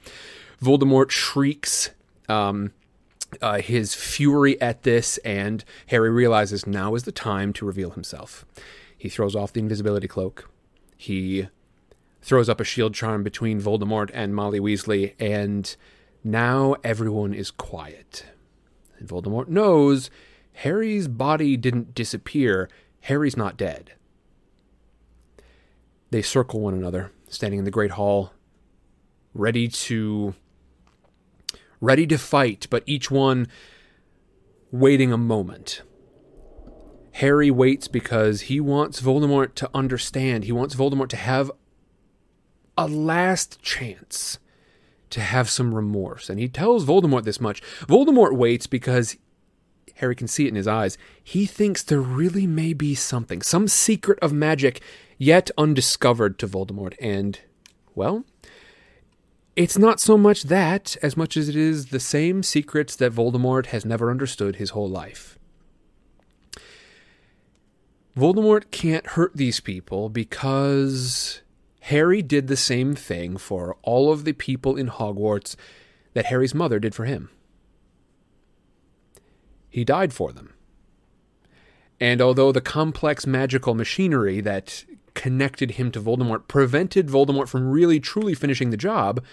Voldemort 0.64 1.12
shrieks. 1.12 1.92
Um, 2.28 2.72
uh, 3.42 3.60
his 3.60 3.94
fury 3.94 4.60
at 4.62 4.84
this, 4.84 5.18
and 5.20 5.64
Harry 5.88 6.10
realizes 6.10 6.66
now 6.66 6.96
is 6.96 7.04
the 7.04 7.12
time 7.12 7.54
to 7.54 7.66
reveal 7.66 7.92
himself. 7.92 8.46
He 8.98 9.10
throws 9.10 9.36
off 9.36 9.54
the 9.54 9.60
invisibility 9.60 10.08
cloak. 10.08 10.50
He 10.98 11.48
throws 12.22 12.50
up 12.50 12.60
a 12.60 12.66
shield 12.66 12.94
charm 12.94 13.24
between 13.24 13.62
Voldemort 13.62 14.12
and 14.14 14.36
Molly 14.36 14.60
Weasley, 14.60 15.14
and 15.20 15.76
now 16.24 16.76
everyone 16.84 17.34
is 17.34 17.52
quiet. 17.52 18.26
And 18.98 19.08
Voldemort 19.08 19.48
knows 19.48 20.10
Harry's 20.54 21.08
body 21.08 21.56
didn't 21.56 21.96
disappear. 21.96 22.70
Harry's 23.02 23.38
not 23.38 23.56
dead. 23.56 23.94
They 26.12 26.22
circle 26.22 26.60
one 26.60 26.74
another, 26.74 27.12
standing 27.30 27.60
in 27.60 27.66
the 27.66 27.72
Great 27.72 27.92
Hall, 27.92 28.34
ready 29.34 29.68
to 29.68 30.34
ready 31.82 32.06
to 32.08 32.18
fight, 32.18 32.68
but 32.70 32.84
each 32.86 33.10
one 33.10 33.48
waiting 34.72 35.12
a 35.12 35.18
moment. 35.18 35.82
Harry 37.14 37.52
waits 37.52 37.88
because 37.88 38.42
he 38.42 38.60
wants 38.60 39.02
Voldemort 39.02 39.56
to 39.56 39.70
understand. 39.74 40.44
He 40.44 40.52
wants 40.52 40.76
Voldemort 40.76 41.10
to 41.10 41.18
have 41.18 41.52
a 42.78 42.88
last 42.88 43.62
chance 43.62 44.40
to 45.10 45.20
have 45.20 45.50
some 45.50 45.74
remorse. 45.74 46.30
And 46.30 46.40
he 46.40 46.48
tells 46.48 46.86
Voldemort 46.86 47.24
this 47.24 47.42
much. 47.42 47.62
Voldemort 47.88 48.38
waits 48.38 48.68
because 48.68 49.18
Harry 49.96 50.16
can 50.16 50.28
see 50.28 50.46
it 50.46 50.50
in 50.50 50.56
his 50.56 50.68
eyes. 50.68 50.98
He 51.22 51.46
thinks 51.46 51.84
there 51.84 52.00
really 52.00 52.48
may 52.48 52.74
be 52.74 52.96
something, 52.96 53.42
some 53.42 53.68
secret 53.68 54.20
of 54.22 54.32
magic 54.32 54.82
yet 55.18 55.52
undiscovered 55.58 56.40
to 56.40 56.48
Voldemort. 56.48 56.94
And, 57.02 57.40
well, 57.96 58.24
it's 59.60 59.78
not 59.78 60.00
so 60.00 60.18
much 60.18 60.44
that 60.44 60.96
as 61.04 61.18
much 61.18 61.36
as 61.36 61.50
it 61.50 61.56
is 61.58 61.88
the 61.88 62.00
same 62.00 62.44
secrets 62.44 62.96
that 62.96 63.12
Voldemort 63.12 63.66
has 63.68 63.84
never 63.84 64.10
understood 64.10 64.56
his 64.56 64.70
whole 64.70 64.88
life. 64.88 65.38
Voldemort 68.16 68.72
can't 68.72 69.06
hurt 69.06 69.36
these 69.36 69.60
people 69.60 70.08
because 70.08 71.42
Harry 71.82 72.22
did 72.22 72.48
the 72.48 72.56
same 72.56 72.96
thing 72.96 73.36
for 73.36 73.76
all 73.82 74.14
of 74.14 74.24
the 74.24 74.32
people 74.32 74.78
in 74.78 74.88
Hogwarts 74.88 75.58
that 76.14 76.28
Harry's 76.28 76.56
mother 76.56 76.80
did 76.80 76.96
for 76.96 77.04
him. 77.04 77.30
He 79.70 79.84
died 79.84 80.14
for 80.14 80.32
them. 80.32 80.54
And 82.00 82.22
although 82.22 82.54
the 82.54 82.62
complex 82.62 83.28
magical 83.28 83.76
machinery 83.76 84.40
that 84.40 84.86
connected 85.14 85.72
him 85.72 85.92
to 85.92 86.02
Voldemort 86.02 86.48
prevented 86.48 87.08
Voldemort 87.08 87.48
from 87.48 87.70
really 87.70 88.00
truly 88.00 88.34
finishing 88.34 88.70
the 88.70 88.78
job, 88.78 89.24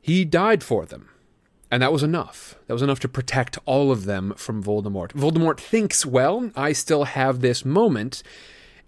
he 0.00 0.24
died 0.24 0.62
for 0.62 0.86
them. 0.86 1.08
And 1.70 1.82
that 1.82 1.92
was 1.92 2.02
enough. 2.02 2.54
That 2.66 2.72
was 2.72 2.82
enough 2.82 3.00
to 3.00 3.08
protect 3.08 3.58
all 3.66 3.92
of 3.92 4.06
them 4.06 4.32
from 4.36 4.62
Voldemort. 4.62 5.12
Voldemort 5.12 5.60
thinks, 5.60 6.06
well, 6.06 6.50
I 6.56 6.72
still 6.72 7.04
have 7.04 7.40
this 7.40 7.64
moment, 7.64 8.22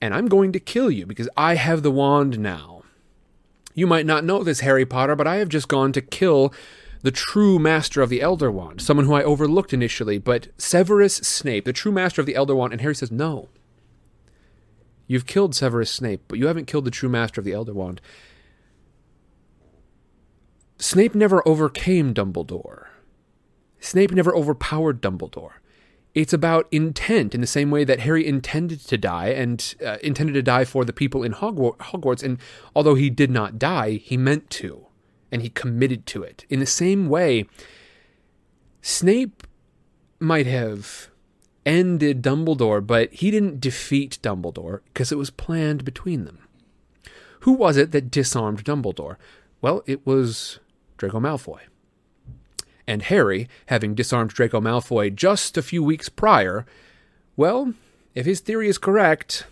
and 0.01 0.15
I'm 0.15 0.29
going 0.29 0.53
to 0.53 0.61
kill 0.61 0.91
you 0.91 1.05
because 1.05 1.29
I 1.37 1.57
have 1.57 1.83
the 1.83 1.91
wand 1.91 2.39
now. 2.39 2.85
You 3.75 3.87
might 3.87 4.07
not 4.07 4.25
know 4.25 4.43
this, 4.43 4.61
Harry 4.61 4.87
Potter, 4.87 5.15
but 5.15 5.27
I 5.27 5.37
have 5.37 5.51
just 5.51 5.69
gone 5.69 5.93
to 5.93 6.01
kill 6.01 6.55
the 7.03 7.11
true 7.11 7.59
master 7.59 8.03
of 8.03 8.09
the 8.09 8.21
Elder 8.21 8.51
Wand, 8.51 8.81
someone 8.81 9.07
who 9.07 9.15
I 9.15 9.23
overlooked 9.23 9.73
initially, 9.73 10.19
but 10.19 10.49
Severus 10.59 11.17
Snape, 11.17 11.65
the 11.65 11.73
true 11.73 11.93
master 11.93 12.21
of 12.21 12.27
the 12.27 12.35
Elder 12.35 12.55
Wand. 12.55 12.73
And 12.73 12.81
Harry 12.81 12.95
says, 12.95 13.11
no. 13.11 13.49
You've 15.11 15.27
killed 15.27 15.57
Severus 15.57 15.91
Snape, 15.91 16.23
but 16.29 16.39
you 16.39 16.47
haven't 16.47 16.69
killed 16.69 16.85
the 16.85 16.91
true 16.93 17.09
master 17.09 17.41
of 17.41 17.45
the 17.45 17.53
Elder 17.53 17.75
Wand. 17.75 18.01
Snape 20.79 21.17
never 21.17 21.43
overcame 21.49 22.15
Dumbledore. 22.15 22.87
Snape 23.81 24.13
never 24.13 24.33
overpowered 24.33 25.03
Dumbledore. 25.03 25.55
It's 26.15 26.33
about 26.33 26.69
intent 26.71 27.35
in 27.35 27.41
the 27.41 27.49
same 27.49 27.73
way 27.73 27.83
that 27.83 27.99
Harry 27.99 28.25
intended 28.25 28.87
to 28.87 28.97
die 28.97 29.31
and 29.31 29.75
uh, 29.85 29.97
intended 30.01 30.35
to 30.35 30.43
die 30.43 30.65
for 30.65 30.85
the 30.85 30.93
people 30.93 31.25
in 31.25 31.33
Hogwarts, 31.33 31.79
Hogwarts. 31.79 32.23
And 32.23 32.39
although 32.77 32.95
he 32.95 33.11
did 33.11 33.33
not 33.33 33.59
die, 33.59 33.95
he 33.95 34.17
meant 34.17 34.49
to, 34.51 34.87
and 35.33 35.43
he 35.43 35.49
committed 35.49 36.07
to 36.07 36.23
it. 36.23 36.45
In 36.49 36.61
the 36.61 36.67
same 36.67 37.09
way, 37.09 37.47
Snape 38.81 39.45
might 40.21 40.47
have 40.47 41.10
ended 41.67 42.23
Dumbledore, 42.23 42.85
but 42.87 43.13
he 43.13 43.31
didn't 43.31 43.61
defeat 43.61 44.19
Dumbledore 44.23 44.81
because 44.87 45.13
it 45.13 45.19
was 45.19 45.31
planned 45.31 45.85
between 45.85 46.25
them. 46.25 46.39
Who 47.41 47.53
was 47.53 47.77
it 47.77 47.93
that 47.93 48.11
disarmed 48.11 48.65
Dumbledore? 48.65 49.17
Well, 49.61 49.83
it 49.87 50.07
was 50.07 50.59
Draco 50.97 51.21
Malfoy. 51.21 51.61
And 52.87 53.03
Harry, 53.03 53.49
having 53.67 53.95
disarmed 53.95 54.31
Draco 54.31 54.61
Malfoy 54.61 55.15
just 55.15 55.57
a 55.57 55.63
few 55.63 55.83
weeks 55.83 56.09
prior, 56.09 56.67
well, 57.37 57.75
if 58.15 58.27
his 58.27 58.41
theory 58.41 58.69
is 58.69 58.79
correct, 58.79 59.47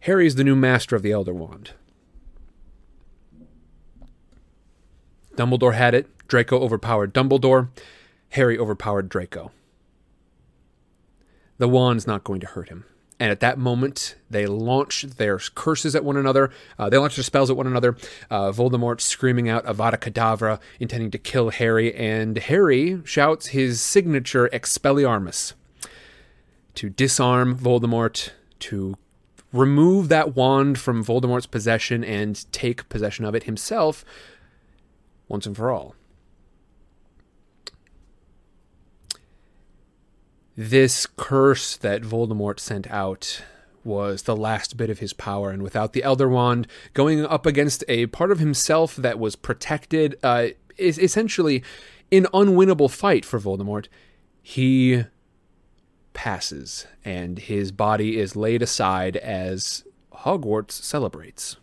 Harry's 0.00 0.34
the 0.34 0.44
new 0.44 0.54
master 0.54 0.94
of 0.94 1.02
the 1.02 1.12
Elder 1.12 1.34
Wand. 1.34 1.72
Dumbledore 5.34 5.74
had 5.74 5.94
it. 5.94 6.08
Draco 6.26 6.60
overpowered 6.60 7.14
Dumbledore. 7.14 7.68
Harry 8.30 8.58
overpowered 8.58 9.08
Draco. 9.08 9.50
The 11.58 11.68
wand's 11.68 12.06
not 12.06 12.24
going 12.24 12.40
to 12.40 12.46
hurt 12.46 12.68
him. 12.68 12.84
And 13.20 13.32
at 13.32 13.40
that 13.40 13.58
moment, 13.58 14.14
they 14.30 14.46
launch 14.46 15.02
their 15.02 15.38
curses 15.38 15.96
at 15.96 16.04
one 16.04 16.16
another. 16.16 16.50
Uh, 16.78 16.88
they 16.88 16.98
launch 16.98 17.16
their 17.16 17.24
spells 17.24 17.50
at 17.50 17.56
one 17.56 17.66
another. 17.66 17.96
Uh, 18.30 18.52
Voldemort 18.52 19.00
screaming 19.00 19.48
out 19.48 19.66
Avada 19.66 19.98
Kedavra, 19.98 20.60
intending 20.78 21.10
to 21.10 21.18
kill 21.18 21.50
Harry. 21.50 21.92
And 21.94 22.38
Harry 22.38 23.02
shouts 23.04 23.48
his 23.48 23.82
signature 23.82 24.48
Expelliarmus 24.52 25.54
to 26.76 26.88
disarm 26.88 27.58
Voldemort, 27.58 28.30
to 28.60 28.94
remove 29.52 30.08
that 30.08 30.36
wand 30.36 30.78
from 30.78 31.04
Voldemort's 31.04 31.46
possession 31.46 32.04
and 32.04 32.50
take 32.52 32.88
possession 32.88 33.24
of 33.24 33.34
it 33.34 33.44
himself 33.44 34.04
once 35.26 35.44
and 35.44 35.56
for 35.56 35.72
all. 35.72 35.96
This 40.60 41.06
curse 41.16 41.76
that 41.76 42.02
Voldemort 42.02 42.58
sent 42.58 42.90
out 42.90 43.44
was 43.84 44.22
the 44.22 44.34
last 44.34 44.76
bit 44.76 44.90
of 44.90 44.98
his 44.98 45.12
power, 45.12 45.52
and 45.52 45.62
without 45.62 45.92
the 45.92 46.02
Elder 46.02 46.28
Wand, 46.28 46.66
going 46.94 47.24
up 47.24 47.46
against 47.46 47.84
a 47.86 48.06
part 48.06 48.32
of 48.32 48.40
himself 48.40 48.96
that 48.96 49.20
was 49.20 49.36
protected, 49.36 50.16
uh, 50.20 50.48
is 50.76 50.98
essentially 50.98 51.62
an 52.10 52.26
unwinnable 52.34 52.90
fight 52.90 53.24
for 53.24 53.38
Voldemort. 53.38 53.86
He 54.42 55.04
passes, 56.12 56.88
and 57.04 57.38
his 57.38 57.70
body 57.70 58.18
is 58.18 58.34
laid 58.34 58.60
aside 58.60 59.16
as 59.18 59.84
Hogwarts 60.12 60.72
celebrates. 60.72 61.56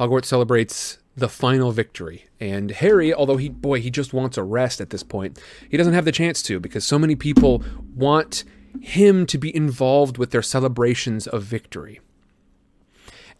Hogwarts 0.00 0.24
celebrates 0.24 0.98
the 1.16 1.28
final 1.28 1.70
victory. 1.70 2.26
And 2.40 2.70
Harry, 2.70 3.14
although 3.14 3.36
he, 3.36 3.48
boy, 3.48 3.80
he 3.80 3.90
just 3.90 4.12
wants 4.12 4.36
a 4.36 4.42
rest 4.42 4.80
at 4.80 4.90
this 4.90 5.02
point, 5.02 5.38
he 5.70 5.76
doesn't 5.76 5.94
have 5.94 6.04
the 6.04 6.12
chance 6.12 6.42
to 6.42 6.58
because 6.58 6.84
so 6.84 6.98
many 6.98 7.14
people 7.14 7.62
want 7.94 8.44
him 8.80 9.26
to 9.26 9.38
be 9.38 9.54
involved 9.54 10.18
with 10.18 10.30
their 10.30 10.42
celebrations 10.42 11.26
of 11.26 11.42
victory. 11.42 12.00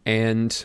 And 0.06 0.64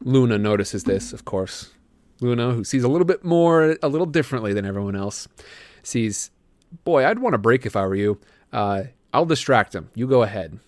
Luna 0.00 0.38
notices 0.38 0.84
this, 0.84 1.12
of 1.12 1.24
course. 1.24 1.72
Luna, 2.20 2.52
who 2.52 2.64
sees 2.64 2.84
a 2.84 2.88
little 2.88 3.04
bit 3.04 3.24
more, 3.24 3.76
a 3.82 3.88
little 3.88 4.06
differently 4.06 4.52
than 4.52 4.64
everyone 4.64 4.96
else, 4.96 5.28
sees, 5.82 6.30
boy, 6.84 7.04
I'd 7.04 7.18
want 7.18 7.34
to 7.34 7.38
break 7.38 7.66
if 7.66 7.76
I 7.76 7.84
were 7.84 7.96
you. 7.96 8.20
Uh, 8.52 8.84
I'll 9.12 9.26
distract 9.26 9.74
him. 9.74 9.90
You 9.94 10.06
go 10.06 10.22
ahead. 10.22 10.58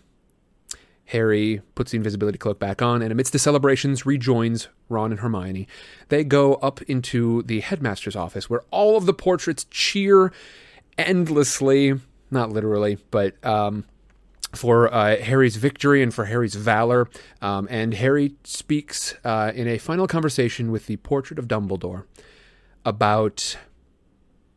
Harry 1.06 1.60
puts 1.74 1.90
the 1.90 1.96
invisibility 1.96 2.38
cloak 2.38 2.58
back 2.58 2.80
on 2.80 3.02
and, 3.02 3.12
amidst 3.12 3.32
the 3.32 3.38
celebrations, 3.38 4.06
rejoins 4.06 4.68
Ron 4.88 5.10
and 5.10 5.20
Hermione. 5.20 5.68
They 6.08 6.24
go 6.24 6.54
up 6.56 6.80
into 6.82 7.42
the 7.42 7.60
headmaster's 7.60 8.16
office 8.16 8.48
where 8.48 8.62
all 8.70 8.96
of 8.96 9.06
the 9.06 9.12
portraits 9.12 9.64
cheer 9.70 10.32
endlessly, 10.96 12.00
not 12.30 12.50
literally, 12.50 12.98
but 13.10 13.44
um, 13.44 13.84
for 14.54 14.92
uh, 14.92 15.16
Harry's 15.16 15.56
victory 15.56 16.02
and 16.02 16.14
for 16.14 16.24
Harry's 16.24 16.54
valor. 16.54 17.08
Um, 17.42 17.68
and 17.70 17.94
Harry 17.94 18.36
speaks 18.44 19.14
uh, 19.24 19.52
in 19.54 19.68
a 19.68 19.78
final 19.78 20.06
conversation 20.06 20.70
with 20.70 20.86
the 20.86 20.96
portrait 20.98 21.38
of 21.38 21.48
Dumbledore 21.48 22.04
about 22.84 23.58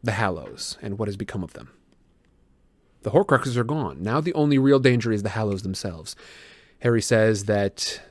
the 0.04 0.14
Hallows 0.14 0.78
and 0.82 0.98
what 0.98 1.08
has 1.08 1.18
become 1.18 1.44
of 1.44 1.54
them. 1.54 1.77
The 3.04 3.12
Horcruxes 3.12 3.56
are 3.56 3.64
gone. 3.64 4.02
Now 4.02 4.22
the 4.22 4.34
only 4.34 4.58
real 4.58 4.80
danger 4.80 5.12
is 5.12 5.24
the 5.24 5.30
Hallows 5.30 5.64
themselves. 5.64 6.16
Harry 6.80 7.02
says 7.02 7.46
that 7.46 8.02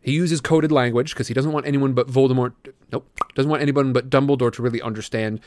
he 0.00 0.12
uses 0.12 0.40
coded 0.40 0.72
language 0.72 1.14
because 1.14 1.28
he 1.28 1.34
doesn't 1.34 1.52
want 1.52 1.66
anyone 1.66 1.92
but 1.92 2.08
Voldemort, 2.08 2.52
nope, 2.90 3.08
doesn't 3.34 3.50
want 3.50 3.62
anyone 3.62 3.92
but 3.92 4.10
Dumbledore 4.10 4.52
to 4.52 4.62
really 4.62 4.82
understand 4.82 5.40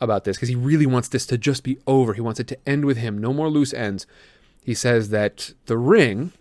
about 0.00 0.24
this 0.24 0.36
because 0.36 0.48
he 0.48 0.54
really 0.54 0.86
wants 0.86 1.08
this 1.08 1.26
to 1.26 1.38
just 1.38 1.64
be 1.64 1.78
over. 1.86 2.12
He 2.12 2.20
wants 2.20 2.38
it 2.38 2.46
to 2.48 2.58
end 2.68 2.84
with 2.84 2.98
him, 2.98 3.18
no 3.18 3.32
more 3.32 3.48
loose 3.48 3.72
ends. 3.72 4.06
He 4.62 4.74
says 4.74 5.10
that 5.10 5.52
the 5.66 5.78
ring, 5.78 6.32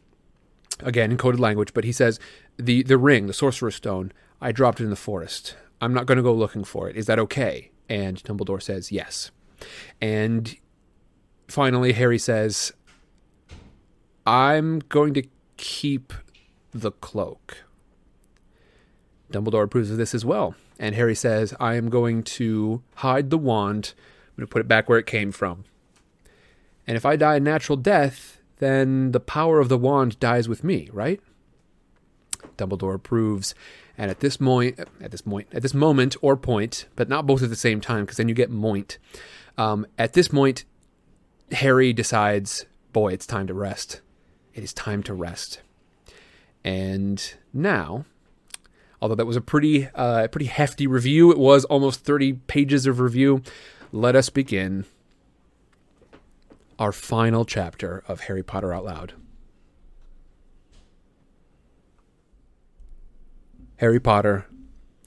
again 0.82 1.12
in 1.12 1.18
coded 1.18 1.40
language, 1.40 1.74
but 1.74 1.84
he 1.84 1.92
says 1.92 2.20
the 2.58 2.84
the 2.84 2.98
ring, 2.98 3.28
the 3.28 3.34
Sorcerer's 3.34 3.76
Stone, 3.76 4.12
I 4.42 4.52
dropped 4.52 4.82
it 4.82 4.84
in 4.84 4.90
the 4.90 4.96
forest. 4.96 5.56
I'm 5.82 5.94
not 5.94 6.06
going 6.06 6.18
to 6.18 6.24
go 6.24 6.34
looking 6.34 6.64
for 6.64 6.90
it. 6.90 6.96
Is 6.96 7.06
that 7.06 7.20
okay? 7.20 7.72
And 7.88 8.22
Dumbledore 8.24 8.62
says 8.62 8.92
yes. 8.92 9.32
And 10.02 10.58
finally, 11.48 11.94
Harry 11.94 12.20
says, 12.20 12.72
I'm 14.26 14.80
going 14.90 15.14
to 15.14 15.24
keep 15.58 16.14
the 16.72 16.92
cloak. 16.92 17.64
Dumbledore 19.32 19.64
approves 19.64 19.92
of 19.92 19.98
this 19.98 20.14
as 20.16 20.26
well. 20.26 20.56
And 20.80 20.96
Harry 20.96 21.16
says, 21.16 21.54
I 21.60 21.76
am 21.76 21.90
going 21.90 22.24
to 22.24 22.82
hide 22.96 23.30
the 23.30 23.38
wand. 23.38 23.94
I'm 23.98 24.42
going 24.42 24.48
to 24.48 24.52
put 24.52 24.62
it 24.62 24.68
back 24.68 24.90
where 24.90 25.00
it 25.00 25.06
came 25.06 25.32
from. 25.32 25.64
And 26.88 26.98
if 26.98 27.06
I 27.06 27.16
die 27.16 27.38
a 27.38 27.40
natural 27.40 27.78
death, 27.78 28.40
then 28.58 29.12
the 29.12 29.20
power 29.20 29.60
of 29.60 29.70
the 29.70 29.78
wand 29.78 30.20
dies 30.20 30.48
with 30.48 30.64
me, 30.64 30.90
right? 30.92 31.20
Dumbledore 32.58 32.96
approves. 32.96 33.56
And 33.98 34.12
at 34.12 34.20
this 34.20 34.38
point, 34.38 34.80
at 35.02 35.12
this 35.12 35.22
point, 35.22 35.48
at 35.54 35.62
this 35.62 35.74
moment 35.74 36.16
or 36.22 36.36
point, 36.36 36.86
but 36.96 37.10
not 37.10 37.26
both 37.26 37.42
at 37.42 37.50
the 37.50 37.56
same 37.56 37.80
time, 37.80 38.04
because 38.04 38.18
then 38.18 38.28
you 38.28 38.36
get 38.36 38.50
moint. 38.50 38.98
Um, 39.58 39.88
at 39.98 40.14
this 40.14 40.28
point, 40.28 40.66
Harry 41.52 41.94
decides, 41.94 42.66
boy, 42.94 43.14
it's 43.14 43.26
time 43.26 43.48
to 43.48 43.54
rest. 43.54 44.02
It 44.54 44.64
is 44.64 44.74
time 44.74 45.04
to 45.04 45.14
rest. 45.14 45.62
And 46.64 47.36
now, 47.54 48.06
although 49.02 49.16
that 49.16 49.26
was 49.26 49.36
a 49.36 49.42
pretty, 49.42 49.88
uh, 49.94 50.28
pretty 50.30 50.48
hefty 50.48 50.88
review, 50.88 51.32
it 51.32 51.38
was 51.38 51.66
almost 51.66 52.02
30 52.02 52.34
pages 52.34 52.88
of 52.88 53.00
review. 53.00 53.44
Let 53.92 54.16
us 54.16 54.30
begin 54.30 54.86
our 56.80 56.92
final 56.92 57.46
chapter 57.46 58.04
of 58.08 58.22
Harry 58.22 58.44
Potter 58.44 58.74
Out 58.74 58.86
Loud. 58.86 59.14
Harry 63.78 64.00
Potter 64.00 64.46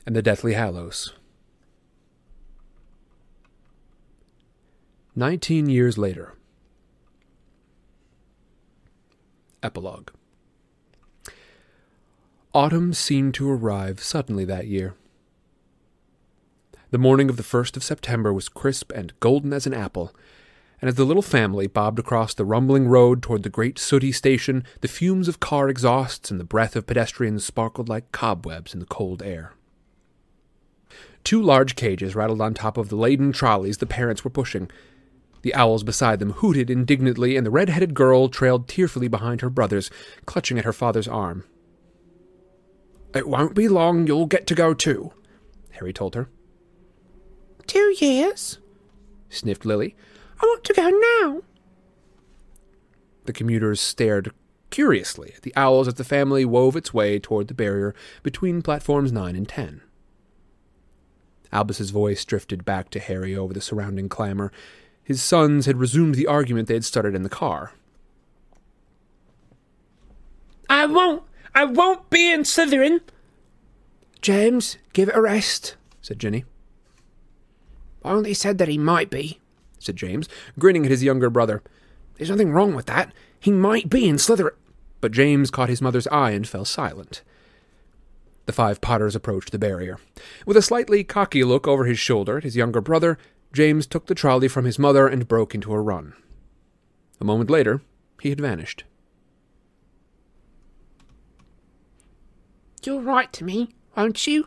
and 0.07 0.15
the 0.15 0.23
Deathly 0.23 0.53
Hallows. 0.53 1.15
Nineteen 5.19 5.69
years 5.69 5.99
later. 5.99 6.35
Epilogue. 9.65 10.13
Autumn 12.55 12.93
seemed 12.93 13.35
to 13.35 13.51
arrive 13.51 14.01
suddenly 14.01 14.45
that 14.45 14.69
year. 14.69 14.95
The 16.93 16.99
morning 16.99 17.29
of 17.29 17.37
the 17.37 17.43
first 17.43 17.77
of 17.77 17.83
September 17.83 18.33
was 18.33 18.49
crisp 18.49 18.93
and 18.93 19.13
golden 19.19 19.53
as 19.53 19.67
an 19.67 19.75
apple, 19.75 20.15
and 20.81 20.89
as 20.89 20.95
the 20.95 21.05
little 21.05 21.21
family 21.21 21.67
bobbed 21.67 21.99
across 21.99 22.33
the 22.33 22.45
rumbling 22.45 22.87
road 22.87 23.21
toward 23.21 23.43
the 23.43 23.51
great 23.51 23.77
sooty 23.77 24.13
station, 24.13 24.63
the 24.83 24.87
fumes 24.87 25.27
of 25.27 25.41
car 25.41 25.69
exhausts 25.69 26.31
and 26.31 26.39
the 26.39 26.45
breath 26.45 26.77
of 26.77 26.87
pedestrians 26.87 27.45
sparkled 27.45 27.89
like 27.89 28.13
cobwebs 28.13 28.73
in 28.73 28.79
the 28.79 28.87
cold 28.87 29.25
air. 29.25 29.55
Two 31.25 31.43
large 31.43 31.75
cages 31.75 32.15
rattled 32.15 32.41
on 32.41 32.55
top 32.55 32.77
of 32.77 32.89
the 32.89 32.95
laden 32.95 33.33
trolleys 33.33 33.79
the 33.79 33.85
parents 33.85 34.23
were 34.23 34.31
pushing. 34.31 34.71
The 35.43 35.55
owls 35.55 35.85
beside 35.85 36.19
them 36.19 36.33
hooted 36.33 36.71
indignantly, 36.71 37.37
and 37.37 37.47
the 37.47 37.51
red 37.51 37.69
headed 37.69 37.95
girl 37.95 38.29
trailed 38.29 38.69
tearfully 38.69 39.09
behind 39.09 39.41
her 39.41 39.51
brothers, 39.51 39.91
clutching 40.27 40.59
at 40.59 40.65
her 40.65 40.73
father's 40.73 41.09
arm. 41.09 41.45
It 43.15 43.29
won't 43.29 43.55
be 43.55 43.69
long 43.69 44.07
you'll 44.07 44.27
get 44.27 44.47
to 44.49 44.55
go 44.55 44.75
too, 44.75 45.13
Harry 45.73 45.93
told 45.93 46.15
her. 46.15 46.29
Two 47.67 47.95
years? 47.99 48.59
sniffed 49.29 49.65
Lily. 49.65 49.95
I 50.41 50.47
want 50.47 50.65
to 50.65 50.73
go 50.73 50.89
now. 50.89 51.43
The 53.25 53.33
commuters 53.33 53.81
stared 53.81 54.33
curiously 54.71 55.33
at 55.37 55.43
the 55.43 55.55
owls 55.57 55.89
as 55.89 55.95
the 55.95 56.05
family 56.05 56.45
wove 56.45 56.77
its 56.77 56.95
way 56.95 57.19
toward 57.19 57.49
the 57.49 57.55
barrier 57.55 57.95
between 58.23 58.63
platforms 58.63 59.13
9 59.13 59.37
and 59.37 59.49
10. 59.49 59.83
Albus's 61.53 61.91
voice 61.91 62.25
drifted 62.25 62.65
back 62.65 62.91
to 62.91 63.01
Harry 63.01 63.37
over 63.37 63.53
the 63.55 63.61
surrounding 63.61 64.09
clamor. 64.09 64.53
His 65.09 65.23
sons 65.23 65.65
had 65.65 65.79
resumed 65.79 66.17
the 66.17 66.27
argument 66.27 66.69
they 66.69 66.75
had 66.75 66.85
started 66.85 67.15
in 67.15 67.23
the 67.23 67.31
car. 67.31 67.73
I 70.69 70.85
won't. 70.85 71.23
I 71.55 71.65
won't 71.65 72.11
be 72.11 72.31
in 72.31 72.43
Slytherin. 72.43 73.01
James, 74.21 74.77
give 74.93 75.09
it 75.09 75.17
a 75.17 75.23
rest, 75.23 75.77
said 76.03 76.19
Ginny. 76.19 76.45
I 78.05 78.11
only 78.11 78.35
said 78.35 78.59
that 78.59 78.69
he 78.69 78.77
might 78.77 79.09
be, 79.09 79.41
said 79.79 79.97
James, 79.97 80.29
grinning 80.59 80.85
at 80.85 80.91
his 80.91 81.03
younger 81.03 81.31
brother. 81.31 81.63
There's 82.19 82.29
nothing 82.29 82.53
wrong 82.53 82.75
with 82.75 82.85
that. 82.85 83.15
He 83.41 83.51
might 83.51 83.89
be 83.89 84.07
in 84.07 84.17
Slytherin. 84.17 84.57
But 85.01 85.13
James 85.13 85.51
caught 85.51 85.71
his 85.71 85.81
mother's 85.81 86.07
eye 86.09 86.33
and 86.33 86.47
fell 86.47 86.67
silent. 86.67 87.23
The 88.45 88.53
five 88.53 88.83
Potters 88.83 89.17
approached 89.17 89.53
the 89.53 89.59
barrier. 89.59 89.97
With 90.45 90.59
a 90.59 90.63
slightly 90.63 91.03
cocky 91.03 91.45
look 91.45 91.67
over 91.67 91.87
his 91.87 91.99
shoulder 91.99 92.37
at 92.37 92.45
his 92.45 92.57
younger 92.57 92.83
brother, 92.83 93.17
James 93.59 93.89
took 93.89 94.07
the 94.07 94.15
trolley 94.15 94.47
from 94.47 94.65
his 94.65 94.79
mother 94.79 95.09
and 95.09 95.27
broke 95.27 95.53
into 95.53 95.73
a 95.73 95.81
run. 95.81 96.15
A 97.21 97.25
moment 97.25 97.51
later, 97.51 97.83
he 98.23 98.29
had 98.29 98.41
vanished. 98.41 98.85
You'll 102.85 103.03
write 103.03 103.33
to 103.33 103.43
me, 103.43 103.71
won't 103.97 104.29
you? 104.29 104.47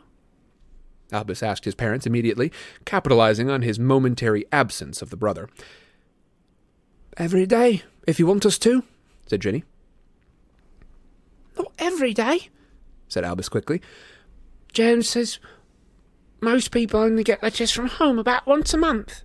Albus 1.11 1.43
asked 1.43 1.65
his 1.65 1.75
parents 1.75 2.05
immediately, 2.05 2.53
capitalizing 2.85 3.49
on 3.49 3.63
his 3.63 3.77
momentary 3.77 4.45
absence 4.49 5.01
of 5.01 5.09
the 5.09 5.17
brother. 5.17 5.49
Every 7.17 7.45
day, 7.45 7.83
if 8.07 8.17
you 8.17 8.25
want 8.25 8.45
us 8.45 8.57
to, 8.59 8.85
said 9.27 9.41
Ginny. 9.41 9.65
Not 11.57 11.73
every 11.79 12.13
day, 12.13 12.47
said 13.09 13.25
Albus 13.25 13.49
quickly. 13.49 13.81
James 14.71 15.09
says 15.09 15.37
most 16.41 16.71
people 16.71 16.99
only 16.99 17.23
get 17.23 17.43
letters 17.43 17.71
from 17.71 17.87
home 17.87 18.17
about 18.19 18.47
once 18.47 18.73
a 18.73 18.77
month. 18.77 19.23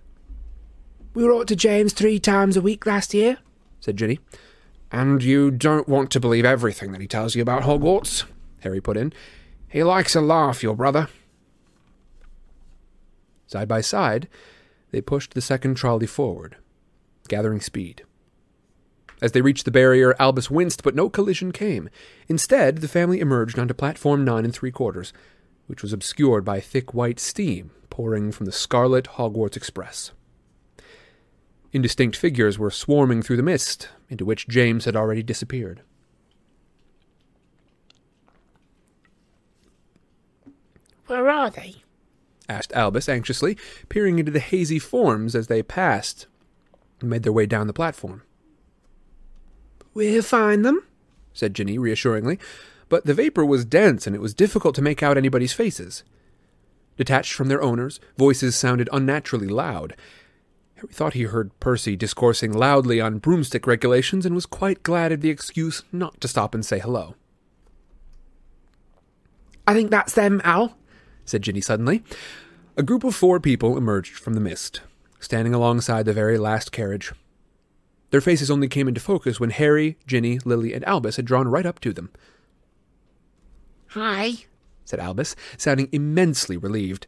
We 1.13 1.23
wrote 1.23 1.47
to 1.47 1.55
James 1.55 1.93
three 1.93 2.19
times 2.19 2.55
a 2.55 2.61
week 2.61 2.85
last 2.85 3.13
year, 3.13 3.39
said 3.79 3.97
Ginny. 3.97 4.19
And 4.91 5.23
you 5.23 5.51
don't 5.51 5.89
want 5.89 6.11
to 6.11 6.19
believe 6.19 6.45
everything 6.45 6.91
that 6.91 7.01
he 7.01 7.07
tells 7.07 7.35
you 7.35 7.41
about 7.41 7.63
Hogwarts, 7.63 8.23
Harry 8.61 8.79
put 8.79 8.97
in. 8.97 9.11
He 9.67 9.83
likes 9.83 10.15
a 10.15 10.21
laugh, 10.21 10.63
your 10.63 10.75
brother. 10.75 11.09
Side 13.47 13.67
by 13.67 13.81
side, 13.81 14.27
they 14.91 15.01
pushed 15.01 15.33
the 15.33 15.41
second 15.41 15.75
trolley 15.75 16.07
forward, 16.07 16.57
gathering 17.27 17.61
speed. 17.61 18.03
As 19.21 19.31
they 19.31 19.41
reached 19.41 19.65
the 19.65 19.71
barrier, 19.71 20.15
Albus 20.19 20.51
winced, 20.51 20.83
but 20.83 20.95
no 20.95 21.09
collision 21.09 21.51
came. 21.51 21.89
Instead, 22.27 22.77
the 22.77 22.87
family 22.87 23.19
emerged 23.19 23.57
onto 23.57 23.73
platform 23.73 24.23
nine 24.23 24.45
and 24.45 24.53
three 24.53 24.71
quarters, 24.71 25.11
which 25.67 25.81
was 25.81 25.93
obscured 25.93 26.43
by 26.43 26.59
thick 26.59 26.93
white 26.93 27.19
steam 27.19 27.71
pouring 27.89 28.31
from 28.31 28.45
the 28.45 28.51
scarlet 28.51 29.05
Hogwarts 29.05 29.57
Express. 29.57 30.11
Indistinct 31.73 32.15
figures 32.15 32.57
were 32.57 32.71
swarming 32.71 33.21
through 33.21 33.37
the 33.37 33.43
mist, 33.43 33.89
into 34.09 34.25
which 34.25 34.47
James 34.47 34.85
had 34.85 34.95
already 34.95 35.23
disappeared. 35.23 35.81
Where 41.07 41.29
are 41.29 41.49
they? 41.49 41.75
asked 42.49 42.71
Albus 42.73 43.09
anxiously, 43.09 43.57
peering 43.89 44.19
into 44.19 44.31
the 44.31 44.39
hazy 44.39 44.79
forms 44.79 45.35
as 45.35 45.47
they 45.47 45.61
passed 45.61 46.27
and 47.01 47.09
made 47.09 47.23
their 47.23 47.33
way 47.33 47.45
down 47.45 47.67
the 47.67 47.73
platform. 47.73 48.23
We'll 49.93 50.21
find 50.21 50.63
them, 50.63 50.83
said 51.33 51.53
Ginny 51.53 51.77
reassuringly, 51.77 52.39
but 52.89 53.05
the 53.05 53.13
vapor 53.13 53.45
was 53.45 53.65
dense 53.65 54.07
and 54.07 54.15
it 54.15 54.21
was 54.21 54.33
difficult 54.33 54.75
to 54.75 54.81
make 54.81 55.03
out 55.03 55.17
anybody's 55.17 55.53
faces. 55.53 56.03
Detached 56.97 57.33
from 57.33 57.47
their 57.47 57.61
owners, 57.61 57.99
voices 58.17 58.55
sounded 58.55 58.89
unnaturally 58.91 59.47
loud. 59.47 59.95
Harry 60.75 60.89
thought 60.91 61.13
he 61.13 61.23
heard 61.23 61.57
Percy 61.59 61.95
discoursing 61.95 62.53
loudly 62.53 63.01
on 63.01 63.19
broomstick 63.19 63.65
regulations 63.65 64.25
and 64.25 64.35
was 64.35 64.45
quite 64.45 64.83
glad 64.83 65.11
of 65.11 65.21
the 65.21 65.29
excuse 65.29 65.83
not 65.91 66.19
to 66.21 66.27
stop 66.27 66.53
and 66.53 66.65
say 66.65 66.79
hello. 66.79 67.15
I 69.67 69.73
think 69.73 69.91
that's 69.91 70.13
them, 70.13 70.39
Al, 70.43 70.77
said 71.25 71.41
Ginny 71.41 71.61
suddenly. 71.61 72.03
A 72.77 72.83
group 72.83 73.03
of 73.03 73.15
four 73.15 73.39
people 73.39 73.77
emerged 73.77 74.17
from 74.17 74.33
the 74.33 74.39
mist, 74.39 74.81
standing 75.19 75.53
alongside 75.53 76.05
the 76.05 76.13
very 76.13 76.37
last 76.37 76.71
carriage. 76.71 77.11
Their 78.11 78.21
faces 78.21 78.49
only 78.49 78.67
came 78.67 78.87
into 78.87 79.01
focus 79.01 79.39
when 79.39 79.49
Harry, 79.49 79.97
Ginny, 80.05 80.39
Lily, 80.45 80.73
and 80.73 80.85
Albus 80.85 81.17
had 81.17 81.25
drawn 81.25 81.47
right 81.47 81.65
up 81.65 81.79
to 81.81 81.91
them. 81.91 82.11
Hi, 83.89 84.45
said 84.85 84.99
Albus, 84.99 85.35
sounding 85.57 85.89
immensely 85.91 86.57
relieved. 86.57 87.07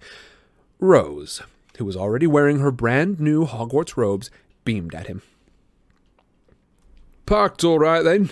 Rose, 0.79 1.41
who 1.77 1.85
was 1.85 1.97
already 1.97 2.27
wearing 2.27 2.59
her 2.59 2.71
brand 2.71 3.19
new 3.19 3.45
Hogwarts 3.45 3.97
robes, 3.97 4.31
beamed 4.63 4.95
at 4.95 5.07
him. 5.07 5.21
Parked 7.25 7.63
all 7.63 7.79
right 7.79 8.03
then? 8.03 8.31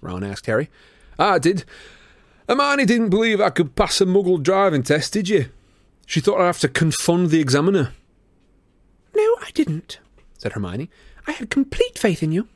Ron 0.00 0.24
asked 0.24 0.46
Harry. 0.46 0.70
I 1.18 1.38
did. 1.38 1.64
Hermione 2.48 2.84
didn't 2.84 3.10
believe 3.10 3.40
I 3.40 3.50
could 3.50 3.74
pass 3.74 4.00
a 4.00 4.06
muggle 4.06 4.42
driving 4.42 4.82
test, 4.82 5.12
did 5.12 5.28
you? 5.28 5.46
She 6.06 6.20
thought 6.20 6.40
I'd 6.40 6.46
have 6.46 6.58
to 6.60 6.68
confound 6.68 7.30
the 7.30 7.40
examiner. 7.40 7.92
No, 9.16 9.36
I 9.42 9.50
didn't, 9.54 9.98
said 10.38 10.52
Hermione. 10.52 10.90
I 11.26 11.32
had 11.32 11.50
complete 11.50 11.98
faith 11.98 12.22
in 12.22 12.32
you. 12.32 12.48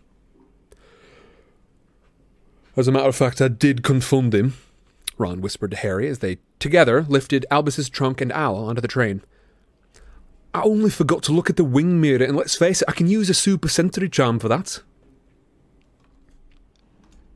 As 2.77 2.87
a 2.87 2.93
matter 2.93 3.09
of 3.09 3.17
fact, 3.17 3.41
I 3.41 3.49
did 3.49 3.83
confound 3.83 4.35
him, 4.35 4.55
Ron 5.19 5.41
whispered 5.41 5.73
to 5.73 5.77
Harry 5.77 6.09
as 6.09 6.21
they 6.21 6.39
together 6.59 7.03
lifted 7.03 7.45
Albus's 7.51 7.89
trunk 7.89 8.21
and 8.21 8.33
owl 8.33 8.65
onto 8.65 8.81
the 8.81 8.89
train. 8.89 9.23
I 10.55 10.63
only 10.63 10.91
forgot 10.91 11.23
to 11.25 11.33
look 11.33 11.51
at 11.51 11.57
the 11.57 11.65
wing 11.65 12.01
mirror, 12.01 12.25
and 12.25 12.37
let's 12.37 12.57
face 12.57 12.81
it, 12.83 12.89
I 12.89 12.93
can 12.93 13.07
use 13.07 13.29
a 13.29 13.35
super 13.35 13.69
sensory 13.69 14.09
charm 14.09 14.39
for 14.39 14.49
that. 14.49 14.81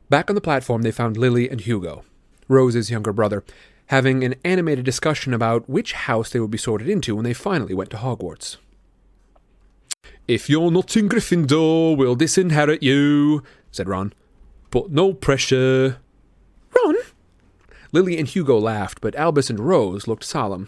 Back 0.09 0.29
on 0.29 0.35
the 0.35 0.41
platform, 0.41 0.81
they 0.81 0.91
found 0.91 1.17
Lily 1.17 1.49
and 1.49 1.61
Hugo, 1.61 2.03
Rose's 2.47 2.89
younger 2.89 3.13
brother, 3.13 3.43
having 3.87 4.23
an 4.23 4.35
animated 4.43 4.85
discussion 4.85 5.33
about 5.33 5.69
which 5.69 5.93
house 5.93 6.29
they 6.29 6.39
would 6.39 6.51
be 6.51 6.57
sorted 6.57 6.89
into 6.89 7.15
when 7.15 7.23
they 7.23 7.33
finally 7.33 7.73
went 7.73 7.89
to 7.91 7.97
Hogwarts. 7.97 8.57
If 10.27 10.49
you're 10.49 10.71
not 10.71 10.95
in 10.95 11.09
Gryffindor, 11.09 11.97
we'll 11.97 12.15
disinherit 12.15 12.81
you, 12.81 13.43
said 13.71 13.89
Ron. 13.89 14.13
But 14.71 14.91
no 14.91 15.13
pressure. 15.13 15.97
Ron? 16.75 16.95
Lily 17.93 18.17
and 18.17 18.27
Hugo 18.27 18.57
laughed, 18.57 18.99
but 18.99 19.15
Albus 19.15 19.49
and 19.49 19.59
Rose 19.59 20.07
looked 20.07 20.25
solemn. 20.25 20.67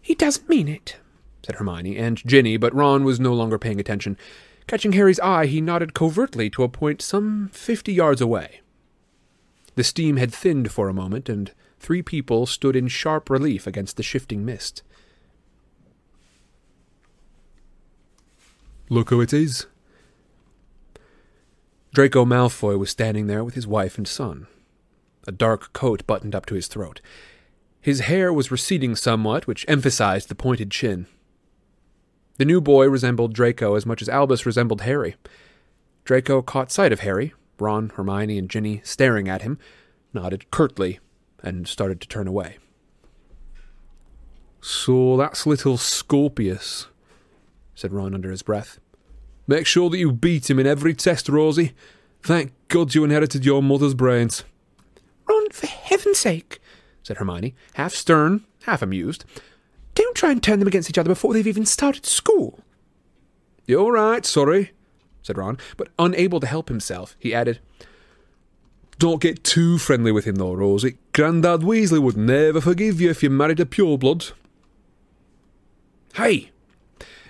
He 0.00 0.14
doesn't 0.14 0.48
mean 0.48 0.68
it, 0.68 0.96
said 1.44 1.56
Hermione 1.56 1.98
and 1.98 2.24
Ginny, 2.24 2.56
but 2.56 2.74
Ron 2.74 3.04
was 3.04 3.20
no 3.20 3.34
longer 3.34 3.58
paying 3.58 3.80
attention. 3.80 4.16
Catching 4.66 4.92
Harry's 4.92 5.20
eye, 5.20 5.46
he 5.46 5.60
nodded 5.60 5.94
covertly 5.94 6.48
to 6.50 6.62
a 6.62 6.68
point 6.68 7.02
some 7.02 7.50
fifty 7.52 7.92
yards 7.92 8.20
away. 8.20 8.60
The 9.74 9.84
steam 9.84 10.16
had 10.16 10.32
thinned 10.32 10.70
for 10.70 10.88
a 10.88 10.94
moment, 10.94 11.28
and 11.28 11.52
three 11.78 12.02
people 12.02 12.46
stood 12.46 12.76
in 12.76 12.88
sharp 12.88 13.28
relief 13.28 13.66
against 13.66 13.96
the 13.96 14.02
shifting 14.02 14.44
mist. 14.44 14.82
Look 18.88 19.10
who 19.10 19.20
it 19.20 19.32
is. 19.32 19.66
Draco 21.92 22.24
Malfoy 22.24 22.78
was 22.78 22.90
standing 22.90 23.26
there 23.26 23.42
with 23.42 23.54
his 23.54 23.66
wife 23.66 23.98
and 23.98 24.06
son, 24.06 24.46
a 25.28 25.32
dark 25.32 25.72
coat 25.74 26.06
buttoned 26.06 26.34
up 26.34 26.46
to 26.46 26.54
his 26.54 26.66
throat. 26.66 27.00
His 27.80 28.00
hair 28.00 28.32
was 28.32 28.50
receding 28.50 28.96
somewhat, 28.96 29.46
which 29.46 29.66
emphasized 29.68 30.28
the 30.28 30.34
pointed 30.34 30.70
chin. 30.70 31.06
The 32.38 32.44
new 32.44 32.60
boy 32.60 32.88
resembled 32.88 33.34
Draco 33.34 33.74
as 33.74 33.84
much 33.84 34.00
as 34.00 34.08
Albus 34.08 34.46
resembled 34.46 34.80
Harry. 34.80 35.16
Draco 36.04 36.40
caught 36.40 36.72
sight 36.72 36.92
of 36.92 37.00
Harry, 37.00 37.34
Ron, 37.58 37.90
Hermione, 37.90 38.38
and 38.38 38.48
Ginny 38.48 38.80
staring 38.84 39.28
at 39.28 39.42
him, 39.42 39.58
nodded 40.14 40.50
curtly, 40.50 40.98
and 41.42 41.68
started 41.68 42.00
to 42.00 42.08
turn 42.08 42.26
away. 42.26 42.56
So 44.60 45.16
that's 45.16 45.46
little 45.46 45.76
Scorpius, 45.76 46.86
said 47.74 47.92
Ron 47.92 48.14
under 48.14 48.30
his 48.30 48.42
breath. 48.42 48.80
Make 49.46 49.66
sure 49.66 49.90
that 49.90 49.98
you 49.98 50.10
beat 50.10 50.48
him 50.48 50.58
in 50.58 50.66
every 50.66 50.94
test, 50.94 51.28
Rosie. 51.28 51.72
Thank 52.22 52.52
God 52.68 52.94
you 52.94 53.04
inherited 53.04 53.44
your 53.44 53.62
mother's 53.62 53.94
brains. 53.94 54.44
For 55.52 55.66
heaven's 55.66 56.18
sake, 56.18 56.60
said 57.02 57.16
Hermione, 57.18 57.54
half 57.74 57.94
stern, 57.94 58.44
half 58.64 58.82
amused. 58.82 59.24
Don't 59.94 60.14
try 60.14 60.30
and 60.30 60.42
turn 60.42 60.58
them 60.58 60.68
against 60.68 60.88
each 60.88 60.98
other 60.98 61.08
before 61.08 61.32
they've 61.32 61.46
even 61.46 61.66
started 61.66 62.06
school. 62.06 62.60
You're 63.66 63.92
right, 63.92 64.24
sorry, 64.24 64.72
said 65.22 65.36
Ron, 65.36 65.58
but 65.76 65.88
unable 65.98 66.40
to 66.40 66.46
help 66.46 66.68
himself, 66.68 67.16
he 67.18 67.34
added, 67.34 67.58
Don't 68.98 69.20
get 69.20 69.44
too 69.44 69.78
friendly 69.78 70.12
with 70.12 70.24
him, 70.24 70.36
though, 70.36 70.54
Rosie. 70.54 70.98
Grandad 71.12 71.60
Weasley 71.60 72.00
would 72.00 72.16
never 72.16 72.60
forgive 72.60 73.00
you 73.00 73.10
if 73.10 73.22
you 73.22 73.30
married 73.30 73.60
a 73.60 73.66
pureblood. 73.66 74.32
Hey! 76.14 76.50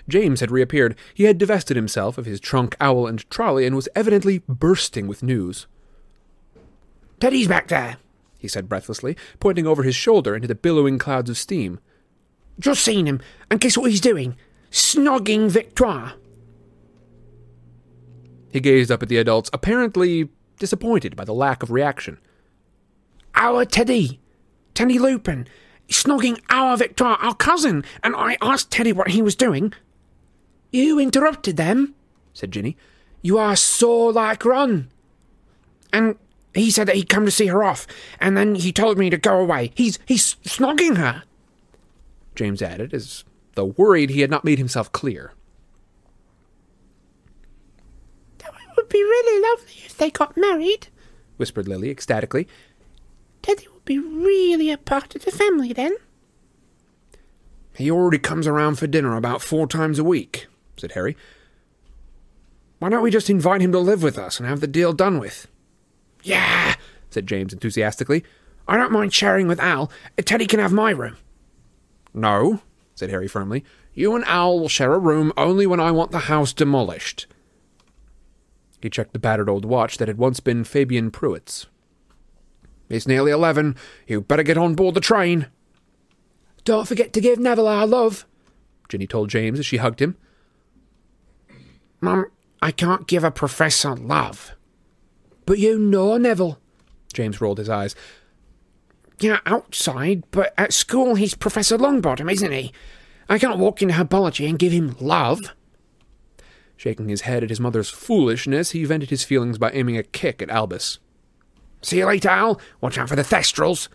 James 0.07 0.39
had 0.39 0.49
reappeared. 0.49 0.95
He 1.13 1.25
had 1.25 1.37
divested 1.37 1.75
himself 1.75 2.17
of 2.17 2.25
his 2.25 2.39
trunk, 2.39 2.75
owl, 2.79 3.05
and 3.05 3.29
trolley 3.29 3.65
and 3.65 3.75
was 3.75 3.89
evidently 3.95 4.39
bursting 4.47 5.07
with 5.07 5.21
news. 5.21 5.67
Teddy's 7.19 7.47
back 7.47 7.67
there, 7.67 7.97
he 8.39 8.47
said 8.47 8.67
breathlessly, 8.69 9.15
pointing 9.39 9.67
over 9.67 9.83
his 9.83 9.95
shoulder 9.95 10.33
into 10.33 10.47
the 10.47 10.55
billowing 10.55 10.97
clouds 10.97 11.29
of 11.29 11.37
steam. 11.37 11.79
Just 12.57 12.83
seen 12.83 13.05
him, 13.05 13.21
and 13.51 13.59
guess 13.59 13.77
what 13.77 13.91
he's 13.91 14.01
doing? 14.01 14.35
Snogging 14.71 15.49
Victoire. 15.49 16.13
He 18.51 18.59
gazed 18.59 18.91
up 18.91 19.03
at 19.03 19.09
the 19.09 19.17
adults, 19.17 19.49
apparently 19.53 20.29
disappointed 20.57 21.15
by 21.15 21.25
the 21.25 21.33
lack 21.33 21.61
of 21.61 21.69
reaction. 21.69 22.17
Our 23.35 23.65
Teddy! 23.65 24.19
Teddy 24.73 24.97
Lupin! 24.97 25.47
Snogging 25.89 26.39
our 26.49 26.77
Victoire, 26.77 27.17
our 27.17 27.35
cousin, 27.35 27.83
and 28.03 28.15
I 28.15 28.37
asked 28.41 28.71
Teddy 28.71 28.93
what 28.93 29.09
he 29.09 29.21
was 29.21 29.35
doing. 29.35 29.73
You 30.71 30.99
interrupted 30.99 31.57
them, 31.57 31.95
said 32.33 32.51
Ginny. 32.51 32.77
You 33.21 33.37
are 33.37 33.55
so 33.55 33.91
like 34.05 34.45
Ron. 34.45 34.89
And 35.91 36.15
he 36.53 36.71
said 36.71 36.87
that 36.87 36.95
he'd 36.95 37.09
come 37.09 37.25
to 37.25 37.31
see 37.31 37.47
her 37.47 37.63
off, 37.63 37.85
and 38.19 38.35
then 38.35 38.55
he 38.55 38.71
told 38.71 38.97
me 38.97 39.09
to 39.09 39.17
go 39.17 39.39
away. 39.39 39.71
He's 39.75 39.99
he's 40.05 40.35
snogging 40.43 40.97
her. 40.97 41.23
James 42.35 42.61
added, 42.61 42.93
as 42.93 43.23
though 43.55 43.65
worried 43.77 44.09
he 44.09 44.21
had 44.21 44.29
not 44.29 44.45
made 44.45 44.57
himself 44.57 44.91
clear. 44.91 45.33
That 48.39 48.53
would 48.75 48.89
be 48.89 49.03
really 49.03 49.41
lovely 49.49 49.73
if 49.85 49.97
they 49.97 50.09
got 50.09 50.37
married, 50.37 50.87
whispered 51.37 51.67
Lily 51.67 51.89
ecstatically. 51.89 52.47
Teddy 53.41 53.67
would 53.73 53.85
be 53.85 53.99
really 53.99 54.71
a 54.71 54.77
part 54.77 55.15
of 55.15 55.25
the 55.25 55.31
family 55.31 55.73
then. 55.73 55.95
He 57.75 57.89
already 57.89 58.19
comes 58.19 58.45
around 58.47 58.75
for 58.75 58.87
dinner 58.87 59.15
about 59.15 59.41
four 59.41 59.65
times 59.65 59.99
a 59.99 60.03
week, 60.03 60.47
said 60.77 60.93
Harry. 60.93 61.15
Why 62.79 62.89
don't 62.89 63.03
we 63.03 63.11
just 63.11 63.29
invite 63.29 63.61
him 63.61 63.71
to 63.71 63.79
live 63.79 64.03
with 64.03 64.17
us 64.17 64.39
and 64.39 64.47
have 64.47 64.59
the 64.59 64.67
deal 64.67 64.93
done 64.93 65.19
with? 65.19 65.47
Yeah, 66.23 66.75
said 67.09 67.27
James 67.27 67.53
enthusiastically. 67.53 68.23
I 68.67 68.77
don't 68.77 68.91
mind 68.91 69.13
sharing 69.13 69.47
with 69.47 69.59
Al. 69.59 69.91
Teddy 70.17 70.45
can 70.45 70.59
have 70.59 70.71
my 70.71 70.91
room. 70.91 71.17
No, 72.13 72.61
said 72.95 73.09
Harry 73.09 73.27
firmly. 73.27 73.63
You 73.93 74.15
and 74.15 74.25
Al 74.25 74.59
will 74.59 74.69
share 74.69 74.93
a 74.93 74.99
room 74.99 75.33
only 75.37 75.65
when 75.65 75.79
I 75.79 75.91
want 75.91 76.11
the 76.11 76.19
house 76.19 76.53
demolished. 76.53 77.27
He 78.81 78.89
checked 78.89 79.13
the 79.13 79.19
battered 79.19 79.49
old 79.49 79.65
watch 79.65 79.97
that 79.97 80.07
had 80.07 80.17
once 80.17 80.39
been 80.39 80.63
Fabian 80.63 81.11
Prewett's. 81.11 81.67
It's 82.89 83.07
nearly 83.07 83.31
eleven. 83.31 83.75
You'd 84.07 84.27
better 84.27 84.43
get 84.43 84.57
on 84.57 84.75
board 84.75 84.95
the 84.95 85.01
train. 85.01 85.47
Don't 86.63 86.87
forget 86.87 87.13
to 87.13 87.21
give 87.21 87.39
Neville 87.39 87.67
our 87.67 87.87
love, 87.87 88.25
Ginny 88.89 89.07
told 89.07 89.29
James 89.29 89.59
as 89.59 89.65
she 89.65 89.77
hugged 89.77 90.01
him. 90.01 90.17
Mum, 92.01 92.25
I 92.61 92.71
can't 92.71 93.07
give 93.07 93.23
a 93.23 93.31
professor 93.31 93.95
love. 93.95 94.55
But 95.49 95.57
you 95.57 95.79
know 95.79 96.15
Neville. 96.15 96.59
James 97.11 97.41
rolled 97.41 97.57
his 97.57 97.69
eyes. 97.71 97.95
Yeah, 99.19 99.39
outside, 99.47 100.21
but 100.29 100.53
at 100.59 100.73
school 100.73 101.15
he's 101.15 101.33
Professor 101.33 101.75
Longbottom, 101.75 102.31
isn't 102.31 102.51
he? 102.51 102.71
I 103.27 103.39
can't 103.39 103.57
walk 103.57 103.81
into 103.81 103.95
herbology 103.95 104.47
and 104.47 104.59
give 104.59 104.71
him 104.71 104.95
love. 104.99 105.41
Shaking 106.77 107.09
his 107.09 107.21
head 107.21 107.43
at 107.43 107.49
his 107.49 107.59
mother's 107.59 107.89
foolishness, 107.89 108.71
he 108.71 108.85
vented 108.85 109.09
his 109.09 109.23
feelings 109.23 109.57
by 109.57 109.71
aiming 109.71 109.97
a 109.97 110.03
kick 110.03 110.43
at 110.43 110.51
Albus. 110.51 110.99
See 111.81 111.97
you 111.97 112.05
later, 112.05 112.29
Al. 112.29 112.61
Watch 112.79 112.99
out 112.99 113.09
for 113.09 113.15
the 113.15 113.23
Thestrals. 113.23 113.87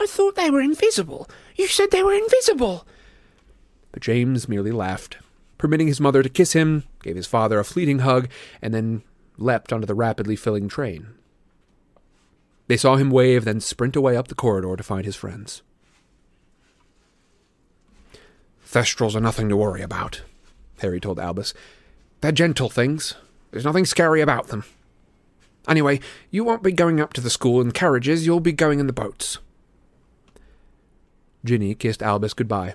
I 0.00 0.06
thought 0.06 0.36
they 0.36 0.50
were 0.50 0.62
invisible. 0.62 1.28
You 1.54 1.68
said 1.68 1.90
they 1.90 2.02
were 2.02 2.14
invisible. 2.14 2.86
But 3.92 4.00
James 4.00 4.48
merely 4.48 4.72
laughed, 4.72 5.18
permitting 5.58 5.86
his 5.86 6.00
mother 6.00 6.22
to 6.22 6.30
kiss 6.30 6.54
him, 6.54 6.84
gave 7.02 7.16
his 7.16 7.26
father 7.26 7.58
a 7.58 7.64
fleeting 7.64 7.98
hug, 7.98 8.30
and 8.62 8.72
then 8.72 9.02
leapt 9.40 9.72
onto 9.72 9.86
the 9.86 9.94
rapidly 9.94 10.36
filling 10.36 10.68
train. 10.68 11.08
They 12.68 12.76
saw 12.76 12.96
him 12.96 13.10
wave, 13.10 13.44
then 13.44 13.60
sprint 13.60 13.96
away 13.96 14.16
up 14.16 14.28
the 14.28 14.34
corridor 14.34 14.76
to 14.76 14.82
find 14.82 15.04
his 15.04 15.16
friends. 15.16 15.62
Thestrals 18.64 19.16
are 19.16 19.20
nothing 19.20 19.48
to 19.48 19.56
worry 19.56 19.82
about, 19.82 20.22
Harry 20.78 21.00
told 21.00 21.18
Albus. 21.18 21.52
They're 22.20 22.30
gentle 22.30 22.70
things. 22.70 23.16
There's 23.50 23.64
nothing 23.64 23.86
scary 23.86 24.20
about 24.20 24.48
them. 24.48 24.64
Anyway, 25.66 26.00
you 26.30 26.44
won't 26.44 26.62
be 26.62 26.72
going 26.72 27.00
up 27.00 27.12
to 27.14 27.20
the 27.20 27.30
school 27.30 27.60
in 27.60 27.72
carriages, 27.72 28.24
you'll 28.24 28.40
be 28.40 28.52
going 28.52 28.78
in 28.78 28.86
the 28.86 28.92
boats. 28.92 29.38
Ginny 31.44 31.74
kissed 31.74 32.02
Albus 32.02 32.34
goodbye. 32.34 32.74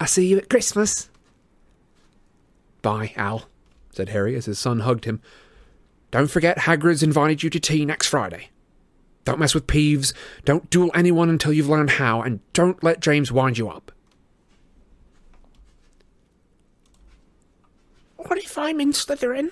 I'll 0.00 0.06
see 0.06 0.28
you 0.28 0.38
at 0.38 0.48
Christmas. 0.48 1.10
Bye, 2.82 3.12
Al, 3.16 3.48
said 3.96 4.10
Harry 4.10 4.36
as 4.36 4.44
his 4.44 4.58
son 4.58 4.80
hugged 4.80 5.06
him. 5.06 5.20
Don't 6.10 6.30
forget 6.30 6.58
Hagrid's 6.58 7.02
invited 7.02 7.42
you 7.42 7.50
to 7.50 7.58
tea 7.58 7.84
next 7.84 8.08
Friday. 8.08 8.50
Don't 9.24 9.40
mess 9.40 9.54
with 9.54 9.66
Peeves, 9.66 10.12
don't 10.44 10.70
duel 10.70 10.90
anyone 10.94 11.28
until 11.30 11.52
you've 11.52 11.68
learned 11.68 11.90
how, 11.90 12.22
and 12.22 12.40
don't 12.52 12.82
let 12.84 13.00
James 13.00 13.32
wind 13.32 13.58
you 13.58 13.68
up. 13.68 13.90
What 18.16 18.38
if 18.38 18.56
I'm 18.56 18.80
in 18.80 18.92
Slytherin? 18.92 19.50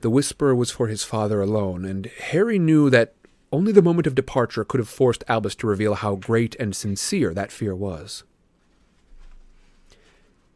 The 0.00 0.10
whisper 0.10 0.54
was 0.54 0.70
for 0.70 0.86
his 0.86 1.02
father 1.02 1.42
alone, 1.42 1.84
and 1.84 2.06
Harry 2.06 2.58
knew 2.58 2.88
that 2.90 3.14
only 3.52 3.72
the 3.72 3.82
moment 3.82 4.06
of 4.06 4.14
departure 4.14 4.64
could 4.64 4.78
have 4.78 4.88
forced 4.88 5.24
Albus 5.28 5.54
to 5.56 5.66
reveal 5.66 5.94
how 5.94 6.14
great 6.14 6.54
and 6.56 6.76
sincere 6.76 7.34
that 7.34 7.50
fear 7.50 7.74
was. 7.74 8.24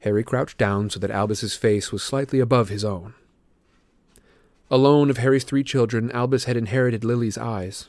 Harry 0.01 0.25
crouched 0.25 0.59
down 0.59 0.91
so 0.91 0.99
that 0.99 1.11
Albus's 1.11 1.55
face 1.55 1.93
was 1.93 2.03
slightly 2.03 2.41
above 2.41 2.69
his 2.69 2.85
own. 2.85 3.15
Alone 4.71 5.11
of 5.11 5.19
Harry's 5.19 5.45
three 5.45 5.65
children, 5.65 6.11
Albus 6.13 6.45
had 6.45 6.57
inherited 6.57 7.05
Lily's 7.05 7.37
eyes. 7.37 7.89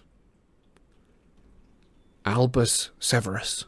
Albus 2.25 2.89
Severus, 2.99 3.65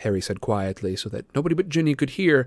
Harry 0.00 0.20
said 0.20 0.40
quietly 0.40 0.96
so 0.96 1.08
that 1.08 1.26
nobody 1.34 1.54
but 1.54 1.68
Ginny 1.68 1.94
could 1.94 2.10
hear, 2.10 2.46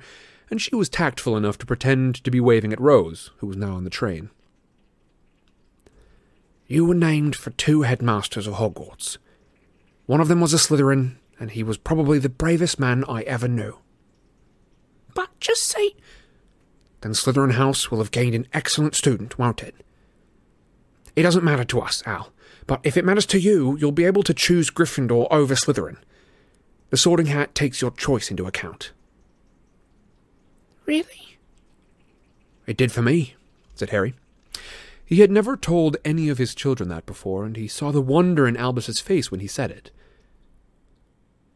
and 0.49 0.61
she 0.61 0.75
was 0.75 0.89
tactful 0.89 1.35
enough 1.35 1.57
to 1.57 1.65
pretend 1.65 2.23
to 2.23 2.31
be 2.31 2.39
waving 2.39 2.71
at 2.71 2.79
Rose, 2.79 3.31
who 3.37 3.47
was 3.47 3.57
now 3.57 3.73
on 3.75 3.83
the 3.83 3.89
train. 3.89 4.29
You 6.67 6.85
were 6.85 6.95
named 6.95 7.35
for 7.35 7.49
two 7.51 7.83
headmasters 7.83 8.45
of 8.45 8.55
Hogwarts. 8.55 9.17
One 10.05 10.21
of 10.21 10.27
them 10.27 10.41
was 10.41 10.53
a 10.53 10.57
Slytherin, 10.57 11.17
and 11.39 11.51
he 11.51 11.63
was 11.63 11.77
probably 11.77 12.19
the 12.19 12.29
bravest 12.29 12.79
man 12.79 13.03
I 13.07 13.21
ever 13.23 13.47
knew. 13.47 13.77
But 15.17 15.39
just 15.39 15.63
say. 15.63 15.95
Then 17.01 17.13
Slytherin 17.13 17.53
House 17.53 17.89
will 17.89 17.97
have 17.97 18.11
gained 18.11 18.35
an 18.35 18.45
excellent 18.53 18.93
student, 18.93 19.39
won't 19.39 19.63
it? 19.63 19.73
It 21.15 21.23
doesn't 21.23 21.43
matter 21.43 21.63
to 21.63 21.81
us, 21.81 22.03
Al, 22.05 22.31
but 22.67 22.81
if 22.83 22.95
it 22.95 23.03
matters 23.03 23.25
to 23.27 23.39
you, 23.39 23.75
you'll 23.79 23.91
be 23.91 24.05
able 24.05 24.21
to 24.21 24.33
choose 24.35 24.69
Gryffindor 24.69 25.27
over 25.31 25.55
Slytherin. 25.55 25.97
The 26.91 26.97
Sorting 26.97 27.25
Hat 27.25 27.55
takes 27.55 27.81
your 27.81 27.89
choice 27.89 28.29
into 28.29 28.45
account. 28.45 28.91
Really? 30.85 31.39
It 32.67 32.77
did 32.77 32.91
for 32.91 33.01
me, 33.01 33.33
said 33.73 33.89
Harry. 33.89 34.13
He 35.03 35.21
had 35.21 35.31
never 35.31 35.57
told 35.57 35.97
any 36.05 36.29
of 36.29 36.37
his 36.37 36.53
children 36.53 36.89
that 36.89 37.07
before, 37.07 37.43
and 37.43 37.55
he 37.55 37.67
saw 37.67 37.91
the 37.91 38.03
wonder 38.03 38.47
in 38.47 38.55
Albus's 38.55 38.99
face 38.99 39.31
when 39.31 39.39
he 39.39 39.47
said 39.47 39.71
it. 39.71 39.89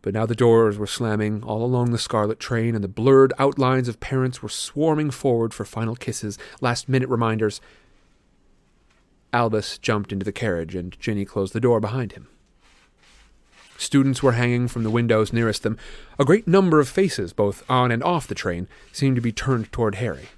But 0.02 0.14
now 0.14 0.26
the 0.26 0.36
doors 0.36 0.78
were 0.78 0.88
slamming 0.88 1.44
all 1.44 1.64
along 1.64 1.92
the 1.92 1.98
scarlet 1.98 2.40
train, 2.40 2.74
and 2.74 2.84
the 2.84 2.88
blurred 2.88 3.34
outlines 3.38 3.88
of 3.88 4.00
parents 4.00 4.42
were 4.42 4.50
swarming 4.50 5.12
forward 5.12 5.54
for 5.54 5.64
final 5.64 5.96
kisses, 5.96 6.40
last 6.60 6.90
minute 6.90 7.10
reminders. 7.10 7.62
Albus 9.32 9.78
jumped 9.78 10.12
into 10.12 10.26
the 10.26 10.32
carriage, 10.32 10.76
and 10.76 11.00
Ginny 11.00 11.24
closed 11.24 11.54
the 11.54 11.60
door 11.60 11.80
behind 11.80 12.14
him. 12.14 12.28
Students 13.78 14.22
were 14.22 14.34
hanging 14.34 14.68
from 14.68 14.84
the 14.84 14.90
windows 14.90 15.34
nearest 15.34 15.64
them. 15.64 15.78
A 16.20 16.26
great 16.26 16.48
number 16.48 16.80
of 16.80 16.90
faces, 16.90 17.34
both 17.34 17.64
on 17.70 17.92
and 17.92 18.04
off 18.04 18.28
the 18.28 18.36
train, 18.36 18.68
seemed 18.92 19.16
to 19.16 19.22
be 19.22 19.32
turned 19.32 19.72
toward 19.72 19.96
Harry. 19.96 20.30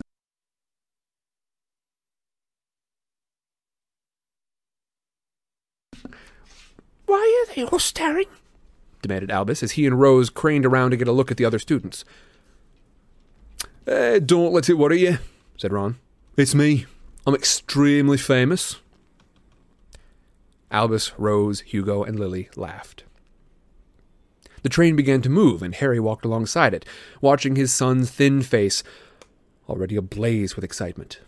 Why 7.06 7.46
are 7.48 7.54
they 7.54 7.64
all 7.64 7.80
staring? 7.80 8.28
Demanded 9.04 9.30
Albus 9.30 9.62
as 9.62 9.74
he 9.74 9.86
and 9.86 10.00
Rose 10.00 10.32
craned 10.32 10.66
around 10.66 10.92
to 10.92 10.98
get 10.98 11.08
a 11.08 11.12
look 11.12 11.30
at 11.30 11.38
the 11.38 11.46
other 11.46 11.60
students. 11.60 12.04
Eh, 13.86 14.20
don't 14.20 14.54
let 14.54 14.70
it 14.70 14.74
worry 14.76 15.02
you, 15.02 15.20
said 15.58 15.72
Ron. 15.72 15.98
It's 16.36 16.56
me. 16.56 16.88
I'm 17.28 17.36
extremely 17.36 18.18
famous. 18.18 18.78
Albus, 20.72 21.12
Rose, 21.20 21.62
Hugo, 21.62 22.04
and 22.04 22.20
Lily 22.20 22.50
laughed. 22.56 23.04
The 24.64 24.70
train 24.70 24.96
began 24.96 25.22
to 25.22 25.30
move, 25.30 25.62
and 25.62 25.76
Harry 25.76 26.00
walked 26.00 26.26
alongside 26.26 26.74
it, 26.74 26.86
watching 27.22 27.56
his 27.56 27.72
son's 27.72 28.10
thin 28.10 28.42
face, 28.42 28.82
already 29.70 29.96
ablaze 29.96 30.56
with 30.56 30.64
excitement. 30.64 31.20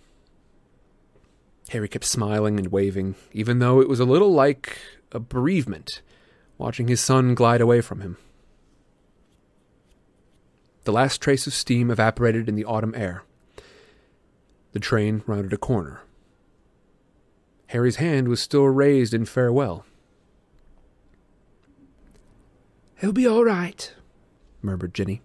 Harry 1.70 1.88
kept 1.88 2.06
smiling 2.06 2.58
and 2.58 2.72
waving, 2.72 3.16
even 3.34 3.60
though 3.60 3.82
it 3.82 3.90
was 3.90 4.00
a 4.00 4.06
little 4.06 4.32
like 4.32 4.80
a 5.12 5.20
bereavement, 5.20 6.02
watching 6.58 6.88
his 6.88 7.02
son 7.02 7.36
glide 7.36 7.62
away 7.62 7.82
from 7.82 8.02
him. 8.02 8.18
The 10.84 10.92
last 10.92 11.20
trace 11.22 11.48
of 11.48 11.54
steam 11.54 11.90
evaporated 11.90 12.48
in 12.48 12.56
the 12.56 12.66
autumn 12.66 12.94
air. 12.96 13.24
The 14.74 14.80
train 14.80 15.24
rounded 15.26 15.54
a 15.54 15.58
corner. 15.58 16.02
Harry's 17.68 17.96
hand 17.96 18.28
was 18.28 18.40
still 18.40 18.66
raised 18.66 19.14
in 19.14 19.26
farewell. 19.26 19.86
He'll 23.00 23.12
be 23.12 23.28
all 23.28 23.44
right, 23.44 23.94
murmured 24.62 24.94
Ginny. 24.94 25.22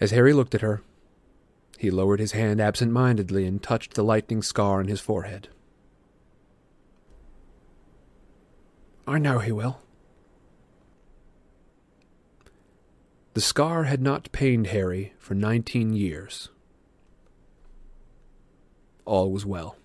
As 0.00 0.10
Harry 0.10 0.32
looked 0.32 0.54
at 0.54 0.60
her, 0.60 0.82
he 1.78 1.90
lowered 1.90 2.20
his 2.20 2.32
hand 2.32 2.60
absent 2.60 2.92
mindedly 2.92 3.46
and 3.46 3.62
touched 3.62 3.94
the 3.94 4.02
lightning 4.02 4.42
scar 4.42 4.80
on 4.80 4.88
his 4.88 5.00
forehead. 5.00 5.48
I 9.08 9.18
know 9.18 9.38
he 9.38 9.52
will. 9.52 9.80
The 13.32 13.40
scar 13.40 13.84
had 13.84 14.02
not 14.02 14.30
pained 14.32 14.66
Harry 14.66 15.14
for 15.18 15.34
nineteen 15.34 15.94
years. 15.94 16.50
All 19.06 19.32
was 19.32 19.46
well. 19.46 19.76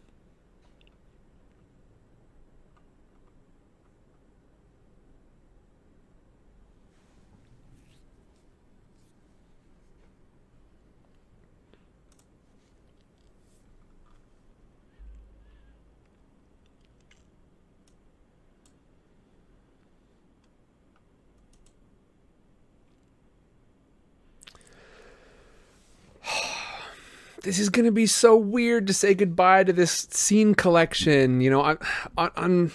This 27.44 27.60
is 27.60 27.70
going 27.70 27.86
to 27.86 27.92
be 27.92 28.06
so 28.06 28.36
weird 28.36 28.88
to 28.88 28.94
say 28.94 29.14
goodbye 29.14 29.66
to 29.66 29.74
this 29.74 30.08
scene 30.10 30.56
collection. 30.56 31.42
You 31.42 31.50
know, 31.50 31.62
on 31.62 31.78
on 32.18 32.72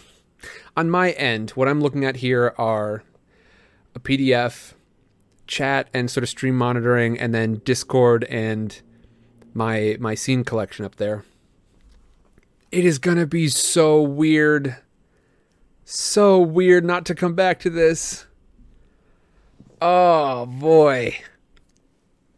on 0.76 0.90
my 0.90 1.12
end, 1.12 1.50
what 1.50 1.68
I'm 1.68 1.80
looking 1.80 2.04
at 2.04 2.16
here 2.16 2.54
are 2.56 3.02
a 3.94 4.00
PDF, 4.00 4.74
chat, 5.46 5.88
and 5.92 6.10
sort 6.10 6.22
of 6.22 6.28
stream 6.28 6.56
monitoring, 6.56 7.18
and 7.18 7.34
then 7.34 7.62
Discord 7.64 8.24
and 8.24 8.80
my 9.54 9.96
my 9.98 10.14
scene 10.14 10.44
collection 10.44 10.84
up 10.84 10.96
there. 10.96 11.24
It 12.70 12.84
is 12.84 12.98
gonna 12.98 13.26
be 13.26 13.48
so 13.48 14.02
weird, 14.02 14.76
so 15.84 16.38
weird 16.38 16.84
not 16.84 17.06
to 17.06 17.14
come 17.14 17.34
back 17.34 17.58
to 17.60 17.70
this. 17.70 18.26
Oh 19.80 20.44
boy. 20.44 21.16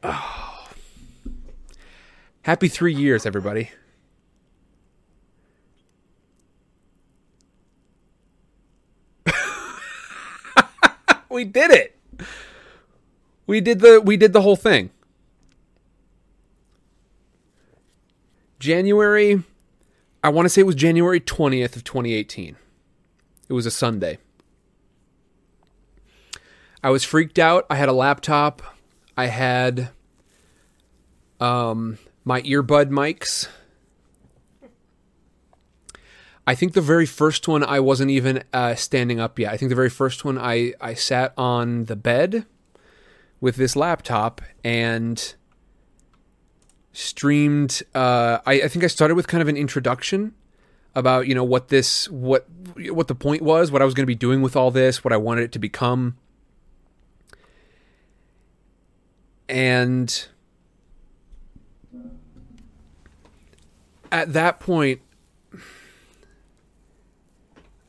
Oh. 0.05 0.50
Happy 2.43 2.69
three 2.69 2.95
years, 2.95 3.27
everybody. 3.27 3.71
we 11.31 11.45
did 11.45 11.71
it. 11.71 11.97
We 13.47 13.61
did 13.61 13.81
the 13.81 14.01
we 14.01 14.17
did 14.17 14.33
the 14.33 14.41
whole 14.41 14.57
thing. 14.57 14.91
January 18.59 19.43
I 20.23 20.29
want 20.29 20.47
to 20.47 20.51
say 20.51 20.61
it 20.61 20.67
was 20.67 20.75
January 20.75 21.21
20th 21.21 21.77
of 21.77 21.85
2018. 21.85 22.57
It 23.49 23.53
was 23.53 23.65
a 23.67 23.71
Sunday. 23.71 24.19
I 26.83 26.91
was 26.91 27.05
freaked 27.05 27.39
out. 27.39 27.67
I 27.69 27.77
had 27.77 27.89
a 27.89 27.93
laptop. 27.93 28.63
I 29.17 29.27
had 29.27 29.91
um 31.41 31.99
my 32.25 32.43
earbud 32.43 32.91
mics. 32.91 33.49
I 36.47 36.55
think 36.55 36.73
the 36.73 36.81
very 36.81 37.07
first 37.07 37.47
one 37.47 37.63
I 37.63 37.81
wasn't 37.81 38.11
even 38.11 38.43
uh, 38.53 38.75
standing 38.75 39.21
up 39.21 39.39
yet. 39.39 39.53
I 39.53 39.57
think 39.57 39.69
the 39.69 39.77
very 39.77 39.91
first 39.91 40.25
one 40.25 40.39
I 40.39 40.75
I 40.81 40.95
sat 40.95 41.33
on 41.37 41.85
the 41.85 41.97
bed 41.97 42.47
with 43.41 43.57
this 43.57 43.77
laptop 43.77 44.41
and 44.65 45.35
streamed. 46.93 47.83
Uh, 47.95 48.39
I, 48.47 48.63
I 48.63 48.69
think 48.69 48.85
I 48.85 48.89
started 48.89 49.15
with 49.15 49.29
kind 49.29 49.43
of 49.43 49.49
an 49.49 49.57
introduction 49.57 50.35
about 50.95 51.29
you 51.29 51.35
know 51.35 51.45
what 51.45 51.69
this 51.69 52.09
what 52.11 52.47
what 52.77 53.09
the 53.09 53.15
point 53.15 53.43
was, 53.43 53.71
what 53.71 53.83
I 53.83 53.85
was 53.85 53.95
going 53.95 54.03
to 54.03 54.09
be 54.09 54.15
doing 54.15 54.43
with 54.43 54.57
all 54.57 54.71
this, 54.71 55.05
what 55.05 55.13
I 55.13 55.17
wanted 55.17 55.45
it 55.45 55.53
to 55.53 55.59
become, 55.59 56.17
and 59.49 60.27
at 64.13 64.33
that 64.33 64.61
point 64.61 65.01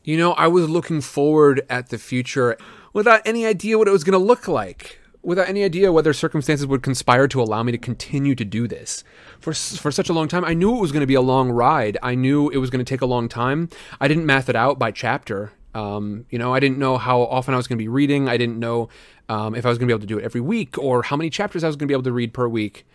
you 0.03 0.17
know, 0.17 0.33
I 0.33 0.47
was 0.47 0.69
looking 0.69 1.01
forward 1.01 1.65
at 1.69 1.89
the 1.89 1.97
future 1.97 2.57
without 2.93 3.21
any 3.25 3.45
idea 3.45 3.77
what 3.77 3.87
it 3.87 3.91
was 3.91 4.03
going 4.03 4.19
to 4.19 4.25
look 4.25 4.47
like, 4.47 4.99
without 5.21 5.47
any 5.47 5.63
idea 5.63 5.91
whether 5.91 6.11
circumstances 6.13 6.65
would 6.65 6.81
conspire 6.81 7.27
to 7.27 7.41
allow 7.41 7.61
me 7.61 7.71
to 7.71 7.77
continue 7.77 8.33
to 8.35 8.43
do 8.43 8.67
this 8.67 9.03
for 9.39 9.53
for 9.53 9.91
such 9.91 10.09
a 10.09 10.13
long 10.13 10.27
time. 10.27 10.43
I 10.43 10.53
knew 10.53 10.75
it 10.75 10.81
was 10.81 10.91
going 10.91 11.01
to 11.01 11.07
be 11.07 11.15
a 11.15 11.21
long 11.21 11.51
ride. 11.51 11.97
I 12.01 12.15
knew 12.15 12.49
it 12.49 12.57
was 12.57 12.69
going 12.69 12.83
to 12.83 12.89
take 12.89 13.01
a 13.01 13.05
long 13.05 13.29
time. 13.29 13.69
I 13.99 14.07
didn't 14.07 14.25
math 14.25 14.49
it 14.49 14.55
out 14.55 14.79
by 14.79 14.91
chapter. 14.91 15.51
Um, 15.73 16.25
you 16.29 16.37
know, 16.37 16.53
I 16.53 16.59
didn't 16.59 16.79
know 16.79 16.97
how 16.97 17.21
often 17.21 17.53
I 17.53 17.57
was 17.57 17.67
going 17.67 17.77
to 17.77 17.83
be 17.83 17.87
reading. 17.87 18.27
I 18.27 18.37
didn't 18.37 18.59
know 18.59 18.89
um, 19.29 19.55
if 19.55 19.65
I 19.65 19.69
was 19.69 19.77
going 19.77 19.87
to 19.87 19.91
be 19.91 19.95
able 19.95 20.01
to 20.01 20.07
do 20.07 20.17
it 20.17 20.25
every 20.25 20.41
week 20.41 20.77
or 20.77 21.03
how 21.03 21.15
many 21.15 21.29
chapters 21.29 21.63
I 21.63 21.67
was 21.67 21.75
going 21.75 21.87
to 21.87 21.91
be 21.91 21.93
able 21.93 22.03
to 22.03 22.11
read 22.11 22.33
per 22.33 22.47
week. 22.47 22.85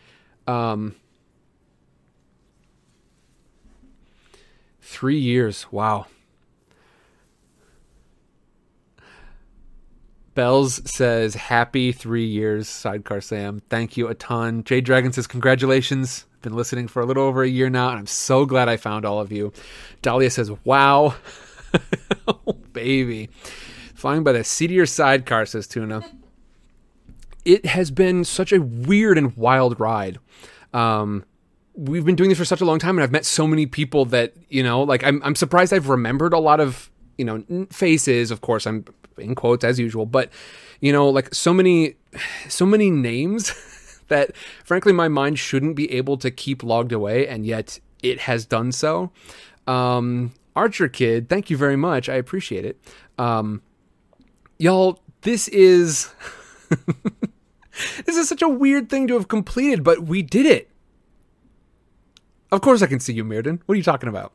Um, 0.46 0.96
three 4.96 5.18
years. 5.18 5.66
Wow. 5.70 6.06
Bells 10.34 10.80
says, 10.90 11.34
Happy 11.34 11.92
three 11.92 12.24
years, 12.24 12.66
Sidecar 12.66 13.20
Sam. 13.20 13.60
Thank 13.68 13.98
you 13.98 14.08
a 14.08 14.14
ton. 14.14 14.64
Jade 14.64 14.86
Dragon 14.86 15.12
says, 15.12 15.26
Congratulations. 15.26 16.24
Been 16.40 16.54
listening 16.54 16.88
for 16.88 17.02
a 17.02 17.04
little 17.04 17.24
over 17.24 17.42
a 17.42 17.48
year 17.48 17.68
now, 17.68 17.90
and 17.90 17.98
I'm 17.98 18.06
so 18.06 18.46
glad 18.46 18.70
I 18.70 18.78
found 18.78 19.04
all 19.04 19.20
of 19.20 19.30
you. 19.30 19.52
Dahlia 20.00 20.30
says, 20.30 20.50
Wow. 20.64 21.14
oh, 22.28 22.54
baby. 22.72 23.28
Flying 23.94 24.24
by 24.24 24.32
the 24.32 24.44
seat 24.44 24.70
of 24.70 24.76
your 24.76 24.86
sidecar, 24.86 25.44
says 25.44 25.66
Tuna. 25.66 26.04
It 27.44 27.66
has 27.66 27.90
been 27.90 28.24
such 28.24 28.50
a 28.50 28.62
weird 28.62 29.18
and 29.18 29.36
wild 29.36 29.78
ride. 29.78 30.18
Um, 30.72 31.26
we've 31.76 32.04
been 32.04 32.16
doing 32.16 32.30
this 32.30 32.38
for 32.38 32.44
such 32.44 32.60
a 32.60 32.64
long 32.64 32.78
time, 32.78 32.96
and 32.96 33.04
I've 33.04 33.12
met 33.12 33.24
so 33.24 33.46
many 33.46 33.66
people 33.66 34.06
that, 34.06 34.34
you 34.48 34.62
know, 34.62 34.82
like, 34.82 35.04
I'm, 35.04 35.22
I'm 35.22 35.34
surprised 35.34 35.72
I've 35.72 35.88
remembered 35.88 36.32
a 36.32 36.38
lot 36.38 36.60
of 36.60 36.90
you 37.16 37.24
know 37.24 37.66
faces. 37.70 38.30
Of 38.30 38.40
course 38.40 38.66
i'm 38.66 38.84
in 39.18 39.34
quotes 39.34 39.64
as 39.64 39.78
usual 39.78 40.04
but 40.04 40.30
you 40.80 40.92
know 40.92 41.08
like 41.08 41.34
so 41.34 41.54
many 41.54 41.96
so 42.48 42.66
many 42.66 42.90
names 42.90 44.02
that 44.08 44.36
frankly 44.64 44.92
my 44.92 45.08
mind 45.08 45.38
shouldn't 45.38 45.74
be 45.74 45.90
able 45.92 46.16
to 46.18 46.30
keep 46.30 46.62
logged 46.62 46.92
away 46.92 47.26
and 47.26 47.46
yet 47.46 47.80
it 48.02 48.20
has 48.20 48.44
done 48.44 48.72
so. 48.72 49.10
Um 49.66 50.32
archer 50.54 50.88
kid 50.88 51.28
thank 51.28 51.50
you 51.50 51.56
very 51.56 51.76
much. 51.76 52.08
I 52.08 52.14
appreciate 52.14 52.64
it. 52.64 52.78
Um 53.18 53.62
y'all 54.58 55.00
this 55.22 55.48
is 55.48 56.12
this 58.04 58.16
is 58.16 58.28
such 58.28 58.42
a 58.42 58.48
weird 58.48 58.88
thing 58.88 59.06
to 59.08 59.14
have 59.14 59.28
completed 59.28 59.82
but 59.82 60.02
we 60.02 60.22
did 60.22 60.46
it 60.46 60.70
of 62.56 62.62
course 62.62 62.82
i 62.82 62.86
can 62.86 63.00
see 63.00 63.12
you 63.12 63.24
Mirden. 63.24 63.60
what 63.66 63.74
are 63.74 63.78
you 63.78 63.84
talking 63.84 64.08
about 64.08 64.32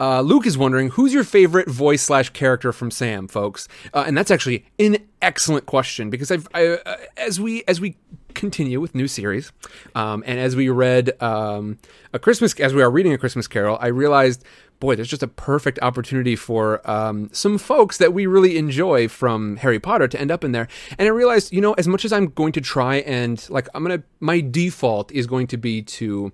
uh, 0.00 0.20
Luke 0.20 0.46
is 0.46 0.56
wondering 0.56 0.90
who's 0.90 1.12
your 1.12 1.24
favorite 1.24 1.68
voice 1.68 2.02
slash 2.02 2.30
character 2.30 2.72
from 2.72 2.90
Sam, 2.90 3.26
folks, 3.26 3.66
uh, 3.92 4.04
and 4.06 4.16
that's 4.16 4.30
actually 4.30 4.64
an 4.78 4.98
excellent 5.20 5.66
question 5.66 6.08
because 6.08 6.30
I've 6.30 6.46
I, 6.54 6.66
uh, 6.66 6.96
as 7.16 7.40
we 7.40 7.64
as 7.66 7.80
we 7.80 7.96
continue 8.34 8.80
with 8.80 8.94
new 8.94 9.08
series, 9.08 9.50
um, 9.96 10.22
and 10.24 10.38
as 10.38 10.54
we 10.54 10.68
read 10.68 11.20
um, 11.20 11.78
a 12.12 12.18
Christmas 12.18 12.54
as 12.60 12.74
we 12.74 12.82
are 12.82 12.90
reading 12.90 13.12
a 13.12 13.18
Christmas 13.18 13.46
Carol, 13.48 13.78
I 13.80 13.88
realized. 13.88 14.44
Boy, 14.80 14.94
there's 14.94 15.08
just 15.08 15.24
a 15.24 15.26
perfect 15.26 15.80
opportunity 15.82 16.36
for 16.36 16.88
um, 16.88 17.30
some 17.32 17.58
folks 17.58 17.98
that 17.98 18.14
we 18.14 18.26
really 18.26 18.56
enjoy 18.56 19.08
from 19.08 19.56
Harry 19.56 19.80
Potter 19.80 20.06
to 20.06 20.20
end 20.20 20.30
up 20.30 20.44
in 20.44 20.52
there. 20.52 20.68
And 20.96 21.08
I 21.08 21.10
realized, 21.10 21.52
you 21.52 21.60
know, 21.60 21.72
as 21.72 21.88
much 21.88 22.04
as 22.04 22.12
I'm 22.12 22.26
going 22.26 22.52
to 22.52 22.60
try 22.60 22.98
and 22.98 23.44
like, 23.50 23.68
I'm 23.74 23.82
gonna, 23.82 24.04
my 24.20 24.40
default 24.40 25.10
is 25.10 25.26
going 25.26 25.48
to 25.48 25.56
be 25.56 25.82
to 25.82 26.32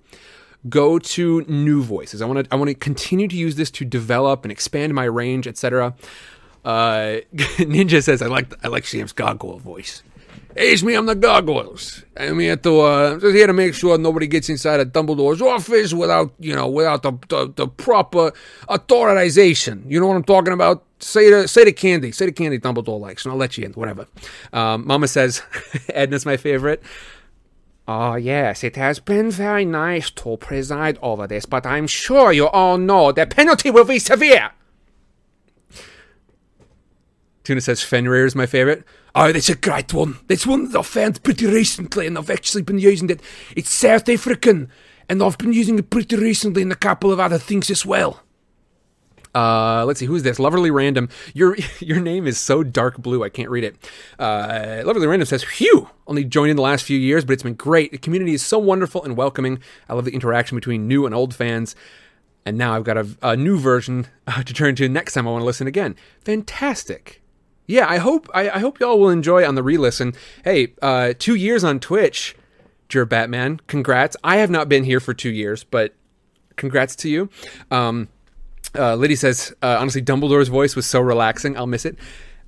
go 0.69 0.99
to 0.99 1.41
new 1.47 1.81
voices. 1.83 2.21
I 2.21 2.25
want 2.25 2.45
to 2.45 2.53
I 2.53 2.55
want 2.57 2.69
to 2.69 2.75
continue 2.75 3.27
to 3.27 3.35
use 3.35 3.55
this 3.55 3.71
to 3.71 3.85
develop 3.85 4.45
and 4.45 4.51
expand 4.51 4.93
my 4.93 5.05
range, 5.05 5.47
etc. 5.47 5.95
Uh, 6.63 7.21
Ninja 7.35 8.03
says 8.03 8.21
I 8.21 8.27
like 8.27 8.53
I 8.63 8.69
like 8.69 8.85
Sam's 8.85 9.13
gargoyle 9.13 9.59
voice. 9.59 10.03
Hey, 10.57 10.71
it's 10.71 10.83
me. 10.83 10.93
I'm 10.93 11.05
the 11.05 11.15
gargoyles. 11.15 12.03
I'm 12.15 12.39
here 12.39 12.55
to 12.55 12.79
uh, 12.79 13.19
just 13.19 13.35
here 13.35 13.45
to 13.45 13.51
make 13.51 13.73
sure 13.73 13.97
nobody 13.97 14.25
gets 14.25 14.47
inside 14.47 14.79
of 14.79 14.93
Dumbledore's 14.93 15.41
office 15.41 15.93
without 15.93 16.33
you 16.39 16.55
know 16.55 16.69
without 16.69 17.03
the 17.03 17.11
the, 17.27 17.51
the 17.53 17.67
proper 17.67 18.31
authorization. 18.69 19.83
You 19.87 19.99
know 19.99 20.07
what 20.07 20.15
I'm 20.15 20.23
talking 20.23 20.53
about? 20.53 20.83
Say 20.99 21.29
the 21.29 21.47
say 21.49 21.65
the 21.65 21.73
candy. 21.73 22.13
Say 22.13 22.27
the 22.27 22.31
candy 22.31 22.57
Dumbledore 22.57 23.01
likes, 23.01 23.25
and 23.25 23.33
I'll 23.33 23.37
let 23.37 23.57
you 23.57 23.65
in. 23.65 23.73
Whatever. 23.73 24.07
Um, 24.53 24.87
Mama 24.87 25.09
says 25.09 25.41
Edna's 25.89 26.25
my 26.25 26.37
favorite. 26.37 26.81
Oh, 27.87 28.15
yes, 28.15 28.63
it 28.63 28.77
has 28.77 28.99
been 28.99 29.29
very 29.29 29.63
nice 29.63 30.09
to 30.11 30.37
preside 30.37 30.97
over 31.03 31.27
this, 31.27 31.45
but 31.45 31.67
I'm 31.67 31.85
sure 31.85 32.31
you 32.31 32.47
all 32.47 32.79
know 32.79 33.11
the 33.11 33.27
penalty 33.27 33.69
will 33.69 33.85
be 33.85 33.99
severe. 33.99 34.51
Tuna 37.43 37.61
says 37.61 37.83
Fenrir 37.83 38.25
is 38.25 38.35
my 38.35 38.47
favorite. 38.47 38.83
Oh, 39.13 39.31
that's 39.31 39.49
a 39.49 39.55
great 39.55 39.93
one. 39.93 40.17
That's 40.27 40.47
one 40.47 40.71
that 40.71 40.79
I 40.79 40.81
found 40.81 41.21
pretty 41.21 41.45
recently, 41.45 42.07
and 42.07 42.17
I've 42.17 42.31
actually 42.31 42.63
been 42.63 42.79
using 42.79 43.11
it. 43.11 43.21
It's 43.55 43.69
South 43.69 44.09
African, 44.09 44.67
and 45.07 45.21
I've 45.21 45.37
been 45.37 45.53
using 45.53 45.77
it 45.77 45.91
pretty 45.91 46.15
recently 46.15 46.63
in 46.63 46.71
a 46.71 46.75
couple 46.75 47.11
of 47.11 47.19
other 47.19 47.37
things 47.37 47.69
as 47.69 47.85
well. 47.85 48.24
Uh, 49.35 49.83
let's 49.85 49.99
see, 49.99 50.05
who's 50.05 50.23
this? 50.23 50.39
Loverly 50.39 50.73
Random. 50.73 51.09
Your 51.33 51.57
your 51.79 51.99
name 51.99 52.25
is 52.25 52.37
so 52.37 52.63
dark 52.63 52.97
blue, 52.97 53.23
I 53.23 53.29
can't 53.29 53.49
read 53.49 53.65
it. 53.65 53.75
Uh, 54.17 54.81
Loverly 54.83 55.07
Random 55.07 55.25
says, 55.25 55.43
"Phew, 55.43 55.89
only 56.07 56.23
joined 56.23 56.51
in 56.51 56.55
the 56.55 56.63
last 56.63 56.85
few 56.85 56.97
years, 56.97 57.25
but 57.25 57.33
it's 57.33 57.43
been 57.43 57.55
great. 57.55 57.91
The 57.91 57.97
community 57.97 58.33
is 58.33 58.41
so 58.41 58.57
wonderful 58.57 59.03
and 59.03 59.17
welcoming. 59.17 59.59
I 59.89 59.93
love 59.93 60.05
the 60.05 60.13
interaction 60.13 60.55
between 60.55 60.87
new 60.87 61.05
and 61.05 61.13
old 61.13 61.35
fans." 61.35 61.75
And 62.47 62.57
now 62.57 62.75
I've 62.75 62.83
got 62.83 62.97
a, 62.97 63.07
a 63.23 63.35
new 63.35 63.57
version 63.57 64.07
uh, 64.27 64.43
to 64.43 64.53
turn 64.53 64.75
to 64.75 64.87
next 64.87 65.13
time 65.13 65.27
I 65.27 65.31
want 65.31 65.41
to 65.41 65.45
listen 65.45 65.67
again. 65.67 65.95
Fantastic. 66.23 67.21
Yeah, 67.67 67.87
I 67.89 67.97
hope 67.97 68.29
I, 68.33 68.49
I 68.49 68.59
hope 68.59 68.79
y'all 68.79 68.99
will 68.99 69.09
enjoy 69.09 69.45
on 69.45 69.55
the 69.55 69.63
re-listen. 69.63 70.13
Hey, 70.43 70.73
uh, 70.81 71.13
two 71.17 71.35
years 71.35 71.63
on 71.63 71.79
Twitch, 71.79 72.35
Jer 72.87 73.05
Batman. 73.05 73.59
Congrats. 73.67 74.15
I 74.23 74.37
have 74.37 74.51
not 74.51 74.69
been 74.69 74.83
here 74.83 74.99
for 74.99 75.13
two 75.15 75.31
years, 75.31 75.63
but 75.63 75.95
congrats 76.55 76.95
to 76.97 77.09
you. 77.09 77.29
Um, 77.71 78.07
uh, 78.73 78.95
Liddy 78.95 79.15
says, 79.15 79.53
uh, 79.61 79.77
honestly, 79.79 80.01
Dumbledore's 80.01 80.47
voice 80.47 80.75
was 80.75 80.85
so 80.85 80.99
relaxing. 81.01 81.57
I'll 81.57 81.67
miss 81.67 81.85
it. 81.85 81.97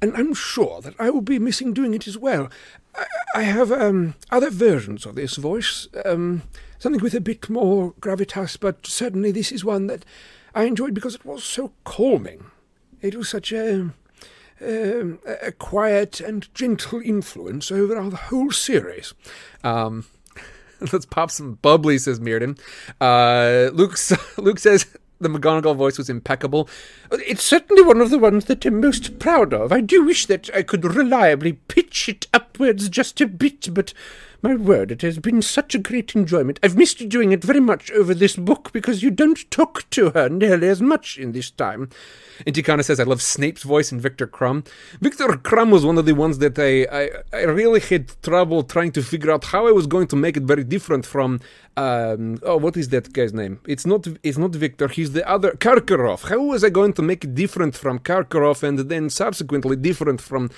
and 0.01 0.15
I'm 0.15 0.33
sure 0.33 0.81
that 0.81 0.93
I 0.99 1.09
will 1.09 1.21
be 1.21 1.39
missing 1.39 1.73
doing 1.73 1.93
it 1.93 2.07
as 2.07 2.17
well. 2.17 2.49
I, 2.95 3.05
I 3.35 3.43
have 3.43 3.71
um, 3.71 4.15
other 4.31 4.49
versions 4.49 5.05
of 5.05 5.15
this 5.15 5.35
voice, 5.37 5.87
um, 6.05 6.43
something 6.79 7.01
with 7.01 7.13
a 7.15 7.21
bit 7.21 7.49
more 7.49 7.93
gravitas, 7.93 8.59
but 8.59 8.85
certainly 8.85 9.31
this 9.31 9.51
is 9.51 9.65
one 9.65 9.87
that 9.87 10.05
I 10.53 10.63
enjoyed 10.63 10.93
because 10.93 11.15
it 11.15 11.25
was 11.25 11.43
so 11.43 11.71
calming. 11.83 12.45
It 13.01 13.15
was 13.15 13.29
such 13.29 13.51
a, 13.51 13.91
um, 14.61 15.19
a 15.25 15.51
quiet 15.51 16.19
and 16.19 16.51
gentle 16.53 17.01
influence 17.01 17.71
over 17.71 17.97
our 17.97 18.11
whole 18.11 18.51
series. 18.51 19.13
Um, 19.63 20.05
let's 20.91 21.05
pop 21.05 21.31
some 21.31 21.55
bubbly, 21.61 21.97
says 21.97 22.19
Mirrodin. 22.19 22.59
Uh, 22.99 23.69
Luke, 23.73 23.97
Luke 24.37 24.59
says 24.59 24.85
the 25.19 25.29
McGonagall 25.29 25.75
voice 25.75 25.97
was 25.97 26.09
impeccable. 26.09 26.69
It's 27.11 27.43
certainly 27.43 27.81
one 27.81 28.01
of 28.01 28.09
the 28.09 28.19
ones 28.19 28.45
that 28.45 28.65
I'm 28.65 28.81
most 28.81 29.19
proud 29.19 29.53
of. 29.53 29.71
I 29.71 29.81
do 29.81 30.05
wish 30.05 30.25
that 30.27 30.49
I 30.55 30.63
could 30.63 30.85
reliably 30.85 31.53
pitch 31.53 32.09
it 32.09 32.27
upwards 32.33 32.89
just 32.89 33.19
a 33.21 33.27
bit, 33.27 33.73
but 33.73 33.93
my 34.41 34.55
word, 34.55 34.91
it 34.91 35.01
has 35.01 35.19
been 35.19 35.41
such 35.41 35.73
a 35.73 35.79
great 35.79 36.15
enjoyment. 36.15 36.59
I've 36.61 36.77
missed 36.77 37.01
you 37.01 37.07
doing 37.07 37.31
it 37.31 37.43
very 37.43 37.59
much 37.59 37.91
over 37.91 38.13
this 38.13 38.35
book 38.35 38.71
because 38.71 39.01
you 39.01 39.09
don't 39.09 39.49
talk 39.49 39.89
to 39.91 40.11
her 40.11 40.29
nearly 40.29 40.67
as 40.67 40.81
much 40.81 41.17
in 41.17 41.31
this 41.31 41.49
time. 41.49 41.89
And 42.45 42.55
Tikana 42.55 42.83
says, 42.83 42.99
I 42.99 43.03
love 43.03 43.21
Snape's 43.21 43.63
voice 43.63 43.91
and 43.91 43.99
Viktor 43.99 44.27
Krum. 44.27 44.67
Viktor 45.01 45.27
Krum 45.27 45.71
was 45.71 45.85
one 45.85 45.97
of 45.97 46.05
the 46.05 46.13
ones 46.13 46.37
that 46.37 46.59
I, 46.59 46.85
I, 46.91 47.09
I 47.33 47.43
really 47.45 47.79
had 47.79 48.11
trouble 48.21 48.63
trying 48.63 48.91
to 48.91 49.01
figure 49.01 49.31
out 49.31 49.45
how 49.45 49.67
I 49.67 49.71
was 49.71 49.87
going 49.87 50.07
to 50.07 50.15
make 50.15 50.37
it 50.37 50.43
very 50.43 50.63
different 50.63 51.05
from, 51.05 51.39
um, 51.75 52.37
oh, 52.43 52.57
what 52.57 52.77
is 52.77 52.89
that 52.89 53.11
guy's 53.13 53.33
name? 53.33 53.59
It's 53.67 53.85
not, 53.87 54.07
it's 54.21 54.37
not 54.37 54.51
Viktor, 54.51 54.87
he's 54.87 55.13
the 55.13 55.27
other, 55.27 55.51
Karkaroff. 55.53 56.29
How 56.29 56.41
was 56.41 56.63
I 56.63 56.69
going 56.69 56.93
to 56.93 57.01
make 57.01 57.23
it 57.23 57.33
different 57.33 57.75
from 57.75 57.99
Karkaroff 57.99 58.61
and 58.61 58.77
then 58.77 59.09
subsequently 59.09 59.75
different 59.75 60.21
from 60.21 60.51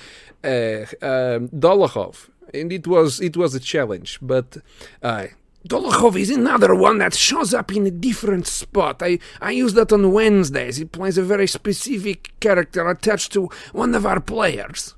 uh, 0.44 0.84
Dolokhov? 1.00 2.28
And 2.52 2.72
it 2.72 2.86
was, 2.86 3.20
it 3.20 3.36
was 3.36 3.54
a 3.54 3.60
challenge, 3.60 4.18
but 4.20 4.58
uh, 5.02 5.26
Dolokhov 5.68 6.18
is 6.18 6.30
another 6.30 6.74
one 6.74 6.98
that 6.98 7.14
shows 7.14 7.52
up 7.52 7.74
in 7.74 7.86
a 7.86 7.90
different 7.90 8.46
spot. 8.46 9.02
I, 9.02 9.18
I 9.40 9.50
use 9.50 9.74
that 9.74 9.92
on 9.92 10.12
Wednesdays. 10.12 10.78
He 10.78 10.84
plays 10.84 11.18
a 11.18 11.22
very 11.22 11.46
specific 11.46 12.32
character 12.40 12.88
attached 12.88 13.32
to 13.34 13.50
one 13.72 13.94
of 13.94 14.06
our 14.06 14.20
players. 14.20 14.94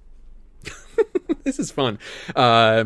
this 1.44 1.58
is 1.58 1.72
fun. 1.72 1.98
Uh, 2.36 2.84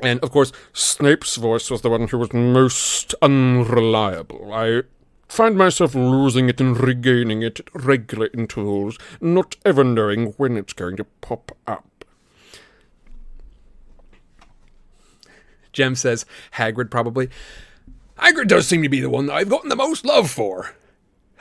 and 0.00 0.20
of 0.20 0.30
course, 0.30 0.52
Snape's 0.72 1.36
voice 1.36 1.70
was 1.70 1.82
the 1.82 1.90
one 1.90 2.08
who 2.08 2.18
was 2.18 2.32
most 2.32 3.14
unreliable. 3.22 4.52
I 4.52 4.82
find 5.28 5.56
myself 5.56 5.94
losing 5.94 6.48
it 6.48 6.60
and 6.60 6.78
regaining 6.78 7.42
it 7.42 7.60
at 7.60 7.74
regular 7.74 8.28
intervals, 8.34 8.98
not 9.20 9.56
ever 9.64 9.84
knowing 9.84 10.32
when 10.36 10.56
it's 10.56 10.72
going 10.72 10.96
to 10.96 11.04
pop 11.20 11.56
up. 11.66 11.95
Jem 15.76 15.94
says 15.94 16.24
Hagrid 16.54 16.90
probably. 16.90 17.28
Hagrid 18.18 18.48
does 18.48 18.66
seem 18.66 18.82
to 18.82 18.88
be 18.88 19.00
the 19.00 19.10
one 19.10 19.26
that 19.26 19.34
I've 19.34 19.50
gotten 19.50 19.68
the 19.68 19.76
most 19.76 20.06
love 20.06 20.30
for. 20.30 20.74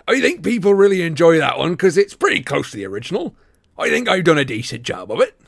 I 0.07 0.19
think 0.19 0.43
people 0.43 0.73
really 0.73 1.01
enjoy 1.01 1.37
that 1.37 1.57
one 1.57 1.71
because 1.71 1.97
it's 1.97 2.13
pretty 2.13 2.43
close 2.43 2.69
to 2.71 2.77
the 2.77 2.85
original. 2.85 3.33
I 3.77 3.89
think 3.89 4.09
I've 4.09 4.25
done 4.25 4.37
a 4.37 4.45
decent 4.45 4.83
job 4.83 5.09
of 5.09 5.21
it. 5.21 5.39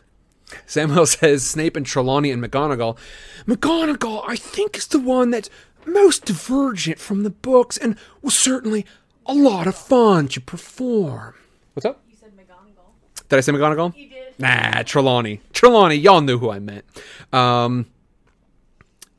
Samuel 0.66 1.06
says 1.06 1.46
Snape 1.46 1.76
and 1.76 1.86
Trelawney 1.86 2.32
and 2.32 2.42
McGonagall. 2.42 2.98
McGonagall, 3.46 4.24
I 4.26 4.38
think, 4.38 4.78
is 4.78 4.88
the 4.88 5.00
one 5.00 5.32
that's 5.32 5.50
most 5.86 6.24
divergent 6.24 6.98
from 6.98 7.24
the 7.24 7.30
books 7.30 7.78
and 7.78 7.98
was 8.22 8.38
certainly 8.38 8.86
a 9.26 9.34
lot 9.34 9.68
of 9.68 9.76
fun 9.76 10.30
to 10.30 10.40
perform. 10.40 11.36
What's 11.74 11.86
up? 11.86 12.02
You 12.10 12.16
said 12.18 12.32
McGonagall. 12.38 13.28
Did 13.28 13.38
I 13.38 13.42
say 13.42 13.52
McGonagall? 13.52 13.96
You 13.98 14.10
did. 14.10 14.40
Nah, 14.40 14.84
Trelawney. 14.84 15.42
Trelawney, 15.52 15.96
y'all 15.96 16.22
knew 16.22 16.38
who 16.38 16.50
I 16.52 16.60
meant. 16.60 16.86
Um, 17.34 17.88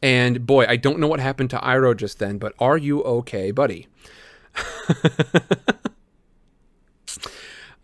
and 0.03 0.47
boy, 0.47 0.67
I 0.69 0.77
don't 0.77 0.99
know 0.99 1.09
what 1.09 1.21
happened 1.21 1.51
to 1.51 1.59
Iroh 1.59 1.97
just 1.97 2.19
then, 2.19 2.39
but 2.39 2.55
are 2.59 2.77
you 2.77 3.03
okay, 3.03 3.51
buddy? 3.51 3.87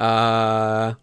uh, 0.00 0.94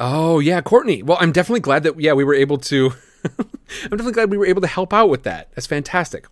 oh 0.00 0.38
yeah, 0.40 0.60
Courtney. 0.60 1.02
Well, 1.02 1.18
I'm 1.20 1.32
definitely 1.32 1.60
glad 1.60 1.82
that 1.84 2.00
yeah 2.00 2.12
we 2.12 2.24
were 2.24 2.34
able 2.34 2.58
to. 2.58 2.92
I'm 3.24 3.90
definitely 3.90 4.12
glad 4.12 4.30
we 4.30 4.38
were 4.38 4.46
able 4.46 4.62
to 4.62 4.68
help 4.68 4.92
out 4.92 5.10
with 5.10 5.24
that. 5.24 5.50
That's 5.54 5.66
fantastic. 5.66 6.26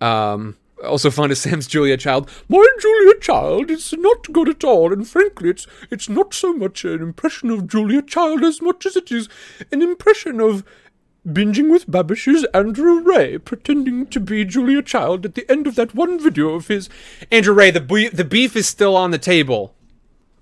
Um, 0.00 0.56
also 0.84 1.10
fun 1.10 1.30
is 1.30 1.40
Sam's 1.40 1.66
Julia 1.66 1.96
Child. 1.96 2.28
My 2.48 2.66
Julia 2.80 3.18
Child 3.20 3.70
is 3.70 3.92
not 3.94 4.32
good 4.32 4.48
at 4.48 4.64
all, 4.64 4.92
and 4.92 5.06
frankly, 5.06 5.50
it's 5.50 5.66
it's 5.90 6.08
not 6.08 6.34
so 6.34 6.52
much 6.52 6.84
an 6.84 7.00
impression 7.02 7.50
of 7.50 7.66
Julia 7.66 8.02
Child 8.02 8.42
as 8.42 8.60
much 8.60 8.84
as 8.86 8.96
it 8.96 9.10
is 9.12 9.28
an 9.70 9.82
impression 9.82 10.40
of 10.40 10.64
binging 11.26 11.70
with 11.70 11.90
Babish's 11.90 12.44
Andrew 12.52 13.00
Rea, 13.00 13.38
pretending 13.38 14.06
to 14.06 14.20
be 14.20 14.44
Julia 14.44 14.82
Child 14.82 15.24
at 15.24 15.34
the 15.34 15.50
end 15.50 15.66
of 15.66 15.74
that 15.76 15.94
one 15.94 16.18
video 16.18 16.50
of 16.50 16.68
his. 16.68 16.88
Andrew 17.30 17.54
Rea, 17.54 17.70
the 17.70 17.80
be- 17.80 18.08
the 18.08 18.24
beef 18.24 18.56
is 18.56 18.66
still 18.66 18.96
on 18.96 19.10
the 19.10 19.18
table. 19.18 19.74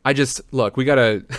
I 0.05 0.13
just 0.13 0.41
look. 0.53 0.77
We 0.77 0.85
gotta. 0.85 1.25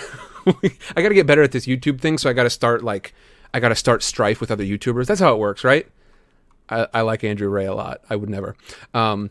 I 0.96 1.02
gotta 1.02 1.14
get 1.14 1.28
better 1.28 1.44
at 1.44 1.52
this 1.52 1.68
YouTube 1.68 2.02
thing, 2.02 2.18
so 2.18 2.30
I 2.30 2.34
gotta 2.34 2.50
start 2.50 2.84
like 2.84 3.14
I 3.54 3.60
gotta 3.60 3.76
start 3.76 4.04
strife 4.04 4.42
with 4.42 4.52
other 4.52 4.64
YouTubers. 4.64 5.08
That's 5.08 5.20
how 5.20 5.34
it 5.34 5.40
works, 5.40 5.64
right? 5.64 5.88
I, 6.70 6.88
I 6.94 7.02
like 7.02 7.24
Andrew 7.24 7.50
Rea 7.50 7.66
a 7.66 7.74
lot. 7.74 8.02
I 8.10 8.16
would 8.16 8.30
never. 8.30 8.56
Um, 8.94 9.30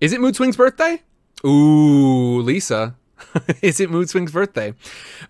is 0.00 0.12
it 0.12 0.20
Mood 0.20 0.36
Swing's 0.36 0.56
birthday? 0.56 1.02
Ooh, 1.44 2.40
Lisa. 2.40 2.96
is 3.62 3.80
it 3.80 3.90
Mood 3.90 4.08
Swing's 4.08 4.32
birthday? 4.32 4.70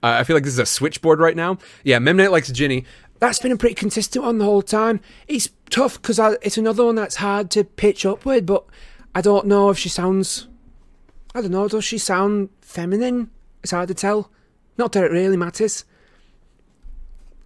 Uh, 0.03 0.19
I 0.21 0.25
feel 0.25 0.37
like 0.37 0.45
this 0.45 0.53
is 0.53 0.59
a 0.59 0.67
switchboard 0.67 1.19
right 1.19 1.37
now. 1.37 1.59
Yeah, 1.83 1.99
Memnite 1.99 2.31
likes 2.31 2.51
Ginny. 2.51 2.85
That's 3.21 3.39
been 3.39 3.53
a 3.53 3.57
pretty 3.57 3.75
consistent 3.75 4.25
one 4.25 4.39
the 4.39 4.47
whole 4.47 4.63
time. 4.63 5.01
It's 5.29 5.51
tough 5.69 6.01
because 6.01 6.19
it's 6.43 6.59
another 6.59 6.87
one 6.87 6.95
that's 6.95 7.17
hard 7.17 7.51
to 7.53 7.65
pitch 7.65 8.05
up 8.07 8.25
with, 8.25 8.47
but 8.47 8.65
I 9.15 9.21
don't 9.21 9.47
know 9.47 9.71
if 9.71 9.79
she 9.79 9.91
sounds. 9.91 10.49
I 11.35 11.43
don't 11.43 11.53
know, 11.53 11.69
does 11.69 11.85
she 11.85 11.99
sound 11.99 12.49
feminine? 12.61 13.31
It's 13.63 13.73
hard 13.73 13.89
to 13.89 13.95
tell. 13.95 14.31
Not 14.79 14.93
that 14.93 15.05
it 15.05 15.13
really 15.13 15.37
matters. 15.37 15.85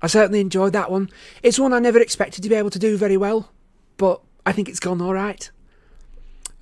I 0.01 0.07
certainly 0.07 0.41
enjoyed 0.41 0.73
that 0.75 0.91
one. 0.91 1.11
It's 1.43 1.59
one 1.59 1.73
I 1.73 1.81
never 1.81 1.99
expected 1.99 2.43
to 2.43 2.49
be 2.49 2.55
able 2.55 2.71
to 2.71 2.79
do 2.79 2.97
very 2.97 3.17
well, 3.17 3.51
but 3.97 4.21
I 4.47 4.53
think 4.53 4.69
it's 4.69 4.81
gone 4.81 5.03
alright. 5.03 5.51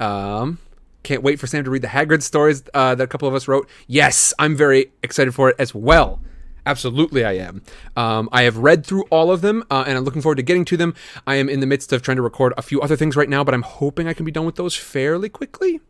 Um, 0.01 0.59
can't 1.03 1.23
wait 1.23 1.39
for 1.39 1.47
Sam 1.47 1.65
to 1.65 1.71
read 1.71 1.83
the 1.83 1.89
Hagrid 1.89 2.23
stories 2.23 2.63
uh, 2.73 2.95
that 2.95 3.05
a 3.05 3.07
couple 3.07 3.29
of 3.29 3.35
us 3.35 3.47
wrote. 3.47 3.69
Yes, 3.87 4.33
I'm 4.39 4.57
very 4.57 4.93
excited 5.03 5.35
for 5.35 5.51
it 5.51 5.57
as 5.59 5.75
well. 5.75 6.21
Absolutely, 6.65 7.25
I 7.25 7.33
am. 7.33 7.63
Um, 7.97 8.29
I 8.31 8.43
have 8.43 8.57
read 8.57 8.87
through 8.87 9.05
all 9.11 9.33
of 9.33 9.41
them, 9.41 9.65
uh, 9.71 9.85
and 9.87 9.99
I'm 9.99 10.05
looking 10.05 10.23
forward 10.23 10.37
to 10.37 10.43
getting 10.43 10.65
to 10.67 10.77
them. 10.77 10.95
I 11.27 11.37
am 11.37 11.49
in 11.49 11.61
the 11.61 11.67
midst 11.67 11.93
of 11.93 12.03
trying 12.03 12.17
to 12.17 12.23
record 12.23 12.55
a 12.57 12.63
few 12.63 12.81
other 12.81 12.97
things 12.97 13.17
right 13.17 13.29
now, 13.29 13.43
but 13.43 13.55
I'm 13.55 13.63
hoping 13.63 14.07
I 14.07 14.15
can 14.15 14.25
be 14.25 14.31
done 14.31 14.47
with 14.47 14.57
those 14.57 14.77
fairly 14.77 15.29
quickly. 15.29 15.81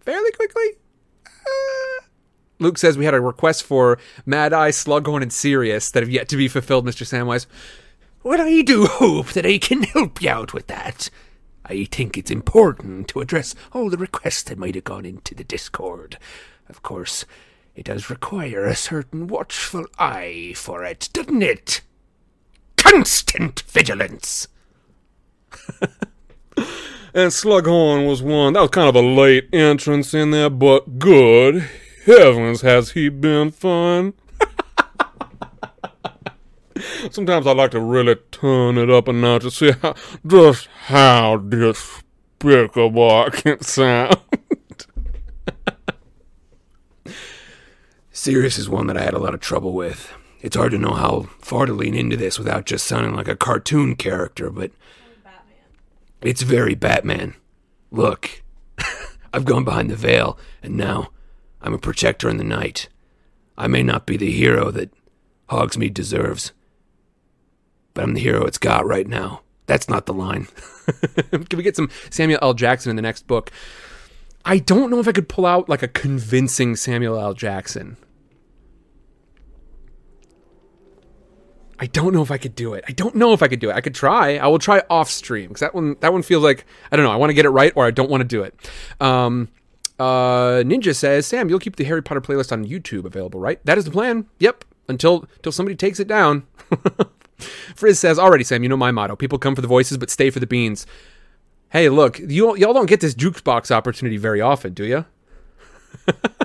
Fairly 0.00 0.32
quickly. 0.32 0.66
Uh, 1.26 2.04
Luke 2.58 2.78
says 2.78 2.98
we 2.98 3.04
had 3.04 3.14
a 3.14 3.20
request 3.20 3.62
for 3.62 3.98
Mad 4.24 4.52
Eye, 4.52 4.70
Slughorn, 4.70 5.22
and 5.22 5.32
Sirius 5.32 5.90
that 5.92 6.02
have 6.02 6.10
yet 6.10 6.28
to 6.30 6.36
be 6.36 6.48
fulfilled, 6.48 6.86
Mr. 6.86 7.06
Samwise. 7.06 7.46
Well, 8.22 8.40
I 8.40 8.62
do 8.62 8.86
hope 8.86 9.28
that 9.34 9.46
I 9.46 9.58
can 9.58 9.84
help 9.84 10.20
you 10.20 10.30
out 10.30 10.52
with 10.52 10.66
that. 10.66 11.10
I 11.64 11.84
think 11.84 12.16
it's 12.16 12.30
important 12.30 13.08
to 13.08 13.20
address 13.20 13.54
all 13.72 13.90
the 13.90 13.96
requests 13.96 14.44
that 14.44 14.58
might 14.58 14.74
have 14.74 14.84
gone 14.84 15.04
into 15.04 15.34
the 15.34 15.44
Discord. 15.44 16.18
Of 16.68 16.82
course, 16.82 17.24
it 17.76 17.84
does 17.84 18.10
require 18.10 18.66
a 18.66 18.74
certain 18.74 19.28
watchful 19.28 19.86
eye 19.98 20.52
for 20.56 20.84
it, 20.84 21.08
doesn't 21.12 21.42
it? 21.42 21.82
Constant 22.76 23.60
vigilance! 23.68 24.48
And 27.16 27.32
Slughorn 27.32 28.06
was 28.06 28.22
one. 28.22 28.52
That 28.52 28.60
was 28.60 28.68
kind 28.68 28.90
of 28.90 28.94
a 28.94 29.00
late 29.00 29.48
entrance 29.50 30.12
in 30.12 30.32
there, 30.32 30.50
but 30.50 30.98
good 30.98 31.66
heavens, 32.04 32.60
has 32.60 32.90
he 32.90 33.08
been 33.08 33.52
fun? 33.52 34.12
Sometimes 37.10 37.46
I 37.46 37.52
like 37.52 37.70
to 37.70 37.80
really 37.80 38.16
turn 38.32 38.76
it 38.76 38.90
up 38.90 39.08
a 39.08 39.14
notch 39.14 39.44
to 39.44 39.50
see 39.50 39.72
how, 39.80 39.94
just 40.26 40.68
how 40.88 41.38
despicable 41.38 43.10
I 43.10 43.30
can 43.30 43.62
sound. 43.62 44.18
Sirius 48.16 48.56
is 48.56 48.66
one 48.66 48.86
that 48.86 48.96
I 48.96 49.02
had 49.02 49.12
a 49.12 49.18
lot 49.18 49.34
of 49.34 49.40
trouble 49.40 49.74
with. 49.74 50.10
It's 50.40 50.56
hard 50.56 50.70
to 50.70 50.78
know 50.78 50.94
how 50.94 51.28
far 51.38 51.66
to 51.66 51.74
lean 51.74 51.94
into 51.94 52.16
this 52.16 52.38
without 52.38 52.64
just 52.64 52.86
sounding 52.86 53.14
like 53.14 53.28
a 53.28 53.36
cartoon 53.36 53.94
character, 53.94 54.48
but 54.48 54.70
Batman. 55.22 55.54
it's 56.22 56.40
very 56.40 56.74
Batman. 56.74 57.34
Look, 57.90 58.42
I've 59.34 59.44
gone 59.44 59.64
behind 59.64 59.90
the 59.90 59.96
veil, 59.96 60.38
and 60.62 60.78
now 60.78 61.10
I'm 61.60 61.74
a 61.74 61.78
protector 61.78 62.30
in 62.30 62.38
the 62.38 62.42
night. 62.42 62.88
I 63.58 63.66
may 63.66 63.82
not 63.82 64.06
be 64.06 64.16
the 64.16 64.32
hero 64.32 64.70
that 64.70 64.94
Hogsmeade 65.50 65.92
deserves, 65.92 66.52
but 67.92 68.02
I'm 68.02 68.14
the 68.14 68.22
hero 68.22 68.46
it's 68.46 68.56
got 68.56 68.86
right 68.86 69.06
now. 69.06 69.42
That's 69.66 69.90
not 69.90 70.06
the 70.06 70.14
line. 70.14 70.48
Can 71.30 71.58
we 71.58 71.62
get 71.62 71.76
some 71.76 71.90
Samuel 72.08 72.38
L. 72.40 72.54
Jackson 72.54 72.88
in 72.88 72.96
the 72.96 73.02
next 73.02 73.26
book? 73.26 73.52
I 74.42 74.58
don't 74.58 74.90
know 74.90 75.00
if 75.00 75.06
I 75.06 75.12
could 75.12 75.28
pull 75.28 75.44
out 75.44 75.68
like 75.68 75.82
a 75.82 75.88
convincing 75.88 76.76
Samuel 76.76 77.20
L. 77.20 77.34
Jackson. 77.34 77.98
I 81.78 81.86
don't 81.86 82.12
know 82.12 82.22
if 82.22 82.30
I 82.30 82.38
could 82.38 82.54
do 82.54 82.74
it. 82.74 82.84
I 82.88 82.92
don't 82.92 83.14
know 83.14 83.32
if 83.32 83.42
I 83.42 83.48
could 83.48 83.60
do 83.60 83.70
it. 83.70 83.76
I 83.76 83.80
could 83.80 83.94
try. 83.94 84.36
I 84.36 84.46
will 84.46 84.58
try 84.58 84.82
off 84.88 85.10
stream 85.10 85.48
because 85.48 85.60
that 85.60 85.74
one 85.74 85.96
that 86.00 86.12
one 86.12 86.22
feels 86.22 86.42
like 86.42 86.64
I 86.90 86.96
don't 86.96 87.04
know. 87.04 87.12
I 87.12 87.16
want 87.16 87.30
to 87.30 87.34
get 87.34 87.44
it 87.44 87.50
right 87.50 87.72
or 87.76 87.86
I 87.86 87.90
don't 87.90 88.10
want 88.10 88.22
to 88.22 88.26
do 88.26 88.42
it. 88.42 88.54
Um, 89.00 89.48
uh, 89.98 90.62
Ninja 90.62 90.94
says, 90.94 91.26
Sam, 91.26 91.48
you'll 91.48 91.58
keep 91.58 91.76
the 91.76 91.84
Harry 91.84 92.02
Potter 92.02 92.20
playlist 92.20 92.52
on 92.52 92.66
YouTube 92.66 93.04
available, 93.04 93.40
right? 93.40 93.64
That 93.64 93.78
is 93.78 93.84
the 93.84 93.90
plan. 93.90 94.26
Yep. 94.38 94.64
Until 94.88 95.26
until 95.36 95.52
somebody 95.52 95.76
takes 95.76 96.00
it 96.00 96.08
down. 96.08 96.46
Frizz 97.74 97.98
says, 97.98 98.18
already, 98.18 98.44
Sam, 98.44 98.62
you 98.62 98.68
know 98.68 98.76
my 98.76 98.90
motto. 98.90 99.16
People 99.16 99.38
come 99.38 99.54
for 99.54 99.60
the 99.60 99.68
voices, 99.68 99.98
but 99.98 100.10
stay 100.10 100.30
for 100.30 100.40
the 100.40 100.46
beans. 100.46 100.86
Hey, 101.70 101.88
look, 101.88 102.18
you 102.18 102.56
y'all 102.56 102.72
don't 102.72 102.86
get 102.86 103.00
this 103.00 103.14
jukebox 103.14 103.70
opportunity 103.70 104.16
very 104.16 104.40
often, 104.40 104.72
do 104.72 104.84
you? 104.84 105.04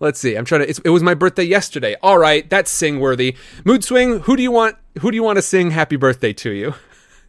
Let's 0.00 0.18
see. 0.20 0.36
I'm 0.36 0.44
trying 0.44 0.66
to. 0.66 0.80
it 0.84 0.90
was 0.90 1.02
my 1.02 1.14
birthday 1.14 1.44
yesterday. 1.44 1.96
All 2.02 2.18
right, 2.18 2.48
that's 2.48 2.70
sing 2.70 3.00
worthy. 3.00 3.36
Mood 3.64 3.84
swing. 3.84 4.20
Who 4.20 4.36
do 4.36 4.42
you 4.42 4.50
want? 4.50 4.76
Who 5.00 5.10
do 5.10 5.14
you 5.16 5.22
want 5.22 5.36
to 5.36 5.42
sing 5.42 5.70
"Happy 5.70 5.96
Birthday" 5.96 6.32
to 6.34 6.50
you? 6.50 6.74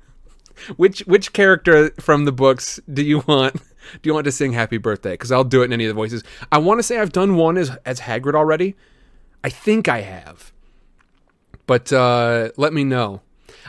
which 0.78 1.00
which 1.02 1.34
character 1.34 1.92
from 2.00 2.26
the 2.26 2.32
books 2.32 2.80
do 2.92 3.04
you 3.04 3.24
want? 3.28 3.56
Do 3.56 4.10
you 4.10 4.14
want 4.14 4.26
to 4.26 4.32
sing 4.32 4.54
"Happy 4.54 4.78
Birthday"? 4.78 5.12
Because 5.12 5.32
I'll 5.32 5.44
do 5.44 5.62
it 5.62 5.66
in 5.66 5.74
any 5.74 5.86
of 5.86 5.90
the 5.90 5.96
voices. 5.96 6.24
I 6.52 6.58
want 6.58 6.80
to 6.80 6.84
say 6.84 7.00
I've 7.00 7.12
done 7.12 7.36
one 7.36 7.58
as 7.58 7.72
as 7.86 8.02
Hagrid 8.02 8.36
already. 8.36 8.76
I 9.44 9.50
think 9.50 9.88
I 9.88 10.02
have, 10.02 10.52
but 11.66 11.94
uh, 11.94 12.50
let 12.58 12.74
me 12.74 12.84
know. 12.84 13.22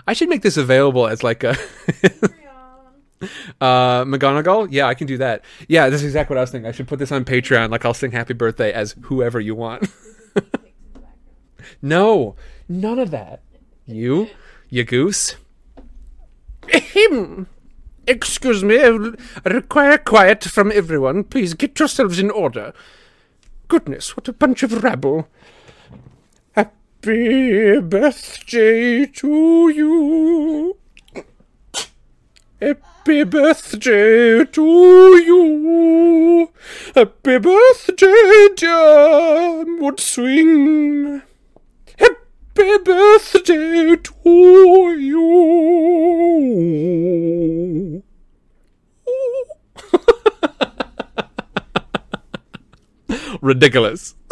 I 0.06 0.12
should 0.12 0.28
make 0.28 0.42
this 0.42 0.56
available 0.56 1.06
as 1.06 1.22
like 1.22 1.44
a. 1.44 1.56
Uh, 3.60 4.05
McGonagall? 4.05 4.68
Yeah, 4.70 4.86
I 4.86 4.94
can 4.94 5.06
do 5.06 5.18
that. 5.18 5.44
Yeah, 5.68 5.90
that's 5.90 6.02
exactly 6.02 6.34
what 6.34 6.38
I 6.38 6.42
was 6.42 6.51
thinking. 6.51 6.66
I 6.66 6.72
should 6.72 6.88
put 6.88 6.98
this 6.98 7.12
on 7.12 7.26
Patreon. 7.26 7.70
Like, 7.70 7.84
I'll 7.84 7.92
sing 7.92 8.12
Happy 8.12 8.32
Birthday 8.32 8.72
as 8.72 8.97
whoever 9.02 9.38
you 9.38 9.55
want. 9.55 9.90
no, 11.82 12.36
none 12.68 12.98
of 12.98 13.10
that. 13.10 13.42
You? 13.84 14.30
You 14.70 14.84
goose? 14.84 15.36
Him! 16.68 17.48
Excuse 18.06 18.64
me, 18.64 18.80
I 18.82 18.88
require 19.44 19.98
quiet 19.98 20.42
from 20.44 20.72
everyone. 20.72 21.24
Please 21.24 21.55
get 21.55 21.78
yourselves 21.78 22.18
in 22.18 22.30
order. 22.30 22.72
Goodness, 23.68 24.16
what 24.16 24.26
a 24.28 24.32
bunch 24.32 24.62
of 24.62 24.82
rabble. 24.82 25.28
Happy 26.52 27.78
birthday 27.80 29.06
to 29.06 29.68
you. 29.68 30.80
Happy 32.60 33.24
birthday 33.24 34.44
to 34.44 34.62
you. 35.24 36.52
Happy 36.94 37.38
birthday, 37.38 38.48
dear 38.54 39.64
Swing. 39.96 41.22
Happy 41.96 42.78
birthday 42.84 43.96
to 43.96 44.96
you. 44.98 45.70
Ridiculous. 53.40 54.14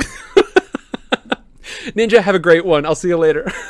Ninja, 1.96 2.20
have 2.20 2.34
a 2.34 2.38
great 2.38 2.66
one. 2.66 2.84
I'll 2.84 2.94
see 2.94 3.09
you 3.09 3.16
later. 3.16 3.50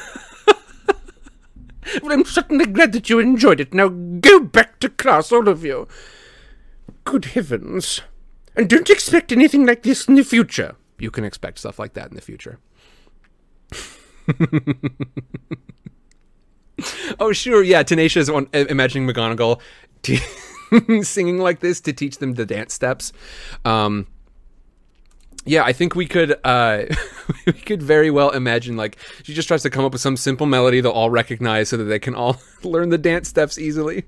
Well, 2.02 2.12
I'm 2.12 2.24
certainly 2.24 2.66
glad 2.66 2.92
that 2.92 3.08
you 3.08 3.18
enjoyed 3.18 3.60
it. 3.60 3.74
Now 3.74 3.88
go 3.88 4.40
back 4.40 4.80
to 4.80 4.88
class, 4.88 5.32
all 5.32 5.48
of 5.48 5.64
you. 5.64 5.88
Good 7.04 7.26
heavens. 7.26 8.02
And 8.56 8.68
don't 8.68 8.90
expect 8.90 9.32
anything 9.32 9.66
like 9.66 9.82
this 9.82 10.08
in 10.08 10.16
the 10.16 10.24
future. 10.24 10.76
You 10.98 11.10
can 11.10 11.24
expect 11.24 11.60
stuff 11.60 11.78
like 11.78 11.94
that 11.94 12.08
in 12.08 12.16
the 12.16 12.20
future. 12.20 12.58
oh, 17.20 17.32
sure. 17.32 17.62
Yeah, 17.62 17.82
Tenacia 17.82 18.18
is 18.18 18.28
on, 18.28 18.48
imagining 18.52 19.08
McGonagall 19.08 19.60
t- 20.02 20.20
singing 21.02 21.38
like 21.38 21.60
this 21.60 21.80
to 21.82 21.92
teach 21.92 22.18
them 22.18 22.34
the 22.34 22.46
dance 22.46 22.74
steps. 22.74 23.12
Um, 23.64 24.08
yeah, 25.48 25.64
I 25.64 25.72
think 25.72 25.94
we 25.94 26.06
could 26.06 26.38
uh, 26.44 26.84
we 27.46 27.52
could 27.52 27.82
very 27.82 28.10
well 28.10 28.30
imagine 28.30 28.76
like 28.76 28.98
she 29.22 29.34
just 29.34 29.48
tries 29.48 29.62
to 29.62 29.70
come 29.70 29.84
up 29.84 29.92
with 29.92 30.00
some 30.00 30.16
simple 30.16 30.46
melody 30.46 30.80
they'll 30.80 30.92
all 30.92 31.10
recognize 31.10 31.70
so 31.70 31.76
that 31.76 31.84
they 31.84 31.98
can 31.98 32.14
all 32.14 32.36
learn 32.62 32.90
the 32.90 32.98
dance 32.98 33.28
steps 33.28 33.58
easily. 33.58 34.04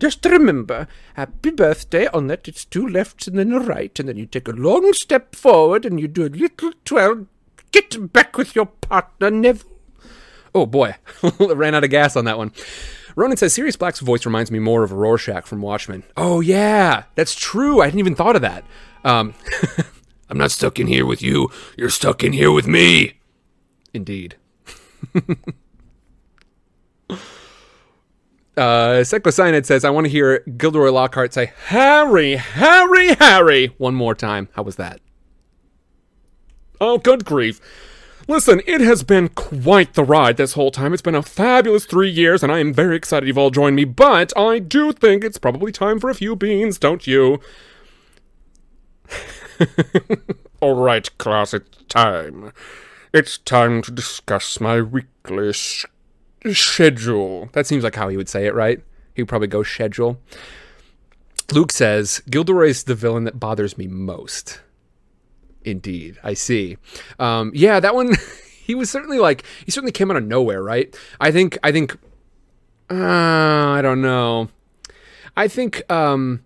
Just 0.00 0.24
remember, 0.24 0.88
happy 1.14 1.50
birthday 1.50 2.08
on 2.08 2.26
that 2.26 2.48
it's 2.48 2.64
two 2.64 2.86
lefts 2.86 3.28
and 3.28 3.38
then 3.38 3.52
a 3.52 3.60
right, 3.60 3.96
and 4.00 4.08
then 4.08 4.16
you 4.16 4.26
take 4.26 4.48
a 4.48 4.52
long 4.52 4.92
step 4.94 5.36
forward 5.36 5.86
and 5.86 6.00
you 6.00 6.08
do 6.08 6.26
a 6.26 6.28
little 6.28 6.72
twirl. 6.84 7.26
Get 7.70 8.12
back 8.12 8.36
with 8.36 8.56
your 8.56 8.66
partner, 8.66 9.30
Neville. 9.30 9.70
Oh 10.52 10.66
boy, 10.66 10.96
ran 11.38 11.76
out 11.76 11.84
of 11.84 11.90
gas 11.90 12.16
on 12.16 12.24
that 12.24 12.36
one. 12.36 12.52
Ronan 13.14 13.36
says 13.36 13.52
Sirius 13.52 13.76
Black's 13.76 14.00
voice 14.00 14.26
reminds 14.26 14.50
me 14.50 14.58
more 14.58 14.82
of 14.82 14.90
Rorschach 14.92 15.46
from 15.46 15.60
Watchmen. 15.60 16.02
Oh 16.16 16.40
yeah, 16.40 17.04
that's 17.14 17.36
true. 17.36 17.80
I 17.80 17.84
hadn't 17.84 18.00
even 18.00 18.16
thought 18.16 18.34
of 18.34 18.42
that. 18.42 18.64
Um, 19.04 19.34
I'm 20.30 20.38
not 20.38 20.52
stuck 20.52 20.78
in 20.78 20.86
here 20.86 21.04
with 21.04 21.22
you. 21.22 21.50
You're 21.76 21.90
stuck 21.90 22.22
in 22.22 22.32
here 22.32 22.52
with 22.52 22.68
me. 22.68 23.14
Indeed. 23.92 24.36
uh, 27.10 27.16
Cyclocyanid 28.56 29.66
says, 29.66 29.84
I 29.84 29.90
want 29.90 30.04
to 30.04 30.10
hear 30.10 30.44
Gilderoy 30.56 30.90
Lockhart 30.90 31.34
say, 31.34 31.52
Harry, 31.66 32.36
Harry, 32.36 33.14
Harry, 33.14 33.74
one 33.78 33.96
more 33.96 34.14
time. 34.14 34.48
How 34.52 34.62
was 34.62 34.76
that? 34.76 35.00
Oh, 36.80 36.98
good 36.98 37.24
grief. 37.24 37.60
Listen, 38.28 38.62
it 38.64 38.80
has 38.80 39.02
been 39.02 39.28
quite 39.28 39.94
the 39.94 40.04
ride 40.04 40.36
this 40.36 40.52
whole 40.52 40.70
time. 40.70 40.92
It's 40.92 41.02
been 41.02 41.16
a 41.16 41.22
fabulous 41.22 41.84
three 41.84 42.08
years, 42.08 42.44
and 42.44 42.52
I 42.52 42.60
am 42.60 42.72
very 42.72 42.94
excited 42.94 43.26
you've 43.26 43.36
all 43.36 43.50
joined 43.50 43.74
me, 43.74 43.84
but 43.84 44.32
I 44.38 44.60
do 44.60 44.92
think 44.92 45.24
it's 45.24 45.38
probably 45.38 45.72
time 45.72 45.98
for 45.98 46.08
a 46.08 46.14
few 46.14 46.36
beans, 46.36 46.78
don't 46.78 47.08
you? 47.08 47.40
All 50.60 50.74
right, 50.74 51.16
class, 51.18 51.54
it's 51.54 51.84
time. 51.88 52.52
It's 53.12 53.38
time 53.38 53.82
to 53.82 53.90
discuss 53.90 54.60
my 54.60 54.80
weekly 54.80 55.52
sh- 55.52 55.86
schedule. 56.52 57.48
That 57.52 57.66
seems 57.66 57.84
like 57.84 57.96
how 57.96 58.08
he 58.08 58.16
would 58.16 58.28
say 58.28 58.46
it, 58.46 58.54
right? 58.54 58.82
He'd 59.14 59.28
probably 59.28 59.48
go 59.48 59.62
schedule. 59.62 60.20
Luke 61.52 61.72
says, 61.72 62.22
Gilderoy's 62.30 62.84
the 62.84 62.94
villain 62.94 63.24
that 63.24 63.40
bothers 63.40 63.76
me 63.76 63.86
most. 63.86 64.60
Indeed, 65.64 66.18
I 66.22 66.34
see. 66.34 66.78
Um, 67.18 67.50
yeah, 67.54 67.80
that 67.80 67.94
one. 67.94 68.14
he 68.64 68.74
was 68.74 68.90
certainly 68.90 69.18
like 69.18 69.44
he 69.64 69.70
certainly 69.70 69.92
came 69.92 70.10
out 70.10 70.16
of 70.16 70.24
nowhere, 70.24 70.62
right? 70.62 70.96
I 71.20 71.30
think. 71.30 71.58
I 71.62 71.72
think. 71.72 71.98
Uh, 72.90 72.94
I 72.96 73.80
don't 73.82 74.00
know. 74.00 74.48
I 75.36 75.48
think. 75.48 75.90
Um, 75.90 76.44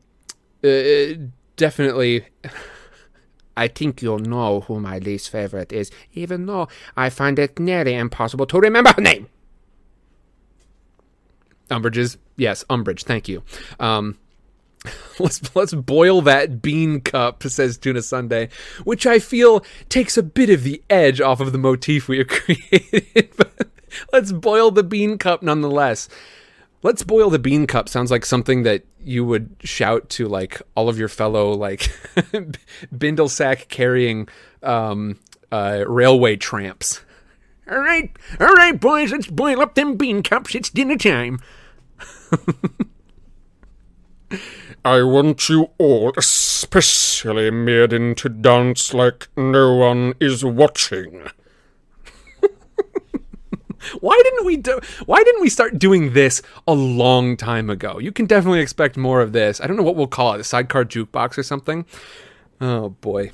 uh, 0.64 1.14
definitely. 1.56 2.26
I 3.56 3.68
think 3.68 4.02
you'll 4.02 4.18
know 4.18 4.60
who 4.60 4.80
my 4.80 4.98
least 4.98 5.30
favorite 5.30 5.72
is, 5.72 5.90
even 6.12 6.46
though 6.46 6.68
I 6.96 7.10
find 7.10 7.38
it 7.38 7.58
nearly 7.58 7.94
impossible 7.94 8.46
to 8.46 8.58
remember 8.58 8.92
her 8.92 9.02
name. 9.02 9.28
Umbridge's 11.70 12.18
yes, 12.36 12.64
Umbridge. 12.68 13.04
Thank 13.04 13.28
you. 13.28 13.42
Um, 13.80 14.18
let's 15.18 15.54
let's 15.54 15.74
boil 15.74 16.20
that 16.22 16.60
bean 16.60 17.00
cup, 17.00 17.42
says 17.42 17.78
Tuna 17.78 18.02
Sunday, 18.02 18.48
which 18.84 19.06
I 19.06 19.18
feel 19.18 19.64
takes 19.88 20.16
a 20.16 20.22
bit 20.22 20.50
of 20.50 20.62
the 20.62 20.82
edge 20.90 21.20
off 21.20 21.40
of 21.40 21.52
the 21.52 21.58
motif 21.58 22.08
we 22.08 22.18
have 22.18 22.28
created. 22.28 23.30
but 23.36 23.68
let's 24.12 24.32
boil 24.32 24.70
the 24.70 24.82
bean 24.82 25.18
cup 25.18 25.42
nonetheless. 25.42 26.08
Let's 26.84 27.02
boil 27.02 27.30
the 27.30 27.38
bean 27.38 27.66
cup 27.66 27.88
sounds 27.88 28.10
like 28.10 28.26
something 28.26 28.62
that 28.64 28.84
you 29.00 29.24
would 29.24 29.56
shout 29.64 30.10
to 30.10 30.28
like 30.28 30.60
all 30.74 30.90
of 30.90 30.98
your 30.98 31.08
fellow 31.08 31.50
like 31.52 31.90
bindle 32.98 33.30
sack 33.30 33.68
carrying 33.68 34.28
um, 34.62 35.18
uh, 35.50 35.84
railway 35.88 36.36
tramps. 36.36 37.00
All 37.70 37.78
right, 37.78 38.14
all 38.38 38.52
right, 38.52 38.78
boys, 38.78 39.12
let's 39.12 39.28
boil 39.28 39.62
up 39.62 39.76
them 39.76 39.96
bean 39.96 40.22
cups. 40.22 40.54
It's 40.54 40.68
dinner 40.68 40.98
time. 40.98 41.38
I 44.84 45.02
want 45.04 45.48
you 45.48 45.70
all, 45.78 46.12
especially 46.18 47.50
Mirrodin, 47.50 48.14
to 48.18 48.28
dance 48.28 48.92
like 48.92 49.28
no 49.38 49.74
one 49.74 50.12
is 50.20 50.44
watching. 50.44 51.28
Why 54.00 54.20
didn't 54.22 54.44
we 54.46 54.56
do 54.56 54.80
why 55.06 55.22
didn't 55.22 55.40
we 55.42 55.48
start 55.48 55.78
doing 55.78 56.12
this 56.12 56.42
a 56.66 56.74
long 56.74 57.36
time 57.36 57.70
ago? 57.70 57.98
You 57.98 58.12
can 58.12 58.26
definitely 58.26 58.60
expect 58.60 58.96
more 58.96 59.20
of 59.20 59.32
this. 59.32 59.60
I 59.60 59.66
don't 59.66 59.76
know 59.76 59.82
what 59.82 59.96
we'll 59.96 60.06
call 60.06 60.34
it, 60.34 60.40
a 60.40 60.44
sidecar 60.44 60.84
jukebox 60.84 61.38
or 61.38 61.42
something. 61.42 61.84
Oh 62.60 62.90
boy. 62.90 63.30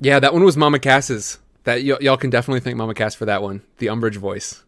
Yeah, 0.00 0.18
that 0.18 0.32
one 0.32 0.44
was 0.44 0.56
Mama 0.56 0.78
Cass's. 0.78 1.38
That 1.64 1.76
y- 1.84 1.96
y'all 2.00 2.16
can 2.16 2.30
definitely 2.30 2.60
thank 2.60 2.76
Mama 2.76 2.94
Cass 2.94 3.14
for 3.14 3.24
that 3.24 3.42
one. 3.42 3.62
The 3.78 3.86
Umbridge 3.86 4.16
voice. 4.16 4.64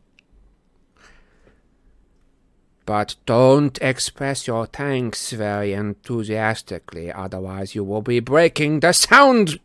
But 2.87 3.17
don't 3.25 3.79
express 3.81 4.47
your 4.47 4.67
thanks 4.67 5.31
very 5.33 5.73
enthusiastically, 5.73 7.11
otherwise 7.11 7.75
you 7.75 7.83
will 7.83 8.03
be 8.03 8.21
breaking 8.21 8.81
the 8.81 8.93
sound 8.93 9.59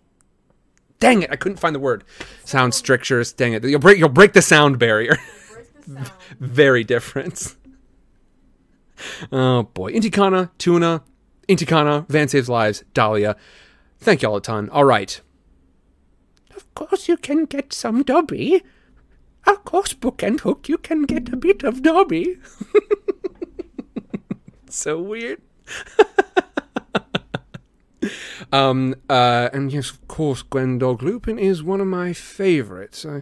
Dang 1.00 1.22
it! 1.22 1.32
I 1.32 1.36
couldn't 1.36 1.60
find 1.60 1.74
the 1.74 1.80
word. 1.80 2.04
Sound 2.44 2.74
strictures. 2.74 3.32
Dang 3.32 3.54
it! 3.54 3.64
You'll 3.64 3.80
break. 3.80 3.98
You'll 3.98 4.10
break 4.10 4.34
the 4.34 4.42
sound 4.42 4.80
barrier. 4.80 5.18
Very 6.40 6.84
different. 6.84 7.56
Oh 9.32 9.64
boy, 9.64 9.94
Intikana, 9.94 10.50
Tuna, 10.58 11.04
Intikana, 11.48 12.08
Van 12.10 12.28
saves 12.28 12.50
lives, 12.50 12.84
Dahlia. 12.94 13.36
Thank 14.00 14.22
y'all 14.22 14.36
a 14.36 14.42
ton. 14.42 14.70
All 14.70 14.86
right. 14.86 15.20
Of 16.56 16.74
course 16.76 17.08
you 17.08 17.18
can 17.18 17.46
get 17.46 17.74
some 17.74 18.04
Dobby. 18.04 18.62
Of 19.48 19.64
course, 19.64 19.94
Book 19.94 20.22
and 20.22 20.40
Hook, 20.40 20.70
you 20.70 20.78
can 20.78 21.04
get 21.04 21.32
a 21.32 21.38
bit 21.38 21.64
of 21.64 21.82
Dobby. 21.82 22.38
so 24.70 25.02
weird. 25.02 25.42
um, 28.52 28.96
uh, 29.10 29.50
and 29.54 29.72
yes, 29.72 29.92
of 29.92 30.08
course, 30.08 30.44
Gwendog 30.44 31.02
Lupin 31.02 31.38
is 31.38 31.62
one 31.62 31.82
of 31.82 31.88
my 31.88 32.14
favorites. 32.14 33.06
I, 33.06 33.22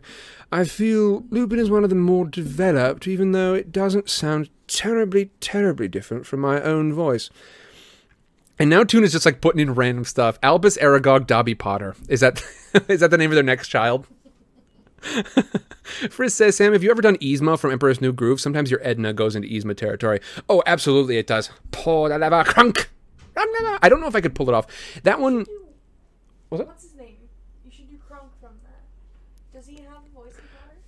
I 0.51 0.63
feel 0.63 1.23
Lupin 1.29 1.59
is 1.59 1.69
one 1.69 1.83
of 1.83 1.89
the 1.89 1.95
more 1.95 2.25
developed, 2.25 3.07
even 3.07 3.33
though 3.33 3.53
it 3.53 3.71
doesn't 3.71 4.09
sound 4.09 4.49
terribly, 4.67 5.31
terribly 5.39 5.87
different 5.87 6.25
from 6.25 6.39
my 6.39 6.61
own 6.61 6.93
voice. 6.93 7.29
And 8.59 8.69
now 8.69 8.83
Tune 8.83 9.03
is 9.03 9.11
just 9.11 9.25
like 9.25 9.41
putting 9.41 9.59
in 9.59 9.75
random 9.75 10.05
stuff. 10.05 10.39
Albus 10.41 10.77
Aragog 10.77 11.27
Dobby 11.27 11.55
Potter. 11.55 11.95
Is 12.07 12.21
that 12.21 12.43
is 12.87 13.01
that 13.01 13.11
the 13.11 13.17
name 13.17 13.31
of 13.31 13.35
their 13.35 13.43
next 13.43 13.67
child? 13.67 14.07
Frizz 16.09 16.33
says, 16.33 16.55
Sam, 16.57 16.73
have 16.73 16.83
you 16.83 16.89
ever 16.89 17.03
done 17.03 17.17
Yzma 17.17 17.59
from 17.59 17.71
Emperor's 17.71 18.01
New 18.01 18.11
Groove? 18.11 18.41
Sometimes 18.41 18.71
your 18.71 18.81
Edna 18.83 19.13
goes 19.13 19.35
into 19.35 19.47
Yzma 19.47 19.77
territory. 19.77 20.19
Oh, 20.49 20.63
absolutely 20.65 21.17
it 21.17 21.27
does. 21.27 21.51
Pour 21.71 22.09
the 22.09 22.17
lava 22.17 22.43
Kronk. 22.43 22.89
I 23.37 23.89
don't 23.89 24.01
know 24.01 24.07
if 24.07 24.15
I 24.15 24.21
could 24.21 24.35
pull 24.35 24.49
it 24.49 24.53
off. 24.53 24.67
That 25.03 25.19
one 25.19 25.45
What's 26.49 26.83
his 26.83 26.95
name? 26.95 27.17
You 27.65 27.71
should 27.71 27.89
do 27.89 27.97
Kronk 28.07 28.31
from 28.39 28.51
that. 28.63 29.57
Does 29.57 29.67
he 29.67 29.75
have 29.83 29.97
a 29.97 30.15
voice 30.15 30.33
in 30.33 30.43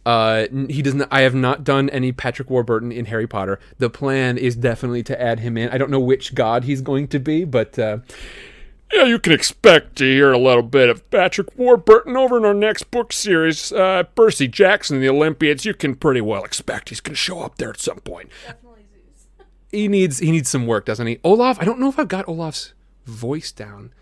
Potter? 0.06 0.56
Uh, 0.66 0.68
he 0.72 0.82
doesn't. 0.82 1.08
I 1.12 1.22
have 1.22 1.36
not 1.36 1.64
done 1.64 1.90
any 1.90 2.12
Patrick 2.12 2.50
Warburton 2.50 2.92
in 2.92 3.06
Harry 3.06 3.28
Potter. 3.28 3.60
The 3.78 3.90
plan 3.90 4.38
is 4.38 4.56
definitely 4.56 5.04
to 5.04 5.22
add 5.22 5.42
him 5.42 5.58
in. 5.58 5.70
I 5.70 5.78
don't 5.78 5.92
know 5.92 6.00
which 6.00 6.34
god 6.34 6.64
he's 6.64 6.82
going 6.82 7.08
to 7.10 7.20
be, 7.20 7.44
but 7.44 7.78
uh, 7.78 8.00
Yeah, 8.94 9.04
you 9.04 9.20
can 9.20 9.34
expect 9.34 9.98
to 9.98 10.06
hear 10.06 10.32
a 10.32 10.38
little 10.38 10.64
bit 10.64 10.90
of 10.90 11.08
Patrick 11.12 11.56
Warburton 11.58 12.16
over 12.18 12.38
in 12.38 12.46
our 12.46 12.54
next 12.54 12.90
book 12.90 13.12
series. 13.14 13.72
Uh, 13.72 14.04
Percy 14.16 14.48
Jackson 14.48 14.96
and 14.96 15.04
the 15.04 15.10
Olympians. 15.10 15.66
you 15.66 15.74
can 15.74 15.94
pretty 15.96 16.22
well 16.22 16.44
expect 16.44 16.90
he's 16.90 17.02
going 17.02 17.14
to 17.14 17.20
show 17.20 17.42
up 17.42 17.58
there 17.58 17.70
at 17.70 17.80
some 17.80 18.00
point. 18.00 18.30
Definitely 18.46 18.69
Zeus. 18.69 18.69
He 19.72 19.88
needs 19.88 20.20
he 20.20 20.32
needs 20.32 20.50
some 20.50 20.66
work, 20.68 20.86
doesn't 20.86 21.06
he? 21.08 21.20
Olaf. 21.24 21.58
I 21.62 21.66
don't 21.66 21.80
know 21.80 21.90
if 21.90 22.00
I've 22.00 22.08
got 22.08 22.28
Olaf's 22.28 22.74
voice 23.06 23.52
down. 23.52 23.94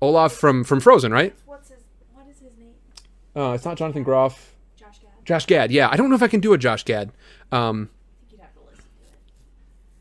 Olaf 0.00 0.32
from 0.32 0.64
from 0.64 0.80
Frozen, 0.80 1.12
right? 1.12 1.34
What's 1.46 1.70
his? 1.70 1.78
What 2.14 2.26
is 2.28 2.38
his 2.38 2.52
name? 2.58 2.74
Uh, 3.36 3.52
it's 3.52 3.64
not 3.64 3.76
Jonathan 3.76 4.02
Groff. 4.02 4.54
Josh 4.76 4.98
Gad. 5.00 5.10
Josh 5.24 5.46
Gad. 5.46 5.70
Yeah, 5.72 5.88
I 5.90 5.96
don't 5.96 6.08
know 6.08 6.14
if 6.16 6.22
I 6.22 6.28
can 6.28 6.40
do 6.40 6.52
a 6.52 6.58
Josh 6.58 6.84
Gad. 6.84 7.10
Um, 7.52 7.90
you'd 8.30 8.40
have 8.40 8.52
to 8.54 8.60
listen 8.60 8.84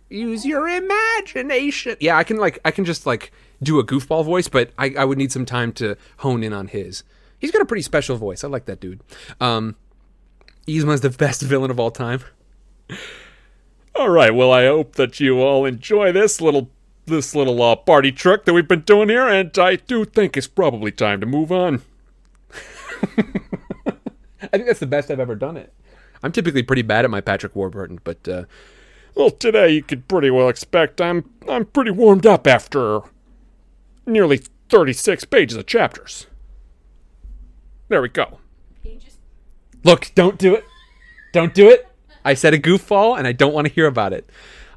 to 0.10 0.16
it. 0.16 0.18
use 0.20 0.46
your 0.46 0.68
imagination. 0.68 1.96
Yeah, 2.00 2.18
I 2.18 2.24
can 2.24 2.38
like 2.38 2.60
I 2.64 2.72
can 2.72 2.86
just 2.86 3.06
like 3.06 3.32
do 3.64 3.80
a 3.80 3.84
goofball 3.86 4.24
voice, 4.24 4.48
but 4.48 4.72
I, 4.78 4.94
I 4.98 5.06
would 5.06 5.18
need 5.18 5.32
some 5.32 5.46
time 5.46 5.72
to 5.74 5.98
hone 6.18 6.44
in 6.44 6.54
on 6.54 6.68
his. 6.68 7.04
He's 7.40 7.52
got 7.52 7.62
a 7.62 7.66
pretty 7.66 7.82
special 7.84 8.16
voice. 8.18 8.44
I 8.44 8.48
like 8.48 8.66
that 8.66 8.80
dude. 8.80 9.02
Um 9.42 9.76
Yzma's 10.68 11.02
the 11.02 11.10
best 11.10 11.42
villain 11.44 11.72
of 11.72 11.80
all 11.80 11.92
time. 11.92 12.22
All 13.98 14.10
right, 14.10 14.34
well, 14.34 14.52
I 14.52 14.66
hope 14.66 14.94
that 14.96 15.20
you 15.20 15.42
all 15.42 15.66
enjoy 15.66 16.12
this 16.12 16.40
little 16.40 16.70
this 17.08 17.34
little 17.34 17.62
uh, 17.64 17.76
party 17.76 18.12
trick 18.12 18.46
that 18.46 18.54
we've 18.54 18.68
been 18.68 18.82
doing 18.82 19.10
here, 19.10 19.28
and 19.28 19.58
I 19.58 19.78
do 19.78 20.06
think 20.06 20.36
it's 20.38 20.48
probably 20.48 20.92
time 20.92 21.20
to 21.22 21.26
move 21.26 21.52
on. 21.52 21.82
I 23.18 24.48
think 24.52 24.68
that's 24.68 24.80
the 24.80 24.86
best 24.86 25.10
I've 25.10 25.20
ever 25.20 25.36
done 25.36 25.58
it. 25.58 25.74
I'm 26.22 26.32
typically 26.32 26.64
pretty 26.64 26.82
bad 26.84 27.06
at 27.06 27.12
my 27.12 27.22
Patrick 27.22 27.56
Warburton, 27.56 28.00
but 28.04 28.28
uh 28.28 28.44
Well, 29.16 29.32
today 29.32 29.70
you 29.72 29.84
could 29.84 30.08
pretty 30.08 30.30
well 30.30 30.50
expect 30.50 31.02
I'm 31.02 31.30
I'm 31.50 31.66
pretty 31.66 31.92
warmed 31.92 32.26
up 32.26 32.46
after 32.46 33.02
nearly 34.06 34.42
36 34.70 35.26
pages 35.26 35.58
of 35.58 35.66
chapters. 35.66 36.28
There 37.88 38.02
we 38.02 38.10
go. 38.10 38.40
Pages. 38.84 39.18
look, 39.84 40.12
don't 40.14 40.38
do 40.38 40.54
it. 40.54 40.66
Don't 41.34 41.54
do 41.54 41.70
it. 41.70 41.87
I 42.28 42.34
said 42.34 42.54
a 42.54 42.60
goofball 42.60 43.18
and 43.18 43.26
I 43.26 43.32
don't 43.32 43.54
want 43.54 43.68
to 43.68 43.74
hear 43.74 43.86
about 43.86 44.12
it. 44.12 44.30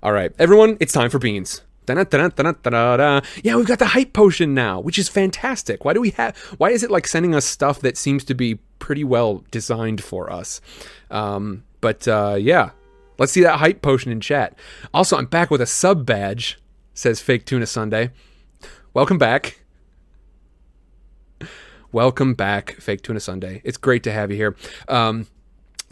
All 0.05 0.13
right, 0.13 0.33
everyone, 0.39 0.77
it's 0.79 0.93
time 0.93 1.11
for 1.11 1.19
beans. 1.19 1.63
Da-da-da-da-da-da-da. 1.85 3.23
Yeah, 3.43 3.57
we've 3.57 3.67
got 3.67 3.81
the 3.81 3.87
hype 3.87 4.13
potion 4.13 4.55
now, 4.55 4.79
which 4.79 5.01
is 5.01 5.09
fantastic. 5.09 5.85
Why 5.85 5.93
do 5.93 6.01
we 6.01 6.11
have? 6.11 6.37
Why 6.59 6.71
is 6.71 6.85
it 6.85 6.93
like 6.93 7.09
sending 7.09 7.35
us 7.35 7.45
stuff 7.45 7.81
that 7.81 7.97
seems 7.97 8.23
to 8.27 8.35
be 8.35 8.61
pretty 8.79 9.03
well 9.03 9.43
designed 9.51 10.01
for 10.01 10.33
us? 10.33 10.61
Um, 11.11 11.65
but 11.81 12.07
uh, 12.07 12.37
yeah, 12.39 12.71
let's 13.19 13.33
see 13.33 13.43
that 13.43 13.59
hype 13.59 13.83
potion 13.83 14.13
in 14.13 14.21
chat. 14.21 14.57
Also, 14.95 15.19
I'm 15.19 15.27
back 15.27 15.51
with 15.51 15.61
a 15.61 15.67
sub 15.67 16.07
badge. 16.07 16.57
Says 16.95 17.21
Fake 17.21 17.47
Tuna 17.47 17.67
Sunday. 17.67 18.11
Welcome 18.95 19.19
back. 19.19 19.65
Welcome 21.91 22.35
back, 22.35 22.77
Fake 22.79 23.03
Tuna 23.03 23.19
Sunday. 23.19 23.61
It's 23.65 23.77
great 23.77 24.05
to 24.05 24.13
have 24.13 24.31
you 24.31 24.37
here. 24.37 24.57
Um, 24.87 25.27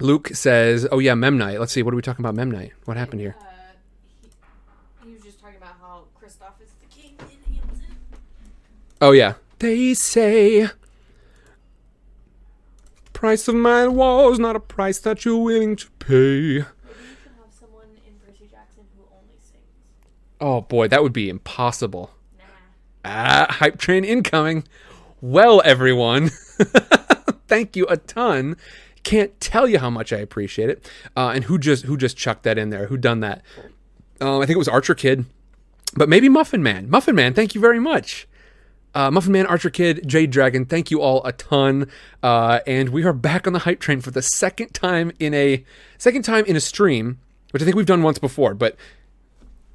Luke 0.01 0.29
says, 0.35 0.87
"Oh 0.93 0.99
yeah, 0.99 1.15
Memnite. 1.15 1.59
Let's 1.59 1.73
see. 1.73 1.83
What 1.83 1.93
are 1.93 1.97
we 1.97 2.03
talking 2.03 2.25
about? 2.25 2.35
Memnite. 2.35 2.73
What 2.85 2.97
happened 2.97 3.21
here? 3.21 3.37
Uh, 3.41 3.45
he, 4.23 4.29
he 5.05 5.13
was 5.15 5.23
just 5.23 5.41
talking 5.41 5.57
about 5.57 5.75
how 5.81 6.05
Kristoff 6.21 6.61
is 6.63 6.71
the 6.81 6.87
king 6.87 7.17
in 7.21 7.55
Hamilton. 7.55 7.97
Oh 9.01 9.13
yeah. 9.13 9.35
They 9.59 9.95
say 9.95 10.69
price 13.13 13.49
of 13.49 13.55
my 13.57 13.89
walls 13.89 14.39
not 14.39 14.55
a 14.55 14.61
price 14.61 15.01
that 15.01 15.25
you're 15.25 15.37
willing 15.43 15.75
to 15.75 15.91
pay. 15.99 16.15
Maybe 16.15 16.55
you 16.55 16.65
should 17.21 17.33
have 17.37 17.53
someone 17.59 17.87
in 18.07 18.15
Percy 18.25 18.47
Jackson 18.49 18.85
who 18.97 19.03
only 19.13 19.35
sings. 19.41 19.65
Oh 20.41 20.61
boy, 20.61 20.87
that 20.87 21.03
would 21.03 21.13
be 21.13 21.29
impossible. 21.29 22.13
Nah. 22.39 22.45
Ah, 23.05 23.47
hype 23.51 23.79
train 23.79 24.05
incoming. 24.05 24.63
Well, 25.21 25.61
everyone, 25.65 26.29
thank 27.49 27.75
you 27.75 27.87
a 27.89 27.97
ton. 27.97 28.57
Can't 29.09 29.41
tell 29.41 29.67
you 29.67 29.79
how 29.79 29.89
much 29.89 30.13
I 30.13 30.19
appreciate 30.19 30.69
it. 30.69 30.87
Uh, 31.17 31.33
and 31.35 31.45
who 31.45 31.59
just 31.59 31.87
who 31.87 31.97
just 31.97 32.15
chucked 32.15 32.43
that 32.43 32.59
in 32.59 32.69
there? 32.69 32.89
Who 32.89 32.99
done 32.99 33.21
that? 33.21 33.41
Um, 34.21 34.43
I 34.43 34.45
think 34.45 34.57
it 34.57 34.59
was 34.59 34.69
Archer 34.69 34.95
Kid, 34.95 35.25
but 35.97 36.11
maybe 36.11 36.29
Muffin 36.29 36.63
Man. 36.63 36.91
Muffin 36.91 37.15
Man, 37.15 37.33
thank 37.33 37.55
you 37.55 37.61
very 37.63 37.81
much. 37.81 38.29
Uh, 38.95 39.11
Muffin 39.11 39.33
Man, 39.33 39.47
Archer 39.47 39.71
Kid, 39.71 40.07
Jade 40.07 40.31
Dragon, 40.31 40.67
thank 40.67 40.91
you 40.91 41.01
all 41.01 41.25
a 41.25 41.33
ton. 41.33 41.89
Uh, 42.23 42.61
and 42.67 42.91
we 42.91 43.03
are 43.03 43.15
back 43.15 43.47
on 43.47 43.55
the 43.55 43.61
hype 43.61 43.81
train 43.81 44.03
for 44.03 44.11
the 44.11 44.21
second 44.21 44.75
time 44.75 45.11
in 45.19 45.33
a 45.33 45.65
second 45.97 46.21
time 46.21 46.45
in 46.45 46.55
a 46.55 46.61
stream, 46.61 47.19
which 47.53 47.63
I 47.63 47.65
think 47.65 47.79
we've 47.79 47.87
done 47.87 48.03
once 48.03 48.19
before. 48.19 48.53
But 48.53 48.77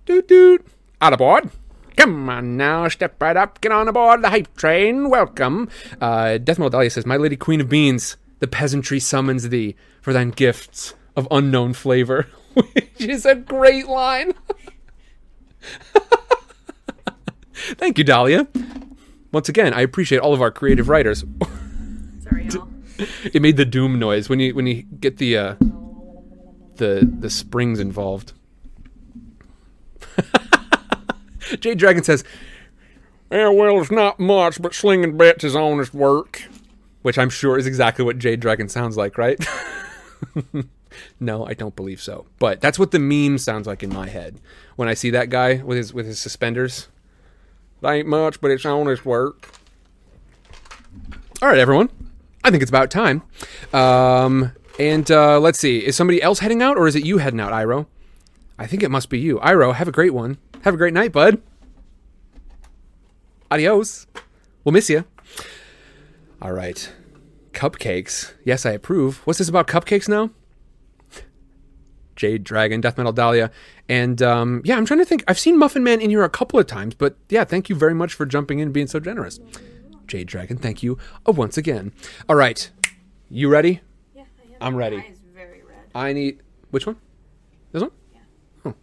doot 0.06 0.28
doot, 0.28 0.64
out 1.02 1.14
aboard. 1.14 1.50
Come 1.98 2.30
on 2.30 2.56
now, 2.56 2.88
step 2.88 3.20
right 3.20 3.36
up, 3.36 3.62
get 3.62 3.72
on 3.72 3.88
aboard 3.88 4.22
the 4.22 4.30
hype 4.30 4.56
train. 4.58 5.10
Welcome. 5.10 5.70
Uh, 6.00 6.38
Death 6.38 6.60
Metal 6.60 6.70
Dahlia 6.70 6.92
says, 6.92 7.08
"My 7.08 7.18
lady 7.18 7.36
Queen 7.36 7.62
of 7.62 7.70
Beans, 7.70 8.18
the 8.44 8.48
peasantry 8.48 9.00
summons 9.00 9.48
thee 9.48 9.74
for 10.02 10.12
thine 10.12 10.30
gifts 10.30 10.96
of 11.16 11.26
unknown 11.32 11.72
flavor," 11.72 12.28
which 12.54 13.00
is 13.00 13.26
a 13.26 13.36
great 13.36 13.88
line. 13.88 14.34
Thank 17.54 17.98
you, 17.98 18.04
Dahlia. 18.04 18.50
Once 19.32 19.48
again, 19.48 19.74
I 19.74 19.80
appreciate 19.80 20.20
all 20.20 20.34
of 20.34 20.42
our 20.42 20.52
creative 20.52 20.90
writers. 20.90 21.24
Sorry, 22.22 22.48
y'all. 22.48 22.68
it 23.24 23.42
made 23.42 23.56
the 23.56 23.64
doom 23.64 23.98
noise 23.98 24.28
when 24.28 24.42
you 24.42 24.54
when 24.54 24.68
you 24.68 24.84
get 24.84 25.20
the 25.20 25.38
uh, 25.38 25.56
the 26.76 27.10
the 27.20 27.30
springs 27.30 27.80
involved. 27.80 28.34
Jade 31.62 31.78
Dragon 31.78 32.04
says, 32.04 32.26
Yeah, 33.32 33.48
well, 33.48 33.80
it's 33.80 33.90
not 33.92 34.20
much, 34.20 34.62
but 34.62 34.74
slinging 34.74 35.16
bets 35.16 35.46
is 35.46 35.56
honest 35.56 35.94
work. 35.94 36.44
Which 37.04 37.20
I'm 37.20 37.30
sure 37.30 37.58
is 37.58 37.68
exactly 37.68 38.04
what 38.04 38.18
Jade 38.18 38.40
Dragon 38.40 38.68
sounds 38.68 38.98
like, 38.98 39.18
right? 39.18 39.38
no, 41.20 41.46
I 41.46 41.54
don't 41.54 41.76
believe 41.76 42.02
so. 42.02 42.26
But 42.40 42.60
that's 42.60 42.80
what 42.80 42.92
the 42.92 43.00
meme 43.00 43.38
sounds 43.38 43.68
like 43.68 43.84
in 43.84 43.94
my 43.94 44.10
head 44.10 44.40
when 44.76 44.88
I 44.88 44.96
see 44.96 45.12
that 45.12 45.30
guy 45.30 45.62
with 45.62 45.78
his 45.78 45.94
with 45.94 46.08
his 46.08 46.20
suspenders. 46.20 46.88
It 47.82 47.88
ain't 47.88 48.08
much, 48.08 48.42
but 48.42 48.50
it's 48.50 48.66
honest 48.66 49.06
work. 49.06 49.52
All 51.42 51.50
right, 51.50 51.58
everyone. 51.58 51.90
I 52.44 52.52
think 52.52 52.62
it's 52.62 52.70
about 52.70 52.90
time. 52.90 53.22
Um, 53.74 54.52
and 54.80 55.10
uh, 55.12 55.40
let's 55.40 55.60
see. 55.60 55.86
Is 55.86 55.96
somebody 55.96 56.22
else 56.22 56.40
heading 56.40 56.62
out, 56.62 56.78
or 56.78 56.88
is 56.88 56.96
it 56.96 57.06
you 57.06 57.18
heading 57.18 57.40
out, 57.40 57.52
Iro? 57.52 57.88
I 58.58 58.68
think 58.68 58.84
it 58.84 58.92
must 58.92 59.10
be 59.10 59.20
you. 59.20 59.42
Iro, 59.42 59.74
have 59.74 59.88
a 59.88 59.92
great 59.92 60.14
one. 60.14 60.38
Have 60.62 60.74
a 60.74 60.78
great 60.78 60.94
night, 60.94 61.12
bud. 61.12 61.42
Adios. 63.52 64.08
We'll 64.64 64.72
miss 64.72 64.90
you. 64.90 65.04
All 66.44 66.52
right. 66.52 66.92
Cupcakes. 67.54 68.34
Yes, 68.44 68.66
I 68.66 68.72
approve. 68.72 69.26
What's 69.26 69.40
this 69.40 69.48
about 69.48 69.66
cupcakes 69.66 70.10
now? 70.10 70.30
Jade 72.18 72.44
Dragon, 72.44 72.82
Death 72.82 72.98
Metal 72.98 73.14
Dahlia. 73.14 73.50
And 73.88 74.22
um, 74.22 74.62
yeah, 74.66 74.76
I'm 74.76 74.86
trying 74.86 75.00
to 75.00 75.06
think. 75.06 75.24
I've 75.26 75.40
seen 75.40 75.58
Muffin 75.58 75.86
Man 75.86 76.02
in 76.02 76.10
here 76.10 76.24
a 76.24 76.30
couple 76.30 76.60
of 76.60 76.68
times, 76.68 76.96
but 76.96 77.16
yeah, 77.30 77.46
thank 77.46 77.70
you 77.70 77.76
very 77.76 77.94
much 77.94 78.14
for 78.14 78.26
jumping 78.26 78.60
in 78.60 78.68
and 78.68 78.74
being 78.74 78.88
so 78.88 79.00
generous. 79.00 79.40
Jade 80.06 80.28
Dragon, 80.28 80.58
thank 80.58 80.84
you 80.84 80.98
uh, 81.26 81.32
once 81.32 81.58
again. 81.58 81.94
All 82.28 82.36
right, 82.36 82.70
you 83.30 83.48
ready? 83.48 83.80
Yeah, 84.14 84.24
I 84.24 84.48
am. 84.48 84.58
I'm 84.60 84.76
ready. 84.76 84.98
Eyes 84.98 85.22
very 85.34 85.64
red. 85.64 85.78
I 85.96 86.12
need 86.12 86.42
which 86.72 86.86
one? 86.86 86.98
This 87.72 87.82
one? 87.82 87.92
Yeah. 88.14 88.20
Oh, 88.66 88.76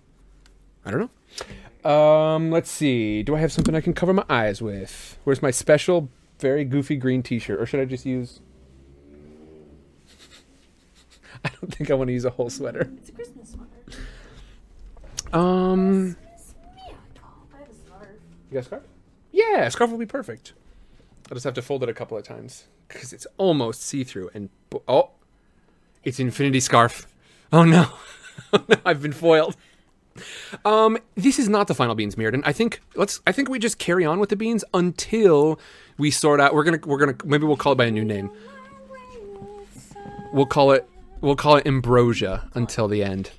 I 0.86 0.90
don't 0.90 1.10
know. 1.84 1.90
Um, 1.90 2.50
let's 2.50 2.70
see. 2.70 3.22
Do 3.22 3.36
I 3.36 3.38
have 3.40 3.52
something 3.52 3.74
I 3.74 3.82
can 3.82 3.92
cover 3.92 4.14
my 4.14 4.24
eyes 4.30 4.62
with? 4.62 5.18
Where's 5.24 5.42
my 5.42 5.50
special, 5.50 6.08
very 6.40 6.64
goofy 6.64 6.96
green 6.96 7.22
T-shirt, 7.22 7.60
or 7.60 7.66
should 7.66 7.80
I 7.80 7.84
just 7.84 8.06
use? 8.06 8.40
I 11.44 11.48
don't 11.48 11.74
think 11.74 11.90
I 11.90 11.94
want 11.94 12.08
to 12.08 12.12
use 12.12 12.24
a 12.24 12.30
whole 12.30 12.50
sweater. 12.50 12.90
It's 12.96 13.08
a 13.08 13.12
Christmas 13.12 13.50
sweater. 13.50 13.70
Um, 15.32 16.16
I 17.54 17.58
have 17.58 17.70
a 17.70 17.74
scarf. 17.74 18.08
you 18.50 18.54
got 18.54 18.60
a 18.60 18.62
scarf? 18.64 18.82
Yeah, 19.32 19.66
a 19.66 19.70
scarf 19.70 19.90
will 19.90 19.98
be 19.98 20.06
perfect. 20.06 20.54
I'll 21.30 21.36
just 21.36 21.44
have 21.44 21.54
to 21.54 21.62
fold 21.62 21.82
it 21.84 21.88
a 21.88 21.94
couple 21.94 22.18
of 22.18 22.24
times 22.24 22.66
because 22.88 23.12
it's 23.12 23.26
almost 23.36 23.82
see-through. 23.82 24.30
And 24.34 24.50
bo- 24.68 24.82
oh, 24.88 25.10
it's 26.02 26.18
Infinity 26.18 26.60
Scarf. 26.60 27.06
Oh 27.52 27.64
no, 27.64 27.88
oh 28.52 28.64
no, 28.68 28.76
I've 28.84 29.02
been 29.02 29.12
foiled. 29.12 29.56
Um, 30.64 30.98
this 31.14 31.38
is 31.38 31.48
not 31.48 31.68
the 31.68 31.74
final 31.74 31.94
beans, 31.94 32.16
Mirrodin. 32.16 32.42
I 32.44 32.52
think 32.52 32.80
let's. 32.96 33.20
I 33.26 33.32
think 33.32 33.48
we 33.48 33.58
just 33.58 33.78
carry 33.78 34.04
on 34.04 34.18
with 34.18 34.28
the 34.28 34.36
beans 34.36 34.64
until 34.74 35.60
we 36.00 36.10
sort 36.10 36.40
out. 36.40 36.54
We're 36.54 36.64
gonna. 36.64 36.80
We're 36.84 36.98
gonna. 36.98 37.16
Maybe 37.24 37.46
we'll 37.46 37.56
call 37.56 37.72
it 37.72 37.76
by 37.76 37.84
a 37.84 37.90
new 37.90 38.04
name. 38.04 38.30
We'll 40.32 40.46
call 40.46 40.72
it. 40.72 40.88
We'll 41.20 41.36
call 41.36 41.56
it 41.56 41.66
Ambrosia 41.66 42.48
until 42.54 42.88
the 42.88 43.04
end. 43.04 43.30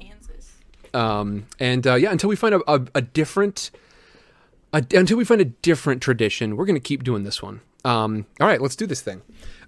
Um, 0.93 1.47
and 1.59 1.85
uh, 1.87 1.95
yeah, 1.95 2.11
until 2.11 2.29
we 2.29 2.35
find 2.35 2.53
a, 2.53 2.71
a, 2.71 2.85
a 2.95 3.01
different, 3.01 3.71
a, 4.73 4.85
until 4.93 5.17
we 5.17 5.25
find 5.25 5.41
a 5.41 5.45
different 5.45 6.01
tradition, 6.01 6.55
we're 6.55 6.65
gonna 6.65 6.79
keep 6.79 7.03
doing 7.03 7.23
this 7.23 7.41
one. 7.41 7.61
Um, 7.83 8.27
all 8.39 8.47
right, 8.47 8.61
let's 8.61 8.75
do 8.75 8.85
this 8.85 9.01
thing. 9.01 9.21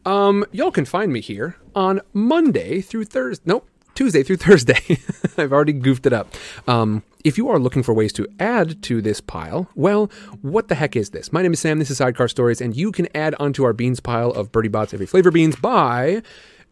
Um, 0.06 0.46
y'all 0.52 0.72
can 0.72 0.86
find 0.86 1.12
me 1.12 1.22
here 1.22 1.58
on 1.76 2.02
Monday 2.14 2.82
through 2.82 3.06
Thursday. 3.06 3.44
Nope, 3.46 3.68
Tuesday 3.96 4.22
through 4.22 4.38
Thursday. 4.38 5.00
I've 5.38 5.52
already 5.54 5.74
goofed 5.74 6.06
it 6.06 6.14
up. 6.14 6.34
Um, 6.68 7.04
if 7.24 7.38
you 7.38 7.50
are 7.50 7.60
looking 7.60 7.84
for 7.84 7.94
ways 7.94 8.12
to 8.14 8.28
add 8.40 8.82
to 8.84 9.02
this 9.02 9.22
pile, 9.22 9.70
well, 9.76 10.12
what 10.42 10.68
the 10.68 10.76
heck 10.76 10.96
is 10.96 11.12
this? 11.12 11.32
My 11.32 11.42
name 11.42 11.54
is 11.54 11.60
Sam. 11.60 11.80
This 11.80 11.90
is 11.90 11.98
Sidecar 11.98 12.28
Stories, 12.28 12.60
and 12.60 12.76
you 12.76 12.92
can 12.92 13.08
add 13.16 13.34
onto 13.40 13.64
our 13.64 13.74
beans 13.74 14.00
pile 14.00 14.32
of 14.32 14.52
Bertie 14.52 14.68
Bott's 14.68 14.94
every 14.94 15.06
flavor 15.06 15.32
beans 15.32 15.56
by 15.56 16.22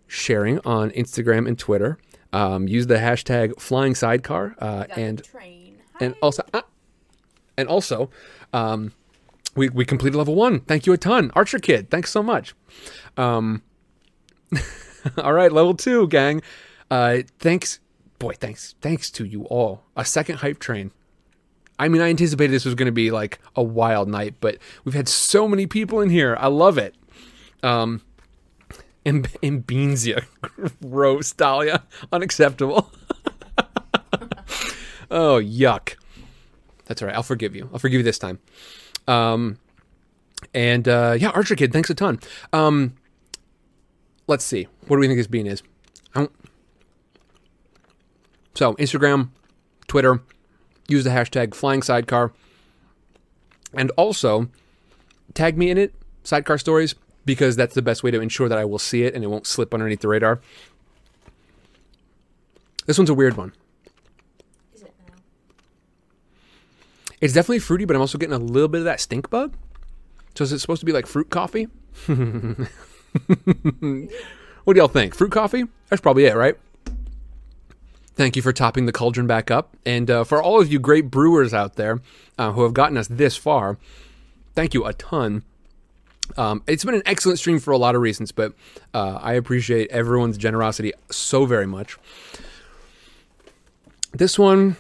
sharing 0.08 0.60
on 0.66 0.92
Instagram 0.92 1.48
and 1.48 1.58
Twitter. 1.58 1.98
Um, 2.34 2.68
use 2.68 2.88
the 2.88 2.96
hashtag 2.96 3.60
Flying 3.60 3.96
Sidecar 3.96 4.56
uh, 4.60 4.86
and 4.96 5.22
and 6.00 6.16
also 6.22 6.44
ah, 6.54 6.64
and 7.58 7.68
also 7.68 8.10
um, 8.54 8.94
we 9.56 9.70
we 9.70 9.86
completed 9.86 10.18
level 10.18 10.36
one. 10.36 10.62
Thank 10.62 10.86
you 10.86 10.94
a 10.94 10.98
ton, 10.98 11.32
Archer 11.34 11.60
Kid. 11.60 11.90
Thanks 11.90 12.10
so 12.10 12.22
much. 12.22 12.56
Um, 13.18 13.62
all 15.18 15.34
right, 15.34 15.52
level 15.52 15.74
two, 15.76 16.08
gang. 16.08 16.42
Uh, 16.90 17.20
thanks, 17.40 17.80
boy. 18.22 18.34
Thanks, 18.34 18.76
thanks 18.82 19.10
to 19.12 19.26
you 19.26 19.46
all. 19.46 19.84
A 19.98 20.06
second 20.06 20.38
hype 20.38 20.60
train. 20.60 20.92
I 21.80 21.90
mean, 21.90 22.02
I 22.04 22.10
anticipated 22.10 22.54
this 22.54 22.66
was 22.66 22.76
going 22.76 22.86
to 22.86 22.92
be 22.92 23.10
like 23.10 23.40
a 23.56 23.64
wild 23.64 24.08
night, 24.08 24.36
but 24.40 24.60
we've 24.86 24.94
had 24.94 25.10
so 25.10 25.48
many 25.48 25.66
people 25.66 26.00
in 26.00 26.12
here. 26.12 26.38
I 26.40 26.46
love 26.48 26.78
it. 26.78 26.94
Um, 27.64 28.04
and, 29.04 29.28
and 29.42 29.66
Beansia, 29.66 30.26
gross, 30.88 31.34
Dahlia, 31.34 31.84
unacceptable. 32.12 32.92
oh, 35.10 35.42
yuck. 35.42 35.96
That's 36.86 37.02
all 37.02 37.08
right. 37.08 37.16
I'll 37.16 37.24
forgive 37.24 37.56
you. 37.56 37.72
I'll 37.74 37.80
forgive 37.80 37.98
you 37.98 38.04
this 38.04 38.20
time. 38.20 38.38
Um, 39.08 39.58
and 40.54 40.88
uh, 40.88 41.18
yeah, 41.18 41.30
Archer 41.30 41.56
Kid, 41.56 41.74
thanks 41.74 41.90
a 41.90 41.96
ton. 41.96 42.20
Um, 42.54 42.94
let's 44.28 44.46
see. 44.46 44.68
What 44.86 44.98
do 44.98 45.00
we 45.00 45.08
think 45.08 45.18
this 45.18 45.26
bean 45.26 45.48
is? 45.48 45.64
I 46.14 46.20
don't... 46.20 46.41
So 48.54 48.74
Instagram, 48.76 49.30
Twitter, 49.88 50.22
use 50.88 51.04
the 51.04 51.10
hashtag 51.10 51.54
Flying 51.54 51.82
Sidecar, 51.82 52.34
and 53.74 53.92
also 53.92 54.50
tag 55.34 55.58
me 55.58 55.70
in 55.70 55.78
it, 55.78 55.94
Sidecar 56.24 56.58
Stories, 56.58 56.96
because 57.26 57.56
that's 57.56 57.76
the 57.76 57.82
best 57.82 58.04
way 58.04 58.12
to 58.12 58.20
ensure 58.20 58.50
that 58.50 58.58
I 58.58 58.66
will 58.66 58.80
see 58.80 59.04
it 59.04 59.14
and 59.14 59.24
it 59.24 59.28
won't 59.28 59.48
slip 59.48 59.74
underneath 59.74 60.02
the 60.02 60.08
radar. 60.08 60.42
This 62.86 62.98
one's 62.98 63.10
a 63.10 63.14
weird 63.14 63.38
one. 63.38 63.54
Is 64.74 64.82
it 64.82 64.94
now? 65.08 65.14
It's 67.22 67.34
definitely 67.34 67.60
fruity, 67.60 67.86
but 67.86 67.96
I'm 67.96 68.02
also 68.02 68.18
getting 68.18 68.34
a 68.34 68.40
little 68.40 68.68
bit 68.68 68.80
of 68.80 68.86
that 68.86 69.00
stink 69.00 69.30
bug. 69.30 69.56
So 70.36 70.44
is 70.44 70.52
it 70.52 70.60
supposed 70.60 70.80
to 70.80 70.86
be 70.86 70.92
like 70.92 71.06
fruit 71.06 71.30
coffee? 71.30 71.68
what 72.08 72.18
do 72.18 74.10
y'all 74.76 74.88
think? 74.88 75.14
Fruit 75.14 75.32
coffee? 75.32 75.66
That's 75.90 76.02
probably 76.02 76.26
it, 76.26 76.36
right? 76.36 76.58
Thank 78.16 78.36
you 78.36 78.42
for 78.42 78.52
topping 78.52 78.86
the 78.86 78.92
cauldron 78.92 79.28
back 79.28 79.50
up. 79.50 79.76
And 79.86 80.10
uh, 80.10 80.24
for 80.24 80.42
all 80.42 80.62
of 80.62 80.72
you 80.72 80.80
great 80.80 81.10
brewers 81.10 81.54
out 81.54 81.76
there 81.76 82.02
uh, 82.38 82.52
who 82.52 82.64
have 82.64 82.74
gotten 82.74 82.98
us 82.98 83.08
this 83.08 83.38
far, 83.38 83.78
thank 84.54 84.74
you 84.74 84.86
a 84.86 84.94
ton. 84.94 85.44
Um, 86.38 86.64
it's 86.68 86.84
been 86.84 86.96
an 86.96 87.04
excellent 87.06 87.40
stream 87.40 87.60
for 87.60 87.72
a 87.72 87.78
lot 87.78 87.96
of 87.96 88.02
reasons, 88.02 88.32
but 88.32 88.54
uh, 88.94 89.20
I 89.22 89.34
appreciate 89.34 89.90
everyone's 89.90 90.38
generosity 90.38 90.94
so 91.10 91.46
very 91.46 91.68
much. 91.68 91.98
This 94.14 94.38
one, 94.38 94.76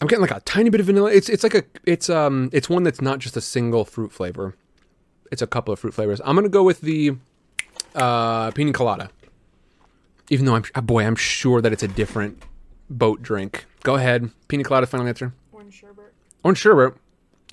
I'm 0.00 0.06
getting 0.06 0.22
like 0.22 0.30
a 0.30 0.40
tiny 0.40 0.70
bit 0.70 0.80
of 0.80 0.86
vanilla. 0.86 1.10
It's 1.12 1.28
it's 1.28 1.42
like 1.42 1.54
a 1.54 1.64
it's 1.84 2.08
um 2.08 2.50
it's 2.52 2.68
one 2.68 2.84
that's 2.84 3.00
not 3.00 3.18
just 3.18 3.36
a 3.36 3.40
single 3.40 3.84
fruit 3.84 4.12
flavor. 4.12 4.54
It's 5.32 5.42
a 5.42 5.46
couple 5.46 5.72
of 5.72 5.80
fruit 5.80 5.94
flavors. 5.94 6.20
I'm 6.24 6.36
gonna 6.36 6.48
go 6.48 6.62
with 6.62 6.80
the 6.80 7.16
uh, 7.94 8.52
pina 8.52 8.72
colada. 8.72 9.10
Even 10.30 10.46
though 10.46 10.54
I'm 10.54 10.84
boy, 10.84 11.04
I'm 11.04 11.16
sure 11.16 11.60
that 11.60 11.72
it's 11.72 11.82
a 11.82 11.88
different 11.88 12.42
boat 12.90 13.22
drink. 13.22 13.66
Go 13.82 13.94
ahead, 13.96 14.30
pina 14.48 14.64
colada. 14.64 14.86
Final 14.86 15.06
answer. 15.06 15.32
Orange 15.52 15.74
sherbet. 15.74 16.12
Orange 16.42 16.58
sherbet. 16.58 16.94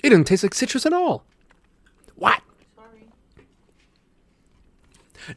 It 0.02 0.10
doesn't 0.10 0.24
taste 0.24 0.42
like 0.42 0.54
citrus 0.54 0.86
at 0.86 0.92
all. 0.92 1.24
What? 2.16 2.40
Sorry. 2.74 3.06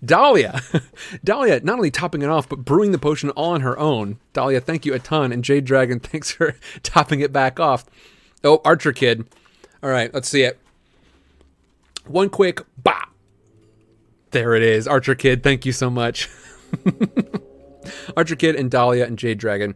Dahlia. 0.03 0.61
Dahlia 1.23 1.59
not 1.61 1.77
only 1.77 1.91
topping 1.91 2.21
it 2.21 2.29
off, 2.29 2.47
but 2.47 2.65
brewing 2.65 2.91
the 2.91 2.99
potion 2.99 3.29
all 3.31 3.53
on 3.53 3.61
her 3.61 3.77
own. 3.79 4.19
Dahlia, 4.33 4.61
thank 4.61 4.85
you 4.85 4.93
a 4.93 4.99
ton. 4.99 5.31
And 5.31 5.43
Jade 5.43 5.65
Dragon, 5.65 5.99
thanks 6.01 6.31
for 6.31 6.55
topping 6.83 7.21
it 7.21 7.33
back 7.33 7.59
off. 7.59 7.85
Oh, 8.43 8.61
Archer 8.63 8.93
Kid. 8.93 9.25
All 9.81 9.89
right, 9.89 10.13
let's 10.13 10.29
see 10.29 10.43
it. 10.43 10.59
One 12.05 12.29
quick 12.29 12.61
bah. 12.81 13.05
There 14.31 14.53
it 14.55 14.63
is. 14.63 14.87
Archer 14.87 15.15
Kid, 15.15 15.43
thank 15.43 15.65
you 15.65 15.71
so 15.71 15.89
much. 15.89 16.29
Archer 18.15 18.35
Kid 18.35 18.55
and 18.55 18.69
Dahlia 18.69 19.05
and 19.05 19.17
Jade 19.17 19.37
Dragon. 19.37 19.75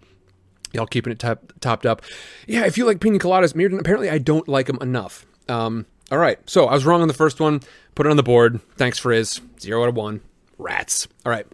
Y'all 0.73 0.87
keeping 0.87 1.13
it 1.13 1.19
top, 1.19 1.53
topped 1.61 1.85
up. 1.85 2.01
Yeah, 2.47 2.65
if 2.65 2.77
you 2.77 2.85
like 2.85 2.99
pina 2.99 3.19
coladas, 3.19 3.53
Mirrodin, 3.53 3.79
apparently 3.79 4.09
I 4.09 4.17
don't 4.17 4.47
like 4.47 4.67
them 4.67 4.79
enough. 4.81 5.25
Um, 5.47 5.85
all 6.11 6.17
right, 6.17 6.37
so 6.49 6.65
I 6.65 6.73
was 6.73 6.85
wrong 6.85 7.01
on 7.01 7.07
the 7.07 7.13
first 7.13 7.39
one. 7.39 7.61
Put 7.95 8.05
it 8.05 8.09
on 8.09 8.17
the 8.17 8.23
board. 8.23 8.59
Thanks, 8.75 8.99
Frizz. 8.99 9.41
Zero 9.59 9.83
out 9.83 9.89
of 9.89 9.95
one. 9.95 10.21
Rats. 10.57 11.07
All 11.25 11.31
right. 11.31 11.45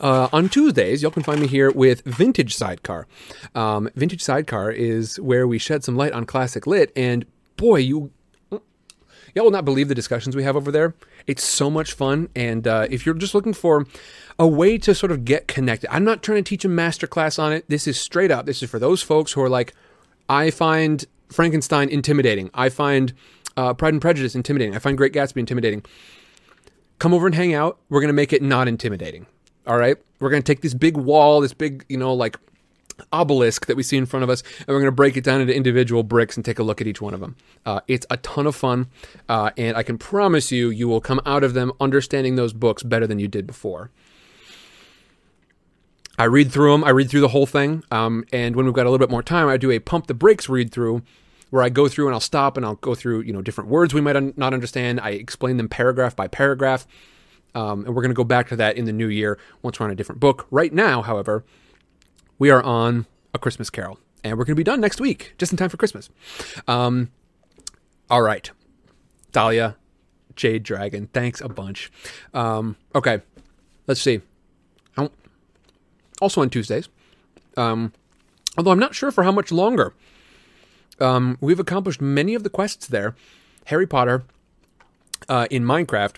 Uh, 0.00 0.28
on 0.32 0.48
Tuesdays, 0.48 1.02
y'all 1.02 1.10
can 1.10 1.22
find 1.22 1.40
me 1.40 1.46
here 1.46 1.70
with 1.70 2.02
Vintage 2.04 2.54
Sidecar. 2.54 3.06
Um, 3.54 3.88
Vintage 3.96 4.22
Sidecar 4.22 4.70
is 4.70 5.18
where 5.20 5.46
we 5.46 5.58
shed 5.58 5.84
some 5.84 5.96
light 5.96 6.12
on 6.12 6.26
classic 6.26 6.66
lit, 6.66 6.92
and 6.94 7.24
boy, 7.56 7.76
you 7.76 8.12
y'all 9.34 9.44
will 9.44 9.50
not 9.50 9.64
believe 9.64 9.88
the 9.88 9.94
discussions 9.94 10.36
we 10.36 10.42
have 10.42 10.56
over 10.56 10.70
there. 10.70 10.94
It's 11.26 11.44
so 11.44 11.70
much 11.70 11.92
fun, 11.92 12.28
and 12.36 12.66
uh, 12.66 12.86
if 12.90 13.04
you're 13.04 13.14
just 13.14 13.34
looking 13.34 13.52
for 13.52 13.86
a 14.38 14.46
way 14.46 14.78
to 14.78 14.94
sort 14.94 15.12
of 15.12 15.24
get 15.24 15.48
connected, 15.48 15.92
I'm 15.94 16.04
not 16.04 16.22
trying 16.22 16.42
to 16.42 16.48
teach 16.48 16.64
a 16.64 16.68
master 16.68 17.06
class 17.06 17.38
on 17.38 17.52
it. 17.52 17.68
This 17.68 17.86
is 17.86 17.98
straight 17.98 18.30
up. 18.30 18.46
This 18.46 18.62
is 18.62 18.70
for 18.70 18.78
those 18.78 19.02
folks 19.02 19.32
who 19.32 19.42
are 19.42 19.48
like, 19.48 19.74
I 20.28 20.50
find 20.50 21.04
Frankenstein 21.30 21.88
intimidating. 21.88 22.50
I 22.54 22.68
find 22.68 23.12
uh, 23.56 23.74
Pride 23.74 23.94
and 23.94 24.00
Prejudice 24.00 24.34
intimidating. 24.34 24.74
I 24.74 24.78
find 24.78 24.96
Great 24.96 25.12
Gatsby 25.12 25.38
intimidating. 25.38 25.84
Come 26.98 27.12
over 27.12 27.26
and 27.26 27.34
hang 27.34 27.54
out. 27.54 27.78
We're 27.88 28.00
gonna 28.00 28.12
make 28.12 28.32
it 28.32 28.42
not 28.42 28.68
intimidating. 28.68 29.26
All 29.66 29.76
right. 29.76 29.96
We're 30.20 30.30
gonna 30.30 30.42
take 30.42 30.62
this 30.62 30.74
big 30.74 30.96
wall, 30.96 31.40
this 31.40 31.52
big, 31.52 31.84
you 31.88 31.96
know, 31.96 32.14
like 32.14 32.38
obelisk 33.12 33.66
that 33.66 33.76
we 33.76 33.82
see 33.82 33.96
in 33.96 34.06
front 34.06 34.24
of 34.24 34.30
us, 34.30 34.42
and 34.60 34.68
we're 34.68 34.80
going 34.80 34.84
to 34.84 34.92
break 34.92 35.16
it 35.16 35.24
down 35.24 35.40
into 35.40 35.54
individual 35.54 36.02
bricks 36.02 36.36
and 36.36 36.44
take 36.44 36.58
a 36.58 36.62
look 36.62 36.80
at 36.80 36.86
each 36.86 37.00
one 37.00 37.14
of 37.14 37.20
them. 37.20 37.36
Uh, 37.64 37.80
it's 37.88 38.06
a 38.10 38.16
ton 38.18 38.46
of 38.46 38.56
fun, 38.56 38.88
uh, 39.28 39.50
and 39.56 39.76
I 39.76 39.82
can 39.82 39.98
promise 39.98 40.50
you, 40.52 40.70
you 40.70 40.88
will 40.88 41.00
come 41.00 41.20
out 41.26 41.44
of 41.44 41.54
them 41.54 41.72
understanding 41.80 42.36
those 42.36 42.52
books 42.52 42.82
better 42.82 43.06
than 43.06 43.18
you 43.18 43.28
did 43.28 43.46
before. 43.46 43.90
I 46.18 46.24
read 46.24 46.50
through 46.50 46.72
them. 46.72 46.84
I 46.84 46.90
read 46.90 47.10
through 47.10 47.20
the 47.20 47.28
whole 47.28 47.46
thing, 47.46 47.84
um, 47.90 48.24
and 48.32 48.56
when 48.56 48.64
we've 48.64 48.74
got 48.74 48.86
a 48.86 48.90
little 48.90 49.04
bit 49.04 49.10
more 49.10 49.22
time, 49.22 49.48
I 49.48 49.56
do 49.56 49.70
a 49.70 49.78
pump 49.78 50.06
the 50.06 50.14
brakes 50.14 50.48
read 50.48 50.72
through, 50.72 51.02
where 51.50 51.62
I 51.62 51.68
go 51.68 51.88
through 51.88 52.06
and 52.06 52.14
I'll 52.14 52.20
stop 52.20 52.56
and 52.56 52.64
I'll 52.64 52.76
go 52.76 52.94
through 52.94 53.20
you 53.20 53.32
know 53.32 53.42
different 53.42 53.70
words 53.70 53.94
we 53.94 54.00
might 54.00 54.16
un- 54.16 54.34
not 54.36 54.54
understand. 54.54 55.00
I 55.00 55.10
explain 55.10 55.58
them 55.58 55.68
paragraph 55.68 56.16
by 56.16 56.26
paragraph, 56.26 56.86
um, 57.54 57.84
and 57.84 57.94
we're 57.94 58.02
going 58.02 58.10
to 58.10 58.14
go 58.14 58.24
back 58.24 58.48
to 58.48 58.56
that 58.56 58.76
in 58.76 58.86
the 58.86 58.92
new 58.92 59.08
year 59.08 59.38
once 59.62 59.78
we're 59.78 59.86
on 59.86 59.92
a 59.92 59.94
different 59.94 60.20
book. 60.20 60.46
Right 60.50 60.72
now, 60.72 61.02
however, 61.02 61.44
we 62.38 62.50
are 62.50 62.62
on 62.62 63.06
A 63.34 63.38
Christmas 63.38 63.70
Carol, 63.70 63.98
and 64.22 64.38
we're 64.38 64.44
going 64.44 64.54
to 64.54 64.60
be 64.60 64.64
done 64.64 64.80
next 64.80 65.00
week, 65.00 65.34
just 65.38 65.52
in 65.52 65.58
time 65.58 65.68
for 65.68 65.76
Christmas. 65.76 66.10
Um, 66.68 67.10
all 68.10 68.22
right, 68.22 68.50
Dahlia, 69.32 69.76
Jade 70.34 70.62
Dragon. 70.62 71.08
Thanks 71.12 71.40
a 71.40 71.48
bunch. 71.48 71.90
Um, 72.34 72.76
okay, 72.94 73.20
let's 73.86 74.00
see. 74.00 74.20
Also 76.18 76.40
on 76.40 76.48
Tuesdays, 76.48 76.88
um, 77.58 77.92
although 78.56 78.70
I'm 78.70 78.78
not 78.78 78.94
sure 78.94 79.10
for 79.10 79.24
how 79.24 79.32
much 79.32 79.52
longer. 79.52 79.92
Um, 80.98 81.36
we've 81.42 81.60
accomplished 81.60 82.00
many 82.00 82.34
of 82.34 82.42
the 82.42 82.48
quests 82.48 82.86
there. 82.86 83.14
Harry 83.66 83.86
Potter 83.86 84.24
uh, 85.28 85.46
in 85.50 85.62
Minecraft. 85.62 86.16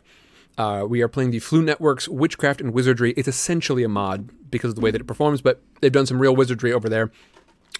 Uh, 0.56 0.84
we 0.88 1.02
are 1.02 1.08
playing 1.08 1.32
the 1.32 1.40
Floo 1.40 1.64
Network's 1.64 2.08
Witchcraft 2.08 2.60
and 2.60 2.72
Wizardry. 2.72 3.12
It's 3.16 3.26
essentially 3.26 3.82
a 3.82 3.88
mod 3.88 4.30
because 4.50 4.70
of 4.70 4.74
the 4.76 4.80
way 4.80 4.90
that 4.90 5.00
it 5.00 5.06
performs, 5.06 5.40
but 5.40 5.60
they've 5.80 5.92
done 5.92 6.06
some 6.06 6.18
real 6.18 6.34
wizardry 6.34 6.72
over 6.72 6.88
there 6.88 7.10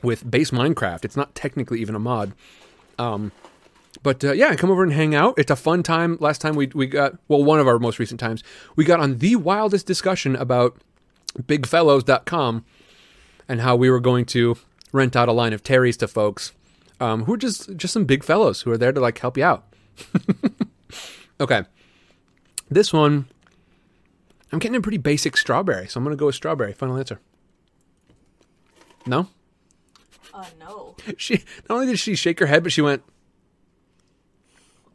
with 0.03 0.31
base 0.31 0.51
Minecraft. 0.51 1.05
It's 1.05 1.17
not 1.17 1.35
technically 1.35 1.81
even 1.81 1.95
a 1.95 1.99
mod. 1.99 2.33
Um, 2.99 3.33
but 4.03 4.23
uh, 4.25 4.33
yeah, 4.33 4.55
come 4.55 4.71
over 4.71 4.83
and 4.83 4.93
hang 4.93 5.15
out. 5.15 5.35
It's 5.39 5.51
a 5.51 5.57
fun 5.57 5.83
time. 5.83 6.19
Last 6.21 6.41
time 6.41 6.55
we 6.55 6.67
we 6.69 6.87
got 6.87 7.17
well, 7.29 7.43
one 7.43 7.59
of 7.59 7.67
our 7.67 7.79
most 7.79 7.99
recent 7.99 8.21
times, 8.21 8.45
we 8.77 8.85
got 8.85 9.01
on 9.01 9.19
the 9.19 9.37
wildest 9.37 9.87
discussion 9.87 10.37
about 10.37 10.77
bigfellows.com 11.47 12.65
and 13.49 13.61
how 13.61 13.77
we 13.77 13.91
were 13.91 14.01
going 14.01 14.25
to 14.27 14.57
rent 14.93 15.17
out 15.17 15.29
a 15.29 15.33
line 15.33 15.53
of 15.53 15.63
Terrys 15.63 15.97
to 15.99 16.09
folks 16.09 16.53
um, 17.01 17.25
who 17.25 17.35
are 17.35 17.39
just 17.39 17.77
just 17.77 17.93
some 17.93 18.05
big 18.05 18.23
fellows 18.25 18.63
who 18.63 18.71
are 18.71 18.79
there 18.79 18.93
to 18.93 19.01
like 19.01 19.19
help 19.19 19.37
you 19.37 19.45
out. 19.45 19.65
okay, 21.41 21.65
this 22.71 22.93
one 22.93 23.27
I'm 24.53 24.59
getting 24.59 24.77
a 24.77 24.81
pretty 24.81 24.99
basic 24.99 25.37
strawberry, 25.37 25.89
so 25.89 25.99
I'm 25.99 26.05
gonna 26.05 26.17
go 26.17 26.27
with 26.27 26.35
strawberry. 26.35 26.73
Final 26.73 26.97
answer. 26.97 27.21
No, 29.07 29.29
Uh, 30.35 30.45
no. 30.59 30.97
she 31.17 31.45
not 31.69 31.77
only 31.77 31.87
did 31.87 31.99
she 31.99 32.15
shake 32.15 32.39
her 32.41 32.47
head, 32.47 32.63
but 32.63 32.73
she 32.73 32.83
went. 32.83 33.03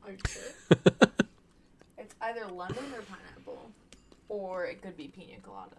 Are 0.05 0.11
you 0.11 0.17
sure? 0.27 0.41
it's 1.97 2.15
either 2.21 2.45
lemon 2.45 2.77
or 2.95 3.01
pineapple, 3.01 3.71
or 4.30 4.65
it 4.65 4.81
could 4.81 4.95
be 4.97 5.07
pina 5.07 5.39
colada. 5.41 5.75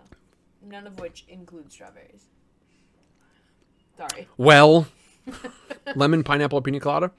None 0.66 0.86
of 0.86 0.98
which 0.98 1.24
include 1.28 1.70
strawberries. 1.70 2.24
Sorry. 3.96 4.26
Well, 4.36 4.86
lemon, 5.94 6.24
pineapple, 6.24 6.58
or 6.58 6.62
pina 6.62 6.80
colada. 6.80 7.12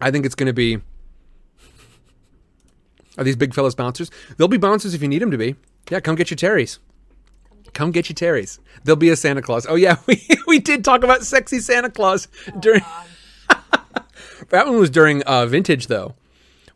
I 0.00 0.10
think 0.10 0.26
it's 0.26 0.34
going 0.34 0.46
to 0.48 0.52
be. 0.52 0.80
Are 3.16 3.24
these 3.24 3.36
big 3.36 3.54
fellas 3.54 3.74
bouncers? 3.74 4.10
They'll 4.36 4.48
be 4.48 4.58
bouncers 4.58 4.94
if 4.94 5.02
you 5.02 5.08
need 5.08 5.22
them 5.22 5.30
to 5.30 5.38
be. 5.38 5.56
Yeah, 5.90 6.00
come 6.00 6.14
get 6.16 6.30
your 6.30 6.36
Terrys. 6.36 6.78
Come 7.72 7.90
get 7.90 8.08
your 8.08 8.14
Terrys. 8.14 8.58
There'll 8.84 8.96
be 8.96 9.10
a 9.10 9.16
Santa 9.16 9.42
Claus. 9.42 9.66
Oh 9.68 9.74
yeah, 9.74 9.96
we 10.06 10.22
we 10.46 10.58
did 10.58 10.84
talk 10.84 11.04
about 11.04 11.22
sexy 11.22 11.60
Santa 11.60 11.90
Claus 11.90 12.28
during. 12.60 12.82
that 14.50 14.66
one 14.66 14.78
was 14.78 14.90
during 14.90 15.22
uh, 15.22 15.46
vintage 15.46 15.86
though. 15.88 16.14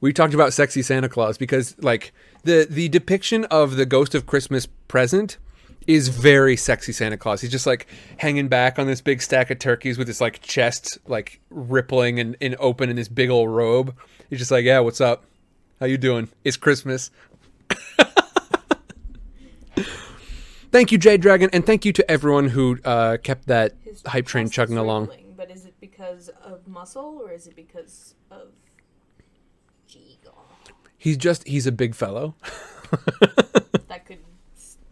We 0.00 0.12
talked 0.12 0.34
about 0.34 0.52
sexy 0.52 0.82
Santa 0.82 1.08
Claus 1.08 1.38
because 1.38 1.76
like 1.78 2.12
the 2.44 2.66
the 2.68 2.88
depiction 2.88 3.44
of 3.46 3.76
the 3.76 3.86
Ghost 3.86 4.14
of 4.14 4.26
Christmas 4.26 4.66
Present 4.66 5.38
is 5.86 6.08
very 6.08 6.54
sexy 6.56 6.92
Santa 6.92 7.16
Claus. 7.16 7.40
He's 7.40 7.50
just 7.50 7.66
like 7.66 7.86
hanging 8.18 8.48
back 8.48 8.78
on 8.78 8.86
this 8.86 9.00
big 9.00 9.22
stack 9.22 9.50
of 9.50 9.58
turkeys 9.58 9.96
with 9.96 10.06
his 10.06 10.20
like 10.20 10.40
chest 10.42 10.98
like 11.06 11.40
rippling 11.50 12.20
and, 12.20 12.36
and 12.40 12.54
open 12.60 12.90
in 12.90 12.96
his 12.96 13.08
big 13.08 13.30
old 13.30 13.48
robe. 13.48 13.96
He's 14.28 14.38
just 14.38 14.50
like, 14.50 14.64
yeah, 14.64 14.80
what's 14.80 15.00
up? 15.00 15.24
How 15.80 15.86
you 15.86 15.96
doing? 15.96 16.28
It's 16.44 16.56
Christmas. 16.56 17.12
thank 20.72 20.90
you, 20.90 20.98
Jade 20.98 21.20
Dragon, 21.20 21.50
and 21.52 21.64
thank 21.64 21.84
you 21.84 21.92
to 21.92 22.10
everyone 22.10 22.48
who 22.48 22.78
uh, 22.84 23.18
kept 23.22 23.46
that 23.46 23.74
His 23.84 24.02
hype 24.04 24.26
train 24.26 24.50
chugging 24.50 24.76
along. 24.76 25.10
But 25.36 25.52
is 25.52 25.66
it 25.66 25.74
because 25.80 26.30
of 26.42 26.66
muscle 26.66 27.20
or 27.24 27.30
is 27.30 27.46
it 27.46 27.54
because 27.54 28.14
of 28.28 28.48
Jeego? 29.88 30.34
He's 30.96 31.16
just 31.16 31.46
he's 31.46 31.66
a 31.68 31.72
big 31.72 31.94
fellow. 31.94 32.34
That 33.86 34.04
could 34.04 34.18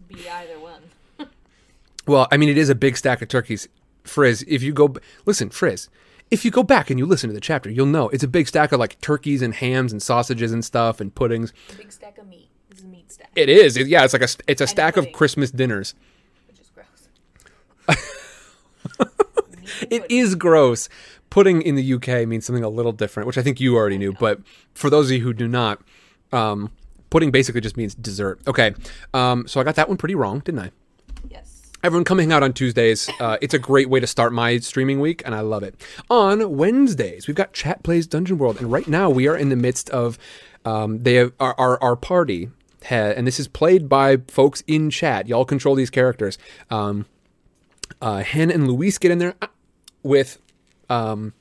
be 0.07 0.29
either 0.29 0.61
one. 0.61 0.83
Well, 2.07 2.29
I 2.31 2.37
mean, 2.37 2.49
it 2.49 2.57
is 2.57 2.69
a 2.69 2.77
big 2.77 2.97
stack 2.97 3.21
of 3.23 3.29
turkeys. 3.29 3.69
Frizz, 4.05 4.45
if 4.47 4.63
you 4.63 4.73
go, 4.73 4.95
listen, 5.25 5.51
Frizz, 5.51 5.89
if 6.31 6.44
you 6.44 6.51
go 6.51 6.62
back 6.62 6.90
and 6.90 6.98
you 6.98 7.07
listen 7.07 7.28
to 7.28 7.35
the 7.35 7.40
chapter, 7.40 7.70
you'll 7.70 7.86
know 7.86 8.09
it's 8.11 8.24
a 8.24 8.28
big 8.28 8.48
stack 8.48 8.73
of 8.73 8.81
like 8.81 9.01
turkeys 9.01 9.43
and 9.43 9.55
hams 9.55 9.93
and 9.93 10.03
sausages 10.03 10.53
and 10.53 10.65
stuff 10.65 11.01
and 11.01 11.15
puddings. 11.15 11.53
A 11.73 11.74
big 11.77 11.93
stack 11.93 12.19
of 12.19 12.27
meat. 12.27 12.48
This 12.69 12.78
is 12.81 12.85
a 12.85 12.89
meat 12.89 13.11
stack, 13.12 13.31
It 13.36 13.48
is, 13.48 13.77
it- 13.77 13.86
yeah, 13.86 14.05
it's 14.05 14.12
like 14.12 14.23
a 14.23 14.28
it's 14.48 14.61
a 14.61 14.65
And 14.65 14.69
stack 14.70 14.97
of. 14.97 15.12
Christmas 15.12 15.51
dinners. 15.51 15.94
which 16.48 16.61
is 16.61 16.70
gross. 16.74 17.09
It 19.90 20.05
is 20.09 20.35
gross. 20.36 20.89
Pudding 21.28 21.61
in 21.61 21.74
the 21.74 21.93
UK 21.94 22.27
means 22.27 22.47
something 22.47 22.62
a 22.65 22.69
little 22.69 22.93
different, 22.93 23.27
which 23.27 23.36
I 23.36 23.43
think 23.43 23.61
you 23.61 23.74
already 23.74 23.98
knew. 23.98 24.12
But 24.12 24.40
for 24.74 24.89
those 24.89 25.07
of 25.11 25.16
you 25.16 25.23
who 25.23 25.32
do 25.32 25.48
not, 25.48 25.81
um, 26.32 26.70
pudding 27.11 27.31
basically 27.32 27.61
just 27.61 27.77
means 27.77 27.94
dessert. 27.94 28.40
Okay, 28.47 28.74
um, 29.12 29.47
so 29.48 29.61
I 29.61 29.65
got 29.65 29.74
that 29.74 29.89
one 29.89 29.97
pretty 29.97 30.15
wrong, 30.15 30.39
didn't 30.40 30.61
I? 30.61 30.70
Everyone 31.87 32.03
come 32.03 32.19
hang 32.19 32.33
out 32.33 32.43
on 32.43 32.53
Tuesdays. 32.53 33.09
Uh, 33.21 33.37
it's 33.41 33.55
a 33.55 33.61
great 33.61 33.89
way 33.89 34.01
to 34.01 34.09
start 34.09 34.33
my 34.33 34.59
streaming 34.59 34.99
week, 34.99 35.23
and 35.25 35.37
I 35.37 35.41
love 35.43 35.63
it. 35.63 35.81
On 36.11 36.57
Wednesdays, 36.57 37.29
we've 37.29 37.37
got 37.37 37.53
Chat 37.53 37.85
Plays 37.85 38.09
Dungeon 38.09 38.39
World, 38.39 38.57
and 38.57 38.73
right 38.73 38.89
now 38.89 39.09
we 39.09 39.29
are 39.29 39.37
in 39.37 39.51
the 39.51 39.57
midst 39.57 39.89
of 39.91 40.19
um, 40.65 41.05
they 41.05 41.15
have, 41.15 41.33
our, 41.39 41.55
our 41.57 41.81
our 41.81 41.95
party, 41.95 42.51
ha- 42.83 43.15
and 43.15 43.25
this 43.25 43.39
is 43.39 43.47
played 43.47 43.89
by 43.89 44.17
folks 44.27 44.65
in 44.67 44.91
chat. 44.91 45.29
Y'all 45.29 45.45
control 45.45 45.77
these 45.77 45.91
characters. 45.91 46.39
Um, 46.71 47.07
uh, 48.03 48.25
Hen 48.25 48.51
and 48.51 48.67
Luis 48.67 48.99
get 48.99 49.13
in 49.13 49.19
there 49.19 49.37
uh, 49.41 49.47
with 50.03 50.41
um, 50.91 51.35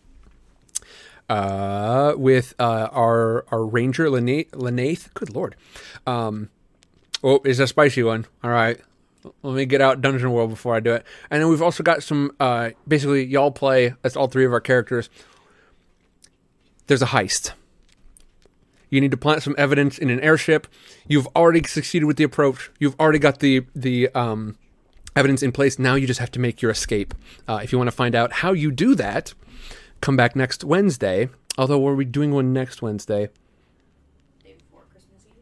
uh, 1.27 2.13
with 2.17 2.53
uh, 2.59 2.89
our 2.91 3.45
our 3.49 3.65
ranger 3.65 4.11
Lena- 4.11 4.43
Lenath. 4.51 5.11
Good 5.15 5.33
lord. 5.33 5.55
Um, 6.05 6.51
oh, 7.23 7.41
it's 7.45 7.57
a 7.57 7.65
spicy 7.65 8.03
one. 8.03 8.27
All 8.43 8.51
right. 8.51 8.79
Let 9.43 9.55
me 9.55 9.65
get 9.65 9.81
out 9.81 10.01
Dungeon 10.01 10.31
World 10.31 10.49
before 10.49 10.75
I 10.75 10.79
do 10.79 10.93
it. 10.93 11.05
And 11.29 11.41
then 11.41 11.49
we've 11.49 11.61
also 11.61 11.83
got 11.83 12.03
some. 12.03 12.31
Uh, 12.39 12.71
basically, 12.87 13.25
y'all 13.25 13.51
play. 13.51 13.93
That's 14.01 14.15
all 14.15 14.27
three 14.27 14.45
of 14.45 14.53
our 14.53 14.61
characters. 14.61 15.09
There's 16.87 17.01
a 17.01 17.07
heist. 17.07 17.53
You 18.89 19.01
need 19.01 19.11
to 19.11 19.17
plant 19.17 19.43
some 19.43 19.55
evidence 19.57 19.97
in 19.97 20.09
an 20.09 20.19
airship. 20.21 20.67
You've 21.07 21.27
already 21.35 21.63
succeeded 21.63 22.05
with 22.05 22.17
the 22.17 22.23
approach. 22.23 22.71
You've 22.79 22.99
already 22.99 23.19
got 23.19 23.39
the 23.39 23.65
the 23.75 24.09
um, 24.15 24.57
evidence 25.15 25.41
in 25.41 25.51
place. 25.51 25.79
Now 25.79 25.95
you 25.95 26.07
just 26.07 26.19
have 26.19 26.31
to 26.31 26.39
make 26.39 26.61
your 26.61 26.71
escape. 26.71 27.13
Uh, 27.47 27.59
if 27.63 27.71
you 27.71 27.77
want 27.77 27.87
to 27.87 27.95
find 27.95 28.15
out 28.15 28.31
how 28.31 28.53
you 28.53 28.71
do 28.71 28.95
that, 28.95 29.33
come 30.01 30.15
back 30.15 30.35
next 30.35 30.63
Wednesday. 30.63 31.29
Although, 31.57 31.79
were 31.79 31.95
we 31.95 32.05
doing 32.05 32.31
one 32.31 32.53
next 32.53 32.81
Wednesday? 32.81 33.29
Day 34.43 34.55
before 34.57 34.83
Christmas 34.91 35.25
Eve. 35.27 35.35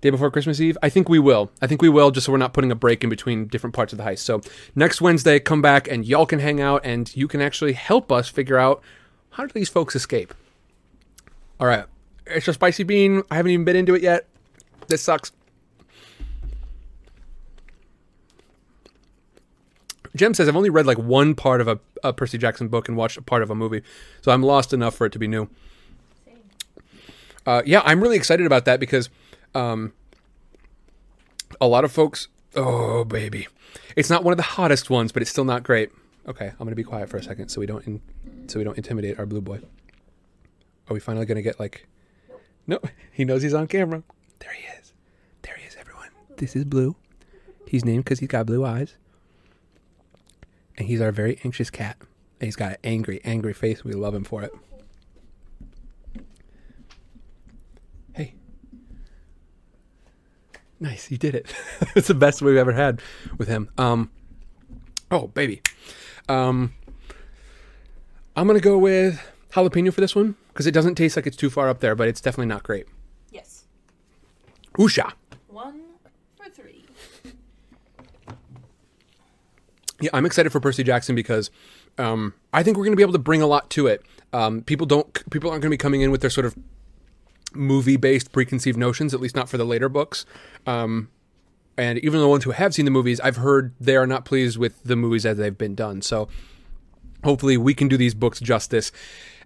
Day 0.00 0.10
before 0.10 0.30
Christmas 0.30 0.60
Eve? 0.60 0.78
I 0.82 0.88
think 0.88 1.08
we 1.08 1.18
will. 1.18 1.50
I 1.60 1.66
think 1.66 1.82
we 1.82 1.88
will, 1.88 2.10
just 2.10 2.26
so 2.26 2.32
we're 2.32 2.38
not 2.38 2.54
putting 2.54 2.72
a 2.72 2.74
break 2.74 3.04
in 3.04 3.10
between 3.10 3.46
different 3.46 3.74
parts 3.74 3.92
of 3.92 3.98
the 3.98 4.04
heist. 4.04 4.20
So 4.20 4.40
next 4.74 5.00
Wednesday, 5.00 5.38
come 5.38 5.60
back 5.60 5.88
and 5.88 6.06
y'all 6.06 6.26
can 6.26 6.38
hang 6.38 6.60
out 6.60 6.80
and 6.84 7.14
you 7.14 7.28
can 7.28 7.40
actually 7.40 7.74
help 7.74 8.10
us 8.10 8.28
figure 8.28 8.56
out 8.56 8.82
how 9.30 9.44
do 9.44 9.52
these 9.52 9.68
folks 9.68 9.94
escape. 9.94 10.32
All 11.58 11.66
right. 11.66 11.84
Extra 12.26 12.54
spicy 12.54 12.84
bean. 12.84 13.22
I 13.30 13.36
haven't 13.36 13.52
even 13.52 13.64
been 13.64 13.76
into 13.76 13.94
it 13.94 14.02
yet. 14.02 14.26
This 14.88 15.02
sucks. 15.02 15.32
Jem 20.16 20.34
says 20.34 20.48
I've 20.48 20.56
only 20.56 20.70
read 20.70 20.86
like 20.86 20.98
one 20.98 21.34
part 21.34 21.60
of 21.60 21.68
a, 21.68 21.78
a 22.02 22.12
Percy 22.12 22.38
Jackson 22.38 22.68
book 22.68 22.88
and 22.88 22.96
watched 22.96 23.16
a 23.16 23.22
part 23.22 23.42
of 23.42 23.50
a 23.50 23.54
movie, 23.54 23.82
so 24.22 24.32
I'm 24.32 24.42
lost 24.42 24.72
enough 24.72 24.94
for 24.94 25.06
it 25.06 25.12
to 25.12 25.18
be 25.18 25.28
new. 25.28 25.48
Uh, 27.46 27.62
yeah, 27.64 27.80
I'm 27.84 28.00
really 28.00 28.16
excited 28.16 28.44
about 28.44 28.64
that 28.64 28.80
because 28.80 29.08
um, 29.54 29.92
a 31.60 31.66
lot 31.66 31.84
of 31.84 31.92
folks. 31.92 32.28
Oh, 32.54 33.04
baby, 33.04 33.46
it's 33.96 34.10
not 34.10 34.24
one 34.24 34.32
of 34.32 34.36
the 34.36 34.42
hottest 34.42 34.90
ones, 34.90 35.12
but 35.12 35.22
it's 35.22 35.30
still 35.30 35.44
not 35.44 35.62
great. 35.62 35.90
Okay, 36.26 36.48
I'm 36.48 36.58
gonna 36.58 36.76
be 36.76 36.84
quiet 36.84 37.08
for 37.08 37.16
a 37.16 37.22
second 37.22 37.48
so 37.48 37.60
we 37.60 37.66
don't 37.66 37.86
in, 37.86 38.00
so 38.48 38.58
we 38.58 38.64
don't 38.64 38.76
intimidate 38.76 39.18
our 39.18 39.26
blue 39.26 39.40
boy. 39.40 39.60
Are 40.88 40.94
we 40.94 41.00
finally 41.00 41.26
gonna 41.26 41.42
get 41.42 41.58
like? 41.60 41.86
No, 42.66 42.78
he 43.12 43.24
knows 43.24 43.42
he's 43.42 43.54
on 43.54 43.66
camera. 43.66 44.02
There 44.40 44.52
he 44.52 44.66
is. 44.78 44.92
There 45.42 45.54
he 45.56 45.66
is, 45.66 45.76
everyone. 45.78 46.08
This 46.36 46.56
is 46.56 46.64
Blue. 46.64 46.96
He's 47.66 47.84
named 47.84 48.04
because 48.04 48.18
he's 48.18 48.28
got 48.28 48.46
blue 48.46 48.64
eyes, 48.64 48.96
and 50.76 50.88
he's 50.88 51.00
our 51.00 51.12
very 51.12 51.38
anxious 51.44 51.70
cat. 51.70 51.96
And 52.40 52.46
he's 52.46 52.56
got 52.56 52.72
an 52.72 52.78
angry, 52.82 53.20
angry 53.22 53.52
face. 53.52 53.84
We 53.84 53.92
love 53.92 54.14
him 54.14 54.24
for 54.24 54.42
it. 54.42 54.52
Hey. 58.14 58.34
Nice, 60.80 61.10
you 61.10 61.18
did 61.18 61.34
it. 61.34 61.54
it's 61.94 62.08
the 62.08 62.14
best 62.14 62.40
we've 62.40 62.56
ever 62.56 62.72
had 62.72 63.02
with 63.36 63.48
him. 63.48 63.68
Um, 63.76 64.10
oh, 65.10 65.28
baby. 65.28 65.60
Um, 66.28 66.72
I'm 68.34 68.46
gonna 68.46 68.60
go 68.60 68.78
with 68.78 69.20
jalapeno 69.52 69.92
for 69.92 70.00
this 70.00 70.16
one 70.16 70.36
because 70.48 70.66
it 70.66 70.70
doesn't 70.72 70.94
taste 70.94 71.16
like 71.16 71.26
it's 71.26 71.36
too 71.36 71.50
far 71.50 71.68
up 71.68 71.80
there, 71.80 71.94
but 71.94 72.08
it's 72.08 72.20
definitely 72.20 72.46
not 72.46 72.62
great. 72.62 72.86
Yes. 73.30 73.64
Oosha. 74.78 75.12
One 75.48 75.82
for 76.36 76.48
three. 76.48 76.86
Yeah, 80.00 80.10
I'm 80.14 80.24
excited 80.24 80.50
for 80.50 80.60
Percy 80.60 80.82
Jackson 80.82 81.14
because 81.14 81.50
um, 81.98 82.32
I 82.54 82.62
think 82.62 82.78
we're 82.78 82.84
going 82.84 82.92
to 82.92 82.96
be 82.96 83.02
able 83.02 83.12
to 83.12 83.18
bring 83.18 83.42
a 83.42 83.46
lot 83.46 83.68
to 83.70 83.86
it. 83.86 84.02
Um, 84.32 84.62
people 84.62 84.86
don't, 84.86 85.12
people 85.30 85.50
aren't 85.50 85.60
going 85.60 85.70
to 85.70 85.74
be 85.74 85.76
coming 85.76 86.00
in 86.00 86.10
with 86.10 86.22
their 86.22 86.30
sort 86.30 86.46
of 86.46 86.56
movie 87.54 87.96
based 87.96 88.32
preconceived 88.32 88.78
notions, 88.78 89.14
at 89.14 89.20
least 89.20 89.36
not 89.36 89.48
for 89.48 89.56
the 89.58 89.64
later 89.64 89.88
books. 89.88 90.26
Um, 90.66 91.10
and 91.76 91.98
even 92.00 92.20
the 92.20 92.28
ones 92.28 92.44
who 92.44 92.50
have 92.50 92.74
seen 92.74 92.84
the 92.84 92.90
movies, 92.90 93.20
I've 93.20 93.36
heard 93.36 93.72
they 93.80 93.96
are 93.96 94.06
not 94.06 94.24
pleased 94.24 94.58
with 94.58 94.82
the 94.82 94.96
movies 94.96 95.24
as 95.24 95.38
they've 95.38 95.56
been 95.56 95.74
done. 95.74 96.02
So 96.02 96.28
hopefully 97.24 97.56
we 97.56 97.74
can 97.74 97.88
do 97.88 97.96
these 97.96 98.14
books 98.14 98.40
justice 98.40 98.92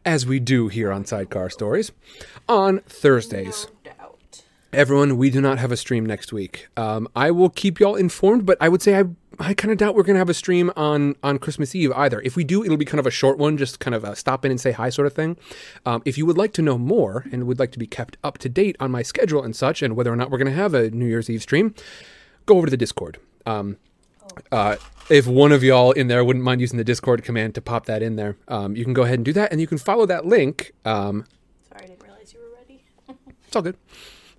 as 0.04 0.26
we 0.26 0.40
do 0.40 0.68
here 0.68 0.92
on 0.92 1.04
Sidecar 1.04 1.50
Stories 1.50 1.92
on 2.48 2.80
Thursdays. 2.80 3.68
Everyone, 4.74 5.16
we 5.16 5.30
do 5.30 5.40
not 5.40 5.58
have 5.58 5.70
a 5.70 5.76
stream 5.76 6.04
next 6.04 6.32
week. 6.32 6.66
Um, 6.76 7.06
I 7.14 7.30
will 7.30 7.48
keep 7.48 7.78
y'all 7.78 7.94
informed, 7.94 8.44
but 8.44 8.58
I 8.60 8.68
would 8.68 8.82
say 8.82 8.98
I 8.98 9.04
I 9.38 9.54
kind 9.54 9.70
of 9.70 9.78
doubt 9.78 9.94
we're 9.94 10.02
going 10.02 10.14
to 10.14 10.18
have 10.18 10.28
a 10.28 10.34
stream 10.34 10.72
on 10.76 11.14
on 11.22 11.38
Christmas 11.38 11.76
Eve 11.76 11.92
either. 11.92 12.20
If 12.22 12.34
we 12.34 12.42
do, 12.42 12.64
it'll 12.64 12.76
be 12.76 12.84
kind 12.84 12.98
of 12.98 13.06
a 13.06 13.10
short 13.10 13.38
one, 13.38 13.56
just 13.56 13.78
kind 13.78 13.94
of 13.94 14.02
a 14.02 14.16
stop 14.16 14.44
in 14.44 14.50
and 14.50 14.60
say 14.60 14.72
hi 14.72 14.90
sort 14.90 15.06
of 15.06 15.12
thing. 15.12 15.36
Um, 15.86 16.02
if 16.04 16.18
you 16.18 16.26
would 16.26 16.36
like 16.36 16.52
to 16.54 16.62
know 16.62 16.76
more 16.76 17.24
and 17.30 17.46
would 17.46 17.60
like 17.60 17.70
to 17.72 17.78
be 17.78 17.86
kept 17.86 18.16
up 18.24 18.38
to 18.38 18.48
date 18.48 18.76
on 18.80 18.90
my 18.90 19.02
schedule 19.02 19.44
and 19.44 19.54
such, 19.54 19.80
and 19.80 19.94
whether 19.94 20.12
or 20.12 20.16
not 20.16 20.30
we're 20.30 20.38
going 20.38 20.50
to 20.50 20.56
have 20.56 20.74
a 20.74 20.90
New 20.90 21.06
Year's 21.06 21.30
Eve 21.30 21.42
stream, 21.42 21.72
go 22.44 22.56
over 22.56 22.66
to 22.66 22.70
the 22.70 22.76
Discord. 22.76 23.18
Um, 23.46 23.76
uh, 24.50 24.76
if 25.08 25.28
one 25.28 25.52
of 25.52 25.62
y'all 25.62 25.92
in 25.92 26.08
there 26.08 26.24
wouldn't 26.24 26.44
mind 26.44 26.60
using 26.60 26.78
the 26.78 26.84
Discord 26.84 27.22
command 27.22 27.54
to 27.54 27.60
pop 27.60 27.86
that 27.86 28.02
in 28.02 28.16
there, 28.16 28.36
um, 28.48 28.74
you 28.74 28.82
can 28.82 28.92
go 28.92 29.02
ahead 29.02 29.20
and 29.20 29.24
do 29.24 29.32
that, 29.34 29.52
and 29.52 29.60
you 29.60 29.68
can 29.68 29.78
follow 29.78 30.04
that 30.06 30.26
link. 30.26 30.72
Um, 30.84 31.26
Sorry, 31.68 31.84
I 31.84 31.86
didn't 31.86 32.02
realize 32.02 32.32
you 32.32 32.40
were 32.40 32.56
ready. 32.56 32.82
it's 33.46 33.54
all 33.54 33.62
good. 33.62 33.76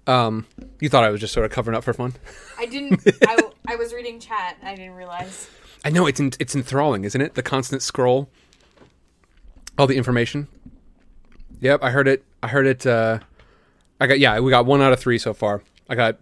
Um, 0.07 0.45
you 0.79 0.89
thought 0.89 1.03
I 1.03 1.09
was 1.09 1.19
just 1.19 1.33
sort 1.33 1.45
of 1.45 1.51
covering 1.51 1.75
up 1.75 1.83
for 1.83 1.93
fun. 1.93 2.13
I 2.57 2.65
didn't. 2.65 3.01
I, 3.27 3.39
I 3.67 3.75
was 3.75 3.93
reading 3.93 4.19
chat. 4.19 4.57
I 4.63 4.75
didn't 4.75 4.93
realize. 4.93 5.49
I 5.83 5.89
know 5.89 6.05
it's 6.07 6.19
en- 6.19 6.31
it's 6.39 6.55
enthralling, 6.55 7.03
isn't 7.05 7.19
it? 7.19 7.33
The 7.35 7.43
constant 7.43 7.81
scroll, 7.81 8.29
all 9.77 9.87
the 9.87 9.97
information. 9.97 10.47
Yep, 11.61 11.83
I 11.83 11.89
heard 11.91 12.07
it. 12.07 12.23
I 12.43 12.47
heard 12.47 12.67
it. 12.67 12.85
Uh, 12.85 13.19
I 13.99 14.07
got 14.07 14.19
yeah. 14.19 14.39
We 14.39 14.51
got 14.51 14.65
one 14.65 14.81
out 14.81 14.93
of 14.93 14.99
three 14.99 15.17
so 15.17 15.33
far. 15.33 15.63
I 15.89 15.95
got 15.95 16.17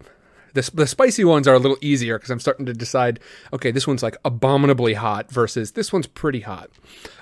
the 0.53 0.69
the 0.73 0.88
spicy 0.88 1.26
ones 1.26 1.47
are 1.47 1.55
a 1.55 1.60
little 1.60 1.77
easier 1.81 2.18
because 2.18 2.30
I'm 2.30 2.39
starting 2.39 2.65
to 2.68 2.73
decide. 2.73 3.19
Okay, 3.51 3.72
this 3.72 3.88
one's 3.88 4.03
like 4.03 4.15
abominably 4.23 4.93
hot 4.93 5.31
versus 5.31 5.72
this 5.72 5.91
one's 5.91 6.07
pretty 6.07 6.41
hot. 6.41 6.69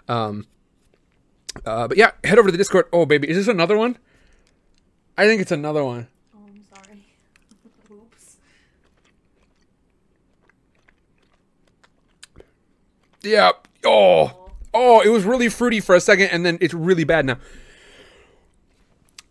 Um, 0.08 0.46
uh, 1.66 1.88
but 1.88 1.98
yeah, 1.98 2.12
head 2.24 2.38
over 2.38 2.50
to 2.50 2.52
the 2.52 2.58
Discord. 2.58 2.86
Oh 2.94 3.06
baby, 3.06 3.30
is 3.30 3.38
this 3.38 3.48
another 3.48 3.78
one? 3.78 3.98
I 5.18 5.26
think 5.28 5.42
it's 5.42 5.52
another 5.52 5.84
one. 5.84 6.08
Oh, 6.36 6.40
I'm 6.48 6.64
sorry. 6.64 7.06
Oops. 7.92 8.38
Yeah. 13.24 13.52
Oh. 13.86 14.52
Oh, 14.74 15.02
it 15.02 15.10
was 15.10 15.24
really 15.26 15.50
fruity 15.50 15.80
for 15.80 15.96
a 15.96 16.02
second, 16.02 16.28
and 16.28 16.46
then 16.46 16.58
it's 16.62 16.74
really 16.74 17.04
bad 17.04 17.26
now. 17.26 17.38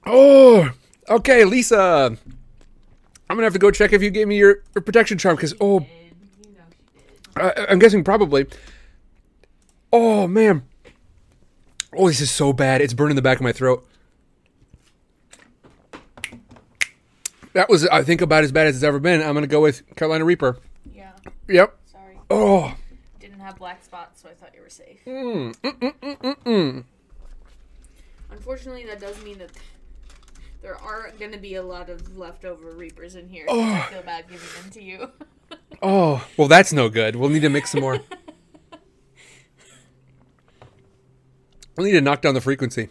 Oh. 0.06 0.70
Okay, 1.08 1.44
Lisa. 1.44 2.16
I'm 3.28 3.36
gonna 3.36 3.44
have 3.44 3.52
to 3.52 3.58
go 3.58 3.70
check 3.70 3.92
if 3.92 4.02
you 4.02 4.10
gave 4.10 4.28
me 4.28 4.36
your, 4.36 4.62
your 4.74 4.82
protection 4.82 5.18
charm 5.18 5.36
because 5.36 5.54
oh, 5.60 5.80
Did 5.80 5.88
you 6.44 6.52
know 6.56 6.64
she 6.76 7.00
did? 7.44 7.60
I, 7.60 7.66
I'm 7.70 7.78
guessing 7.78 8.02
probably. 8.02 8.46
Oh 9.92 10.26
man. 10.26 10.64
Oh, 11.96 12.08
this 12.08 12.20
is 12.20 12.30
so 12.30 12.52
bad. 12.52 12.80
It's 12.80 12.94
burning 12.94 13.16
the 13.16 13.22
back 13.22 13.38
of 13.38 13.42
my 13.42 13.52
throat. 13.52 13.86
That 17.52 17.68
was, 17.68 17.86
I 17.88 18.02
think, 18.02 18.20
about 18.20 18.44
as 18.44 18.52
bad 18.52 18.68
as 18.68 18.76
it's 18.76 18.84
ever 18.84 19.00
been. 19.00 19.20
I'm 19.20 19.34
gonna 19.34 19.46
go 19.46 19.60
with 19.60 19.82
Carolina 19.96 20.24
Reaper. 20.24 20.58
Yeah. 20.92 21.12
Yep. 21.48 21.76
Sorry. 21.86 22.18
Oh. 22.30 22.74
Have 23.40 23.56
black 23.56 23.82
spots, 23.82 24.20
so 24.20 24.28
I 24.28 24.34
thought 24.34 24.50
you 24.54 24.60
were 24.60 24.68
safe. 24.68 25.00
Mm, 25.06 25.54
mm, 25.56 25.78
mm, 25.78 25.94
mm, 26.02 26.16
mm, 26.18 26.36
mm. 26.44 26.84
Unfortunately, 28.30 28.84
that 28.84 29.00
does 29.00 29.22
mean 29.24 29.38
that 29.38 29.50
there 30.62 30.76
are 30.76 31.10
going 31.18 31.32
to 31.32 31.38
be 31.38 31.54
a 31.54 31.62
lot 31.62 31.88
of 31.88 32.18
leftover 32.18 32.72
Reapers 32.72 33.14
in 33.14 33.28
here. 33.28 33.46
I 33.48 33.86
feel 33.90 34.02
bad 34.02 34.28
giving 34.28 34.46
them 34.62 34.70
to 34.72 34.82
you. 34.82 35.10
Oh, 35.82 36.24
well, 36.36 36.46
that's 36.46 36.72
no 36.72 36.88
good. 36.88 37.16
We'll 37.16 37.30
need 37.30 37.40
to 37.40 37.48
mix 37.48 37.70
some 37.70 37.80
more. 37.80 37.98
we'll 41.76 41.86
need 41.86 41.92
to 41.92 42.00
knock 42.00 42.20
down 42.20 42.34
the 42.34 42.40
frequency. 42.40 42.90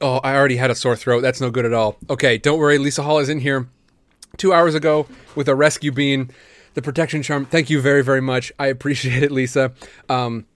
Oh, 0.00 0.16
I 0.18 0.34
already 0.34 0.56
had 0.56 0.70
a 0.70 0.74
sore 0.74 0.96
throat. 0.96 1.20
That's 1.20 1.40
no 1.40 1.50
good 1.50 1.64
at 1.64 1.72
all. 1.72 1.96
Okay, 2.10 2.36
don't 2.36 2.58
worry. 2.58 2.78
Lisa 2.78 3.02
Hall 3.02 3.18
is 3.20 3.28
in 3.28 3.38
here 3.40 3.68
two 4.36 4.52
hours 4.52 4.74
ago 4.74 5.06
with 5.34 5.48
a 5.48 5.54
rescue 5.54 5.92
bean, 5.92 6.30
the 6.80 6.84
protection 6.84 7.22
charm. 7.22 7.44
Thank 7.44 7.68
you 7.68 7.80
very, 7.80 8.02
very 8.02 8.22
much. 8.22 8.52
I 8.58 8.66
appreciate 8.68 9.22
it, 9.22 9.30
Lisa. 9.30 9.72
Um, 10.08 10.46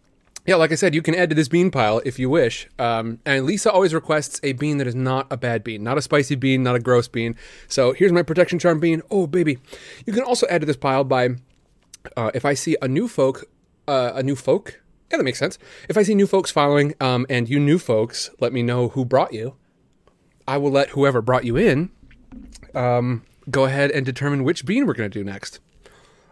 yeah, 0.46 0.56
like 0.56 0.72
I 0.72 0.74
said, 0.74 0.94
you 0.94 1.02
can 1.02 1.14
add 1.14 1.30
to 1.30 1.34
this 1.34 1.48
bean 1.48 1.70
pile 1.70 2.00
if 2.04 2.18
you 2.18 2.28
wish. 2.28 2.68
Um, 2.78 3.18
and 3.24 3.44
Lisa 3.44 3.70
always 3.70 3.94
requests 3.94 4.40
a 4.42 4.52
bean 4.52 4.78
that 4.78 4.86
is 4.86 4.94
not 4.94 5.26
a 5.30 5.36
bad 5.36 5.64
bean, 5.64 5.82
not 5.82 5.96
a 5.96 6.02
spicy 6.02 6.34
bean, 6.34 6.62
not 6.62 6.76
a 6.76 6.80
gross 6.80 7.08
bean. 7.08 7.36
So 7.68 7.92
here's 7.92 8.12
my 8.12 8.22
protection 8.22 8.58
charm 8.58 8.80
bean. 8.80 9.02
Oh, 9.10 9.26
baby. 9.26 9.58
You 10.06 10.12
can 10.12 10.22
also 10.22 10.46
add 10.48 10.60
to 10.62 10.66
this 10.66 10.76
pile 10.76 11.04
by 11.04 11.30
uh, 12.16 12.30
if 12.34 12.44
I 12.44 12.54
see 12.54 12.76
a 12.82 12.88
new 12.88 13.08
folk, 13.08 13.44
uh, 13.88 14.12
a 14.14 14.22
new 14.22 14.36
folk, 14.36 14.82
yeah, 15.10 15.18
that 15.18 15.24
makes 15.24 15.38
sense. 15.38 15.58
If 15.88 15.96
I 15.96 16.02
see 16.02 16.14
new 16.14 16.26
folks 16.26 16.50
following, 16.50 16.94
um, 17.00 17.26
and 17.30 17.48
you 17.48 17.60
new 17.60 17.78
folks 17.78 18.30
let 18.40 18.52
me 18.52 18.62
know 18.62 18.88
who 18.88 19.04
brought 19.04 19.32
you, 19.32 19.56
I 20.46 20.58
will 20.58 20.70
let 20.70 20.90
whoever 20.90 21.22
brought 21.22 21.44
you 21.44 21.56
in, 21.56 21.90
um, 22.74 23.24
go 23.50 23.64
ahead 23.64 23.90
and 23.90 24.04
determine 24.04 24.44
which 24.44 24.66
bean 24.66 24.86
we're 24.86 24.94
going 24.94 25.10
to 25.10 25.18
do 25.18 25.24
next. 25.24 25.60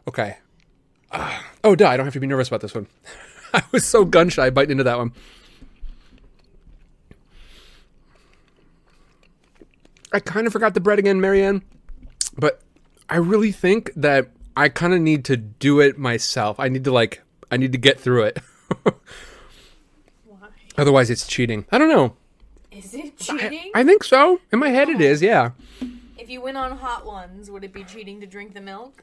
Okay. 0.08 0.36
Uh, 1.10 1.40
oh, 1.62 1.74
duh, 1.76 1.88
I 1.88 1.96
don't 1.96 2.06
have 2.06 2.14
to 2.14 2.20
be 2.20 2.26
nervous 2.26 2.48
about 2.48 2.60
this 2.60 2.74
one. 2.74 2.86
I 3.54 3.62
was 3.70 3.84
so 3.84 4.04
gun 4.04 4.28
shy 4.28 4.50
biting 4.50 4.72
into 4.72 4.84
that 4.84 4.98
one. 4.98 5.12
I 10.12 10.20
kind 10.20 10.46
of 10.46 10.52
forgot 10.52 10.74
the 10.74 10.80
bread 10.80 10.98
again, 10.98 11.20
Marianne, 11.20 11.62
but 12.36 12.60
I 13.08 13.16
really 13.16 13.52
think 13.52 13.92
that 13.96 14.28
I 14.56 14.68
kind 14.68 14.92
of 14.92 15.00
need 15.00 15.24
to 15.26 15.36
do 15.36 15.80
it 15.80 15.98
myself. 15.98 16.60
I 16.60 16.68
need 16.68 16.84
to 16.84 16.92
like, 16.92 17.22
I 17.50 17.56
need 17.56 17.72
to 17.72 17.78
get 17.78 17.98
through 17.98 18.24
it. 18.24 18.38
Why? 20.26 20.48
Otherwise, 20.76 21.08
it's 21.10 21.26
cheating. 21.26 21.64
I 21.72 21.78
don't 21.78 21.88
know. 21.88 22.16
Is 22.70 22.94
it 22.94 23.18
cheating? 23.18 23.70
I 23.74 23.84
think 23.84 24.04
so. 24.04 24.40
In 24.52 24.58
my 24.58 24.68
head, 24.68 24.88
it 24.88 25.00
is. 25.00 25.22
Yeah. 25.22 25.52
if 26.18 26.28
you 26.28 26.40
went 26.42 26.56
on 26.58 26.76
hot 26.76 27.06
ones, 27.06 27.50
would 27.50 27.64
it 27.64 27.72
be 27.72 27.84
cheating 27.84 28.20
to 28.20 28.26
drink 28.26 28.52
the 28.54 28.60
milk? 28.60 29.02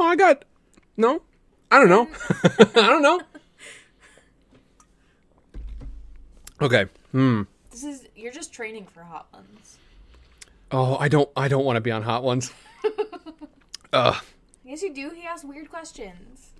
Oh, 0.00 0.06
I 0.06 0.16
got. 0.16 0.46
No, 0.96 1.20
I 1.70 1.78
don't 1.78 1.90
know. 1.90 2.08
I 2.58 2.88
don't 2.88 3.02
know. 3.02 3.20
Okay. 6.62 6.86
Hmm. 7.12 7.42
This 7.70 7.84
is 7.84 8.08
you're 8.16 8.32
just 8.32 8.50
training 8.50 8.86
for 8.86 9.02
hot 9.02 9.28
ones. 9.30 9.76
Oh, 10.72 10.96
I 10.96 11.08
don't. 11.08 11.28
I 11.36 11.48
don't 11.48 11.66
want 11.66 11.76
to 11.76 11.82
be 11.82 11.90
on 11.90 12.02
hot 12.02 12.24
ones. 12.24 12.50
Ugh. 13.92 14.24
Yes, 14.64 14.82
you 14.82 14.94
do. 14.94 15.10
He 15.10 15.26
asks 15.26 15.44
weird 15.44 15.68
questions. 15.68 16.52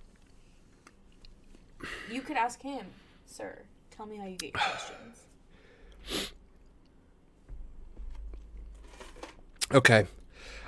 You 2.11 2.21
could 2.21 2.37
ask 2.37 2.61
him, 2.61 2.85
sir. 3.25 3.63
Tell 3.89 4.05
me 4.05 4.17
how 4.17 4.27
you 4.27 4.37
get 4.37 4.53
your 4.53 4.61
questions. 4.61 6.31
Okay. 9.73 10.05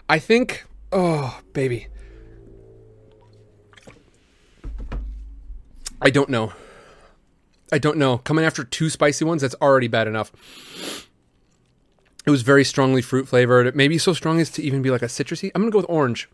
I 0.10 0.18
think. 0.18 0.66
Oh, 0.92 1.40
baby. 1.54 1.88
I 6.04 6.10
don't 6.10 6.30
know. 6.30 6.52
I 7.72 7.78
don't 7.80 7.98
know. 7.98 8.18
Coming 8.20 8.44
after 8.44 8.64
two 8.66 8.90
spicy 8.90 9.24
ones, 9.24 9.42
that's 9.42 9.56
already 9.62 9.88
bad 9.88 10.06
enough. 10.08 10.32
It 12.26 12.30
was 12.30 12.42
very 12.42 12.66
strongly 12.66 13.02
fruit 13.02 13.28
flavored. 13.28 13.74
Maybe 13.76 13.98
so 13.98 14.14
strong 14.14 14.40
as 14.40 14.50
to 14.52 14.62
even 14.62 14.82
be 14.82 14.92
like 14.92 15.02
a 15.02 15.06
citrusy. 15.08 15.50
I'm 15.56 15.62
gonna 15.62 15.72
go 15.72 15.80
with 15.80 15.90
orange. 15.90 16.30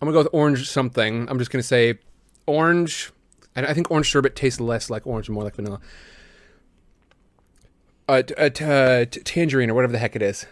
I'm 0.00 0.06
gonna 0.06 0.12
go 0.12 0.20
with 0.20 0.32
orange 0.32 0.70
something. 0.70 1.28
I'm 1.28 1.38
just 1.38 1.50
gonna 1.50 1.62
say 1.62 1.98
orange. 2.46 3.10
And 3.56 3.66
I 3.66 3.74
think 3.74 3.90
orange 3.90 4.06
sherbet 4.06 4.36
tastes 4.36 4.60
less 4.60 4.88
like 4.88 5.06
orange 5.06 5.28
and 5.28 5.34
more 5.34 5.44
like 5.44 5.56
vanilla. 5.56 5.80
Uh, 8.08 8.22
t- 8.22 8.34
uh, 8.34 8.48
t- 8.48 8.64
uh, 8.64 9.04
t- 9.04 9.20
tangerine 9.20 9.70
or 9.70 9.74
whatever 9.74 9.92
the 9.92 9.98
heck 9.98 10.14
it 10.14 10.22
is. 10.22 10.46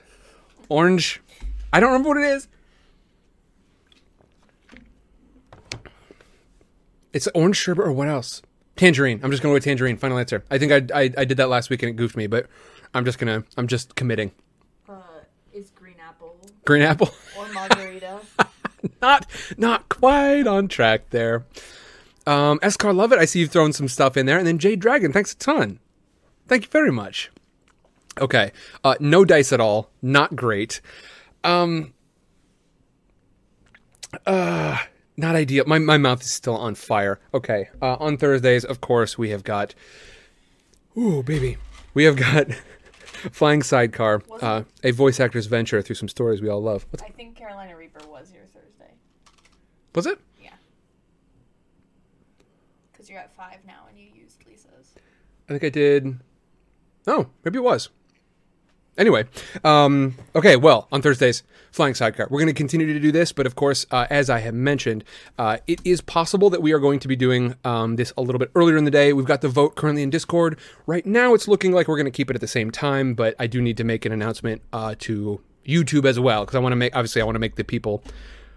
Orange. 0.68 1.20
I 1.72 1.78
don't 1.78 1.90
remember 1.90 2.08
what 2.08 2.18
it 2.18 2.24
is. 2.24 2.48
It's 7.16 7.26
orange 7.34 7.56
sherbet 7.56 7.86
or 7.86 7.93
what 7.93 8.09
else? 8.09 8.43
Tangerine. 8.76 9.20
I'm 9.22 9.30
just 9.30 9.43
going 9.43 9.55
with 9.55 9.64
tangerine. 9.64 9.97
Final 9.97 10.18
answer. 10.18 10.44
I 10.51 10.59
think 10.59 10.70
I, 10.70 11.01
I 11.05 11.10
I 11.16 11.24
did 11.24 11.38
that 11.38 11.48
last 11.48 11.70
week 11.70 11.82
and 11.82 11.88
it 11.88 11.97
goofed 11.97 12.14
me, 12.14 12.26
but 12.26 12.47
I'm 12.93 13.06
just 13.06 13.18
gonna 13.18 13.43
I'm 13.56 13.68
just 13.68 13.94
committing. 13.94 14.32
Uh, 14.86 15.01
is 15.51 15.70
green 15.70 15.94
apple 15.98 16.36
Green 16.66 16.82
apple. 16.82 17.09
or 17.38 17.48
margarita? 17.55 18.20
not 19.01 19.24
not 19.56 19.88
quite 19.88 20.47
on 20.47 20.68
track 20.68 21.09
there. 21.09 21.47
Um, 22.26 22.59
Escar 22.59 22.94
Lovett, 22.94 23.18
I 23.18 23.24
see 23.24 23.40
you've 23.40 23.51
thrown 23.51 23.72
some 23.72 23.88
stuff 23.88 24.18
in 24.18 24.26
there, 24.26 24.36
and 24.36 24.47
then 24.47 24.59
Jade 24.59 24.80
Dragon, 24.80 25.10
thanks 25.10 25.32
a 25.32 25.36
ton. 25.36 25.78
Thank 26.48 26.64
you 26.64 26.70
very 26.70 26.93
much. 26.93 27.30
Okay, 28.20 28.52
uh, 28.84 28.97
no 29.01 29.24
dice 29.24 29.55
at 29.55 29.60
all, 29.60 29.88
not 30.02 30.36
great. 30.36 30.82
Um, 31.44 31.94
uh, 34.26 34.78
not 35.16 35.34
ideal. 35.34 35.64
My 35.66 35.78
my 35.78 35.98
mouth 35.98 36.22
is 36.22 36.30
still 36.30 36.56
on 36.56 36.74
fire. 36.74 37.18
Okay, 37.32 37.68
uh, 37.80 37.97
on 37.97 38.16
Thursdays, 38.16 38.64
of 38.64 38.80
course, 38.80 39.16
we 39.16 39.30
have 39.30 39.44
got. 39.44 39.74
Ooh, 40.97 41.22
baby, 41.22 41.59
we 41.94 42.05
have 42.05 42.16
got 42.16 42.48
Flying 43.32 43.62
Sidecar, 43.62 44.22
uh, 44.40 44.62
a 44.82 44.90
voice 44.93 45.20
actor's 45.20 45.47
venture 45.47 45.82
through 45.82 45.97
some 45.97 46.09
stories 46.09 46.40
we 46.40 46.48
all 46.48 46.62
love. 46.62 46.86
What's, 46.90 47.02
I 47.02 47.09
think 47.09 47.36
Carolina 47.36 47.76
Reaper 47.76 48.06
was 48.09 48.32
your 48.32 48.44
Thursday. 48.44 48.93
was 49.94 50.06
it? 50.06 50.18
Yeah. 50.43 50.51
Because 52.93 53.10
you're 53.10 53.18
at 53.18 53.34
five 53.34 53.59
now 53.66 53.84
and 53.88 53.98
you 53.98 54.06
used 54.14 54.44
Lisa's. 54.47 54.94
I 55.48 55.52
think 55.52 55.64
I 55.64 55.68
did. 55.70 56.18
Oh, 57.06 57.28
maybe 57.44 57.59
it 57.59 57.62
was. 57.62 57.88
Anyway, 58.98 59.24
um, 59.62 60.14
okay, 60.35 60.56
well, 60.56 60.89
on 60.90 61.02
Thursdays, 61.02 61.43
Flying 61.70 61.94
Sidecar. 61.94 62.28
We're 62.31 62.40
going 62.40 62.48
to 62.48 62.55
continue 62.55 62.93
to 62.93 62.98
do 62.98 63.12
this, 63.12 63.32
but 63.32 63.47
of 63.47 63.55
course, 63.55 63.85
uh, 63.90 64.06
as 64.09 64.31
I 64.31 64.39
have 64.39 64.55
mentioned, 64.55 65.05
uh, 65.39 65.59
it 65.66 65.81
is 65.85 66.01
possible 66.01 66.48
that 66.48 66.62
we 66.62 66.73
are 66.73 66.78
going 66.78 66.98
to 67.01 67.09
be 67.09 67.16
doing 67.16 67.55
um, 67.64 67.97
this 67.97 68.14
a 68.16 68.23
little 68.23 68.39
bit 68.39 68.51
earlier 68.55 68.78
in 68.78 68.85
the 68.85 68.90
day. 68.90 69.12
We've 69.12 69.27
got 69.27 69.43
the 69.43 69.48
vote 69.48 69.77
currently 69.77 70.02
in 70.02 70.09
Discord. 70.09 70.59
Right 70.86 71.05
now, 71.05 71.35
it's 71.35 71.47
looking 71.47 71.73
like 71.73 71.89
we're 71.89 71.97
going 71.97 72.06
to 72.06 72.10
keep 72.10 72.31
it 72.31 72.35
at 72.35 72.40
the 72.40 72.48
same 72.48 72.70
time, 72.70 73.12
but 73.12 73.35
I 73.39 73.47
do 73.47 73.60
need 73.60 73.77
to 73.77 73.85
make 73.85 74.06
an 74.06 74.12
announcement 74.12 74.62
uh, 74.73 74.94
to 75.01 75.43
YouTube 75.66 76.06
as 76.06 76.18
well, 76.18 76.47
because 76.47 76.55
I 76.55 76.60
want 76.60 76.73
to 76.73 76.77
make, 76.77 76.97
obviously, 76.97 77.20
I 77.20 77.27
want 77.27 77.35
to 77.35 77.40
make 77.40 77.56
the 77.56 77.64
people 77.64 78.02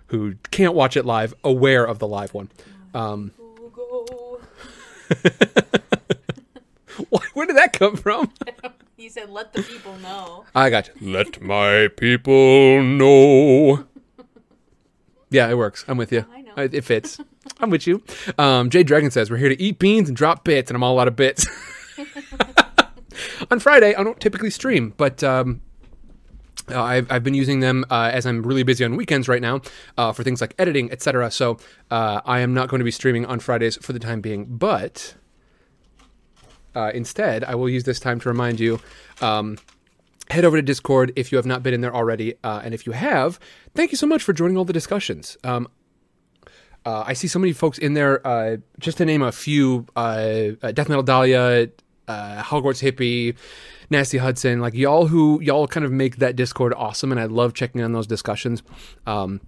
who 0.07 0.35
can't 0.51 0.73
watch 0.73 0.95
it 0.95 1.05
live 1.05 1.33
aware 1.43 1.83
of 1.83 1.99
the 1.99 2.07
live 2.07 2.33
one. 2.33 2.49
Um, 2.93 3.33
Google. 3.37 4.39
where 7.33 7.45
did 7.45 7.57
that 7.57 7.73
come 7.73 7.97
from? 7.97 8.31
He 8.99 9.07
said, 9.07 9.29
"Let 9.29 9.53
the 9.53 9.63
people 9.63 9.97
know." 9.99 10.43
I 10.53 10.69
got 10.69 10.89
you. 10.89 11.13
Let 11.13 11.41
my 11.41 11.87
people 11.87 12.83
know. 12.83 13.85
Yeah, 15.31 15.47
it 15.47 15.55
works. 15.55 15.85
I'm 15.87 15.95
with 15.95 16.11
you. 16.11 16.25
I 16.33 16.41
know. 16.41 16.53
It, 16.57 16.73
it 16.73 16.83
fits. 16.83 17.19
I'm 17.59 17.69
with 17.69 17.85
you. 17.85 18.01
Um, 18.39 18.71
Jade 18.71 18.87
Dragon 18.87 19.11
says 19.11 19.29
we're 19.29 19.37
here 19.37 19.49
to 19.49 19.61
eat 19.61 19.77
beans 19.77 20.09
and 20.09 20.17
drop 20.17 20.43
bits, 20.43 20.71
and 20.71 20.75
I'm 20.75 20.81
all 20.81 20.99
out 20.99 21.07
of 21.07 21.15
bits. 21.15 21.45
On 23.51 23.59
Friday, 23.59 23.93
I 23.93 24.03
don't 24.03 24.19
typically 24.19 24.49
stream, 24.49 24.95
but 24.97 25.23
um, 25.23 25.61
uh, 26.71 26.81
I've, 26.81 27.11
I've 27.11 27.23
been 27.23 27.35
using 27.35 27.59
them 27.59 27.85
uh, 27.91 28.09
as 28.11 28.25
I'm 28.25 28.41
really 28.41 28.63
busy 28.63 28.83
on 28.83 28.95
weekends 28.95 29.27
right 29.27 29.41
now 29.41 29.61
uh, 29.99 30.13
for 30.13 30.23
things 30.23 30.41
like 30.41 30.55
editing, 30.57 30.91
etc. 30.91 31.29
So 31.29 31.57
uh, 31.91 32.21
I 32.25 32.39
am 32.39 32.55
not 32.55 32.67
going 32.69 32.79
to 32.79 32.85
be 32.85 32.91
streaming 32.91 33.27
on 33.27 33.39
Fridays 33.39 33.77
for 33.77 33.93
the 33.93 33.99
time 33.99 34.19
being, 34.21 34.45
but 34.45 35.13
uh, 36.75 36.91
instead, 36.93 37.43
I 37.43 37.55
will 37.55 37.69
use 37.69 37.83
this 37.83 37.99
time 37.99 38.19
to 38.21 38.29
remind 38.29 38.59
you. 38.59 38.79
Um, 39.21 39.57
head 40.29 40.45
over 40.45 40.57
to 40.57 40.61
Discord 40.61 41.11
if 41.15 41.31
you 41.31 41.37
have 41.37 41.45
not 41.45 41.63
been 41.63 41.73
in 41.73 41.81
there 41.81 41.95
already. 41.95 42.35
Uh, 42.43 42.61
and 42.63 42.73
if 42.73 42.85
you 42.85 42.93
have, 42.93 43.39
thank 43.73 43.91
you 43.91 43.97
so 43.97 44.07
much 44.07 44.21
for 44.21 44.33
joining 44.33 44.57
all 44.57 44.65
the 44.65 44.73
discussions. 44.73 45.37
Um, 45.43 45.67
uh, 46.85 47.03
I 47.05 47.13
see 47.13 47.27
so 47.27 47.39
many 47.39 47.53
folks 47.53 47.77
in 47.77 47.93
there. 47.93 48.25
Uh, 48.25 48.57
just 48.79 48.97
to 48.97 49.05
name 49.05 49.21
a 49.21 49.31
few: 49.31 49.85
uh, 49.95 50.51
uh, 50.61 50.71
Death 50.71 50.87
Metal 50.87 51.03
Dahlia, 51.03 51.69
uh, 52.07 52.43
Hogwarts 52.43 52.81
Hippie, 52.81 53.35
Nasty 53.89 54.17
Hudson. 54.17 54.61
Like 54.61 54.73
y'all 54.73 55.07
who 55.07 55.41
y'all 55.41 55.67
kind 55.67 55.85
of 55.85 55.91
make 55.91 56.17
that 56.17 56.35
Discord 56.35 56.73
awesome, 56.75 57.11
and 57.11 57.19
I 57.19 57.25
love 57.25 57.53
checking 57.53 57.81
on 57.81 57.91
those 57.91 58.07
discussions. 58.07 58.63
Um, 59.05 59.41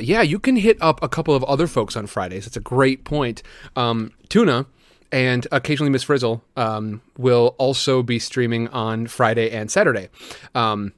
yeah, 0.00 0.22
you 0.22 0.38
can 0.38 0.56
hit 0.56 0.76
up 0.80 1.02
a 1.02 1.08
couple 1.08 1.34
of 1.34 1.42
other 1.44 1.66
folks 1.66 1.96
on 1.96 2.06
Fridays. 2.06 2.46
It's 2.46 2.56
a 2.56 2.60
great 2.60 3.04
point. 3.04 3.42
Um, 3.74 4.12
Tuna 4.28 4.66
and 5.12 5.46
occasionally 5.52 5.90
Miss 5.90 6.02
Frizzle 6.02 6.42
um, 6.56 7.02
will 7.16 7.54
also 7.58 8.02
be 8.02 8.18
streaming 8.18 8.68
on 8.68 9.06
Friday 9.06 9.50
and 9.50 9.70
Saturday. 9.70 10.08
Um, 10.54 10.92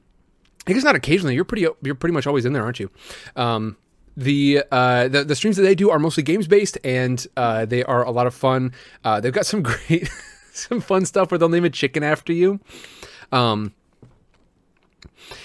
I 0.67 0.73
guess 0.73 0.83
not 0.83 0.95
occasionally. 0.95 1.35
You're 1.35 1.45
pretty 1.45 1.67
you're 1.83 1.95
pretty 1.95 2.13
much 2.13 2.25
always 2.25 2.45
in 2.45 2.53
there, 2.53 2.63
aren't 2.63 2.79
you? 2.79 2.89
Um, 3.35 3.77
the, 4.17 4.63
uh, 4.71 5.09
the 5.09 5.25
the 5.25 5.35
streams 5.35 5.57
that 5.57 5.63
they 5.63 5.75
do 5.75 5.89
are 5.89 5.99
mostly 5.99 6.23
games 6.23 6.47
based, 6.47 6.77
and 6.83 7.25
uh, 7.35 7.65
they 7.65 7.83
are 7.83 8.03
a 8.03 8.11
lot 8.11 8.27
of 8.27 8.33
fun. 8.33 8.73
Uh, 9.03 9.19
they've 9.19 9.33
got 9.33 9.45
some 9.45 9.61
great 9.89 10.09
some 10.53 10.79
fun 10.81 11.05
stuff 11.05 11.31
where 11.31 11.37
they'll 11.37 11.49
name 11.49 11.65
a 11.65 11.69
chicken 11.69 12.01
after 12.01 12.33
you. 12.33 12.59
Um, 13.31 13.73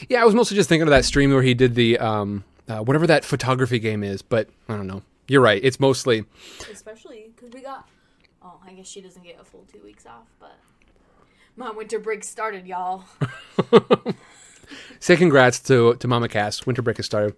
yeah, 0.08 0.22
I 0.22 0.24
was 0.24 0.34
mostly 0.34 0.56
just 0.56 0.68
thinking 0.68 0.86
of 0.86 0.90
that 0.90 1.04
stream 1.04 1.32
where 1.32 1.42
he 1.42 1.54
did 1.54 1.74
the 1.74 1.98
um, 1.98 2.44
uh, 2.68 2.78
whatever 2.78 3.06
that 3.08 3.24
photography 3.24 3.78
game 3.78 4.04
is, 4.04 4.22
but 4.22 4.48
I 4.68 4.76
don't 4.76 4.86
know. 4.86 5.02
You're 5.26 5.40
right. 5.40 5.62
It's 5.62 5.78
mostly 5.78 6.24
Especially 6.72 7.30
because 7.34 7.52
we 7.52 7.60
got. 7.62 7.88
I 8.70 8.72
guess 8.72 8.86
she 8.86 9.00
doesn't 9.00 9.24
get 9.24 9.36
a 9.40 9.44
full 9.44 9.66
two 9.72 9.80
weeks 9.82 10.06
off, 10.06 10.28
but 10.38 10.56
my 11.56 11.72
winter 11.72 11.98
break 11.98 12.22
started, 12.22 12.68
y'all. 12.68 13.04
say 15.00 15.16
congrats 15.16 15.58
to 15.60 15.96
to 15.96 16.06
Mama 16.06 16.28
Cass. 16.28 16.66
Winter 16.66 16.80
break 16.80 16.98
has 16.98 17.06
started. 17.06 17.34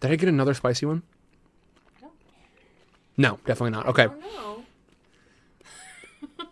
Did 0.00 0.10
I 0.10 0.16
get 0.16 0.28
another 0.28 0.52
spicy 0.52 0.86
one? 0.86 1.04
No. 2.02 2.08
No, 3.16 3.38
definitely 3.46 3.70
not. 3.70 3.86
Okay. 3.86 4.06
No. 4.06 4.64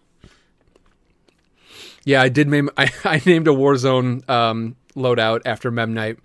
Yeah, 2.05 2.20
I 2.20 2.28
did 2.31 2.49
name 2.49 2.68
I, 2.76 2.91
I 3.05 3.23
named 3.25 3.47
a 3.47 3.52
Warzone 3.52 4.28
um, 4.28 4.75
loadout 4.97 5.42
after 5.47 5.70
Mem 5.70 5.94
Night, 5.94 6.18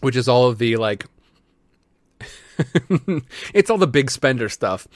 which 0.00 0.16
is 0.16 0.28
all 0.28 0.48
of 0.48 0.56
the 0.56 0.76
like. 0.76 1.04
it's 3.52 3.68
all 3.68 3.76
the 3.76 3.86
big 3.86 4.10
spender 4.10 4.48
stuff. 4.48 4.88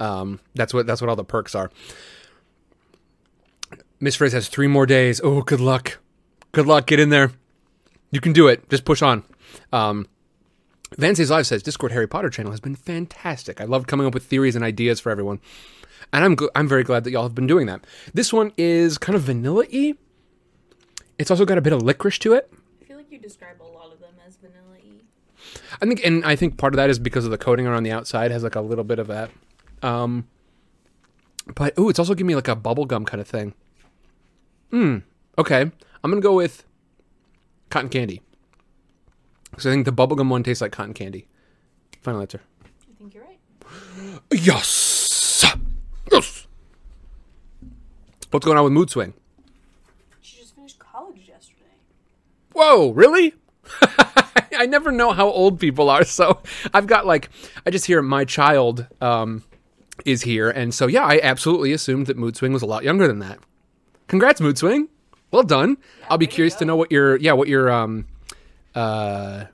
Um, 0.00 0.40
that's 0.54 0.72
what 0.72 0.86
that's 0.86 1.00
what 1.00 1.10
all 1.10 1.16
the 1.16 1.24
perks 1.24 1.54
are. 1.54 1.70
Miss 4.00 4.16
Frizz 4.16 4.32
has 4.32 4.48
three 4.48 4.68
more 4.68 4.86
days. 4.86 5.20
Oh, 5.22 5.42
good 5.42 5.60
luck. 5.60 5.98
Good 6.52 6.66
luck. 6.66 6.86
Get 6.86 7.00
in 7.00 7.10
there. 7.10 7.32
You 8.10 8.20
can 8.20 8.32
do 8.32 8.46
it. 8.48 8.68
Just 8.70 8.84
push 8.84 9.02
on. 9.02 9.24
Um, 9.72 10.06
Vance's 10.96 11.30
Live 11.30 11.46
says 11.46 11.62
Discord 11.62 11.92
Harry 11.92 12.06
Potter 12.06 12.30
channel 12.30 12.52
has 12.52 12.60
been 12.60 12.76
fantastic. 12.76 13.60
I 13.60 13.64
love 13.64 13.86
coming 13.86 14.06
up 14.06 14.14
with 14.14 14.24
theories 14.24 14.56
and 14.56 14.64
ideas 14.64 15.00
for 15.00 15.10
everyone, 15.10 15.40
and 16.12 16.24
I'm 16.24 16.36
gl- 16.36 16.48
I'm 16.54 16.68
very 16.68 16.84
glad 16.84 17.04
that 17.04 17.10
y'all 17.10 17.24
have 17.24 17.34
been 17.34 17.46
doing 17.46 17.66
that. 17.66 17.86
This 18.14 18.32
one 18.32 18.52
is 18.56 18.96
kind 18.96 19.14
of 19.16 19.22
vanilla-y. 19.22 19.94
It's 21.18 21.30
also 21.30 21.44
got 21.44 21.58
a 21.58 21.60
bit 21.60 21.72
of 21.72 21.82
licorice 21.82 22.18
to 22.20 22.32
it. 22.32 22.50
I 22.80 22.84
feel 22.84 22.96
like 22.96 23.10
you 23.10 23.18
describe 23.18 23.60
a 23.60 23.64
lot 23.64 23.92
of 23.92 24.00
them 24.00 24.14
as 24.26 24.36
vanilla-y. 24.36 25.02
I 25.82 25.86
think, 25.86 26.00
and 26.04 26.24
I 26.24 26.36
think 26.36 26.56
part 26.56 26.72
of 26.72 26.76
that 26.76 26.88
is 26.88 26.98
because 26.98 27.24
of 27.26 27.32
the 27.32 27.38
coating 27.38 27.66
around 27.66 27.82
the 27.82 27.92
outside 27.92 28.30
has 28.30 28.42
like 28.42 28.54
a 28.54 28.60
little 28.62 28.84
bit 28.84 28.98
of 28.98 29.08
that. 29.08 29.30
Um, 29.82 30.26
but 31.54 31.78
ooh, 31.78 31.88
it's 31.88 31.98
also 31.98 32.14
giving 32.14 32.28
me 32.28 32.34
like 32.34 32.48
a 32.48 32.56
bubblegum 32.56 33.06
kind 33.06 33.20
of 33.20 33.28
thing. 33.28 33.54
Hmm. 34.70 34.98
Okay, 35.38 35.60
I'm 35.60 36.10
gonna 36.10 36.20
go 36.20 36.34
with 36.34 36.64
cotton 37.70 37.88
candy. 37.88 38.22
Because 39.50 39.66
I 39.66 39.70
think 39.70 39.86
the 39.86 39.92
bubblegum 39.92 40.28
one 40.28 40.42
tastes 40.42 40.60
like 40.60 40.72
cotton 40.72 40.94
candy. 40.94 41.26
Final 42.02 42.20
answer. 42.20 42.40
I 42.64 42.98
think 42.98 43.14
you're 43.14 43.24
right. 43.24 43.38
Yes. 44.32 45.44
Yes. 46.12 46.46
What's 48.30 48.44
going 48.44 48.58
on 48.58 48.64
with 48.64 48.72
Mood 48.72 48.90
Swing? 48.90 49.14
She 50.20 50.38
just 50.38 50.54
finished 50.54 50.78
college 50.78 51.26
yesterday. 51.28 51.64
Whoa, 52.52 52.90
really? 52.90 53.34
I 54.58 54.66
never 54.66 54.90
know 54.90 55.12
how 55.12 55.28
old 55.28 55.60
people 55.60 55.88
are, 55.88 56.04
so 56.04 56.40
I've 56.74 56.86
got 56.86 57.06
like 57.06 57.30
I 57.64 57.70
just 57.70 57.86
hear 57.86 58.02
my 58.02 58.24
child 58.24 58.86
um, 59.00 59.44
is 60.04 60.22
here, 60.22 60.50
and 60.50 60.74
so 60.74 60.86
yeah, 60.86 61.04
I 61.04 61.20
absolutely 61.22 61.72
assumed 61.72 62.06
that 62.06 62.16
Mood 62.16 62.36
Swing 62.36 62.52
was 62.52 62.62
a 62.62 62.66
lot 62.66 62.82
younger 62.84 63.06
than 63.06 63.18
that. 63.20 63.38
Congrats, 64.06 64.40
Mood 64.40 64.58
Swing. 64.58 64.88
Well 65.30 65.42
done. 65.42 65.76
I'll 66.08 66.18
be 66.18 66.26
curious 66.26 66.54
to 66.56 66.64
know 66.64 66.76
what 66.76 66.90
your 66.90 67.16
yeah 67.16 67.32
what 67.32 67.48
your 67.48 67.70
um 67.70 68.06
uh 68.74 69.44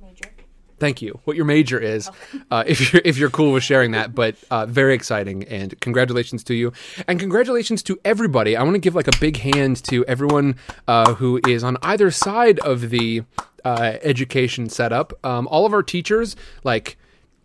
Major. 0.00 0.30
thank 0.78 1.02
you 1.02 1.20
what 1.24 1.36
your 1.36 1.44
major 1.44 1.78
is 1.78 2.10
uh, 2.50 2.64
if 2.66 2.92
you're 2.92 3.02
if 3.04 3.16
you're 3.18 3.30
cool 3.30 3.52
with 3.52 3.62
sharing 3.62 3.92
that 3.92 4.14
but 4.14 4.36
uh, 4.50 4.66
very 4.66 4.94
exciting 4.94 5.44
and 5.44 5.78
congratulations 5.80 6.44
to 6.44 6.54
you 6.54 6.72
and 7.08 7.18
congratulations 7.18 7.82
to 7.82 7.98
everybody 8.04 8.56
i 8.56 8.62
want 8.62 8.74
to 8.74 8.78
give 8.78 8.94
like 8.94 9.08
a 9.08 9.16
big 9.20 9.38
hand 9.38 9.82
to 9.84 10.04
everyone 10.06 10.54
uh, 10.88 11.14
who 11.14 11.40
is 11.46 11.64
on 11.64 11.76
either 11.82 12.10
side 12.10 12.58
of 12.60 12.90
the 12.90 13.22
uh, 13.64 13.96
education 14.02 14.68
setup 14.68 15.12
um, 15.24 15.46
all 15.48 15.64
of 15.64 15.72
our 15.72 15.82
teachers 15.82 16.36
like 16.62 16.96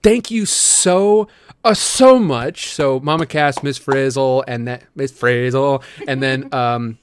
thank 0.03 0.29
you 0.29 0.45
so 0.45 1.27
uh, 1.63 1.73
so 1.73 2.19
much 2.19 2.69
so 2.69 2.99
mama 2.99 3.25
cass 3.25 3.61
miss 3.63 3.77
frizzle 3.77 4.43
and 4.47 4.67
that 4.67 4.83
miss 4.95 5.11
frizzle 5.11 5.83
and 6.07 6.21
then 6.21 6.53
um 6.53 6.97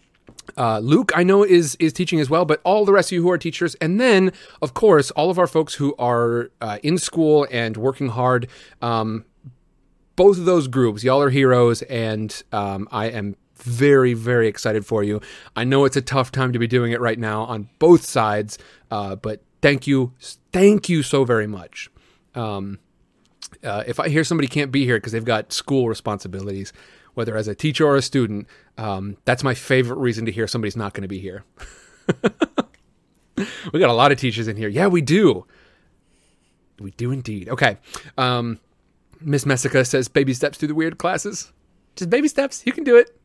uh, 0.56 0.78
Luke, 0.78 1.12
I 1.14 1.24
know 1.24 1.42
is 1.42 1.76
is 1.76 1.92
teaching 1.92 2.20
as 2.20 2.30
well, 2.30 2.44
but 2.44 2.60
all 2.64 2.84
the 2.84 2.92
rest 2.92 3.08
of 3.08 3.12
you 3.12 3.22
who 3.22 3.30
are 3.30 3.38
teachers, 3.38 3.74
and 3.76 4.00
then 4.00 4.32
of 4.62 4.74
course 4.74 5.10
all 5.12 5.30
of 5.30 5.38
our 5.38 5.46
folks 5.46 5.74
who 5.74 5.94
are 5.98 6.50
uh, 6.60 6.78
in 6.82 6.98
school 6.98 7.46
and 7.50 7.76
working 7.76 8.08
hard. 8.08 8.48
Um, 8.82 9.24
both 10.16 10.38
of 10.38 10.44
those 10.44 10.68
groups, 10.68 11.02
y'all 11.02 11.20
are 11.20 11.30
heroes, 11.30 11.82
and 11.82 12.42
um, 12.52 12.88
I 12.92 13.06
am 13.06 13.36
very 13.56 14.14
very 14.14 14.46
excited 14.46 14.86
for 14.86 15.02
you. 15.02 15.20
I 15.56 15.64
know 15.64 15.84
it's 15.84 15.96
a 15.96 16.02
tough 16.02 16.30
time 16.30 16.52
to 16.52 16.58
be 16.58 16.66
doing 16.66 16.92
it 16.92 17.00
right 17.00 17.18
now 17.18 17.44
on 17.44 17.68
both 17.78 18.04
sides, 18.04 18.58
uh, 18.90 19.16
but 19.16 19.42
thank 19.60 19.86
you, 19.86 20.12
thank 20.52 20.88
you 20.88 21.02
so 21.02 21.24
very 21.24 21.46
much. 21.46 21.90
Um, 22.34 22.78
uh, 23.64 23.84
if 23.86 23.98
I 23.98 24.08
hear 24.08 24.24
somebody 24.24 24.48
can't 24.48 24.70
be 24.70 24.84
here 24.84 24.96
because 24.96 25.12
they've 25.12 25.24
got 25.24 25.52
school 25.52 25.88
responsibilities, 25.88 26.72
whether 27.14 27.36
as 27.36 27.48
a 27.48 27.54
teacher 27.54 27.86
or 27.86 27.96
a 27.96 28.02
student, 28.02 28.46
um, 28.78 29.16
that's 29.24 29.42
my 29.42 29.54
favorite 29.54 29.96
reason 29.96 30.26
to 30.26 30.32
hear 30.32 30.46
somebody's 30.46 30.76
not 30.76 30.94
going 30.94 31.02
to 31.02 31.08
be 31.08 31.18
here. 31.18 31.44
we 33.72 33.80
got 33.80 33.90
a 33.90 33.94
lot 33.94 34.12
of 34.12 34.18
teachers 34.18 34.48
in 34.48 34.56
here. 34.56 34.68
Yeah, 34.68 34.86
we 34.86 35.00
do. 35.00 35.46
We 36.78 36.90
do 36.92 37.10
indeed. 37.10 37.48
Okay. 37.48 37.78
Um, 38.18 38.60
Miss 39.20 39.46
Messica 39.46 39.84
says 39.84 40.08
baby 40.08 40.34
steps 40.34 40.58
through 40.58 40.68
the 40.68 40.74
weird 40.74 40.98
classes. 40.98 41.52
Just 41.96 42.10
baby 42.10 42.28
steps. 42.28 42.62
You 42.66 42.72
can 42.72 42.84
do 42.84 42.96
it. 42.96 43.16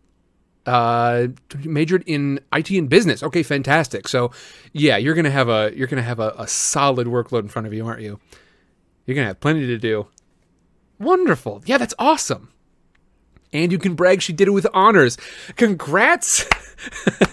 Uh, 0.66 1.28
majored 1.64 2.04
in 2.06 2.40
IT 2.54 2.70
and 2.70 2.90
business. 2.90 3.24
Okay, 3.24 3.42
fantastic. 3.42 4.08
So, 4.08 4.32
yeah, 4.72 4.98
you're 4.98 5.16
gonna 5.16 5.32
have 5.32 5.50
a 5.50 5.72
you're 5.76 5.88
gonna 5.88 6.04
have 6.04 6.20
a, 6.20 6.34
a 6.38 6.48
solid 6.48 7.08
workload 7.08 7.40
in 7.40 7.48
front 7.48 7.66
of 7.66 7.74
you, 7.74 7.86
aren't 7.88 8.02
you? 8.02 8.20
You're 9.06 9.16
gonna 9.16 9.28
have 9.28 9.40
plenty 9.40 9.66
to 9.66 9.78
do. 9.78 10.08
Wonderful. 11.00 11.64
Yeah, 11.66 11.78
that's 11.78 11.94
awesome. 11.98 12.52
And 13.52 13.72
you 13.72 13.80
can 13.80 13.96
brag 13.96 14.22
she 14.22 14.34
did 14.34 14.48
it 14.48 14.52
with 14.52 14.68
honors. 14.74 15.18
Congrats. 15.56 16.44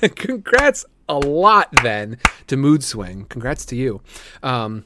Congrats 0.15 0.85
a 1.09 1.19
lot 1.19 1.69
then 1.83 2.19
to 2.47 2.57
Mood 2.57 2.83
Swing. 2.83 3.27
Congrats 3.29 3.67
to 3.67 3.77
you. 3.77 4.01
Um, 4.43 4.85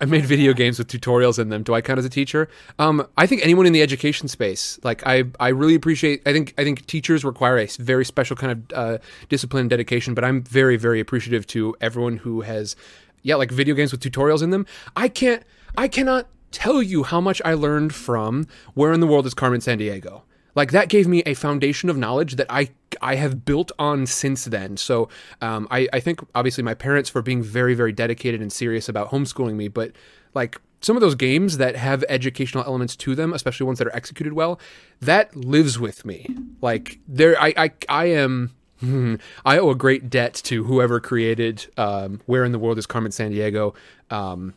I 0.00 0.04
made 0.06 0.24
video 0.24 0.52
games 0.52 0.78
with 0.78 0.88
tutorials 0.88 1.38
in 1.38 1.50
them. 1.50 1.62
Do 1.62 1.74
I 1.74 1.80
count 1.80 1.98
as 1.98 2.04
a 2.04 2.10
teacher? 2.10 2.48
Um, 2.78 3.06
I 3.16 3.26
think 3.26 3.42
anyone 3.44 3.66
in 3.66 3.72
the 3.72 3.82
education 3.82 4.26
space, 4.26 4.78
like 4.82 5.06
I, 5.06 5.24
I 5.38 5.48
really 5.48 5.74
appreciate. 5.74 6.22
I 6.26 6.32
think 6.32 6.54
I 6.56 6.64
think 6.64 6.86
teachers 6.86 7.24
require 7.24 7.58
a 7.58 7.66
very 7.66 8.04
special 8.04 8.34
kind 8.34 8.52
of 8.52 8.78
uh, 8.78 8.98
discipline 9.28 9.62
and 9.62 9.70
dedication. 9.70 10.14
But 10.14 10.24
I'm 10.24 10.42
very 10.42 10.76
very 10.76 10.98
appreciative 10.98 11.46
to 11.48 11.76
everyone 11.80 12.16
who 12.18 12.40
has, 12.40 12.74
yeah, 13.22 13.34
like 13.34 13.50
video 13.50 13.74
games 13.74 13.92
with 13.92 14.00
tutorials 14.00 14.42
in 14.42 14.50
them. 14.50 14.66
I 14.96 15.08
can't, 15.08 15.42
I 15.76 15.88
cannot 15.88 16.26
tell 16.52 16.82
you 16.82 17.02
how 17.02 17.20
much 17.20 17.42
I 17.44 17.54
learned 17.54 17.94
from 17.94 18.46
Where 18.74 18.92
in 18.92 19.00
the 19.00 19.06
World 19.06 19.26
is 19.26 19.34
Carmen 19.34 19.60
Sandiego. 19.60 20.22
Like 20.54 20.70
that 20.72 20.88
gave 20.88 21.08
me 21.08 21.22
a 21.24 21.34
foundation 21.34 21.88
of 21.88 21.96
knowledge 21.96 22.36
that 22.36 22.46
I 22.50 22.70
I 23.00 23.14
have 23.16 23.44
built 23.44 23.72
on 23.78 24.06
since 24.06 24.44
then. 24.44 24.76
So 24.76 25.08
um, 25.40 25.66
I 25.70 25.88
I 25.92 26.00
think 26.00 26.20
obviously 26.34 26.62
my 26.62 26.74
parents 26.74 27.08
for 27.08 27.22
being 27.22 27.42
very 27.42 27.74
very 27.74 27.92
dedicated 27.92 28.40
and 28.42 28.52
serious 28.52 28.88
about 28.88 29.10
homeschooling 29.10 29.54
me, 29.54 29.68
but 29.68 29.92
like 30.34 30.60
some 30.80 30.96
of 30.96 31.00
those 31.00 31.14
games 31.14 31.56
that 31.58 31.76
have 31.76 32.04
educational 32.08 32.64
elements 32.64 32.96
to 32.96 33.14
them, 33.14 33.32
especially 33.32 33.64
ones 33.66 33.78
that 33.78 33.86
are 33.86 33.96
executed 33.96 34.32
well, 34.34 34.60
that 35.00 35.34
lives 35.34 35.78
with 35.78 36.04
me. 36.04 36.26
Like 36.60 36.98
there, 37.08 37.40
I 37.40 37.54
I 37.56 37.70
I 37.88 38.04
am. 38.06 38.50
hmm, 38.80 39.14
I 39.44 39.58
owe 39.58 39.70
a 39.70 39.76
great 39.76 40.10
debt 40.10 40.34
to 40.44 40.64
whoever 40.64 41.00
created 41.00 41.66
um, 41.78 42.20
"Where 42.26 42.44
in 42.44 42.52
the 42.52 42.58
World 42.58 42.78
Is 42.78 42.86
Carmen 42.86 43.12
Sandiego." 43.12 43.74
Um, 44.10 44.54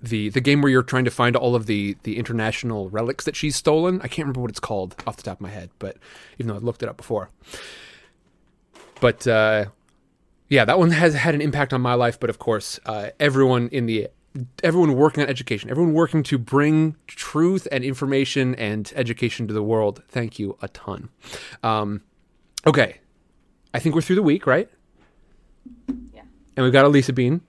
the 0.00 0.28
the 0.30 0.40
game 0.40 0.62
where 0.62 0.70
you're 0.70 0.82
trying 0.82 1.04
to 1.04 1.10
find 1.10 1.36
all 1.36 1.54
of 1.54 1.66
the 1.66 1.96
the 2.02 2.18
international 2.18 2.88
relics 2.90 3.24
that 3.24 3.36
she's 3.36 3.56
stolen. 3.56 4.00
I 4.02 4.08
can't 4.08 4.26
remember 4.26 4.40
what 4.40 4.50
it's 4.50 4.60
called 4.60 4.94
off 5.06 5.16
the 5.16 5.22
top 5.22 5.38
of 5.38 5.40
my 5.40 5.50
head, 5.50 5.70
but 5.78 5.96
even 6.38 6.48
though 6.48 6.54
I 6.54 6.58
looked 6.58 6.82
it 6.82 6.88
up 6.88 6.96
before. 6.96 7.30
But 9.00 9.26
uh, 9.26 9.66
yeah, 10.48 10.64
that 10.64 10.78
one 10.78 10.90
has 10.90 11.14
had 11.14 11.34
an 11.34 11.40
impact 11.40 11.72
on 11.72 11.80
my 11.80 11.94
life. 11.94 12.18
But 12.20 12.30
of 12.30 12.38
course, 12.38 12.78
uh, 12.86 13.10
everyone 13.18 13.68
in 13.68 13.86
the 13.86 14.08
everyone 14.62 14.94
working 14.94 15.22
on 15.22 15.28
education, 15.28 15.70
everyone 15.70 15.92
working 15.92 16.22
to 16.24 16.38
bring 16.38 16.96
truth 17.06 17.68
and 17.70 17.84
information 17.84 18.54
and 18.54 18.92
education 18.96 19.46
to 19.48 19.54
the 19.54 19.62
world. 19.62 20.02
Thank 20.08 20.38
you 20.38 20.56
a 20.62 20.68
ton. 20.68 21.10
Um, 21.62 22.02
okay, 22.66 23.00
I 23.74 23.78
think 23.78 23.94
we're 23.94 24.02
through 24.02 24.16
the 24.16 24.22
week, 24.22 24.46
right? 24.46 24.68
Yeah. 26.12 26.22
And 26.56 26.64
we've 26.64 26.72
got 26.72 26.84
Elisa 26.84 27.12
Bean. 27.12 27.42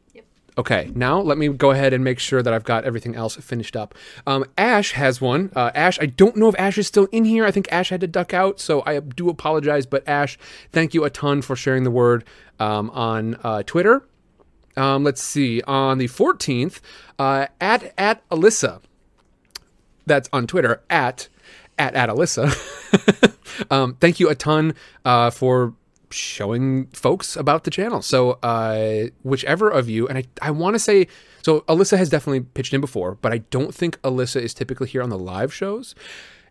Okay, 0.57 0.91
now 0.93 1.19
let 1.19 1.37
me 1.37 1.47
go 1.49 1.71
ahead 1.71 1.93
and 1.93 2.03
make 2.03 2.19
sure 2.19 2.43
that 2.43 2.53
I've 2.53 2.63
got 2.63 2.83
everything 2.83 3.15
else 3.15 3.35
finished 3.37 3.75
up. 3.75 3.95
Um, 4.27 4.45
Ash 4.57 4.91
has 4.91 5.19
one. 5.19 5.51
Uh, 5.55 5.71
Ash, 5.73 5.97
I 5.99 6.05
don't 6.05 6.35
know 6.35 6.47
if 6.47 6.55
Ash 6.59 6.77
is 6.77 6.87
still 6.87 7.07
in 7.11 7.25
here. 7.25 7.45
I 7.45 7.51
think 7.51 7.67
Ash 7.71 7.89
had 7.89 8.01
to 8.01 8.07
duck 8.07 8.33
out, 8.33 8.59
so 8.59 8.83
I 8.85 8.99
do 8.99 9.29
apologize. 9.29 9.85
But 9.85 10.07
Ash, 10.07 10.37
thank 10.71 10.93
you 10.93 11.05
a 11.05 11.09
ton 11.09 11.41
for 11.41 11.55
sharing 11.55 11.83
the 11.83 11.91
word 11.91 12.23
um, 12.59 12.91
on 12.91 13.35
uh, 13.43 13.63
Twitter. 13.63 14.07
Um, 14.75 15.03
let's 15.03 15.21
see, 15.21 15.61
on 15.63 15.97
the 15.97 16.07
14th, 16.07 16.79
uh, 17.19 17.47
at 17.59 17.93
at 17.97 18.27
Alyssa. 18.29 18.81
That's 20.05 20.29
on 20.33 20.47
Twitter 20.47 20.83
at 20.89 21.29
at 21.77 21.95
at 21.95 22.09
Alyssa. 22.09 22.51
um, 23.71 23.95
thank 23.95 24.19
you 24.19 24.29
a 24.29 24.35
ton 24.35 24.75
uh, 25.05 25.29
for 25.29 25.73
showing 26.13 26.87
folks 26.87 27.35
about 27.35 27.63
the 27.63 27.71
channel. 27.71 28.01
So 28.01 28.31
uh, 28.43 29.07
whichever 29.23 29.69
of 29.69 29.89
you, 29.89 30.07
and 30.07 30.17
I, 30.17 30.23
I 30.41 30.51
want 30.51 30.75
to 30.75 30.79
say, 30.79 31.07
so 31.41 31.61
Alyssa 31.61 31.97
has 31.97 32.09
definitely 32.09 32.41
pitched 32.41 32.73
in 32.73 32.81
before, 32.81 33.15
but 33.21 33.33
I 33.33 33.39
don't 33.39 33.73
think 33.73 34.01
Alyssa 34.01 34.41
is 34.41 34.53
typically 34.53 34.87
here 34.87 35.01
on 35.01 35.09
the 35.09 35.17
live 35.17 35.53
shows. 35.53 35.95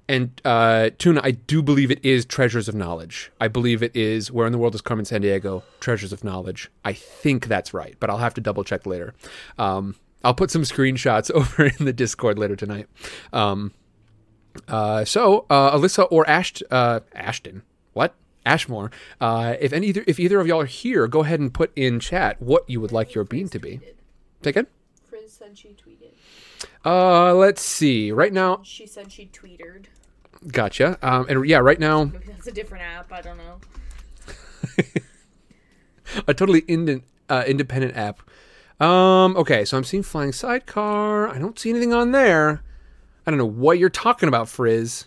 And 0.08 0.40
uh, 0.44 0.90
Tuna, 0.98 1.20
I 1.22 1.30
do 1.30 1.62
believe 1.62 1.90
it 1.90 2.04
is 2.04 2.24
Treasures 2.24 2.68
of 2.68 2.74
Knowledge. 2.74 3.30
I 3.40 3.48
believe 3.48 3.82
it 3.82 3.94
is 3.94 4.32
Where 4.32 4.46
in 4.46 4.52
the 4.52 4.58
World 4.58 4.74
is 4.74 4.80
Carmen 4.80 5.04
Sandiego? 5.04 5.62
Treasures 5.80 6.12
of 6.12 6.24
Knowledge. 6.24 6.70
I 6.84 6.92
think 6.92 7.46
that's 7.46 7.72
right, 7.72 7.96
but 8.00 8.10
I'll 8.10 8.18
have 8.18 8.34
to 8.34 8.40
double 8.40 8.64
check 8.64 8.84
later. 8.84 9.14
Um, 9.58 9.94
I'll 10.24 10.34
put 10.34 10.50
some 10.50 10.62
screenshots 10.62 11.30
over 11.34 11.66
in 11.66 11.84
the 11.84 11.92
Discord 11.92 12.38
later 12.38 12.56
tonight. 12.56 12.88
Um, 13.32 13.72
uh, 14.68 15.04
so 15.04 15.46
uh, 15.48 15.76
Alyssa 15.76 16.06
or 16.10 16.24
Asht- 16.28 16.62
uh, 16.70 17.00
Ashton? 17.14 17.62
Ashmore. 18.44 18.90
Uh, 19.20 19.54
if 19.60 19.72
any, 19.72 19.88
either, 19.88 20.04
if 20.06 20.18
either 20.18 20.40
of 20.40 20.46
y'all 20.46 20.60
are 20.62 20.66
here, 20.66 21.06
go 21.06 21.20
ahead 21.22 21.40
and 21.40 21.52
put 21.52 21.70
in 21.76 22.00
chat 22.00 22.40
what 22.42 22.68
you 22.68 22.80
would 22.80 22.92
like 22.92 23.14
your 23.14 23.24
bean 23.24 23.48
to 23.50 23.58
be. 23.58 23.80
Say 24.42 24.50
again. 24.50 24.66
Frizz 25.08 25.32
said 25.32 25.56
she 25.56 25.68
tweeted. 25.68 26.68
Uh, 26.84 27.34
let's 27.34 27.62
see. 27.62 28.10
Right 28.12 28.32
now, 28.32 28.60
She 28.64 28.86
said 28.86 29.12
she 29.12 29.26
tweeted. 29.26 29.84
gotcha. 30.48 30.98
Um, 31.02 31.26
and 31.28 31.46
yeah, 31.46 31.58
right 31.58 31.78
now, 31.78 32.04
Maybe 32.04 32.24
that's 32.26 32.46
a 32.48 32.52
different 32.52 32.84
app. 32.84 33.12
I 33.12 33.20
don't 33.20 33.38
know. 33.38 33.60
a 36.26 36.34
totally 36.34 36.60
ind- 36.68 37.02
uh, 37.28 37.44
independent 37.46 37.96
app. 37.96 38.20
Um, 38.80 39.36
okay, 39.36 39.64
so 39.64 39.76
I'm 39.76 39.84
seeing 39.84 40.02
flying 40.02 40.32
sidecar. 40.32 41.28
I 41.28 41.38
don't 41.38 41.58
see 41.58 41.70
anything 41.70 41.92
on 41.92 42.10
there. 42.12 42.62
I 43.26 43.30
don't 43.30 43.38
know 43.38 43.46
what 43.46 43.78
you're 43.78 43.88
talking 43.88 44.28
about, 44.28 44.48
Frizz. 44.48 45.06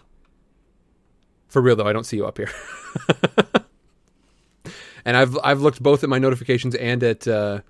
For 1.56 1.61
real 1.61 1.77
though, 1.77 1.88
I 1.88 1.93
don't 1.93 2.03
see 2.03 2.17
you 2.17 2.25
up 2.25 2.38
here. 2.38 2.50
and 5.06 5.16
I've 5.16 5.38
I've 5.42 5.61
looked 5.61 5.82
both 5.82 6.03
at 6.03 6.09
my 6.09 6.19
notifications 6.19 6.75
and 6.75 7.01
at 7.01 7.25
uh, 7.30 7.61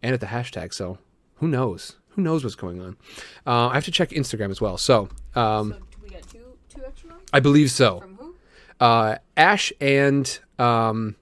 and 0.00 0.14
at 0.14 0.20
the 0.20 0.26
hashtag. 0.26 0.72
So 0.72 0.98
who 1.38 1.48
knows? 1.48 1.96
Who 2.10 2.22
knows 2.22 2.44
what's 2.44 2.54
going 2.54 2.80
on? 2.80 2.96
Uh, 3.44 3.66
I 3.66 3.74
have 3.74 3.84
to 3.86 3.90
check 3.90 4.10
Instagram 4.10 4.52
as 4.52 4.60
well. 4.60 4.78
So 4.78 5.08
um, 5.34 5.72
So 5.72 5.78
we 6.00 6.08
got 6.10 6.22
two 6.30 6.38
two 6.68 6.84
extra 6.86 7.10
ones 7.10 7.22
I 7.32 7.40
believe 7.40 7.72
so. 7.72 7.98
from 7.98 8.14
who? 8.16 8.36
uh, 8.78 9.16
Ash 9.36 9.72
and 9.80 10.38
um, 10.60 11.16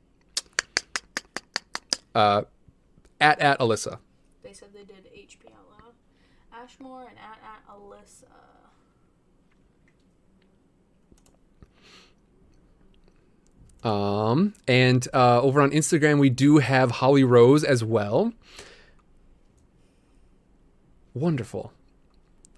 uh, 2.15 2.43
at 3.19 3.41
at 3.41 3.59
Alyssa. 3.61 3.99
They 4.43 4.53
said 4.53 4.75
they 4.75 4.85
did 4.85 5.07
HP 5.07 5.47
out 5.57 5.71
loud. 5.71 5.95
Ashmore 6.65 7.01
and 7.09 7.17
at 7.19 7.39
at 7.43 7.67
Alyssa. 7.75 8.20
Um, 13.83 14.55
and 14.69 15.07
uh, 15.15 15.41
over 15.41 15.61
on 15.61 15.71
Instagram, 15.71 16.19
we 16.19 16.31
do 16.31 16.59
have 16.59 16.91
Holly 16.91 17.25
Rose 17.25 17.65
as 17.65 17.83
well. 17.83 18.33
Wonderful. 21.15 21.73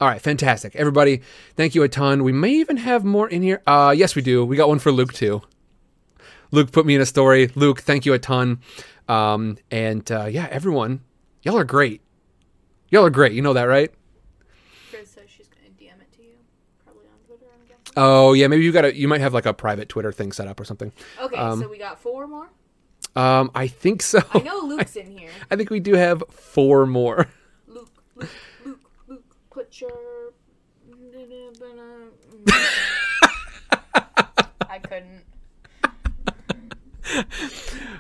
All 0.00 0.08
right, 0.08 0.20
fantastic. 0.20 0.74
Everybody, 0.74 1.22
thank 1.54 1.74
you 1.76 1.84
a 1.84 1.88
ton. 1.88 2.24
We 2.24 2.32
may 2.32 2.50
even 2.54 2.76
have 2.76 3.04
more 3.04 3.28
in 3.28 3.42
here. 3.42 3.62
Uh, 3.66 3.94
yes, 3.96 4.16
we 4.16 4.22
do. 4.22 4.44
We 4.44 4.56
got 4.56 4.68
one 4.68 4.80
for 4.80 4.90
Luke 4.90 5.12
too. 5.12 5.42
Luke 6.50 6.72
put 6.72 6.84
me 6.84 6.94
in 6.94 7.00
a 7.00 7.06
story. 7.06 7.50
Luke, 7.54 7.80
thank 7.80 8.04
you 8.04 8.12
a 8.12 8.18
ton. 8.18 8.60
Um, 9.08 9.58
and 9.70 10.10
uh, 10.10 10.26
yeah, 10.26 10.48
everyone, 10.50 11.02
y'all 11.42 11.56
are 11.56 11.64
great. 11.64 12.02
Y'all 12.90 13.06
are 13.06 13.10
great. 13.10 13.32
You 13.32 13.42
know 13.42 13.52
that, 13.52 13.64
right? 13.64 13.90
Frizz 14.90 15.08
says 15.08 15.24
she's 15.28 15.48
gonna 15.48 15.70
DM 15.80 16.00
it 16.00 16.12
to 16.16 16.22
you, 16.22 16.34
probably 16.84 17.06
on 17.06 17.18
Twitter. 17.26 17.46
I'm 17.54 17.66
guessing. 17.66 17.81
Oh 17.96 18.32
yeah, 18.32 18.46
maybe 18.46 18.62
you 18.64 18.72
got 18.72 18.82
to 18.82 18.96
You 18.96 19.08
might 19.08 19.20
have 19.20 19.34
like 19.34 19.46
a 19.46 19.52
private 19.54 19.88
Twitter 19.88 20.12
thing 20.12 20.32
set 20.32 20.48
up 20.48 20.58
or 20.58 20.64
something. 20.64 20.92
Okay, 21.20 21.36
Um, 21.36 21.60
so 21.60 21.68
we 21.68 21.78
got 21.78 21.98
four 22.00 22.26
more. 22.26 22.48
Um, 23.14 23.50
I 23.54 23.66
think 23.68 24.00
so. 24.02 24.20
I 24.32 24.38
know 24.40 24.60
Luke's 24.64 24.96
in 24.96 25.10
here. 25.18 25.28
I 25.50 25.56
think 25.56 25.68
we 25.70 25.80
do 25.80 25.94
have 25.94 26.22
four 26.30 26.86
more. 26.86 27.28
Luke, 27.66 27.90
Luke, 28.16 28.30
Luke, 28.64 28.80
Luke, 29.08 29.24
put 29.50 29.80
your. 29.80 30.32
I 34.68 34.78
couldn't. 34.78 35.24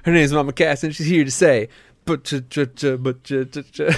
Her 0.04 0.12
name's 0.12 0.32
Mama 0.32 0.52
Cass, 0.52 0.84
and 0.84 0.94
she's 0.94 1.06
here 1.06 1.24
to 1.24 1.30
say, 1.30 1.68
but 2.06 2.24
ch 2.24 2.34
ch 2.48 2.58
ch 2.74 2.84
but 2.98 3.22
ch 3.24 3.32
ch 3.50 3.70
ch. 3.72 3.80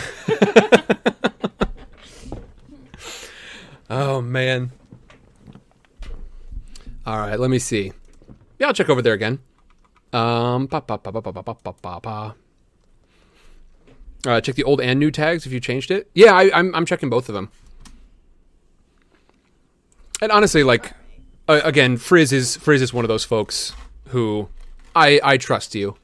Oh 3.91 4.21
man. 4.23 4.73
All 7.07 7.19
right, 7.19 7.39
let 7.39 7.51
me 7.51 7.59
see. 7.59 7.93
Yeah, 8.59 8.69
I'll 8.69 8.73
check 8.73 8.89
over 8.89 9.03
there 9.03 9.13
again. 9.13 9.41
Um, 10.13 10.69
pa 10.69 10.81
pa 10.81 10.97
pa 10.97 11.11
pa 11.11 11.21
pa 11.21 11.33
pa 11.33 11.43
pa 11.43 11.55
pa 11.55 11.73
pa 11.73 12.01
pa. 12.01 12.35
Uh, 14.27 14.41
check 14.41 14.55
the 14.55 14.65
old 14.65 14.81
and 14.81 14.99
new 14.99 15.11
tags 15.11 15.45
if 15.45 15.53
you 15.53 15.61
changed 15.61 15.91
it. 15.91 16.09
Yeah, 16.15 16.33
I, 16.33 16.51
I'm 16.57 16.75
I'm 16.75 16.87
checking 16.87 17.11
both 17.11 17.29
of 17.29 17.35
them. 17.35 17.51
And 20.23 20.33
honestly, 20.33 20.63
like, 20.63 20.93
uh, 21.49 21.61
again, 21.65 21.99
Frizz 21.99 22.33
is 22.33 22.57
Frizz 22.57 22.81
is 22.81 22.95
one 22.95 23.05
of 23.05 23.09
those 23.09 23.25
folks 23.25 23.75
who 24.09 24.49
I 24.97 25.21
I 25.23 25.37
trust 25.37 25.75
you. 25.75 25.97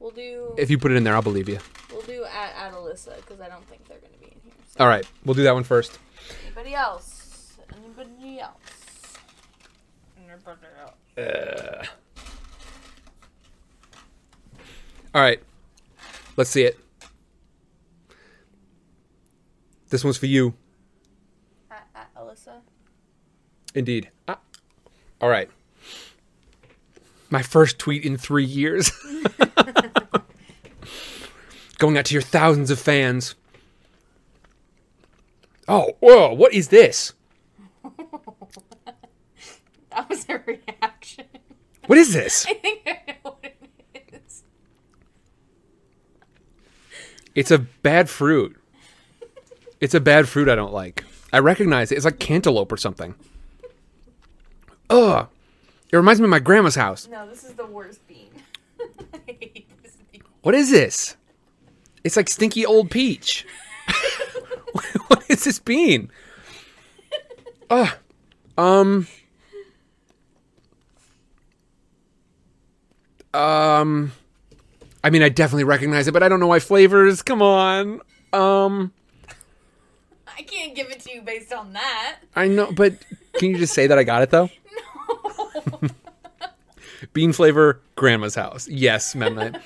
We'll 0.00 0.10
do. 0.10 0.54
If 0.58 0.70
you 0.70 0.78
put 0.78 0.90
it 0.90 0.96
in 0.96 1.04
there, 1.04 1.14
I'll 1.14 1.22
believe 1.22 1.48
you. 1.48 1.58
We'll 1.92 2.02
do 2.02 2.24
at, 2.24 2.72
Alyssa 2.72 3.16
because 3.16 3.40
I 3.40 3.48
don't 3.48 3.64
think 3.68 3.86
they're 3.86 3.98
gonna 3.98 4.18
be 4.18 4.26
in 4.26 4.40
here. 4.42 4.52
So 4.66 4.82
All 4.82 4.88
right, 4.88 5.06
we'll 5.24 5.34
do 5.34 5.44
that 5.44 5.54
one 5.54 5.62
first. 5.64 5.98
Anybody 6.44 6.74
else? 6.74 7.11
All 15.14 15.20
right. 15.20 15.40
Let's 16.36 16.50
see 16.50 16.62
it. 16.62 16.78
This 19.90 20.02
one's 20.04 20.16
for 20.16 20.26
you. 20.26 20.54
At, 21.70 21.86
at 21.94 22.14
Alyssa. 22.14 22.60
Indeed. 23.74 24.10
Ah. 24.26 24.38
All 25.20 25.28
right. 25.28 25.50
My 27.28 27.42
first 27.42 27.78
tweet 27.78 28.04
in 28.04 28.16
three 28.16 28.44
years. 28.44 28.90
Going 31.78 31.98
out 31.98 32.06
to 32.06 32.14
your 32.14 32.22
thousands 32.22 32.70
of 32.70 32.78
fans. 32.78 33.34
Oh, 35.68 35.92
whoa, 36.00 36.32
what 36.32 36.54
is 36.54 36.68
this? 36.68 37.12
That 39.94 40.08
was 40.08 40.26
a 40.28 40.38
reaction. 40.46 41.24
What 41.86 41.98
is 41.98 42.12
this? 42.12 42.46
I 42.46 42.54
think 42.54 42.82
I 42.86 43.12
know 43.24 43.36
what 43.40 43.54
it 43.94 44.20
is. 44.24 44.42
It's 47.34 47.50
a 47.50 47.58
bad 47.58 48.08
fruit. 48.08 48.56
It's 49.80 49.94
a 49.94 50.00
bad 50.00 50.28
fruit 50.28 50.48
I 50.48 50.54
don't 50.54 50.72
like. 50.72 51.04
I 51.32 51.38
recognize 51.38 51.90
it. 51.90 51.96
It's 51.96 52.04
like 52.04 52.18
cantaloupe 52.18 52.70
or 52.70 52.76
something. 52.76 53.14
Ugh. 54.90 55.28
It 55.90 55.96
reminds 55.96 56.20
me 56.20 56.24
of 56.24 56.30
my 56.30 56.38
grandma's 56.38 56.74
house. 56.74 57.08
No, 57.08 57.28
this 57.28 57.44
is 57.44 57.54
the 57.54 57.66
worst 57.66 58.06
bean. 58.06 58.30
I 58.80 59.18
hate 59.26 59.82
this 59.82 59.96
bean. 60.10 60.22
What 60.42 60.54
is 60.54 60.70
this? 60.70 61.16
It's 62.04 62.16
like 62.16 62.28
stinky 62.28 62.64
old 62.64 62.90
peach. 62.90 63.46
what 65.08 65.24
is 65.28 65.44
this 65.44 65.58
bean? 65.58 66.10
Ugh. 67.70 67.94
Um. 68.56 69.06
Um. 73.34 74.12
I 75.04 75.10
mean, 75.10 75.22
I 75.22 75.28
definitely 75.28 75.64
recognize 75.64 76.06
it, 76.06 76.12
but 76.12 76.22
I 76.22 76.28
don't 76.28 76.40
know 76.40 76.46
why 76.46 76.60
flavors. 76.60 77.22
Come 77.22 77.42
on. 77.42 78.00
Um. 78.32 78.92
I 80.36 80.42
can't 80.42 80.74
give 80.74 80.90
it 80.90 81.00
to 81.00 81.12
you 81.12 81.22
based 81.22 81.52
on 81.52 81.72
that. 81.74 82.18
I 82.34 82.48
know, 82.48 82.72
but 82.72 82.94
can 83.34 83.50
you 83.50 83.58
just 83.58 83.74
say 83.74 83.86
that 83.86 83.98
I 83.98 84.04
got 84.04 84.22
it 84.22 84.30
though? 84.30 84.48
No. 85.80 85.88
Bean 87.12 87.32
flavor, 87.32 87.80
grandma's 87.94 88.34
house. 88.34 88.68
Yes, 88.68 89.14
Mennonite. 89.14 89.60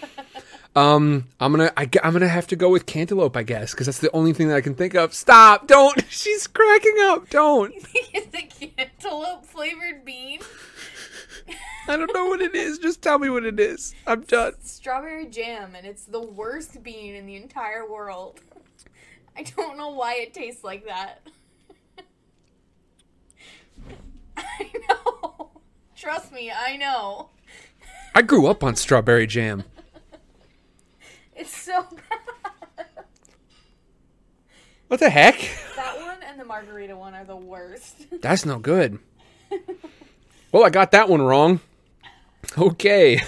um, 0.77 1.27
I'm 1.39 1.53
gonna, 1.53 1.73
I, 1.77 1.83
am 2.03 2.13
gonna 2.13 2.29
have 2.29 2.47
to 2.49 2.57
go 2.57 2.71
with 2.71 2.87
cantaloupe, 2.87 3.37
I 3.37 3.43
guess, 3.43 3.73
because 3.73 3.87
that's 3.87 3.99
the 3.99 4.11
only 4.13 4.33
thing 4.33 4.49
that 4.49 4.57
I 4.57 4.61
can 4.61 4.75
think 4.75 4.95
of. 4.95 5.15
Stop! 5.15 5.67
Don't! 5.67 6.05
She's 6.09 6.47
cracking 6.47 6.97
up. 7.03 7.29
Don't! 7.31 7.73
it's 7.95 8.35
a 8.35 8.43
cantaloupe 8.43 9.45
flavored 9.47 10.05
bean. 10.05 10.41
I 11.89 11.97
don't 11.97 12.13
know 12.13 12.27
what 12.27 12.41
it 12.41 12.55
is. 12.55 12.79
Just 12.79 13.03
tell 13.03 13.19
me 13.19 13.31
what 13.31 13.45
it 13.45 13.61
is. 13.61 13.95
I'm 14.07 14.23
done. 14.23 14.55
Strawberry 14.63 15.27
jam, 15.27 15.75
and 15.77 15.87
it's 15.87 16.05
the 16.05 16.21
worst 16.21 16.83
bean 16.83 17.15
in 17.15 17.27
the 17.27 17.37
entire 17.37 17.89
world. 17.89 18.41
I 19.37 19.43
don't 19.43 19.77
know 19.77 19.91
why 19.91 20.15
it 20.15 20.35
tastes 20.35 20.65
like 20.65 20.87
that. 20.87 21.21
I 24.37 24.71
know. 24.89 25.51
Trust 25.95 26.33
me, 26.33 26.51
I 26.51 26.77
know. 26.77 27.31
I 28.15 28.23
grew 28.23 28.47
up 28.47 28.65
on 28.65 28.77
strawberry 28.77 29.27
jam. 29.27 29.65
It's 31.39 31.55
so 31.55 31.83
bad. 31.83 32.87
What 34.89 35.01
the 35.01 35.11
heck? 35.11 35.39
That 35.77 36.01
one 36.01 36.17
and 36.27 36.41
the 36.41 36.47
margarita 36.47 36.97
one 36.97 37.13
are 37.13 37.27
the 37.27 37.37
worst. 37.37 38.07
That's 38.23 38.47
no 38.47 38.59
good. 38.59 38.99
Well, 40.57 40.65
I 40.65 40.71
got 40.71 40.93
that 40.93 41.11
one 41.11 41.21
wrong. 41.21 41.61
Okay. 42.57 43.21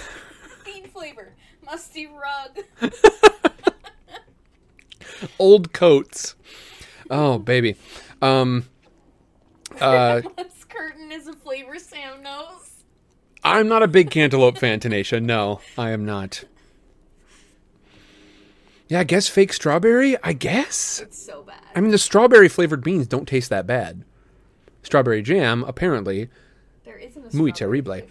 Bean 0.65 0.87
flavor, 0.87 1.35
musty 1.63 2.07
rug. 2.07 2.91
Old 5.37 5.71
coats. 5.71 6.33
Oh, 7.11 7.37
baby. 7.37 7.75
Um, 8.23 8.67
uh, 9.79 10.21
curtain 10.69 11.11
is 11.11 11.27
a 11.27 11.33
flavor 11.33 11.77
Sam 11.77 12.23
knows. 12.23 12.83
I'm 13.43 13.67
not 13.67 13.83
a 13.83 13.87
big 13.87 14.09
cantaloupe 14.09 14.57
fan, 14.57 14.79
Tanisha. 14.79 15.21
No, 15.21 15.61
I 15.77 15.91
am 15.91 16.05
not. 16.05 16.45
Yeah, 18.87 19.01
I 19.01 19.03
guess 19.03 19.27
fake 19.27 19.53
strawberry. 19.53 20.17
I 20.23 20.33
guess. 20.33 20.99
It's 20.99 21.23
so 21.23 21.43
bad. 21.43 21.61
I 21.75 21.79
mean, 21.79 21.91
the 21.91 21.99
strawberry 21.99 22.49
flavored 22.49 22.83
beans 22.83 23.05
don't 23.05 23.27
taste 23.27 23.51
that 23.51 23.67
bad. 23.67 24.03
Strawberry 24.81 25.21
jam, 25.21 25.63
apparently, 25.67 26.21
There 26.21 26.23
isn't 26.23 26.27
a 26.27 26.29
muy 27.33 27.51
terrible. 27.51 28.01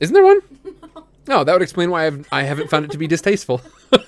Isn't 0.00 0.14
there 0.14 0.24
one? 0.24 0.40
No, 1.26 1.44
that 1.44 1.52
would 1.52 1.62
explain 1.62 1.90
why 1.90 2.06
I've 2.06 2.26
I 2.32 2.42
haven't 2.42 2.70
found 2.70 2.86
it 2.86 2.90
to 2.90 2.98
be 2.98 3.06
distasteful. 3.06 3.60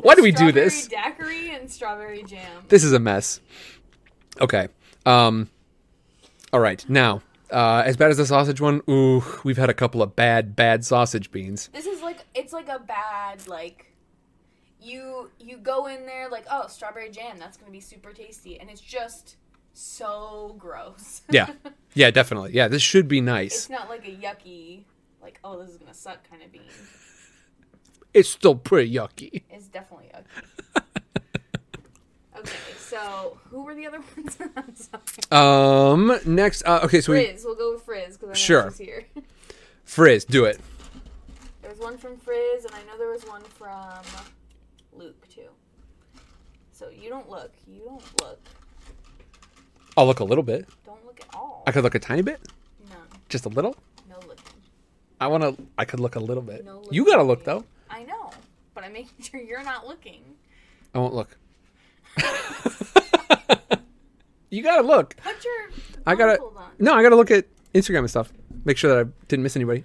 why 0.00 0.16
do 0.16 0.22
we 0.22 0.32
do 0.32 0.50
this? 0.50 0.84
Strawberry 0.84 1.12
daiquiri 1.12 1.54
and 1.54 1.70
strawberry 1.70 2.24
jam. 2.24 2.64
This 2.68 2.82
is 2.82 2.92
a 2.92 2.98
mess. 2.98 3.40
Okay. 4.40 4.66
Um. 5.06 5.48
All 6.52 6.58
right. 6.58 6.84
Now, 6.88 7.22
uh, 7.52 7.82
as 7.84 7.96
bad 7.96 8.10
as 8.10 8.16
the 8.16 8.26
sausage 8.26 8.60
one, 8.60 8.80
ooh, 8.90 9.22
we've 9.44 9.58
had 9.58 9.70
a 9.70 9.74
couple 9.74 10.02
of 10.02 10.16
bad, 10.16 10.56
bad 10.56 10.84
sausage 10.84 11.30
beans. 11.30 11.68
This 11.72 11.86
is 11.86 12.02
like 12.02 12.24
it's 12.34 12.52
like 12.52 12.68
a 12.68 12.80
bad 12.80 13.46
like 13.46 13.92
you 14.80 15.30
you 15.38 15.56
go 15.56 15.86
in 15.86 16.04
there 16.04 16.28
like 16.28 16.44
oh 16.50 16.66
strawberry 16.66 17.10
jam 17.10 17.38
that's 17.38 17.56
gonna 17.56 17.72
be 17.72 17.80
super 17.80 18.12
tasty 18.12 18.60
and 18.60 18.68
it's 18.68 18.80
just 18.80 19.36
so 19.74 20.54
gross. 20.58 21.22
Yeah. 21.30 21.48
Yeah, 21.96 22.10
definitely. 22.10 22.54
Yeah, 22.54 22.66
this 22.66 22.82
should 22.82 23.06
be 23.06 23.20
nice. 23.20 23.54
it's 23.54 23.70
not 23.70 23.88
like 23.88 24.04
a 24.04 24.10
yucky 24.10 24.82
like 25.22 25.38
oh 25.44 25.60
this 25.62 25.70
is 25.70 25.76
gonna 25.76 25.94
suck 25.94 26.28
kind 26.28 26.42
of 26.42 26.50
bean. 26.50 26.62
It's 28.12 28.28
still 28.28 28.56
pretty 28.56 28.92
yucky. 28.92 29.42
It's 29.48 29.66
definitely 29.68 30.10
yucky. 30.12 30.82
okay, 32.38 32.50
so 32.78 33.38
who 33.50 33.62
were 33.62 33.76
the 33.76 33.86
other 33.86 34.00
ones? 34.56 34.90
Um. 35.30 36.18
Next. 36.26 36.64
Uh, 36.66 36.80
okay. 36.82 37.00
So 37.00 37.12
we 37.12 37.26
Frizz. 37.26 37.44
We'll 37.44 37.54
go 37.54 37.74
with 37.74 37.82
Frizz 37.84 38.16
because 38.16 38.28
I 38.30 38.32
know 38.32 38.34
Sure. 38.34 38.70
she's 38.70 38.78
here. 38.78 39.04
frizz. 39.84 40.24
Do 40.24 40.46
it. 40.46 40.58
There 41.62 41.70
was 41.70 41.78
one 41.78 41.96
from 41.96 42.16
Frizz, 42.16 42.64
and 42.64 42.74
I 42.74 42.82
know 42.90 42.98
there 42.98 43.10
was 43.12 43.22
one 43.24 43.42
from 43.42 44.02
Luke 44.92 45.28
too. 45.28 45.48
So 46.72 46.88
you 46.88 47.08
don't 47.08 47.30
look. 47.30 47.52
You 47.68 47.82
don't 47.84 48.20
look. 48.20 48.40
I'll 49.96 50.06
look 50.06 50.20
a 50.20 50.24
little 50.24 50.44
bit. 50.44 50.66
Don't 50.84 51.04
look 51.06 51.20
at 51.20 51.26
all. 51.34 51.62
I 51.66 51.72
could 51.72 51.84
look 51.84 51.94
a 51.94 51.98
tiny 51.98 52.22
bit. 52.22 52.40
No, 52.90 52.96
Just 53.28 53.46
a 53.46 53.48
little. 53.48 53.76
no 54.08 54.16
looking. 54.26 54.44
I 55.20 55.26
want 55.28 55.42
to. 55.42 55.56
I 55.78 55.84
could 55.84 56.00
look 56.00 56.16
a 56.16 56.20
little 56.20 56.42
bit. 56.42 56.64
No 56.64 56.76
looking. 56.78 56.92
you 56.94 57.04
gotta 57.06 57.22
look 57.22 57.44
though. 57.44 57.64
I 57.88 58.02
know, 58.04 58.30
but 58.74 58.84
I'm 58.84 58.92
making 58.92 59.22
sure 59.24 59.40
you're 59.40 59.62
not 59.62 59.86
looking. 59.86 60.22
I 60.94 60.98
won't 60.98 61.14
look. 61.14 61.36
you 64.50 64.62
gotta 64.62 64.86
look. 64.86 65.16
Put 65.16 65.44
your. 65.44 65.70
I 66.06 66.14
gotta. 66.14 66.40
on. 66.40 66.70
No, 66.78 66.94
I 66.94 67.02
gotta 67.02 67.16
look 67.16 67.30
at 67.30 67.46
Instagram 67.72 68.00
and 68.00 68.10
stuff. 68.10 68.32
Make 68.64 68.76
sure 68.76 68.94
that 68.94 69.06
I 69.06 69.10
didn't 69.28 69.42
miss 69.42 69.56
anybody. 69.56 69.84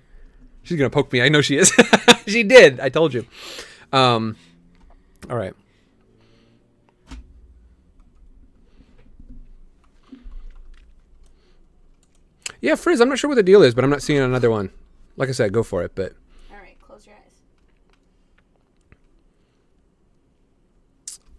She's 0.64 0.78
gonna 0.78 0.90
poke 0.90 1.12
me. 1.12 1.22
I 1.22 1.30
know 1.30 1.42
she 1.42 1.58
is. 1.58 1.72
she 2.28 2.44
did. 2.44 2.80
I 2.80 2.90
told 2.90 3.14
you. 3.14 3.26
Um. 3.94 4.36
All 5.30 5.38
right. 5.38 5.54
Yeah, 12.62 12.76
Frizz. 12.76 13.00
I'm 13.00 13.10
not 13.10 13.20
sure 13.20 13.30
what 13.30 13.36
the 13.36 13.44
deal 13.44 13.62
is, 13.64 13.74
but 13.74 13.84
I'm 13.84 13.90
not 13.90 14.02
seeing 14.02 14.20
another 14.20 14.50
one. 14.50 14.72
Like 15.16 15.30
I 15.30 15.32
said, 15.34 15.54
go 15.54 15.64
for 15.64 15.84
it. 15.84 15.94
But 15.96 16.14
All 16.52 16.58
right, 16.58 16.78
close 16.82 17.06
your 17.08 17.16
eyes. 17.16 17.40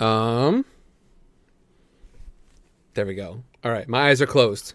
Um. 0.00 0.64
There 2.94 3.06
we 3.06 3.14
go. 3.14 3.42
All 3.64 3.70
right, 3.72 3.88
my 3.88 4.08
eyes 4.08 4.20
are 4.20 4.26
closed. 4.26 4.74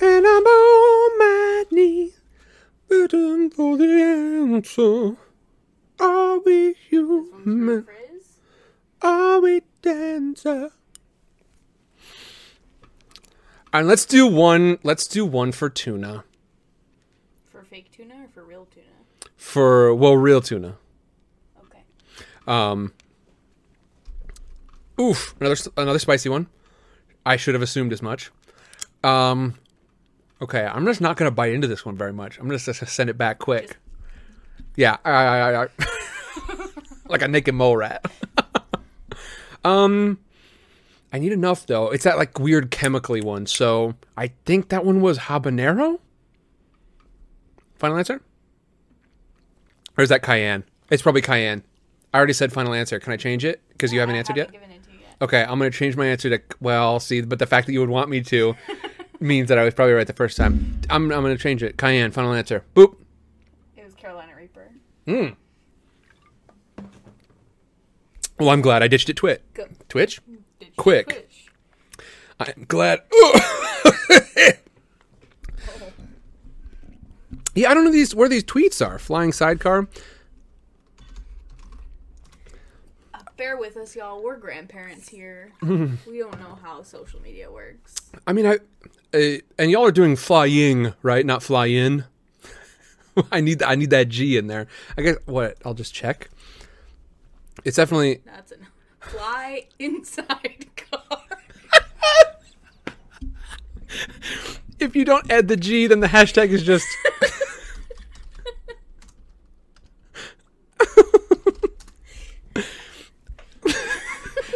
And 0.00 0.26
I'm 0.26 0.44
on 0.44 1.18
my 1.18 1.64
knees, 1.70 2.20
waiting 2.88 3.50
for 3.50 3.76
the 3.78 3.84
answer. 3.84 5.16
Are 5.98 6.38
we 6.40 6.74
human? 6.74 7.86
Are 9.00 9.40
we 9.40 9.62
dancer? 9.80 10.70
And 13.78 13.86
let's 13.86 14.06
do 14.06 14.26
one. 14.26 14.78
Let's 14.82 15.06
do 15.06 15.26
one 15.26 15.52
for 15.52 15.68
tuna. 15.68 16.24
For 17.50 17.62
fake 17.62 17.92
tuna 17.92 18.14
or 18.24 18.28
for 18.32 18.42
real 18.42 18.66
tuna? 18.72 18.86
For 19.36 19.94
well, 19.94 20.16
real 20.16 20.40
tuna. 20.40 20.78
Okay. 21.62 21.80
Um. 22.46 22.94
Oof, 24.98 25.34
another 25.40 25.56
another 25.76 25.98
spicy 25.98 26.30
one. 26.30 26.46
I 27.26 27.36
should 27.36 27.52
have 27.54 27.60
assumed 27.60 27.92
as 27.92 28.00
much. 28.00 28.30
Um. 29.04 29.56
Okay, 30.40 30.64
I'm 30.64 30.86
just 30.86 31.02
not 31.02 31.18
gonna 31.18 31.30
bite 31.30 31.52
into 31.52 31.66
this 31.66 31.84
one 31.84 31.98
very 31.98 32.14
much. 32.14 32.38
I'm 32.38 32.48
just 32.48 32.64
gonna 32.64 32.90
send 32.90 33.10
it 33.10 33.18
back 33.18 33.38
quick. 33.38 33.76
Yeah, 34.74 34.96
I, 35.04 35.10
I, 35.10 35.50
I, 35.50 35.64
I- 35.64 35.68
like 37.08 37.20
a 37.20 37.28
naked 37.28 37.54
mole 37.54 37.76
rat. 37.76 38.10
um, 39.66 40.18
I 41.16 41.18
need 41.18 41.32
enough 41.32 41.64
though. 41.64 41.88
It's 41.88 42.04
that 42.04 42.18
like 42.18 42.38
weird 42.38 42.70
chemically 42.70 43.22
one. 43.22 43.46
So 43.46 43.94
I 44.18 44.32
think 44.44 44.68
that 44.68 44.84
one 44.84 45.00
was 45.00 45.18
habanero. 45.18 45.98
Final 47.76 47.96
answer? 47.96 48.20
Or 49.96 50.04
is 50.04 50.10
that 50.10 50.20
cayenne? 50.20 50.64
It's 50.90 51.00
probably 51.00 51.22
cayenne. 51.22 51.64
I 52.12 52.18
already 52.18 52.34
said 52.34 52.52
final 52.52 52.74
answer. 52.74 53.00
Can 53.00 53.14
I 53.14 53.16
change 53.16 53.46
it? 53.46 53.62
Because 53.70 53.94
you 53.94 54.00
haven't 54.00 54.16
answered 54.16 54.36
yet? 54.36 54.52
Given 54.52 54.70
it 54.70 54.82
yet. 55.00 55.16
Okay, 55.22 55.42
I'm 55.42 55.58
gonna 55.58 55.70
change 55.70 55.96
my 55.96 56.04
answer 56.04 56.28
to 56.28 56.38
well, 56.60 57.00
see, 57.00 57.22
but 57.22 57.38
the 57.38 57.46
fact 57.46 57.66
that 57.66 57.72
you 57.72 57.80
would 57.80 57.88
want 57.88 58.10
me 58.10 58.20
to 58.20 58.54
means 59.18 59.48
that 59.48 59.56
I 59.56 59.64
was 59.64 59.72
probably 59.72 59.94
right 59.94 60.06
the 60.06 60.12
first 60.12 60.36
time. 60.36 60.82
I'm 60.90 61.10
I'm 61.10 61.22
gonna 61.22 61.38
change 61.38 61.62
it. 61.62 61.78
Cayenne, 61.78 62.10
final 62.10 62.34
answer. 62.34 62.62
Boop. 62.74 62.94
It 63.74 63.86
was 63.86 63.94
Carolina 63.94 64.32
Reaper. 64.36 64.68
Hmm. 65.06 65.28
Well, 68.38 68.50
I'm 68.50 68.60
glad 68.60 68.82
I 68.82 68.88
ditched 68.88 69.08
it. 69.08 69.16
Twit. 69.16 69.42
Go. 69.54 69.66
Twitch. 69.88 70.20
Did 70.60 70.76
Quick. 70.76 71.28
I'm 72.38 72.64
glad. 72.68 73.02
yeah, 77.54 77.70
I 77.70 77.74
don't 77.74 77.84
know 77.84 77.92
these 77.92 78.14
where 78.14 78.28
these 78.28 78.44
tweets 78.44 78.86
are. 78.86 78.98
Flying 78.98 79.32
sidecar. 79.32 79.88
Bear 83.36 83.58
with 83.58 83.76
us, 83.76 83.94
y'all. 83.94 84.22
We're 84.22 84.38
grandparents 84.38 85.08
here. 85.08 85.52
we 85.62 86.18
don't 86.18 86.40
know 86.40 86.58
how 86.62 86.82
social 86.82 87.20
media 87.20 87.50
works. 87.50 87.94
I 88.26 88.32
mean, 88.32 88.46
I 88.46 88.58
uh, 89.12 89.38
and 89.58 89.70
y'all 89.70 89.84
are 89.84 89.92
doing 89.92 90.16
flying, 90.16 90.94
right? 91.02 91.24
Not 91.24 91.42
fly 91.42 91.66
in. 91.66 92.04
I 93.32 93.42
need 93.42 93.62
I 93.62 93.74
need 93.74 93.90
that 93.90 94.08
G 94.08 94.38
in 94.38 94.46
there. 94.46 94.66
I 94.96 95.02
guess 95.02 95.16
what? 95.26 95.58
I'll 95.66 95.74
just 95.74 95.94
check. 95.94 96.30
It's 97.64 97.76
definitely 97.76 98.22
That's 98.24 98.52
a 98.52 98.56
fly 99.08 99.66
inside 99.78 100.66
car. 100.76 101.18
if 104.78 104.94
you 104.96 105.04
don't 105.04 105.30
add 105.30 105.48
the 105.48 105.56
G, 105.56 105.86
then 105.86 106.00
the 106.00 106.08
hashtag 106.08 106.48
is 106.48 106.62
just. 106.62 106.86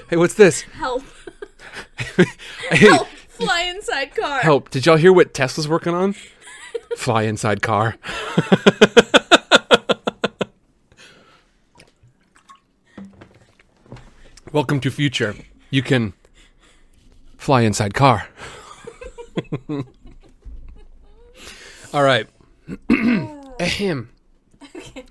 hey, 0.09 0.17
what's 0.17 0.35
this? 0.35 0.63
Help! 0.63 1.05
Help! 2.71 3.09
Fly 3.29 3.63
inside 3.63 4.15
car. 4.15 4.41
help! 4.41 4.69
Did 4.71 4.85
y'all 4.85 4.97
hear 4.97 5.13
what 5.13 5.33
Tesla's 5.33 5.67
working 5.67 5.95
on? 5.95 6.15
Fly 6.97 7.23
inside 7.23 7.63
car. 7.63 7.97
Welcome 14.53 14.81
to 14.81 14.91
future. 14.91 15.37
You 15.71 15.81
can 15.81 16.13
fly 17.37 17.61
inside 17.61 17.95
car. 17.95 18.27
All 21.95 22.03
right. 22.03 22.27
Ahem. 23.61 24.11
Okay. 24.75 25.05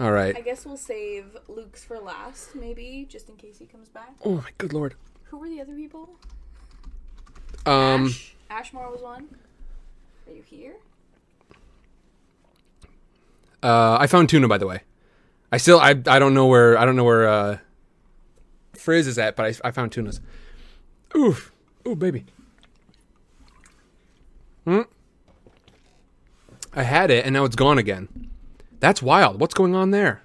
All 0.00 0.10
right. 0.10 0.36
I 0.36 0.40
guess 0.40 0.66
we'll 0.66 0.76
save 0.76 1.36
Luke's 1.46 1.84
for 1.84 2.00
last, 2.00 2.56
maybe, 2.56 3.06
just 3.08 3.28
in 3.28 3.36
case 3.36 3.58
he 3.60 3.66
comes 3.66 3.88
back. 3.88 4.14
Oh 4.24 4.34
my 4.34 4.50
good 4.58 4.72
lord. 4.72 4.96
Who 5.26 5.38
were 5.38 5.48
the 5.48 5.60
other 5.60 5.76
people? 5.76 6.10
Um. 7.66 8.06
Ash? 8.06 8.34
Ashmore 8.50 8.90
was 8.90 9.00
one. 9.00 9.28
Are 10.26 10.32
you 10.32 10.42
here? 10.42 10.74
Uh, 13.62 13.96
I 14.00 14.08
found 14.08 14.28
tuna, 14.28 14.48
by 14.48 14.58
the 14.58 14.66
way. 14.66 14.80
I 15.54 15.56
still, 15.56 15.78
I, 15.78 15.90
I 15.90 16.18
don't 16.18 16.34
know 16.34 16.46
where, 16.46 16.76
I 16.76 16.84
don't 16.84 16.96
know 16.96 17.04
where 17.04 17.28
uh, 17.28 17.58
Frizz 18.76 19.06
is 19.06 19.18
at, 19.20 19.36
but 19.36 19.46
I, 19.46 19.68
I 19.68 19.70
found 19.70 19.92
tunas. 19.92 20.20
Oof, 21.16 21.52
ooh, 21.86 21.94
baby. 21.94 22.24
Hmm. 24.64 24.80
I 26.72 26.82
had 26.82 27.12
it, 27.12 27.24
and 27.24 27.34
now 27.34 27.44
it's 27.44 27.54
gone 27.54 27.78
again. 27.78 28.30
That's 28.80 29.00
wild. 29.00 29.38
What's 29.38 29.54
going 29.54 29.76
on 29.76 29.92
there? 29.92 30.22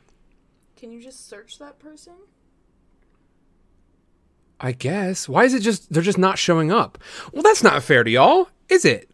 Can 0.75 0.91
you 0.91 0.99
just 0.99 1.29
search 1.29 1.59
that 1.59 1.77
person? 1.77 2.13
I 4.59 4.71
guess. 4.71 5.29
Why 5.29 5.43
is 5.43 5.53
it 5.53 5.59
just 5.59 5.93
they're 5.93 6.01
just 6.01 6.17
not 6.17 6.39
showing 6.39 6.71
up? 6.71 6.97
Well, 7.31 7.43
that's 7.43 7.61
not 7.61 7.83
fair 7.83 8.03
to 8.03 8.09
y'all, 8.09 8.49
is 8.67 8.83
it? 8.83 9.11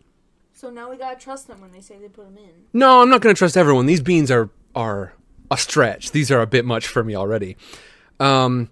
So 0.53 0.69
now 0.69 0.89
we 0.89 0.95
gotta 0.95 1.19
trust 1.19 1.47
them 1.47 1.59
when 1.59 1.73
they 1.73 1.81
say 1.81 1.97
they 1.97 2.07
put 2.07 2.23
them 2.23 2.37
in. 2.37 2.67
No, 2.71 3.01
I'm 3.01 3.09
not 3.09 3.21
to 3.21 3.33
trust 3.33 3.57
everyone. 3.57 3.85
These 3.85 4.01
beans 4.01 4.31
are 4.31 4.49
are 4.73 5.13
a 5.51 5.57
stretch. 5.57 6.11
These 6.11 6.31
are 6.31 6.41
a 6.41 6.47
bit 6.47 6.65
much 6.65 6.87
for 6.87 7.03
me 7.03 7.15
already. 7.15 7.57
Um, 8.19 8.69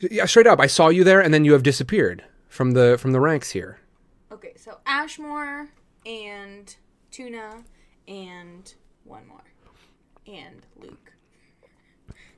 yeah, 0.00 0.24
straight 0.26 0.46
up, 0.46 0.60
I 0.60 0.66
saw 0.66 0.88
you 0.88 1.04
there, 1.04 1.20
and 1.20 1.32
then 1.32 1.44
you 1.44 1.52
have 1.52 1.62
disappeared 1.62 2.24
from 2.48 2.72
the 2.72 2.96
from 2.98 3.12
the 3.12 3.20
ranks 3.20 3.50
here. 3.50 3.78
Okay, 4.32 4.54
so 4.56 4.78
Ashmore 4.86 5.68
and 6.06 6.74
Tuna 7.10 7.62
and 8.08 8.74
one 9.04 9.26
more. 9.26 9.42
And 10.26 10.66
Luke. 10.80 11.12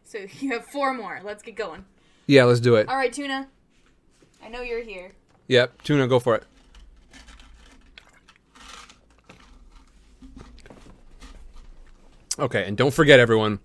So 0.05 0.19
you 0.41 0.53
have 0.53 0.67
four 0.67 0.93
more. 0.95 1.21
Let's 1.23 1.43
get 1.43 1.57
going. 1.57 1.85
Yeah, 2.27 2.45
let's 2.45 2.61
do 2.61 2.77
it. 2.77 2.89
All 2.89 2.97
right, 2.97 3.13
Tuna. 3.13 3.49
I 4.43 4.49
know 4.49 4.63
you're 4.63 4.83
here. 4.83 5.13
Yep, 5.49 5.83
tuna, 5.83 6.09
go 6.09 6.19
for 6.19 6.35
it. 6.37 6.45
Okay, 12.39 12.65
and 12.67 12.77
don't 12.77 12.95
forget, 12.95 13.21
everyone, 13.21 13.61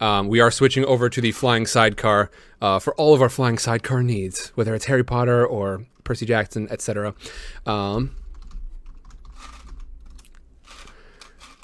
um, 0.00 0.28
we 0.28 0.40
are 0.40 0.50
switching 0.50 0.84
over 0.84 1.08
to 1.08 1.20
the 1.20 1.32
flying 1.32 1.66
sidecar 1.66 2.30
uh, 2.60 2.78
for 2.78 2.94
all 2.94 3.14
of 3.14 3.20
our 3.20 3.28
flying 3.28 3.58
sidecar 3.58 4.02
needs, 4.02 4.48
whether 4.54 4.74
it's 4.74 4.84
Harry 4.84 5.04
Potter 5.04 5.44
or 5.44 5.86
Percy 6.04 6.26
Jackson, 6.26 6.68
etc. 6.70 7.14
Um, 7.66 8.14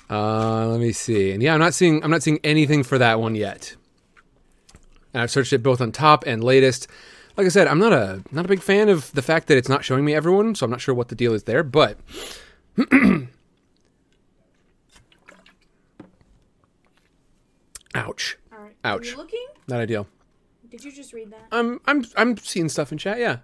uh, 0.08 0.66
let 0.66 0.80
me 0.80 0.92
see, 0.92 1.30
and 1.30 1.42
yeah, 1.42 1.54
I'm 1.54 1.60
not 1.60 1.74
seeing 1.74 2.02
I'm 2.02 2.10
not 2.10 2.22
seeing 2.22 2.40
anything 2.42 2.82
for 2.82 2.98
that 2.98 3.20
one 3.20 3.34
yet. 3.34 3.76
And 5.12 5.22
I've 5.22 5.30
searched 5.30 5.52
it 5.52 5.62
both 5.62 5.80
on 5.80 5.92
top 5.92 6.24
and 6.26 6.42
latest. 6.42 6.88
Like 7.36 7.46
I 7.46 7.50
said, 7.50 7.68
I'm 7.68 7.78
not 7.78 7.92
a 7.92 8.22
not 8.32 8.44
a 8.44 8.48
big 8.48 8.60
fan 8.60 8.88
of 8.88 9.12
the 9.12 9.22
fact 9.22 9.46
that 9.48 9.56
it's 9.56 9.68
not 9.68 9.84
showing 9.84 10.04
me 10.04 10.14
everyone, 10.14 10.54
so 10.54 10.64
I'm 10.64 10.70
not 10.70 10.80
sure 10.80 10.94
what 10.94 11.08
the 11.08 11.14
deal 11.14 11.32
is 11.32 11.44
there. 11.44 11.62
But 11.62 11.98
ouch, 17.94 18.38
All 18.52 18.58
right. 18.60 18.76
Ouch. 18.84 19.06
Are 19.08 19.10
you 19.10 19.16
looking? 19.16 19.46
not 19.68 19.80
ideal. 19.80 20.06
Did 20.70 20.84
you 20.84 20.92
just 20.92 21.12
read 21.12 21.30
that? 21.32 21.46
I'm 21.52 21.80
I'm 21.86 22.04
I'm 22.16 22.36
seeing 22.36 22.68
stuff 22.68 22.92
in 22.92 22.98
chat. 22.98 23.18
Yeah, 23.18 23.38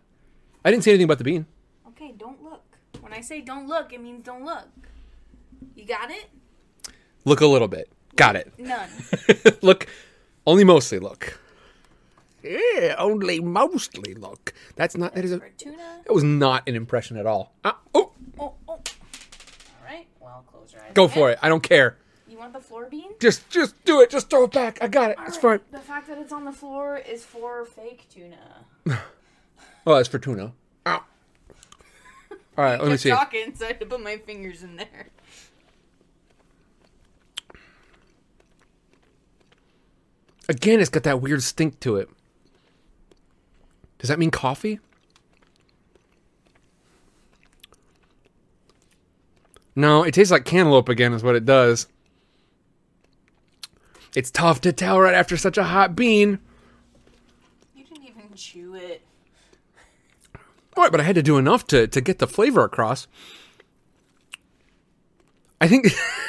I 0.65 0.71
didn't 0.71 0.85
see 0.85 0.91
anything 0.91 1.05
about 1.05 1.19
the 1.19 1.25
bean. 1.25 1.47
Okay, 1.89 2.13
don't 2.17 2.43
look. 2.43 2.63
When 3.01 3.13
I 3.13 3.21
say 3.21 3.41
don't 3.41 3.67
look, 3.67 3.93
it 3.93 4.01
means 4.01 4.25
don't 4.25 4.45
look. 4.45 4.69
You 5.75 5.85
got 5.87 6.11
it? 6.11 6.27
Look 7.25 7.41
a 7.41 7.47
little 7.47 7.69
bit. 7.69 7.89
Got 8.15 8.37
it. 8.37 8.53
None. 8.59 8.89
look, 9.63 9.87
only 10.47 10.65
mostly 10.65 10.99
look. 11.01 11.39
Yeah, 12.43 12.95
only 12.99 13.41
mostly 13.41 14.15
look. 14.15 14.55
That's 14.77 14.97
not. 14.97 15.15
That 15.15 15.25
is 15.25 15.33
a. 15.33 15.41
For 15.41 15.49
tuna. 15.59 16.03
That 16.07 16.13
was 16.13 16.23
not 16.25 16.69
an 16.69 16.77
impression 16.77 17.17
at 17.17 17.27
all. 17.27 17.53
Ah, 17.65 17.79
oh, 17.95 18.13
Oh, 18.39 18.55
oh. 18.69 18.73
All 18.73 18.83
right. 19.85 20.07
Well, 20.21 20.45
close 20.47 20.73
your 20.73 20.83
eyes. 20.83 20.91
go 20.95 21.05
again. 21.07 21.15
for 21.15 21.31
it. 21.31 21.39
I 21.43 21.49
don't 21.49 21.63
care. 21.63 21.97
You 22.47 22.53
want 22.53 22.63
the 22.63 22.69
floor 22.69 22.87
bean? 22.89 23.11
Just 23.19 23.51
just 23.51 23.75
do 23.85 24.01
it. 24.03 24.09
Just 24.09 24.31
throw 24.31 24.45
it 24.45 24.53
back. 24.53 24.79
I 24.81 24.87
got 24.87 25.11
it. 25.11 25.17
It's 25.27 25.37
fine. 25.37 25.59
The 25.73 25.81
fact 25.81 26.07
that 26.07 26.17
it's 26.19 26.33
on 26.33 26.45
the 26.45 26.53
floor 26.53 26.97
is 26.97 27.25
for 27.25 27.65
fake 27.65 28.07
tuna. 28.09 28.65
Oh, 29.89 29.95
that's 29.95 30.09
for 30.09 30.19
tuna. 30.19 30.53
Ow. 30.87 30.95
All 30.99 31.05
right, 32.57 32.81
let 32.81 32.91
me 32.91 32.97
see. 32.97 33.11
talking, 33.11 33.55
so 33.55 33.65
I 33.65 33.69
had 33.69 33.79
to 33.79 33.87
put 33.87 34.03
my 34.03 34.17
fingers 34.17 34.65
in 34.65 34.75
there. 34.75 35.11
Again, 40.49 40.81
it's 40.81 40.91
got 40.91 41.05
that 41.05 41.21
weird 41.23 41.45
stink 41.45 41.79
to 41.81 41.99
it. 41.99 42.11
Does 44.01 44.09
that 44.09 44.19
mean 44.19 44.33
coffee? 44.33 44.81
No, 49.77 50.03
it 50.03 50.13
tastes 50.13 50.33
like 50.33 50.45
cantaloupe 50.45 50.89
again, 50.89 51.13
is 51.13 51.23
what 51.23 51.37
it 51.37 51.45
does. 51.45 51.87
It's 54.17 54.31
tough 54.31 54.63
to 54.63 54.73
tell 54.73 54.99
right 54.99 55.15
after 55.15 55.37
such 55.37 55.59
a 55.59 55.65
hot 55.65 55.95
bean. 55.95 56.39
You 57.75 57.85
didn't 57.85 58.05
even 58.05 58.33
chew 58.35 58.75
it. 58.75 59.03
All 60.75 60.83
right, 60.85 60.91
but 60.91 61.01
I 61.01 61.05
had 61.05 61.17
to 61.17 61.23
do 61.23 61.37
enough 61.37 61.67
to, 61.67 61.87
to 61.87 62.01
get 62.01 62.19
the 62.19 62.27
flavor 62.27 62.65
across. 62.65 63.07
I 65.61 65.69
think, 65.69 65.89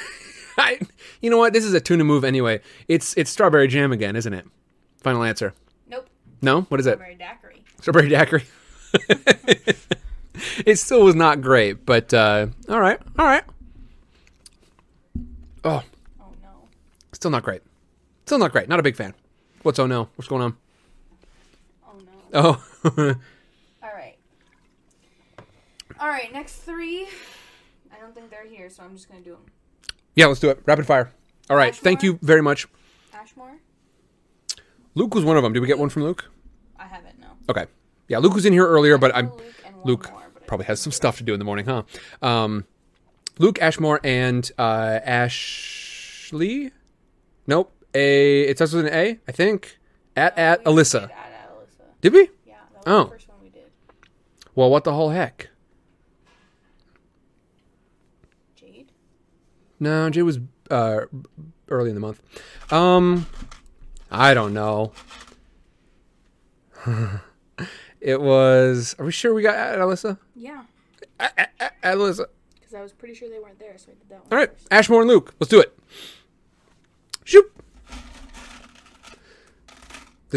I, 0.58 0.80
you 1.22 1.30
know 1.30 1.38
what? 1.38 1.54
This 1.54 1.64
is 1.64 1.74
a 1.74 1.80
tuna 1.80 2.04
move 2.04 2.26
anyway. 2.26 2.60
It's 2.90 3.16
it's 3.16 3.32
strawberry 3.32 3.70
jam 3.70 3.94
again, 3.94 4.18
isn't 4.18 4.34
it? 4.34 4.46
Final 5.02 5.24
answer. 5.24 5.54
Nope. 5.88 6.10
No, 6.42 6.64
what 6.64 6.82
is 6.82 6.88
it? 6.88 6.98
Very 7.00 7.16
daiquiri. 7.16 7.64
Strawberry 7.80 8.10
daiquiri. 8.10 8.44
it 10.66 10.76
still 10.78 11.04
was 11.06 11.16
not 11.16 11.40
great, 11.42 11.86
but 11.86 12.14
uh, 12.14 12.48
all 12.68 12.82
right, 12.82 13.00
all 13.18 13.26
right. 13.26 13.44
Oh, 15.64 15.84
Oh 16.20 16.32
no. 16.44 16.68
still 17.14 17.32
not 17.32 17.44
great. 17.44 17.62
Still 18.28 18.40
not 18.40 18.52
great. 18.52 18.68
Not 18.68 18.78
a 18.78 18.84
big 18.84 18.98
fan. 18.98 19.14
What's 19.64 19.80
oh 19.80 19.88
no? 19.88 20.10
What's 20.18 20.28
going 20.28 20.42
on? 20.42 20.58
Oh 21.88 21.94
no. 22.34 22.60
Oh, 22.84 22.84
All 23.82 23.90
right. 23.94 24.18
All 25.98 26.10
right. 26.10 26.34
Next 26.34 26.56
three. 26.58 27.08
I 27.90 28.02
don't 28.02 28.14
think 28.14 28.30
they're 28.30 28.46
here, 28.46 28.70
so 28.70 28.84
I'm 28.84 28.94
just 28.98 29.08
gonna 29.08 29.22
do 29.22 29.32
them. 29.32 29.46
yeah. 30.16 30.26
Let's 30.26 30.42
do 30.42 30.50
it. 30.50 30.62
Rapid 30.66 30.86
fire. 30.86 31.14
All 31.50 31.56
right. 31.56 31.74
Thank 31.74 32.04
you 32.04 32.20
very 32.22 32.42
much. 32.42 32.68
Ashmore. 33.14 33.60
Luke 34.94 35.16
was 35.16 35.24
one 35.24 35.38
of 35.38 35.44
them. 35.44 35.54
Did 35.54 35.62
we 35.62 35.68
get 35.68 35.80
one 35.80 35.88
from 35.88 36.04
Luke? 36.04 36.30
I 36.78 36.86
haven't. 36.86 37.18
No. 37.22 37.28
Okay. 37.50 37.66
Yeah, 38.10 38.18
Luke 38.18 38.34
was 38.34 38.46
in 38.46 38.52
here 38.52 38.68
earlier, 38.68 38.98
but 38.98 39.16
I'm 39.16 39.30
Luke 39.32 39.44
Luke 39.86 40.12
more, 40.12 40.24
but 40.34 40.46
probably 40.48 40.66
has 40.66 40.82
some 40.82 40.92
stuff 40.92 41.18
to 41.20 41.24
do 41.24 41.32
in 41.32 41.40
the 41.40 41.46
morning, 41.46 41.66
huh? 41.66 41.84
Um, 42.22 42.66
Luke 43.40 43.62
Ashmore 43.62 44.02
and 44.04 44.52
uh, 44.58 45.00
Ashley. 45.06 46.72
Nope. 47.46 47.72
A. 47.98 48.42
It 48.44 48.58
starts 48.58 48.74
with 48.74 48.86
an 48.88 48.94
A, 48.94 49.20
I 49.28 49.32
think. 49.32 49.78
At 50.16 50.38
at 50.38 50.66
we 50.66 50.72
Alyssa. 50.74 51.02
did 51.02 51.12
At, 51.12 51.12
at 51.12 51.50
Alyssa. 51.52 52.02
Did 52.02 52.14
we? 52.14 52.30
Yeah, 52.46 52.56
that 52.74 52.76
was 52.76 52.84
Oh. 52.88 53.04
the 53.06 53.10
first 53.12 53.28
one 53.30 53.38
we 53.44 53.50
did. 53.50 53.64
Well, 54.56 54.70
what 54.70 54.84
the 54.84 54.94
whole 54.94 55.10
heck? 55.10 55.50
Jade. 58.56 58.92
No, 59.80 60.10
Jade 60.10 60.24
was 60.24 60.40
uh, 60.72 61.02
early 61.70 61.90
in 61.90 61.96
the 61.96 62.02
month. 62.02 62.22
Um, 62.72 63.28
I 64.12 64.34
don't 64.34 64.54
know. 64.54 64.92
it 68.02 68.22
was. 68.22 68.96
Are 69.00 69.06
we 69.06 69.12
sure 69.12 69.34
we 69.34 69.42
got 69.42 69.56
at 69.56 69.80
Alyssa? 69.80 70.18
Yeah, 70.36 70.64
At, 71.20 71.34
at, 71.38 71.52
at 71.60 71.96
Alyssa. 71.98 72.26
because 72.56 72.74
I 72.74 72.82
was 72.82 72.94
pretty 72.94 73.14
sure 73.14 73.30
they 73.30 73.40
weren't 73.40 73.60
there, 73.60 73.78
so 73.78 73.92
I 73.92 73.96
did 73.96 74.10
that 74.10 74.24
one. 74.24 74.28
All 74.32 74.38
right, 74.38 74.52
first. 74.52 74.68
Ashmore 74.72 75.02
and 75.02 75.10
Luke. 75.10 75.34
Let's 75.40 75.50
do 75.52 75.60
it. 75.60 75.78
Shoot. 77.24 77.52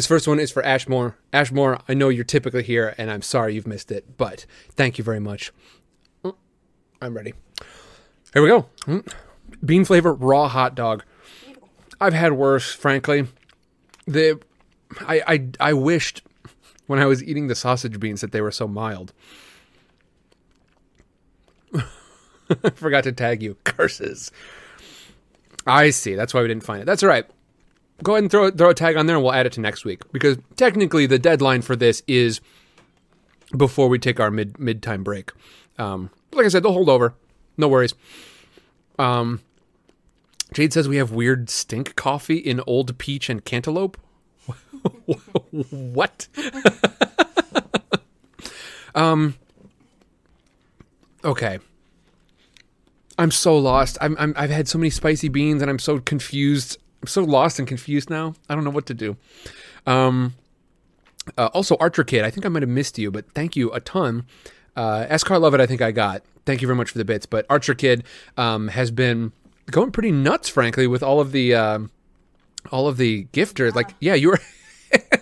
This 0.00 0.06
first 0.06 0.26
one 0.26 0.40
is 0.40 0.50
for 0.50 0.64
Ashmore. 0.64 1.18
Ashmore, 1.30 1.78
I 1.86 1.92
know 1.92 2.08
you're 2.08 2.24
typically 2.24 2.62
here, 2.62 2.94
and 2.96 3.10
I'm 3.10 3.20
sorry 3.20 3.52
you've 3.52 3.66
missed 3.66 3.92
it, 3.92 4.16
but 4.16 4.46
thank 4.70 4.96
you 4.96 5.04
very 5.04 5.20
much. 5.20 5.52
Mm, 6.24 6.34
I'm 7.02 7.14
ready. 7.14 7.34
Here 8.32 8.42
we 8.42 8.48
go. 8.48 8.64
Mm. 8.86 9.12
Bean 9.62 9.84
flavor 9.84 10.14
raw 10.14 10.48
hot 10.48 10.74
dog. 10.74 11.04
I've 12.00 12.14
had 12.14 12.32
worse, 12.32 12.72
frankly. 12.72 13.26
The 14.06 14.40
I 15.02 15.22
I 15.26 15.48
I 15.60 15.72
wished 15.74 16.22
when 16.86 16.98
I 16.98 17.04
was 17.04 17.22
eating 17.22 17.48
the 17.48 17.54
sausage 17.54 18.00
beans 18.00 18.22
that 18.22 18.32
they 18.32 18.40
were 18.40 18.50
so 18.50 18.66
mild. 18.66 19.12
Forgot 22.74 23.04
to 23.04 23.12
tag 23.12 23.42
you. 23.42 23.58
Curses. 23.64 24.32
I 25.66 25.90
see. 25.90 26.14
That's 26.14 26.32
why 26.32 26.40
we 26.40 26.48
didn't 26.48 26.64
find 26.64 26.80
it. 26.80 26.86
That's 26.86 27.02
all 27.02 27.10
right. 27.10 27.26
Go 28.02 28.12
ahead 28.12 28.24
and 28.24 28.30
throw 28.30 28.50
throw 28.50 28.70
a 28.70 28.74
tag 28.74 28.96
on 28.96 29.06
there, 29.06 29.16
and 29.16 29.24
we'll 29.24 29.34
add 29.34 29.46
it 29.46 29.52
to 29.52 29.60
next 29.60 29.84
week 29.84 30.02
because 30.12 30.38
technically 30.56 31.06
the 31.06 31.18
deadline 31.18 31.62
for 31.62 31.76
this 31.76 32.02
is 32.06 32.40
before 33.56 33.88
we 33.88 33.98
take 33.98 34.20
our 34.20 34.30
mid 34.30 34.58
mid 34.58 34.82
time 34.82 35.04
break. 35.04 35.32
Um, 35.78 36.10
like 36.32 36.46
I 36.46 36.48
said, 36.48 36.62
they'll 36.62 36.72
hold 36.72 36.88
over. 36.88 37.14
No 37.56 37.68
worries. 37.68 37.94
Um, 38.98 39.40
Jade 40.54 40.72
says 40.72 40.88
we 40.88 40.96
have 40.96 41.12
weird 41.12 41.50
stink 41.50 41.96
coffee 41.96 42.36
in 42.36 42.60
Old 42.66 42.96
Peach 42.98 43.28
and 43.28 43.44
Cantaloupe. 43.44 43.98
what? 45.70 46.28
um. 48.94 49.34
Okay. 51.22 51.58
I'm 53.18 53.30
so 53.30 53.58
lost. 53.58 53.98
I'm, 54.00 54.16
I'm 54.18 54.32
I've 54.36 54.50
had 54.50 54.66
so 54.66 54.78
many 54.78 54.88
spicy 54.88 55.28
beans, 55.28 55.60
and 55.60 55.70
I'm 55.70 55.78
so 55.78 56.00
confused. 56.00 56.78
I'm 57.02 57.08
so 57.08 57.22
lost 57.22 57.58
and 57.58 57.66
confused 57.66 58.10
now. 58.10 58.34
I 58.48 58.54
don't 58.54 58.64
know 58.64 58.70
what 58.70 58.86
to 58.86 58.94
do. 58.94 59.16
Um. 59.86 60.34
Uh, 61.36 61.50
also, 61.52 61.76
Archer 61.78 62.02
Kid, 62.02 62.24
I 62.24 62.30
think 62.30 62.46
I 62.46 62.48
might 62.48 62.62
have 62.62 62.68
missed 62.70 62.98
you, 62.98 63.10
but 63.10 63.30
thank 63.34 63.54
you 63.54 63.70
a 63.72 63.80
ton. 63.80 64.26
Uh, 64.74 65.06
Escar 65.10 65.40
Lovett, 65.40 65.60
I 65.60 65.66
think 65.66 65.82
I 65.82 65.92
got. 65.92 66.22
Thank 66.46 66.62
you 66.62 66.66
very 66.66 66.76
much 66.76 66.90
for 66.90 66.98
the 66.98 67.04
bits. 67.04 67.26
But 67.26 67.46
Archer 67.50 67.74
Kid 67.74 68.04
um, 68.36 68.68
has 68.68 68.90
been 68.90 69.32
going 69.70 69.92
pretty 69.92 70.12
nuts, 70.12 70.48
frankly, 70.48 70.86
with 70.86 71.02
all 71.02 71.20
of 71.20 71.32
the 71.32 71.54
um, 71.54 71.90
all 72.72 72.88
of 72.88 72.96
the 72.96 73.26
gifters. 73.32 73.74
Like, 73.74 73.94
yeah, 74.00 74.14
you 74.14 74.28
were 74.30 74.40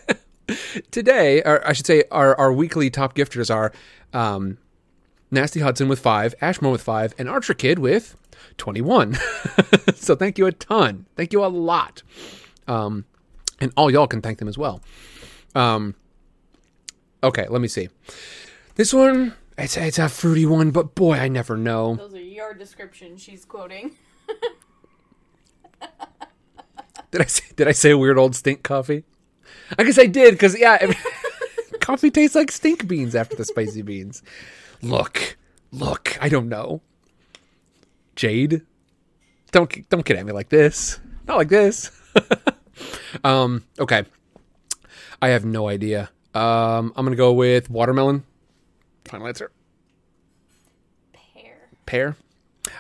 today, 0.90 1.42
or 1.42 1.66
I 1.66 1.72
should 1.72 1.86
say, 1.86 2.04
our 2.10 2.36
our 2.36 2.52
weekly 2.52 2.90
top 2.90 3.14
gifters 3.14 3.52
are 3.54 3.72
um, 4.12 4.58
Nasty 5.30 5.60
Hudson 5.60 5.88
with 5.88 5.98
five, 5.98 6.34
Ashmore 6.40 6.72
with 6.72 6.82
five, 6.82 7.14
and 7.18 7.28
Archer 7.28 7.54
Kid 7.54 7.78
with 7.78 8.16
twenty-one. 8.58 9.14
so 9.94 10.14
thank 10.14 10.38
you 10.38 10.46
a 10.46 10.52
ton. 10.52 11.06
Thank 11.16 11.32
you 11.32 11.44
a 11.44 11.46
lot. 11.46 12.02
Um, 12.66 13.06
and 13.60 13.72
all 13.76 13.90
y'all 13.90 14.06
can 14.06 14.20
thank 14.20 14.38
them 14.38 14.48
as 14.48 14.58
well. 14.58 14.82
Um, 15.54 15.94
okay, 17.22 17.46
let 17.48 17.60
me 17.60 17.68
see. 17.68 17.88
This 18.74 18.92
one, 18.92 19.34
it's 19.56 19.76
it's 19.76 19.98
a 19.98 20.08
fruity 20.08 20.46
one, 20.46 20.70
but 20.70 20.94
boy, 20.94 21.14
I 21.16 21.28
never 21.28 21.56
know. 21.56 21.96
Those 21.96 22.14
are 22.14 22.20
your 22.20 22.54
descriptions 22.54 23.22
she's 23.22 23.44
quoting. 23.44 23.92
Did 27.10 27.22
I 27.22 27.24
say 27.24 27.44
did 27.56 27.68
I 27.68 27.72
say 27.72 27.94
weird 27.94 28.18
old 28.18 28.34
stink 28.34 28.62
coffee? 28.62 29.04
I 29.78 29.84
guess 29.84 29.98
I 29.98 30.06
did 30.06 30.32
because 30.32 30.58
yeah, 30.58 30.92
coffee 31.80 32.10
tastes 32.10 32.36
like 32.36 32.52
stink 32.52 32.86
beans 32.86 33.14
after 33.14 33.34
the 33.34 33.44
spicy 33.44 33.82
beans. 33.82 34.22
Look, 34.82 35.38
look, 35.72 36.18
I 36.20 36.28
don't 36.28 36.48
know. 36.48 36.82
Jade, 38.18 38.62
don't 39.52 39.88
don't 39.90 40.04
get 40.04 40.16
at 40.16 40.26
me 40.26 40.32
like 40.32 40.48
this. 40.48 40.98
Not 41.28 41.36
like 41.36 41.48
this. 41.48 41.92
um. 43.24 43.64
Okay. 43.78 44.04
I 45.22 45.28
have 45.28 45.44
no 45.44 45.68
idea. 45.68 46.10
Um. 46.34 46.92
I'm 46.96 47.06
gonna 47.06 47.14
go 47.14 47.32
with 47.32 47.70
watermelon. 47.70 48.24
Final 49.04 49.28
answer. 49.28 49.52
Pear. 51.12 51.68
Pear. 51.86 52.16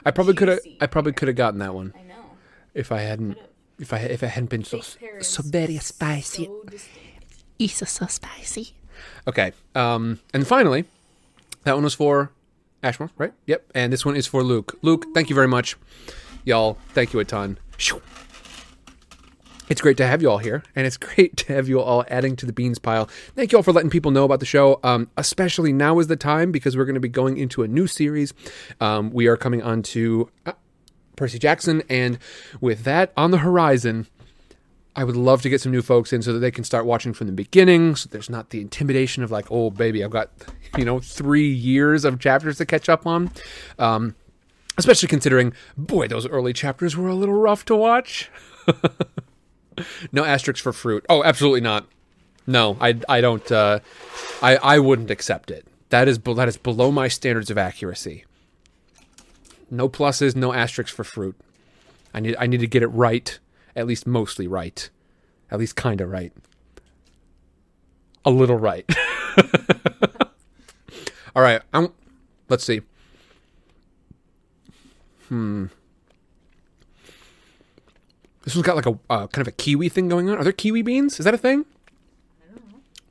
I 0.04 0.10
probably 0.10 0.34
could 0.34 0.48
have. 0.48 0.58
I 0.80 0.88
probably 0.88 1.12
could 1.12 1.28
have 1.28 1.36
gotten 1.36 1.60
that 1.60 1.72
one 1.72 1.94
I 1.96 2.02
know. 2.02 2.30
if 2.74 2.90
I 2.90 2.98
hadn't. 2.98 3.38
If 3.78 3.92
I 3.92 3.98
if 3.98 4.24
it 4.24 4.28
hadn't 4.30 4.50
been 4.50 4.64
so. 4.64 4.80
So 5.20 5.42
very 5.44 5.78
spicy. 5.78 6.46
So. 6.46 6.64
It's 7.60 7.88
so 7.88 8.06
spicy. 8.06 8.74
Okay. 9.28 9.52
Um, 9.76 10.18
and 10.34 10.44
finally, 10.44 10.86
that 11.62 11.74
one 11.74 11.84
was 11.84 11.94
for 11.94 12.32
Ashmore, 12.82 13.10
right? 13.16 13.32
Yep. 13.46 13.70
And 13.74 13.92
this 13.92 14.04
one 14.04 14.16
is 14.16 14.26
for 14.26 14.42
Luke. 14.42 14.78
Luke, 14.82 15.06
thank 15.14 15.28
you 15.28 15.34
very 15.34 15.48
much. 15.48 15.76
Y'all, 16.44 16.78
thank 16.94 17.12
you 17.12 17.20
a 17.20 17.24
ton. 17.24 17.58
It's 19.68 19.82
great 19.82 19.98
to 19.98 20.06
have 20.06 20.22
you 20.22 20.30
all 20.30 20.38
here, 20.38 20.62
and 20.74 20.86
it's 20.86 20.96
great 20.96 21.36
to 21.38 21.52
have 21.52 21.68
you 21.68 21.80
all 21.80 22.04
adding 22.08 22.36
to 22.36 22.46
the 22.46 22.52
beans 22.52 22.78
pile. 22.78 23.06
Thank 23.34 23.52
you 23.52 23.58
all 23.58 23.62
for 23.62 23.72
letting 23.72 23.90
people 23.90 24.10
know 24.10 24.24
about 24.24 24.40
the 24.40 24.46
show. 24.46 24.80
Um, 24.82 25.10
especially 25.16 25.72
now 25.72 25.98
is 25.98 26.06
the 26.06 26.16
time 26.16 26.52
because 26.52 26.76
we're 26.76 26.86
going 26.86 26.94
to 26.94 27.00
be 27.00 27.08
going 27.08 27.36
into 27.36 27.62
a 27.62 27.68
new 27.68 27.86
series. 27.86 28.32
Um, 28.80 29.10
we 29.10 29.26
are 29.26 29.36
coming 29.36 29.62
on 29.62 29.82
to 29.82 30.30
uh, 30.46 30.52
Percy 31.16 31.38
Jackson, 31.38 31.82
and 31.90 32.18
with 32.60 32.84
that 32.84 33.12
on 33.16 33.30
the 33.30 33.38
horizon, 33.38 34.06
I 34.98 35.04
would 35.04 35.16
love 35.16 35.42
to 35.42 35.48
get 35.48 35.60
some 35.60 35.70
new 35.70 35.80
folks 35.80 36.12
in 36.12 36.22
so 36.22 36.32
that 36.32 36.40
they 36.40 36.50
can 36.50 36.64
start 36.64 36.84
watching 36.84 37.12
from 37.12 37.28
the 37.28 37.32
beginning. 37.32 37.94
So 37.94 38.08
there's 38.10 38.28
not 38.28 38.50
the 38.50 38.60
intimidation 38.60 39.22
of 39.22 39.30
like, 39.30 39.46
oh 39.48 39.70
baby, 39.70 40.02
I've 40.02 40.10
got 40.10 40.32
you 40.76 40.84
know 40.84 40.98
three 40.98 41.46
years 41.46 42.04
of 42.04 42.18
chapters 42.18 42.58
to 42.58 42.66
catch 42.66 42.88
up 42.88 43.06
on. 43.06 43.30
Um, 43.78 44.16
especially 44.76 45.06
considering, 45.06 45.52
boy, 45.76 46.08
those 46.08 46.26
early 46.26 46.52
chapters 46.52 46.96
were 46.96 47.06
a 47.06 47.14
little 47.14 47.36
rough 47.36 47.64
to 47.66 47.76
watch. 47.76 48.28
no 50.12 50.24
asterisks 50.24 50.60
for 50.60 50.72
fruit. 50.72 51.06
Oh, 51.08 51.22
absolutely 51.22 51.60
not. 51.60 51.86
No, 52.48 52.76
I 52.80 52.98
I 53.08 53.20
don't. 53.20 53.52
Uh, 53.52 53.78
I 54.42 54.56
I 54.56 54.78
wouldn't 54.80 55.12
accept 55.12 55.52
it. 55.52 55.64
That 55.90 56.08
is 56.08 56.18
that 56.18 56.48
is 56.48 56.56
below 56.56 56.90
my 56.90 57.06
standards 57.06 57.50
of 57.50 57.56
accuracy. 57.56 58.24
No 59.70 59.88
pluses, 59.88 60.34
no 60.34 60.52
asterisks 60.52 60.92
for 60.92 61.04
fruit. 61.04 61.36
I 62.12 62.18
need 62.18 62.34
I 62.36 62.48
need 62.48 62.58
to 62.58 62.66
get 62.66 62.82
it 62.82 62.88
right, 62.88 63.38
at 63.78 63.86
least 63.86 64.06
mostly 64.06 64.46
right, 64.48 64.90
at 65.50 65.58
least 65.58 65.76
kind 65.76 66.00
of 66.00 66.10
right, 66.10 66.32
a 68.24 68.30
little 68.30 68.56
right. 68.56 68.84
All 71.36 71.42
right, 71.42 71.62
I'm, 71.72 71.92
let's 72.48 72.64
see. 72.64 72.80
Hmm. 75.28 75.66
This 78.42 78.56
one's 78.56 78.66
got 78.66 78.76
like 78.76 78.86
a 78.86 78.98
uh, 79.08 79.26
kind 79.28 79.42
of 79.42 79.48
a 79.48 79.52
kiwi 79.52 79.88
thing 79.88 80.08
going 80.08 80.28
on. 80.28 80.38
Are 80.38 80.44
there 80.44 80.52
kiwi 80.52 80.82
beans? 80.82 81.20
Is 81.20 81.24
that 81.24 81.34
a 81.34 81.38
thing? 81.38 81.64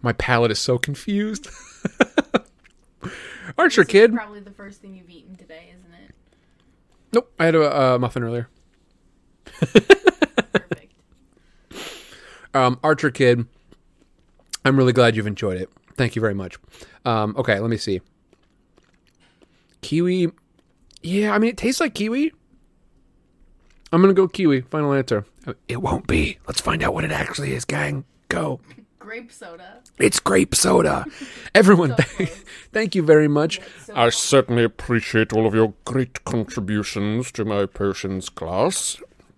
My 0.02 0.14
palate 0.14 0.52
is 0.52 0.60
so 0.60 0.78
confused. 0.78 1.48
Archer 3.58 3.82
This 3.82 3.88
is 3.88 3.92
kid. 3.92 4.14
Probably 4.14 4.42
the 4.42 4.52
first 4.52 4.82
thing 4.82 4.96
you've 4.96 5.10
eaten 5.10 5.36
today, 5.36 5.74
isn't 5.74 5.94
it? 6.04 6.16
Nope, 7.14 7.32
I 7.40 7.46
had 7.46 7.56
a, 7.56 7.94
a 7.94 8.00
muffin 8.00 8.24
earlier. 8.24 8.50
Perfect. 12.58 12.74
Um, 12.74 12.80
Archer 12.84 13.12
Kid, 13.12 13.46
I'm 14.66 14.78
really 14.78 14.94
glad 14.94 15.16
you've 15.16 15.28
enjoyed 15.28 15.60
it. 15.60 15.70
Thank 15.96 16.16
you 16.16 16.22
very 16.22 16.34
much. 16.34 16.58
Um, 17.06 17.36
okay, 17.38 17.60
let 17.60 17.70
me 17.70 17.78
see. 17.78 18.02
Kiwi, 19.82 20.32
yeah, 21.02 21.34
I 21.34 21.40
mean 21.40 21.50
it 21.52 21.58
tastes 21.58 21.80
like 21.80 21.94
kiwi. 21.94 22.34
I'm 23.92 24.02
gonna 24.02 24.14
go 24.14 24.28
kiwi. 24.28 24.62
Final 24.62 24.94
answer. 24.94 25.26
It 25.68 25.82
won't 25.82 26.08
be. 26.08 26.40
Let's 26.48 26.60
find 26.60 26.84
out 26.84 26.94
what 26.94 27.04
it 27.06 27.12
actually 27.12 27.54
is, 27.54 27.64
gang. 27.64 28.04
Go. 28.28 28.60
Grape 29.00 29.32
soda. 29.32 29.82
It's 29.98 30.20
grape 30.20 30.54
soda. 30.54 31.06
Everyone, 31.56 31.92
So 31.92 31.96
thank, 32.04 32.30
thank 32.74 32.96
you 32.96 33.04
very 33.04 33.30
much. 33.30 33.62
So 33.86 33.96
I 33.96 34.10
certainly 34.10 34.66
appreciate 34.66 35.32
all 35.32 35.48
of 35.48 35.54
your 35.56 35.74
great 35.86 36.26
contributions 36.26 37.32
to 37.34 37.46
my 37.46 37.66
potions 37.66 38.28
class. 38.28 38.98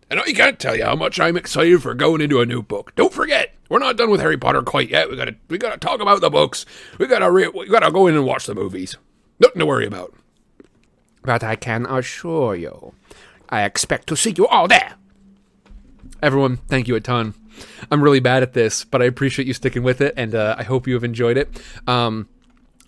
And 0.10 0.20
I 0.20 0.32
can't 0.34 0.60
tell 0.60 0.76
you 0.76 0.86
how 0.86 0.96
much 0.96 1.20
I'm 1.20 1.38
excited 1.38 1.84
for 1.84 1.94
going 1.94 2.22
into 2.22 2.42
a 2.42 2.46
new 2.46 2.64
book. 2.64 2.96
Don't 2.96 3.14
forget, 3.14 3.54
we're 3.70 3.80
not 3.80 3.96
done 3.96 4.10
with 4.10 4.22
Harry 4.22 4.38
Potter 4.38 4.64
quite 4.64 4.90
yet. 4.90 5.10
We 5.10 5.16
gotta, 5.16 5.36
we 5.50 5.58
gotta 5.58 5.78
talk 5.78 6.02
about 6.02 6.22
the 6.22 6.32
books. 6.32 6.66
We 6.98 7.06
gotta, 7.06 7.30
re- 7.32 7.50
we 7.50 7.68
gotta 7.68 7.92
go 7.92 8.08
in 8.08 8.16
and 8.16 8.26
watch 8.26 8.48
the 8.48 8.56
movies. 8.56 8.98
Nothing 9.40 9.60
to 9.60 9.66
worry 9.66 9.86
about. 9.86 10.16
But 11.22 11.44
I 11.44 11.56
can 11.56 11.86
assure 11.86 12.56
you, 12.56 12.94
I 13.50 13.64
expect 13.64 14.08
to 14.08 14.16
see 14.16 14.34
you 14.36 14.48
all 14.48 14.68
there. 14.68 14.96
Everyone, 16.22 16.58
thank 16.58 16.88
you 16.88 16.96
a 16.96 17.02
ton. 17.02 17.36
I'm 17.92 18.02
really 18.02 18.20
bad 18.20 18.42
at 18.42 18.54
this, 18.54 18.84
but 18.86 19.02
I 19.02 19.06
appreciate 19.06 19.48
you 19.48 19.54
sticking 19.54 19.84
with 19.84 20.02
it, 20.02 20.14
and 20.18 20.34
uh, 20.34 20.56
I 20.58 20.64
hope 20.64 20.88
you 20.88 20.94
have 20.96 21.04
enjoyed 21.04 21.38
it. 21.38 21.62
Um, 21.88 22.28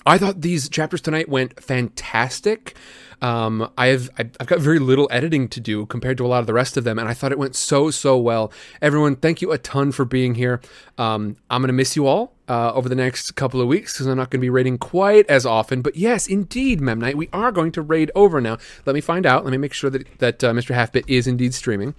I 0.06 0.18
thought 0.18 0.42
these 0.42 0.68
chapters 0.70 1.02
tonight 1.02 1.30
went 1.30 1.62
fantastic. 1.62 2.76
Um, 3.22 3.72
I've 3.78 4.10
I've 4.18 4.32
I've 4.40 4.48
got 4.48 4.60
very 4.60 4.80
little 4.80 5.08
editing 5.12 5.48
to 5.50 5.60
do 5.60 5.86
compared 5.86 6.18
to 6.18 6.26
a 6.26 6.28
lot 6.28 6.40
of 6.40 6.48
the 6.48 6.54
rest 6.54 6.76
of 6.76 6.84
them, 6.84 6.98
and 6.98 7.08
I 7.08 7.14
thought 7.14 7.32
it 7.32 7.38
went 7.38 7.56
so 7.56 7.92
so 7.92 8.18
well. 8.18 8.52
Everyone, 8.82 9.16
thank 9.16 9.42
you 9.44 9.52
a 9.52 9.60
ton 9.60 9.92
for 9.92 10.06
being 10.06 10.34
here. 10.36 10.60
Um, 10.98 11.38
I'm 11.50 11.62
gonna 11.62 11.74
miss 11.74 11.96
you 11.96 12.08
all 12.08 12.34
uh, 12.50 12.74
over 12.74 12.90
the 12.90 12.96
next 12.96 13.36
couple 13.36 13.62
of 13.62 13.68
weeks 13.68 13.94
because 13.94 14.08
I'm 14.08 14.18
not 14.18 14.32
gonna 14.32 14.42
be 14.42 14.50
raiding 14.50 14.80
quite 14.80 15.30
as 15.30 15.46
often. 15.46 15.84
But 15.84 15.96
yes, 15.96 16.26
indeed, 16.26 16.82
Memnite, 16.82 17.14
we 17.14 17.30
are 17.32 17.52
going 17.52 17.72
to 17.74 17.82
raid 17.84 18.10
over 18.16 18.42
now. 18.42 18.58
Let 18.88 18.96
me 18.96 19.02
find 19.02 19.28
out. 19.28 19.44
Let 19.44 19.52
me 19.52 19.58
make 19.58 19.74
sure 19.74 19.92
that 19.92 20.18
that 20.18 20.44
uh, 20.44 20.52
Mr. 20.54 20.74
Halfbit 20.74 21.04
is 21.08 21.28
indeed 21.28 21.54
streaming. 21.54 21.94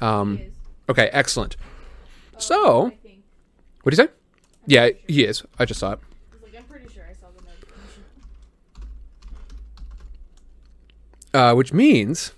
Um, 0.00 0.40
okay, 0.88 1.10
excellent. 1.12 1.56
So, 2.38 2.90
what 3.82 3.94
do 3.94 4.02
you 4.02 4.08
say? 4.08 4.12
Yeah, 4.66 4.88
he 5.06 5.24
is. 5.24 5.44
I 5.60 5.64
just 5.64 5.78
saw 5.78 5.92
it. 5.92 6.00
It's 6.34 6.42
like, 6.42 6.56
I'm 6.56 6.64
pretty 6.64 6.92
sure 6.92 7.04
I 7.08 7.14
saw 7.14 7.28
the 7.34 7.42
notification. 7.44 8.02
Uh, 11.36 11.54
which 11.54 11.72
means 11.72 12.32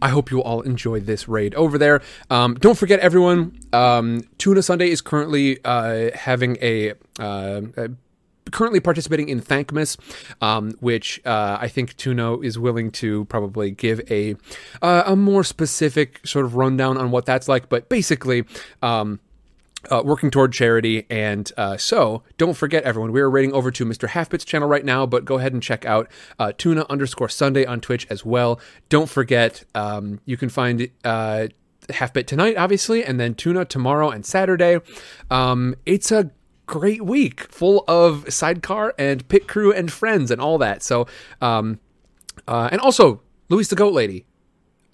I 0.00 0.08
hope 0.08 0.30
you 0.30 0.42
all 0.42 0.62
enjoy 0.62 1.00
this 1.00 1.28
raid 1.28 1.54
over 1.54 1.78
there. 1.78 2.00
Um, 2.30 2.54
don't 2.54 2.76
forget, 2.76 3.00
everyone. 3.00 3.58
Um, 3.72 4.22
Tuna 4.38 4.62
Sunday 4.62 4.90
is 4.90 5.00
currently 5.00 5.58
uh, 5.64 6.10
having 6.14 6.56
a. 6.62 6.94
Uh, 7.18 7.62
a 7.76 7.88
Currently 8.52 8.78
participating 8.78 9.28
in 9.28 9.40
Thankmas, 9.40 9.98
um, 10.40 10.70
which 10.78 11.20
uh, 11.26 11.58
I 11.60 11.66
think 11.66 11.96
Tuno 11.96 12.40
is 12.42 12.56
willing 12.56 12.92
to 12.92 13.24
probably 13.24 13.72
give 13.72 14.00
a 14.08 14.36
uh, 14.80 15.02
a 15.04 15.16
more 15.16 15.42
specific 15.42 16.24
sort 16.24 16.44
of 16.44 16.54
rundown 16.54 16.96
on 16.96 17.10
what 17.10 17.26
that's 17.26 17.48
like. 17.48 17.68
But 17.68 17.88
basically, 17.88 18.44
um, 18.82 19.18
uh, 19.90 20.02
working 20.04 20.30
toward 20.30 20.52
charity. 20.52 21.06
And 21.10 21.50
uh, 21.56 21.76
so, 21.76 22.22
don't 22.38 22.56
forget, 22.56 22.84
everyone, 22.84 23.12
we 23.12 23.20
are 23.20 23.30
rating 23.30 23.52
over 23.52 23.70
to 23.70 23.84
Mr. 23.84 24.08
Halfbit's 24.08 24.44
channel 24.44 24.68
right 24.68 24.84
now, 24.84 25.06
but 25.06 25.24
go 25.24 25.38
ahead 25.38 25.52
and 25.52 25.62
check 25.62 25.84
out 25.84 26.10
uh, 26.38 26.52
Tuna 26.56 26.86
underscore 26.88 27.28
Sunday 27.28 27.64
on 27.64 27.80
Twitch 27.80 28.06
as 28.10 28.24
well. 28.24 28.60
Don't 28.88 29.08
forget, 29.08 29.64
um, 29.74 30.20
you 30.24 30.36
can 30.36 30.48
find. 30.48 30.88
Uh, 31.04 31.48
Halfbit 31.88 32.26
tonight, 32.26 32.56
obviously, 32.56 33.04
and 33.04 33.20
then 33.20 33.36
Tuna 33.36 33.64
tomorrow 33.64 34.10
and 34.10 34.26
Saturday. 34.26 34.80
Um, 35.30 35.76
it's 35.86 36.10
a 36.10 36.32
great 36.66 37.04
week 37.04 37.50
full 37.52 37.84
of 37.86 38.32
sidecar 38.32 38.92
and 38.98 39.26
pit 39.28 39.46
crew 39.46 39.72
and 39.72 39.92
friends 39.92 40.32
and 40.32 40.40
all 40.40 40.58
that. 40.58 40.82
So, 40.82 41.06
um, 41.40 41.78
uh, 42.48 42.68
and 42.72 42.80
also 42.80 43.22
Louise 43.48 43.68
the 43.68 43.76
Goat 43.76 43.92
Lady 43.92 44.26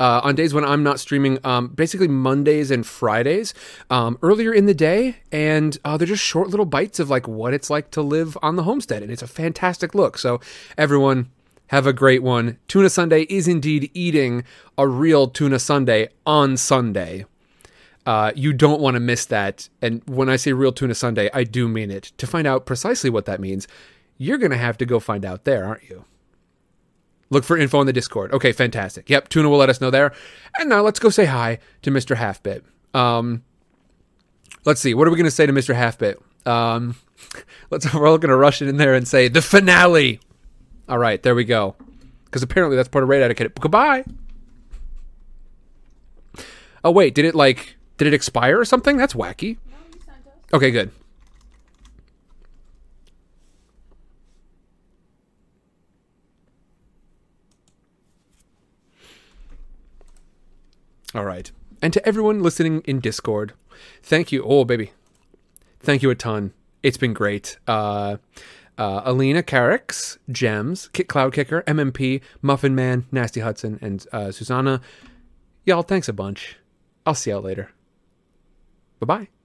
uh, 0.01 0.21
on 0.25 0.35
days 0.35 0.53
when 0.55 0.65
I'm 0.65 0.83
not 0.83 1.01
streaming, 1.01 1.39
um, 1.45 1.69
basically 1.69 2.09
Mondays 2.09 2.71
and 2.71 2.87
Fridays, 2.87 3.55
um, 3.91 4.19
earlier 4.23 4.53
in 4.53 4.67
the 4.67 4.75
day, 4.75 5.17
and 5.31 5.79
uh, 5.85 5.97
they're 5.97 6.07
just 6.07 6.25
short 6.25 6.49
little 6.49 6.67
bites 6.67 6.99
of 6.99 7.11
like 7.11 7.29
what 7.29 7.55
it's 7.55 7.71
like 7.71 7.91
to 7.93 8.03
live 8.03 8.37
on 8.43 8.57
the 8.57 8.65
homestead, 8.65 9.03
and 9.03 9.12
it's 9.12 9.23
a 9.23 9.27
fantastic 9.27 9.95
look. 9.95 10.19
So 10.19 10.41
everyone. 10.77 11.31
Have 11.69 11.87
a 11.87 11.95
great 11.95 12.23
one. 12.23 12.59
Tuna 12.69 12.91
Sunday 12.91 13.23
is 13.31 13.49
indeed 13.49 13.91
eating 13.95 14.45
a 14.77 14.87
real 14.87 15.27
tuna 15.27 15.59
Sunday 15.59 16.11
on 16.27 16.59
Sunday. 16.59 17.25
Uh, 18.05 18.33
you 18.35 18.53
don't 18.53 18.83
want 18.83 18.95
to 18.95 19.01
miss 19.01 19.25
that. 19.27 19.71
And 19.81 20.03
when 20.07 20.29
I 20.29 20.37
say 20.37 20.53
real 20.53 20.73
tuna 20.73 20.95
Sunday, 20.95 21.31
I 21.33 21.45
do 21.45 21.69
mean 21.69 21.91
it. 21.91 22.12
To 22.19 22.27
find 22.27 22.47
out 22.47 22.67
precisely 22.67 23.09
what 23.09 23.25
that 23.25 23.41
means, 23.41 23.67
you're 24.19 24.39
going 24.39 24.51
to 24.51 24.59
have 24.59 24.77
to 24.79 24.87
go 24.87 25.01
find 25.01 25.25
out 25.25 25.45
there, 25.45 25.65
aren't 25.65 25.89
you? 25.89 26.05
Look 27.33 27.44
for 27.44 27.57
info 27.57 27.81
in 27.81 27.86
the 27.86 27.94
Discord. 27.94 28.31
Okay, 28.35 28.52
fantastic. 28.52 29.09
Yep, 29.09 29.31
Tuna 29.31 29.49
will 29.49 29.57
let 29.57 29.70
us 29.70 29.81
know 29.81 29.91
there. 29.91 30.12
And 30.59 30.69
now 30.69 30.83
let's 30.83 30.99
go 30.99 31.09
say 31.09 31.25
hi 31.25 31.61
to 31.81 31.91
Mr. 31.91 32.15
Halfbit. 32.15 32.62
Um, 32.94 33.43
let's 34.67 34.83
see. 34.83 34.93
What 34.93 35.09
are 35.09 35.11
we 35.11 35.17
going 35.17 35.25
to 35.25 35.31
say 35.31 35.47
to 35.47 35.52
Mr. 35.52 35.75
Halfbit? 35.75 36.20
Um, 36.47 36.94
let's. 37.70 37.91
We're 37.94 38.07
all 38.07 38.19
going 38.19 38.28
to 38.28 38.36
rush 38.36 38.61
it 38.61 38.69
in 38.69 38.77
there 38.77 38.93
and 38.93 39.09
say 39.09 39.28
the 39.28 39.41
finale. 39.41 40.20
All 40.91 40.99
right, 40.99 41.23
there 41.23 41.35
we 41.35 41.44
go. 41.44 41.75
Because 42.27 42.43
apparently 42.43 42.77
that's 42.77 42.91
part 42.91 43.02
of 43.02 43.09
raid 43.09 43.23
etiquette. 43.23 43.59
Goodbye. 43.59 44.05
Oh 46.85 46.91
wait, 46.91 47.15
did 47.15 47.25
it 47.25 47.35
like 47.35 47.77
did 47.97 48.09
it 48.09 48.12
expire 48.12 48.61
or 48.61 48.67
something? 48.67 48.99
That's 48.99 49.15
wacky. 49.15 49.57
No, 49.70 49.77
you 49.94 50.01
sent 50.05 50.27
us. 50.27 50.33
Okay, 50.52 50.70
good. 50.70 50.91
All 61.15 61.24
right. 61.24 61.50
And 61.81 61.92
to 61.92 62.07
everyone 62.07 62.42
listening 62.42 62.82
in 62.84 63.00
Discord, 63.00 63.55
thank 64.02 64.32
you. 64.32 64.42
Oh, 64.44 64.65
baby. 64.65 64.92
Thank 65.81 66.02
you 66.02 66.10
a 66.10 66.15
ton. 66.15 66.52
It's 66.82 66.97
been 66.97 67.12
great. 67.12 67.58
Uh, 67.66 68.16
uh, 68.78 69.02
Alina 69.05 69.42
Carax, 69.42 70.18
Gems, 70.31 70.89
Kit 70.92 71.08
Cloud 71.08 71.32
Kicker, 71.32 71.62
MMP, 71.62 72.23
Muffin 72.41 72.74
Man, 72.74 73.07
Nasty 73.12 73.41
Hudson, 73.41 73.78
and 73.82 74.07
uh, 74.12 74.31
Susanna. 74.32 74.81
Y'all, 75.65 75.82
thanks 75.82 76.08
a 76.08 76.12
bunch. 76.12 76.57
I'll 77.05 77.15
see 77.15 77.31
y'all 77.31 77.42
later. 77.42 77.70
Bye 79.00 79.07
bye. 79.07 79.42